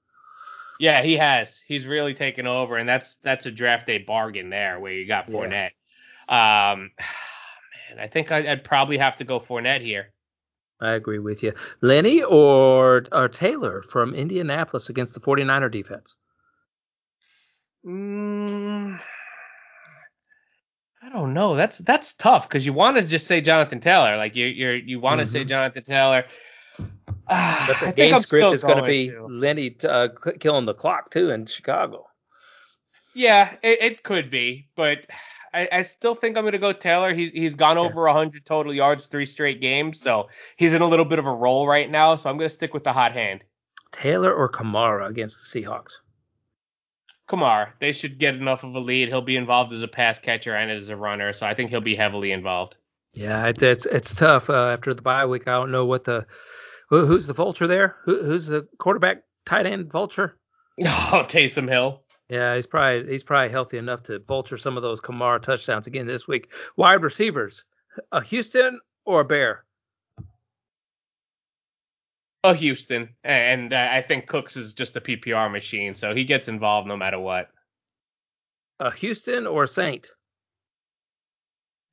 Yeah, 0.79 1.03
he 1.03 1.17
has. 1.17 1.61
He's 1.67 1.87
really 1.87 2.15
taken 2.15 2.47
over, 2.47 2.77
and 2.77 2.89
that's 2.89 3.17
that's 3.17 3.47
a 3.47 3.51
draft 3.51 3.87
day 3.87 3.99
bargain 3.99 4.51
there, 4.51 4.79
where 4.79 4.93
you 4.93 5.07
got 5.07 5.27
Fournette. 5.27 5.71
Yeah. 6.29 6.73
Um, 6.73 6.91
man, 7.91 8.01
I 8.01 8.07
think 8.07 8.31
I'd, 8.31 8.47
I'd 8.47 8.65
probably 8.65 8.99
have 8.99 9.17
to 9.17 9.25
go 9.25 9.41
Fournette 9.41 9.81
here. 9.81 10.13
I 10.81 10.93
agree 10.93 11.19
with 11.19 11.43
you. 11.43 11.53
Lenny 11.81 12.23
or 12.23 13.05
or 13.13 13.29
Taylor 13.29 13.83
from 13.83 14.15
Indianapolis 14.15 14.89
against 14.89 15.15
the 15.15 15.21
49er 15.21 15.71
defense? 15.71 16.15
Mm, 17.85 19.01
I 21.03 21.09
don't 21.09 21.35
know. 21.35 21.55
That's 21.57 21.79
that's 21.79 22.15
tough 22.15 22.49
because 22.49 22.65
you 22.65 22.73
want 22.73 22.97
to 22.97 23.07
just 23.07 23.27
say 23.27 23.41
Jonathan 23.41 23.81
Taylor. 23.81 24.17
Like 24.17 24.37
you 24.37 24.47
you 24.47 24.71
you 24.71 25.01
want 25.01 25.19
to 25.21 25.25
mm-hmm. 25.25 25.33
say 25.33 25.45
Jonathan 25.45 25.83
Taylor. 25.83 26.25
Uh, 27.29 27.67
but 27.67 27.81
the 27.81 27.89
I 27.89 27.93
game 27.93 28.19
script 28.21 28.55
is 28.55 28.65
going 28.65 28.79
to 28.79 28.87
be 28.87 29.13
Lenny 29.19 29.77
uh, 29.85 30.09
killing 30.41 30.65
the 30.65 30.75
clock 30.75 31.11
too 31.11 31.31
in 31.31 31.47
Chicago. 31.47 32.09
Yeah, 33.15 33.55
it, 33.63 33.83
it 33.83 34.03
could 34.03 34.31
be, 34.31 34.69
but 34.77 35.07
I, 35.55 35.69
I 35.73 35.83
still 35.83 36.15
think 36.15 36.37
I'm 36.37 36.45
going 36.45 36.53
to 36.53 36.59
go 36.59 36.73
Taylor. 36.73 37.15
He's 37.15 37.31
he's 37.31 37.55
gone 37.55 37.79
over 37.79 38.05
100 38.05 38.45
total 38.45 38.73
yards 38.75 39.07
three 39.07 39.27
straight 39.27 39.61
games, 39.61 40.01
so 40.01 40.29
he's 40.57 40.75
in 40.75 40.83
a 40.83 40.87
little 40.87 41.05
bit 41.05 41.19
of 41.19 41.27
a 41.27 41.33
roll 41.33 41.67
right 41.67 41.91
now. 41.91 42.17
So 42.17 42.31
I'm 42.31 42.37
going 42.37 42.49
to 42.49 42.55
stick 42.55 42.75
with 42.75 42.85
the 42.85 42.93
hot 42.93 43.13
hand. 43.13 43.45
Taylor 43.93 44.33
or 44.33 44.49
Kamara 44.49 45.09
against 45.09 45.53
the 45.53 45.63
Seahawks? 45.63 45.99
Kamara. 47.29 47.69
They 47.81 47.93
should 47.93 48.19
get 48.19 48.35
enough 48.35 48.65
of 48.65 48.75
a 48.75 48.79
lead. 48.79 49.09
He'll 49.09 49.23
be 49.23 49.37
involved 49.37 49.73
as 49.73 49.83
a 49.83 49.89
pass 49.89 50.19
catcher 50.19 50.55
and 50.55 50.71
as 50.71 50.91
a 50.91 50.97
runner, 50.97 51.33
so 51.33 51.47
I 51.47 51.55
think 51.55 51.71
he'll 51.71 51.81
be 51.81 51.97
heavily 51.97 52.33
involved. 52.33 52.77
Yeah, 53.15 53.47
it, 53.49 53.63
it's 53.63 53.87
it's 53.87 54.15
tough 54.15 54.51
uh, 54.51 54.69
after 54.69 54.95
the 54.95 55.03
bye 55.03 55.27
week. 55.27 55.49
I 55.49 55.53
don't 55.53 55.71
know 55.71 55.87
what 55.87 56.05
the 56.05 56.27
who, 56.89 57.07
who's 57.07 57.27
the 57.27 57.35
vulture 57.35 57.67
there. 57.67 57.97
Who, 58.05 58.23
who's 58.23 58.47
the 58.47 58.67
quarterback 58.79 59.23
tight 59.47 59.67
end 59.67 59.91
vulture? 59.91 60.39
Oh, 60.81 61.25
Taysom 61.27 61.69
Hill. 61.69 62.05
Yeah, 62.29 62.55
he's 62.55 62.67
probably 62.67 63.11
he's 63.11 63.25
probably 63.25 63.51
healthy 63.51 63.79
enough 63.79 64.03
to 64.05 64.21
vulture 64.21 64.57
some 64.57 64.77
of 64.77 64.83
those 64.85 65.01
Kamara 65.01 65.43
touchdowns 65.43 65.89
again 65.89 66.07
this 66.07 66.29
week. 66.29 66.53
Wide 66.77 67.03
receivers, 67.03 67.65
a 68.13 68.23
Houston 68.23 68.79
or 69.05 69.23
a 69.23 69.25
Bear? 69.25 69.65
A 72.45 72.55
Houston, 72.55 73.09
and 73.25 73.75
I 73.75 74.01
think 74.03 74.29
Cooks 74.29 74.57
is 74.57 74.73
just 74.73 74.97
a 74.97 75.01
PPR 75.01 75.51
machine, 75.51 75.95
so 75.95 76.15
he 76.15 76.23
gets 76.23 76.47
involved 76.47 76.87
no 76.87 76.97
matter 76.97 77.19
what. 77.19 77.49
A 78.79 78.93
Houston 78.93 79.47
or 79.47 79.65
a 79.65 79.69
Saint? 79.69 80.09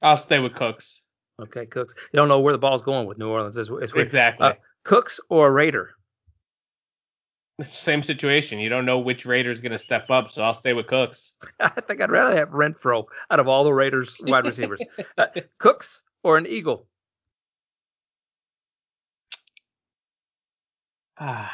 I'll 0.03 0.17
stay 0.17 0.37
with 0.39 0.53
Cooks. 0.53 1.01
Okay, 1.41 1.65
Cooks. 1.65 1.95
You 2.13 2.17
don't 2.17 2.27
know 2.27 2.39
where 2.39 2.53
the 2.53 2.59
ball's 2.59 2.83
going 2.83 3.07
with 3.07 3.17
New 3.17 3.29
Orleans 3.29 3.55
this 3.55 3.69
week. 3.69 3.89
Exactly. 3.95 4.47
Uh, 4.47 4.53
Cooks 4.86 5.19
or 5.29 5.51
Raider? 5.51 5.95
Same 7.61 8.03
situation. 8.03 8.59
You 8.59 8.69
don't 8.69 8.86
know 8.86 8.99
which 8.99 9.25
Raider 9.25 9.49
is 9.49 9.59
going 9.59 9.71
to 9.71 9.79
step 9.79 10.09
up, 10.09 10.29
so 10.29 10.43
I'll 10.43 10.53
stay 10.53 10.73
with 10.73 10.88
Cooks. 10.88 11.33
I 11.59 11.81
think 11.81 12.01
I'd 12.01 12.11
rather 12.11 12.36
have 12.36 12.49
Renfrow 12.49 13.05
out 13.31 13.39
of 13.39 13.47
all 13.47 13.63
the 13.63 13.73
Raiders 13.73 14.17
wide 14.21 14.45
receivers. 14.45 14.81
uh, 15.17 15.27
Cooks 15.57 16.03
or 16.23 16.38
an 16.38 16.47
Eagle? 16.47 16.88
yeah, 21.17 21.49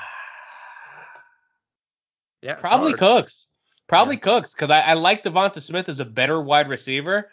probably 2.60 2.94
Cooks. 2.94 3.48
Probably 3.88 4.16
yeah. 4.16 4.22
Cooks 4.22 4.54
because 4.54 4.72
I, 4.72 4.82
I 4.82 4.94
like 4.94 5.24
Devonta 5.24 5.62
Smith 5.62 5.90
as 5.90 6.00
a 6.00 6.06
better 6.06 6.42
wide 6.42 6.70
receiver, 6.70 7.30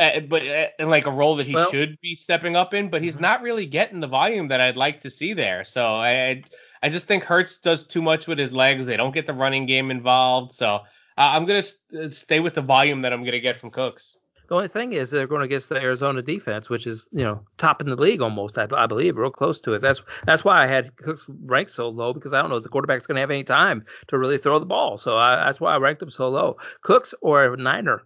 uh, 0.00 0.20
but 0.20 0.46
uh, 0.46 0.66
in 0.78 0.88
like 0.88 1.06
a 1.06 1.10
role 1.10 1.36
that 1.36 1.46
he 1.46 1.54
well, 1.54 1.70
should 1.70 2.00
be 2.00 2.14
stepping 2.14 2.56
up 2.56 2.72
in. 2.72 2.88
But 2.88 3.02
he's 3.02 3.14
mm-hmm. 3.14 3.22
not 3.22 3.42
really 3.42 3.66
getting 3.66 4.00
the 4.00 4.06
volume 4.06 4.48
that 4.48 4.60
I'd 4.60 4.76
like 4.76 5.02
to 5.02 5.10
see 5.10 5.34
there. 5.34 5.64
So 5.64 5.96
I, 5.96 6.42
I 6.82 6.88
just 6.88 7.06
think 7.06 7.24
Hurts 7.24 7.58
does 7.58 7.84
too 7.84 8.02
much 8.02 8.26
with 8.26 8.38
his 8.38 8.52
legs. 8.52 8.86
They 8.86 8.96
don't 8.96 9.14
get 9.14 9.26
the 9.26 9.34
running 9.34 9.66
game 9.66 9.90
involved. 9.90 10.52
So 10.52 10.76
uh, 10.76 10.80
I'm 11.16 11.44
gonna 11.44 11.62
st- 11.62 12.14
stay 12.14 12.40
with 12.40 12.54
the 12.54 12.62
volume 12.62 13.02
that 13.02 13.12
I'm 13.12 13.24
gonna 13.24 13.40
get 13.40 13.56
from 13.56 13.70
Cooks. 13.70 14.16
The 14.48 14.56
only 14.56 14.68
thing 14.68 14.94
is 14.94 15.12
they're 15.12 15.28
going 15.28 15.42
against 15.42 15.68
the 15.68 15.80
Arizona 15.80 16.22
defense, 16.22 16.68
which 16.68 16.84
is 16.84 17.08
you 17.12 17.22
know 17.22 17.40
top 17.56 17.80
in 17.80 17.88
the 17.88 17.94
league 17.94 18.20
almost. 18.20 18.58
I, 18.58 18.66
I 18.72 18.86
believe 18.86 19.16
real 19.16 19.30
close 19.30 19.60
to 19.60 19.74
it. 19.74 19.80
That's 19.80 20.02
that's 20.26 20.44
why 20.44 20.60
I 20.60 20.66
had 20.66 20.96
Cooks 20.96 21.30
ranked 21.44 21.70
so 21.70 21.88
low 21.88 22.12
because 22.12 22.32
I 22.32 22.40
don't 22.40 22.50
know 22.50 22.56
if 22.56 22.64
the 22.64 22.68
quarterback's 22.68 23.06
going 23.06 23.14
to 23.14 23.20
have 23.20 23.30
any 23.30 23.44
time 23.44 23.84
to 24.08 24.18
really 24.18 24.38
throw 24.38 24.58
the 24.58 24.66
ball. 24.66 24.96
So 24.96 25.16
I, 25.16 25.36
that's 25.36 25.60
why 25.60 25.74
I 25.74 25.78
ranked 25.78 26.02
him 26.02 26.10
so 26.10 26.28
low. 26.28 26.56
Cooks 26.82 27.14
or 27.22 27.56
Niner. 27.56 28.02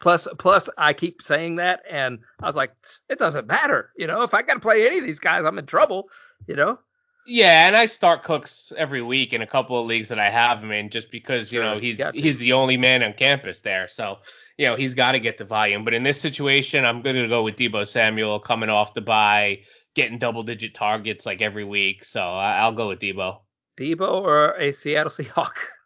Plus, 0.00 0.26
plus, 0.38 0.68
I 0.78 0.94
keep 0.94 1.22
saying 1.22 1.56
that, 1.56 1.82
and 1.88 2.18
I 2.42 2.46
was 2.46 2.56
like, 2.56 2.72
it 3.10 3.18
doesn't 3.18 3.46
matter. 3.46 3.90
You 3.96 4.06
know, 4.06 4.22
if 4.22 4.32
I 4.32 4.42
got 4.42 4.54
to 4.54 4.60
play 4.60 4.86
any 4.86 4.98
of 4.98 5.04
these 5.04 5.20
guys, 5.20 5.44
I'm 5.44 5.58
in 5.58 5.66
trouble. 5.66 6.08
You 6.46 6.56
know. 6.56 6.78
Yeah, 7.26 7.66
and 7.66 7.76
I 7.76 7.86
start 7.86 8.22
Cooks 8.22 8.72
every 8.76 9.02
week 9.02 9.32
in 9.34 9.42
a 9.42 9.46
couple 9.46 9.78
of 9.78 9.86
leagues 9.86 10.08
that 10.08 10.18
I 10.18 10.30
have 10.30 10.64
him 10.64 10.72
in, 10.72 10.88
just 10.88 11.10
because 11.10 11.52
you 11.52 11.60
sure, 11.60 11.64
know 11.64 11.78
he's 11.78 12.00
he's 12.14 12.38
the 12.38 12.54
only 12.54 12.76
man 12.78 13.02
on 13.02 13.12
campus 13.12 13.60
there. 13.60 13.88
So 13.88 14.18
you 14.56 14.66
know 14.66 14.74
he's 14.74 14.94
got 14.94 15.12
to 15.12 15.20
get 15.20 15.36
the 15.36 15.44
volume. 15.44 15.84
But 15.84 15.92
in 15.92 16.02
this 16.02 16.20
situation, 16.20 16.84
I'm 16.84 17.02
going 17.02 17.16
to 17.16 17.28
go 17.28 17.42
with 17.42 17.56
Deebo 17.56 17.86
Samuel 17.86 18.40
coming 18.40 18.70
off 18.70 18.94
the 18.94 19.02
bye, 19.02 19.60
getting 19.94 20.18
double 20.18 20.42
digit 20.42 20.74
targets 20.74 21.26
like 21.26 21.42
every 21.42 21.64
week. 21.64 22.04
So 22.04 22.22
I'll 22.22 22.72
go 22.72 22.88
with 22.88 23.00
Deebo. 23.00 23.40
Deebo 23.78 24.10
or 24.10 24.54
a 24.56 24.72
Seattle 24.72 25.10
Seahawk. 25.10 25.56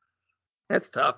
That's 0.71 0.89
tough. 0.89 1.17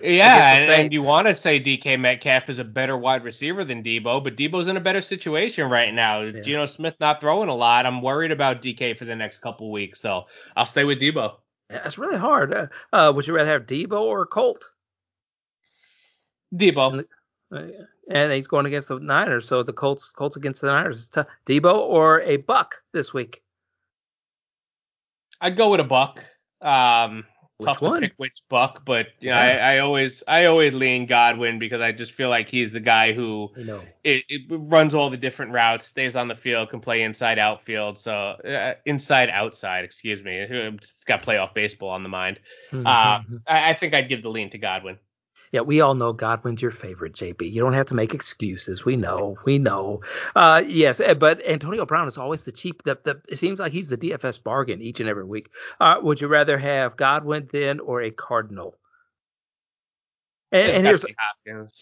Yeah, 0.00 0.58
and, 0.58 0.70
and, 0.70 0.92
you 0.92 1.02
want 1.02 1.26
to 1.26 1.34
say 1.34 1.60
DK 1.60 2.00
Metcalf 2.00 2.48
is 2.48 2.58
a 2.58 2.64
better 2.64 2.96
wide 2.96 3.24
receiver 3.24 3.62
than 3.62 3.82
Deebo, 3.82 4.24
but 4.24 4.36
Deebo's 4.36 4.68
in 4.68 4.76
a 4.78 4.80
better 4.80 5.02
situation 5.02 5.68
right 5.68 5.92
now. 5.92 6.22
Yeah. 6.22 6.40
Geno 6.40 6.66
Smith 6.66 6.94
not 6.98 7.20
throwing 7.20 7.50
a 7.50 7.54
lot. 7.54 7.84
I'm 7.84 8.00
worried 8.00 8.32
about 8.32 8.62
DK 8.62 8.96
for 8.96 9.04
the 9.04 9.14
next 9.14 9.38
couple 9.42 9.70
weeks, 9.70 10.00
so 10.00 10.24
I'll 10.56 10.64
stay 10.64 10.84
with 10.84 10.98
Deebo. 10.98 11.34
Yeah, 11.70 11.82
it's 11.84 11.98
really 11.98 12.16
hard. 12.16 12.54
Uh, 12.54 12.66
uh, 12.92 13.12
would 13.14 13.26
you 13.26 13.34
rather 13.34 13.50
have 13.50 13.66
Deebo 13.66 14.00
or 14.00 14.24
Colt? 14.24 14.64
Deebo. 16.54 17.04
And, 17.50 17.70
uh, 17.70 17.84
and, 18.10 18.32
he's 18.32 18.46
going 18.46 18.64
against 18.64 18.88
the 18.88 18.98
Niners, 18.98 19.46
so 19.46 19.62
the 19.62 19.74
Colts 19.74 20.10
Colts 20.10 20.36
against 20.36 20.62
the 20.62 20.68
Niners 20.68 21.00
is 21.00 21.08
tough. 21.08 21.26
Deebo 21.46 21.74
or 21.74 22.22
a 22.22 22.38
Buck 22.38 22.76
this 22.94 23.12
week? 23.12 23.42
I'd 25.40 25.56
go 25.56 25.70
with 25.70 25.80
a 25.80 25.84
Buck. 25.84 26.24
Um, 26.62 27.24
which 27.58 27.68
tough 27.68 27.80
one? 27.80 27.94
to 27.94 28.08
pick 28.08 28.12
which 28.18 28.42
buck, 28.48 28.84
but 28.84 29.08
yeah, 29.20 29.38
I, 29.38 29.76
I, 29.76 29.78
always 29.78 30.22
I 30.28 30.44
always 30.44 30.74
lean 30.74 31.06
Godwin 31.06 31.58
because 31.58 31.80
I 31.80 31.90
just 31.90 32.12
feel 32.12 32.28
like 32.28 32.48
he's 32.48 32.70
the 32.70 32.80
guy 32.80 33.12
who 33.12 33.50
it, 34.04 34.24
it, 34.28 34.42
runs 34.48 34.94
all 34.94 35.08
the 35.08 35.16
different 35.16 35.52
routes, 35.52 35.86
stays 35.86 36.16
on 36.16 36.28
the 36.28 36.34
field, 36.34 36.68
can 36.68 36.80
play 36.80 37.02
inside 37.02 37.38
outfield, 37.38 37.98
so 37.98 38.12
uh, 38.12 38.74
inside 38.84 39.30
outside, 39.30 39.84
excuse 39.84 40.22
me, 40.22 40.36
it's 40.36 41.02
got 41.04 41.22
playoff 41.22 41.54
baseball 41.54 41.88
on 41.88 42.02
the 42.02 42.08
mind. 42.10 42.40
Mm-hmm. 42.70 42.86
Uh, 42.86 43.38
I, 43.46 43.70
I 43.70 43.72
think 43.72 43.94
I'd 43.94 44.08
give 44.08 44.22
the 44.22 44.30
lean 44.30 44.50
to 44.50 44.58
Godwin. 44.58 44.98
Yeah, 45.56 45.62
we 45.62 45.80
all 45.80 45.94
know 45.94 46.12
Godwin's 46.12 46.60
your 46.60 46.70
favorite, 46.70 47.14
JB. 47.14 47.50
You 47.50 47.62
don't 47.62 47.72
have 47.72 47.86
to 47.86 47.94
make 47.94 48.12
excuses. 48.12 48.84
We 48.84 48.94
know, 48.94 49.38
we 49.46 49.58
know. 49.58 50.02
Uh, 50.34 50.62
yes, 50.66 51.00
eh, 51.00 51.14
but 51.14 51.42
Antonio 51.46 51.86
Brown 51.86 52.06
is 52.06 52.18
always 52.18 52.42
the 52.42 52.52
cheap. 52.52 52.82
The, 52.82 52.98
the, 53.04 53.22
it 53.30 53.38
seems 53.38 53.58
like 53.58 53.72
he's 53.72 53.88
the 53.88 53.96
DFS 53.96 54.44
bargain 54.44 54.82
each 54.82 55.00
and 55.00 55.08
every 55.08 55.24
week. 55.24 55.48
Uh, 55.80 55.98
would 56.02 56.20
you 56.20 56.28
rather 56.28 56.58
have 56.58 56.98
Godwin 56.98 57.48
then 57.52 57.80
or 57.80 58.02
a 58.02 58.10
Cardinal? 58.10 58.76
And, 60.52 60.72
and 60.72 60.86
here's 60.86 61.06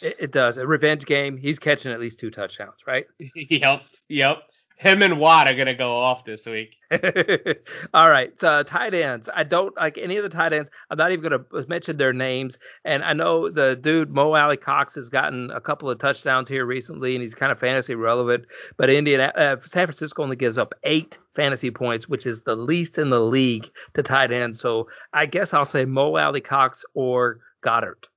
it, 0.03 0.17
it, 0.21 0.31
does 0.31 0.57
a 0.57 0.69
revenge 0.69 1.05
game. 1.05 1.37
He's 1.37 1.59
catching 1.59 1.91
at 1.91 1.99
least 1.99 2.21
two 2.21 2.31
touchdowns, 2.31 2.79
right? 2.87 3.07
yep, 3.35 3.83
yep. 4.09 4.45
Him 4.77 5.03
and 5.03 5.19
Watt 5.19 5.49
are 5.49 5.55
gonna 5.55 5.75
go 5.75 5.95
off 5.95 6.25
this 6.25 6.47
week. 6.47 6.77
All 7.95 8.11
right, 8.11 8.39
so 8.39 8.63
tight 8.65 8.93
ends. 8.93 9.29
I 9.33 9.45
don't 9.45 9.75
like 9.77 9.99
any 9.99 10.17
of 10.17 10.25
the 10.25 10.29
tight 10.29 10.53
ends. 10.53 10.71
I'm 10.91 10.99
not 10.99 11.13
even 11.13 11.23
gonna 11.23 11.45
mention 11.69 11.97
their 11.97 12.13
names. 12.13 12.59
And 12.85 13.05
I 13.05 13.13
know 13.13 13.51
the 13.51 13.77
dude 13.77 14.11
Mo 14.11 14.35
Alie-Cox 14.35 14.97
has 14.97 15.09
gotten 15.09 15.51
a 15.53 15.61
couple 15.61 15.89
of 15.89 15.99
touchdowns 15.99 16.49
here 16.49 16.67
recently, 16.67 17.15
and 17.15 17.23
he's 17.23 17.35
kind 17.35 17.53
of 17.53 17.61
fantasy 17.61 17.95
relevant. 17.95 18.47
But 18.77 18.91
Indiana, 18.91 19.33
uh, 19.37 19.57
San 19.61 19.87
Francisco 19.87 20.23
only 20.23 20.37
gives 20.37 20.59
up 20.59 20.75
eight 20.83 21.19
fantasy 21.37 21.71
points, 21.71 22.09
which 22.09 22.27
is 22.27 22.41
the 22.43 22.57
least 22.57 22.99
in 22.99 23.11
the 23.11 23.21
league 23.21 23.71
to 23.95 24.03
tight 24.03 24.33
ends. 24.33 24.59
So 24.61 24.89
I 25.13 25.27
guess 25.27 25.55
I'll 25.55 25.65
say 25.65 25.85
Mo 25.85 26.17
Alie-Cox 26.17 26.85
or 26.95 27.41
Goedert 27.63 28.09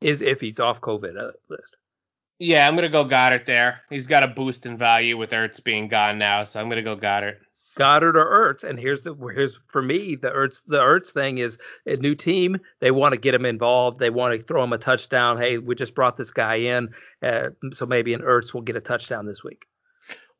is 0.00 0.22
if 0.22 0.40
he's 0.40 0.60
off 0.60 0.80
COVID 0.80 1.18
uh, 1.20 1.32
list. 1.48 1.76
Yeah, 2.38 2.66
I'm 2.66 2.74
gonna 2.74 2.88
go 2.88 3.04
Goedert 3.04 3.46
there. 3.46 3.80
He's 3.90 4.06
got 4.06 4.22
a 4.22 4.28
boost 4.28 4.66
in 4.66 4.76
value 4.76 5.16
with 5.16 5.30
Ertz 5.30 5.62
being 5.62 5.88
gone 5.88 6.18
now, 6.18 6.44
so 6.44 6.60
I'm 6.60 6.68
gonna 6.68 6.82
go 6.82 6.96
Goedert. 6.96 7.36
Goedert 7.76 8.16
or 8.16 8.54
Ertz, 8.54 8.64
and 8.64 8.78
here's 8.78 9.02
the 9.02 9.14
here's 9.34 9.58
for 9.68 9.82
me 9.82 10.16
the 10.16 10.30
Ertz 10.30 10.62
the 10.66 10.78
Ertz 10.78 11.12
thing 11.12 11.38
is 11.38 11.58
a 11.86 11.96
new 11.96 12.14
team. 12.14 12.58
They 12.80 12.90
want 12.90 13.12
to 13.12 13.20
get 13.20 13.34
him 13.34 13.44
involved. 13.44 13.98
They 13.98 14.10
want 14.10 14.38
to 14.38 14.46
throw 14.46 14.62
him 14.62 14.72
a 14.72 14.78
touchdown. 14.78 15.38
Hey, 15.38 15.58
we 15.58 15.74
just 15.74 15.94
brought 15.94 16.16
this 16.16 16.30
guy 16.30 16.56
in, 16.56 16.88
uh, 17.22 17.50
so 17.72 17.86
maybe 17.86 18.14
an 18.14 18.20
Ertz 18.20 18.54
will 18.54 18.62
get 18.62 18.76
a 18.76 18.80
touchdown 18.80 19.26
this 19.26 19.42
week. 19.42 19.66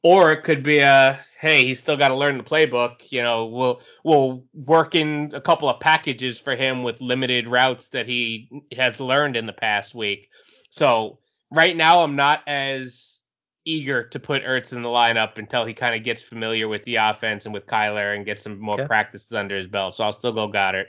Or 0.02 0.32
it 0.32 0.44
could 0.44 0.62
be 0.62 0.80
a 0.80 1.18
hey, 1.40 1.64
he's 1.64 1.80
still 1.80 1.96
got 1.96 2.08
to 2.08 2.14
learn 2.14 2.38
the 2.38 2.44
playbook. 2.44 3.10
You 3.10 3.22
know, 3.22 3.46
we'll 3.46 3.80
we'll 4.04 4.44
work 4.52 4.94
in 4.94 5.32
a 5.34 5.40
couple 5.40 5.68
of 5.68 5.80
packages 5.80 6.38
for 6.38 6.54
him 6.54 6.82
with 6.82 7.00
limited 7.00 7.48
routes 7.48 7.88
that 7.90 8.06
he 8.06 8.48
has 8.76 9.00
learned 9.00 9.36
in 9.36 9.46
the 9.46 9.52
past 9.52 9.94
week. 9.94 10.28
So 10.70 11.18
right 11.54 11.76
now 11.76 12.02
I'm 12.02 12.16
not 12.16 12.42
as 12.46 13.20
eager 13.64 14.04
to 14.08 14.20
put 14.20 14.44
Ertz 14.44 14.72
in 14.72 14.82
the 14.82 14.88
lineup 14.88 15.38
until 15.38 15.64
he 15.64 15.72
kind 15.72 15.94
of 15.94 16.02
gets 16.02 16.20
familiar 16.20 16.68
with 16.68 16.82
the 16.84 16.96
offense 16.96 17.44
and 17.44 17.54
with 17.54 17.66
Kyler 17.66 18.14
and 18.14 18.24
gets 18.24 18.42
some 18.42 18.58
more 18.58 18.74
okay. 18.74 18.86
practices 18.86 19.32
under 19.32 19.56
his 19.56 19.66
belt. 19.66 19.94
So 19.94 20.04
I'll 20.04 20.12
still 20.12 20.32
go 20.32 20.48
Goddard. 20.48 20.86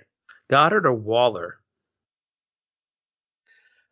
Goedert 0.50 0.86
or 0.86 0.94
Waller? 0.94 1.60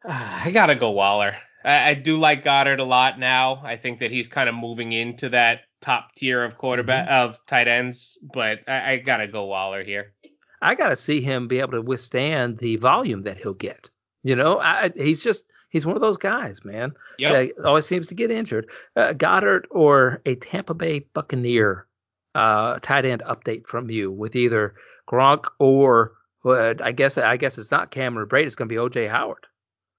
I 0.07 0.51
gotta 0.51 0.75
go 0.75 0.91
Waller. 0.91 1.37
I, 1.63 1.91
I, 1.91 1.93
do 1.93 2.17
like 2.17 2.43
Goedert 2.43 2.79
a 2.79 2.83
lot 2.83 3.19
now. 3.19 3.61
I 3.63 3.77
think 3.77 3.99
that 3.99 4.11
he's 4.11 4.27
kind 4.27 4.49
of 4.49 4.55
moving 4.55 4.91
into 4.91 5.29
that 5.29 5.61
top 5.81 6.13
tier 6.15 6.43
of 6.43 6.57
quarterback 6.57 7.07
mm-hmm. 7.07 7.29
of 7.29 7.39
tight 7.45 7.69
ends, 7.69 8.17
but 8.33 8.59
I, 8.67 8.91
I 8.91 8.97
gotta 8.97 9.27
go 9.27 9.45
Waller 9.45 9.83
here. 9.83 10.13
I 10.61 10.75
gotta 10.75 10.95
see 10.97 11.21
him 11.21 11.47
be 11.47 11.59
able 11.59 11.73
to 11.73 11.81
withstand 11.81 12.57
the 12.57 12.75
volume 12.77 13.23
that 13.23 13.37
he'll 13.37 13.53
get. 13.53 13.89
You 14.23 14.35
know, 14.35 14.59
I, 14.59 14.91
he's 14.95 15.23
just 15.23 15.52
He's 15.73 15.87
one 15.87 15.95
of 15.95 16.01
those 16.01 16.17
guys, 16.17 16.63
man. 16.63 16.93
Yeah, 17.17 17.31
uh, 17.33 17.67
always 17.67 17.87
seems 17.87 18.07
to 18.07 18.15
get 18.15 18.29
injured. 18.29 18.69
Uh, 18.95 19.13
Goedert 19.13 19.65
or 19.71 20.21
a 20.23 20.35
Tampa 20.35 20.75
Bay 20.75 20.99
Buccaneer 21.15 21.87
uh, 22.35 22.77
tight 22.79 23.05
end 23.05 23.23
update 23.27 23.65
from 23.65 23.89
you 23.89 24.11
with 24.11 24.35
either 24.35 24.75
Gronk 25.09 25.45
or 25.57 26.13
uh, 26.45 26.75
I 26.81 26.91
guess 26.91 27.17
I 27.17 27.37
guess 27.37 27.57
it's 27.57 27.71
not 27.71 27.89
Cameron 27.89 28.29
Brate. 28.29 28.45
It's 28.45 28.53
going 28.53 28.69
to 28.69 28.73
be 28.73 28.79
OJ 28.79 29.09
Howard. 29.09 29.47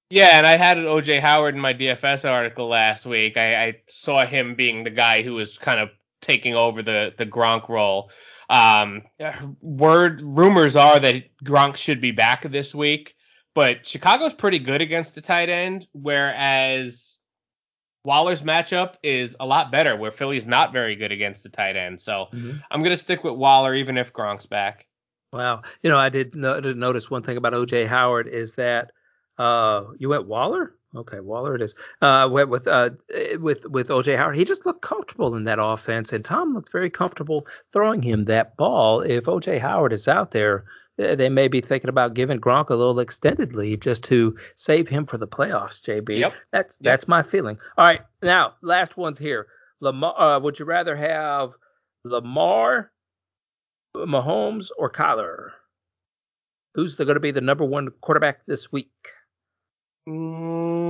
Yeah, 0.09 0.37
and 0.37 0.47
I 0.47 0.55
had 0.55 0.77
an 0.77 0.85
OJ 0.85 1.19
Howard 1.19 1.55
in 1.55 1.61
my 1.61 1.73
DFS 1.73 2.29
article 2.29 2.67
last 2.67 3.05
week. 3.05 3.35
I, 3.35 3.65
I 3.65 3.75
saw 3.87 4.25
him 4.25 4.55
being 4.55 4.85
the 4.85 4.91
guy 4.91 5.23
who 5.23 5.33
was 5.33 5.57
kind 5.57 5.79
of 5.79 5.89
taking 6.21 6.55
over 6.55 6.81
the 6.81 7.13
the 7.17 7.25
Gronk 7.25 7.67
role. 7.67 8.11
Um, 8.49 9.01
word 9.61 10.21
rumors 10.21 10.77
are 10.77 10.99
that 10.99 11.35
Gronk 11.43 11.75
should 11.75 11.99
be 11.99 12.11
back 12.11 12.43
this 12.43 12.73
week. 12.73 13.15
But 13.55 13.87
Chicago's 13.87 14.33
pretty 14.33 14.59
good 14.59 14.81
against 14.81 15.15
the 15.15 15.21
tight 15.21 15.49
end, 15.49 15.87
whereas 15.93 17.17
Waller's 18.03 18.41
matchup 18.41 18.95
is 19.01 19.35
a 19.39 19.45
lot 19.45 19.71
better, 19.71 19.95
where 19.95 20.11
Philly's 20.11 20.45
not 20.45 20.73
very 20.73 20.95
good 20.95 21.13
against 21.13 21.41
the 21.41 21.49
tight 21.49 21.77
end. 21.77 21.99
So 22.01 22.27
mm-hmm. 22.33 22.57
I'm 22.69 22.81
going 22.81 22.91
to 22.91 22.97
stick 22.97 23.23
with 23.23 23.35
Waller, 23.35 23.73
even 23.73 23.97
if 23.97 24.13
Gronk's 24.13 24.45
back. 24.45 24.85
Wow. 25.31 25.63
You 25.81 25.89
know, 25.89 25.97
I 25.97 26.09
did, 26.09 26.35
no, 26.35 26.59
did 26.59 26.77
notice 26.77 27.09
one 27.09 27.23
thing 27.23 27.37
about 27.37 27.53
OJ 27.53 27.87
Howard 27.87 28.27
is 28.27 28.55
that 28.55 28.91
uh, 29.37 29.85
you 29.97 30.09
went 30.09 30.27
Waller? 30.27 30.75
Okay, 30.95 31.19
Waller 31.19 31.55
it 31.55 31.61
is. 31.61 31.75
Uh, 32.01 32.29
went 32.31 32.49
with 32.49 32.67
uh, 32.67 32.91
with 33.39 33.65
with 33.65 33.89
OJ 33.89 34.15
Howard. 34.15 34.37
He 34.37 34.45
just 34.45 34.65
looked 34.65 34.81
comfortable 34.81 35.35
in 35.35 35.43
that 35.43 35.59
offense, 35.61 36.13
and 36.13 36.23
Tom 36.23 36.49
looked 36.49 36.71
very 36.71 36.89
comfortable 36.89 37.45
throwing 37.73 38.01
him 38.01 38.25
that 38.25 38.55
ball. 38.55 39.01
If 39.01 39.25
OJ 39.25 39.59
Howard 39.59 39.91
is 39.91 40.07
out 40.07 40.31
there, 40.31 40.63
they 40.97 41.29
may 41.29 41.47
be 41.47 41.61
thinking 41.61 41.89
about 41.89 42.13
giving 42.13 42.39
Gronk 42.39 42.69
a 42.69 42.75
little 42.75 42.99
extended 42.99 43.53
leave 43.53 43.81
just 43.81 44.03
to 44.05 44.35
save 44.55 44.87
him 44.87 45.05
for 45.05 45.17
the 45.17 45.27
playoffs. 45.27 45.81
JB, 45.81 46.19
yep. 46.19 46.33
that's 46.51 46.77
yep. 46.79 46.91
that's 46.93 47.07
my 47.07 47.21
feeling. 47.21 47.57
All 47.77 47.85
right, 47.85 48.01
now 48.21 48.53
last 48.61 48.97
one's 48.97 49.19
here. 49.19 49.47
Lamar, 49.81 50.19
uh, 50.19 50.39
would 50.39 50.57
you 50.57 50.65
rather 50.65 50.95
have 50.95 51.51
Lamar, 52.05 52.91
Mahomes, 53.95 54.69
or 54.77 54.89
Kyler? 54.89 55.49
Who's 56.75 56.95
going 56.95 57.13
to 57.13 57.19
be 57.19 57.31
the 57.31 57.41
number 57.41 57.65
one 57.65 57.89
quarterback 58.01 58.45
this 58.45 58.71
week? 58.71 58.91
Mm, 60.07 60.84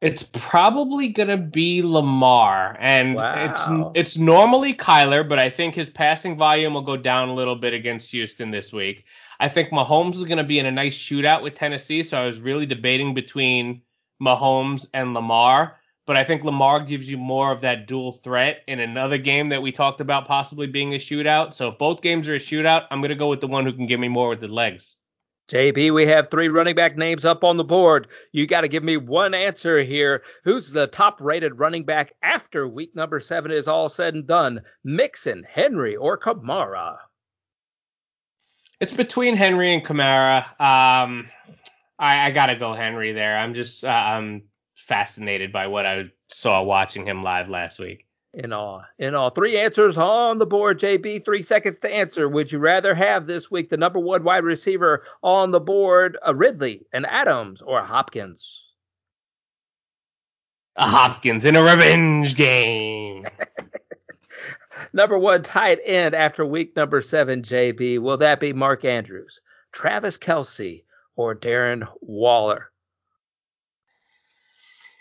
it's 0.00 0.22
probably 0.32 1.08
gonna 1.08 1.36
be 1.36 1.82
Lamar, 1.82 2.76
and 2.78 3.16
wow. 3.16 3.90
it's 3.94 4.10
it's 4.10 4.16
normally 4.16 4.72
Kyler, 4.72 5.28
but 5.28 5.40
I 5.40 5.50
think 5.50 5.74
his 5.74 5.90
passing 5.90 6.36
volume 6.36 6.74
will 6.74 6.82
go 6.82 6.96
down 6.96 7.28
a 7.28 7.34
little 7.34 7.56
bit 7.56 7.74
against 7.74 8.12
Houston 8.12 8.52
this 8.52 8.72
week. 8.72 9.04
I 9.40 9.48
think 9.48 9.70
Mahomes 9.70 10.14
is 10.14 10.24
gonna 10.24 10.44
be 10.44 10.60
in 10.60 10.66
a 10.66 10.70
nice 10.70 10.96
shootout 10.96 11.42
with 11.42 11.54
Tennessee, 11.54 12.04
so 12.04 12.20
I 12.20 12.26
was 12.26 12.40
really 12.40 12.66
debating 12.66 13.12
between 13.12 13.82
Mahomes 14.22 14.86
and 14.94 15.14
Lamar, 15.14 15.76
but 16.06 16.16
I 16.16 16.22
think 16.22 16.44
Lamar 16.44 16.80
gives 16.80 17.10
you 17.10 17.18
more 17.18 17.50
of 17.50 17.60
that 17.62 17.88
dual 17.88 18.12
threat 18.12 18.62
in 18.68 18.78
another 18.78 19.18
game 19.18 19.48
that 19.48 19.62
we 19.62 19.72
talked 19.72 20.00
about 20.00 20.26
possibly 20.26 20.68
being 20.68 20.94
a 20.94 20.98
shootout. 20.98 21.54
So 21.54 21.68
if 21.70 21.78
both 21.78 22.02
games 22.02 22.28
are 22.28 22.36
a 22.36 22.40
shootout, 22.40 22.86
I'm 22.92 23.02
gonna 23.02 23.16
go 23.16 23.28
with 23.28 23.40
the 23.40 23.48
one 23.48 23.64
who 23.64 23.72
can 23.72 23.86
give 23.86 23.98
me 23.98 24.08
more 24.08 24.28
with 24.28 24.40
the 24.40 24.46
legs. 24.46 24.96
JB, 25.48 25.94
we 25.94 26.06
have 26.06 26.30
three 26.30 26.48
running 26.48 26.74
back 26.74 26.96
names 26.96 27.24
up 27.24 27.42
on 27.42 27.56
the 27.56 27.64
board. 27.64 28.08
You 28.32 28.46
got 28.46 28.60
to 28.60 28.68
give 28.68 28.84
me 28.84 28.98
one 28.98 29.32
answer 29.32 29.80
here. 29.80 30.22
Who's 30.44 30.70
the 30.70 30.86
top 30.88 31.20
rated 31.20 31.58
running 31.58 31.84
back 31.84 32.12
after 32.22 32.68
week 32.68 32.94
number 32.94 33.18
seven 33.18 33.50
is 33.50 33.66
all 33.66 33.88
said 33.88 34.14
and 34.14 34.26
done? 34.26 34.60
Mixon, 34.84 35.44
Henry, 35.50 35.96
or 35.96 36.18
Kamara? 36.18 36.98
It's 38.80 38.92
between 38.92 39.36
Henry 39.36 39.72
and 39.72 39.84
Kamara. 39.84 40.42
Um, 40.60 41.28
I, 41.98 42.26
I 42.26 42.30
got 42.30 42.46
to 42.46 42.54
go 42.54 42.74
Henry 42.74 43.12
there. 43.12 43.38
I'm 43.38 43.54
just 43.54 43.84
uh, 43.84 43.88
I'm 43.88 44.42
fascinated 44.74 45.50
by 45.50 45.66
what 45.66 45.86
I 45.86 46.10
saw 46.28 46.62
watching 46.62 47.06
him 47.06 47.22
live 47.22 47.48
last 47.48 47.78
week 47.78 48.07
in 48.38 48.52
all. 48.52 48.82
In 48.98 49.14
all, 49.14 49.30
three 49.30 49.58
answers 49.58 49.98
on 49.98 50.38
the 50.38 50.46
board. 50.46 50.78
JB, 50.78 51.24
three 51.24 51.42
seconds 51.42 51.78
to 51.80 51.92
answer. 51.92 52.28
Would 52.28 52.50
you 52.50 52.58
rather 52.58 52.94
have 52.94 53.26
this 53.26 53.50
week 53.50 53.68
the 53.68 53.76
number 53.76 53.98
one 53.98 54.24
wide 54.24 54.44
receiver 54.44 55.02
on 55.22 55.50
the 55.50 55.60
board, 55.60 56.16
a 56.24 56.34
Ridley, 56.34 56.86
an 56.92 57.04
Adams, 57.04 57.60
or 57.60 57.80
a 57.80 57.84
Hopkins? 57.84 58.64
A 60.76 60.88
Hopkins 60.88 61.44
in 61.44 61.56
a 61.56 61.62
revenge 61.62 62.36
game. 62.36 63.26
number 64.92 65.18
one 65.18 65.42
tight 65.42 65.78
end 65.84 66.14
after 66.14 66.44
week 66.44 66.74
number 66.76 67.00
seven, 67.00 67.42
JB. 67.42 68.00
Will 68.00 68.16
that 68.18 68.40
be 68.40 68.52
Mark 68.52 68.84
Andrews, 68.84 69.40
Travis 69.72 70.18
Kelce, 70.18 70.84
or 71.16 71.34
Darren 71.34 71.86
Waller? 72.00 72.70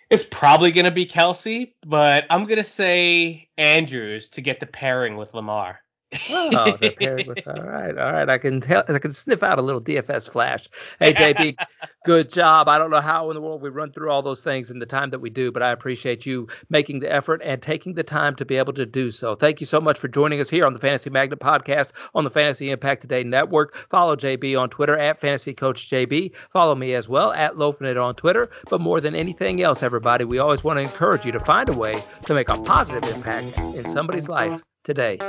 It's 0.09 0.25
probably 0.29 0.71
going 0.71 0.85
to 0.85 0.91
be 0.91 1.05
Kelce, 1.05 1.73
but 1.85 2.25
I'm 2.29 2.45
going 2.45 2.57
to 2.57 2.63
say 2.63 3.49
Andrews 3.57 4.29
to 4.29 4.41
get 4.41 4.59
the 4.59 4.65
pairing 4.65 5.17
with 5.17 5.33
Lamar. 5.33 5.81
Oh, 6.29 6.77
the 6.79 6.91
pairing 6.99 7.27
with 7.27 7.45
all 7.47 7.63
right, 7.63 7.97
all 7.97 8.13
right. 8.13 8.29
I 8.29 8.37
can 8.37 8.61
tell. 8.61 8.83
I 8.87 8.99
can 8.99 9.11
sniff 9.11 9.43
out 9.43 9.59
a 9.59 9.61
little 9.61 9.81
DFS 9.81 10.29
flash. 10.29 10.67
Hey, 10.99 11.13
JB, 11.13 11.57
good 12.05 12.29
job. 12.29 12.67
I 12.67 12.77
don't 12.77 12.91
know 12.91 13.01
how 13.01 13.29
in 13.29 13.35
the 13.35 13.41
world 13.41 13.61
we 13.61 13.69
run 13.69 13.91
through 13.91 14.09
all 14.09 14.21
those 14.21 14.41
things 14.41 14.71
in 14.71 14.79
the 14.79 14.85
time 14.85 15.09
that 15.09 15.19
we 15.19 15.29
do, 15.29 15.51
but 15.51 15.61
I 15.61 15.71
appreciate 15.71 16.25
you 16.25 16.47
making 16.69 16.99
the 16.99 17.11
effort 17.11 17.41
and 17.43 17.61
taking 17.61 17.93
the 17.93 18.03
time 18.03 18.35
to 18.35 18.45
be 18.45 18.55
able 18.55 18.73
to 18.73 18.85
do 18.85 19.11
so. 19.11 19.35
Thank 19.35 19.59
you 19.59 19.65
so 19.65 19.81
much 19.81 19.99
for 19.99 20.07
joining 20.07 20.39
us 20.39 20.49
here 20.49 20.65
on 20.65 20.73
the 20.73 20.79
Fantasy 20.79 21.09
Magnet 21.09 21.39
Podcast 21.39 21.91
on 22.15 22.23
the 22.23 22.29
Fantasy 22.29 22.69
Impact 22.69 23.01
Today 23.01 23.23
Network. 23.23 23.75
Follow 23.89 24.15
JB 24.15 24.59
on 24.59 24.69
Twitter 24.69 24.97
at 24.97 25.19
Fantasy 25.19 25.53
Coach 25.53 25.89
JB. 25.89 26.31
Follow 26.51 26.75
me 26.75 26.93
as 26.93 27.09
well 27.09 27.33
at 27.33 27.55
Lofinit 27.55 28.01
on 28.01 28.15
Twitter. 28.15 28.49
But 28.69 28.81
more 28.81 29.01
than 29.01 29.15
anything 29.15 29.61
else, 29.61 29.83
everybody, 29.83 30.23
we 30.23 30.39
always 30.39 30.63
want 30.63 30.77
to 30.77 30.81
encourage 30.81 31.25
you 31.25 31.31
to 31.33 31.39
find 31.39 31.67
a 31.69 31.73
way 31.73 32.01
to 32.23 32.33
make 32.33 32.49
a 32.49 32.55
positive 32.55 33.03
impact 33.13 33.57
in 33.75 33.85
somebody's 33.85 34.29
life 34.29 34.61
today. 34.83 35.19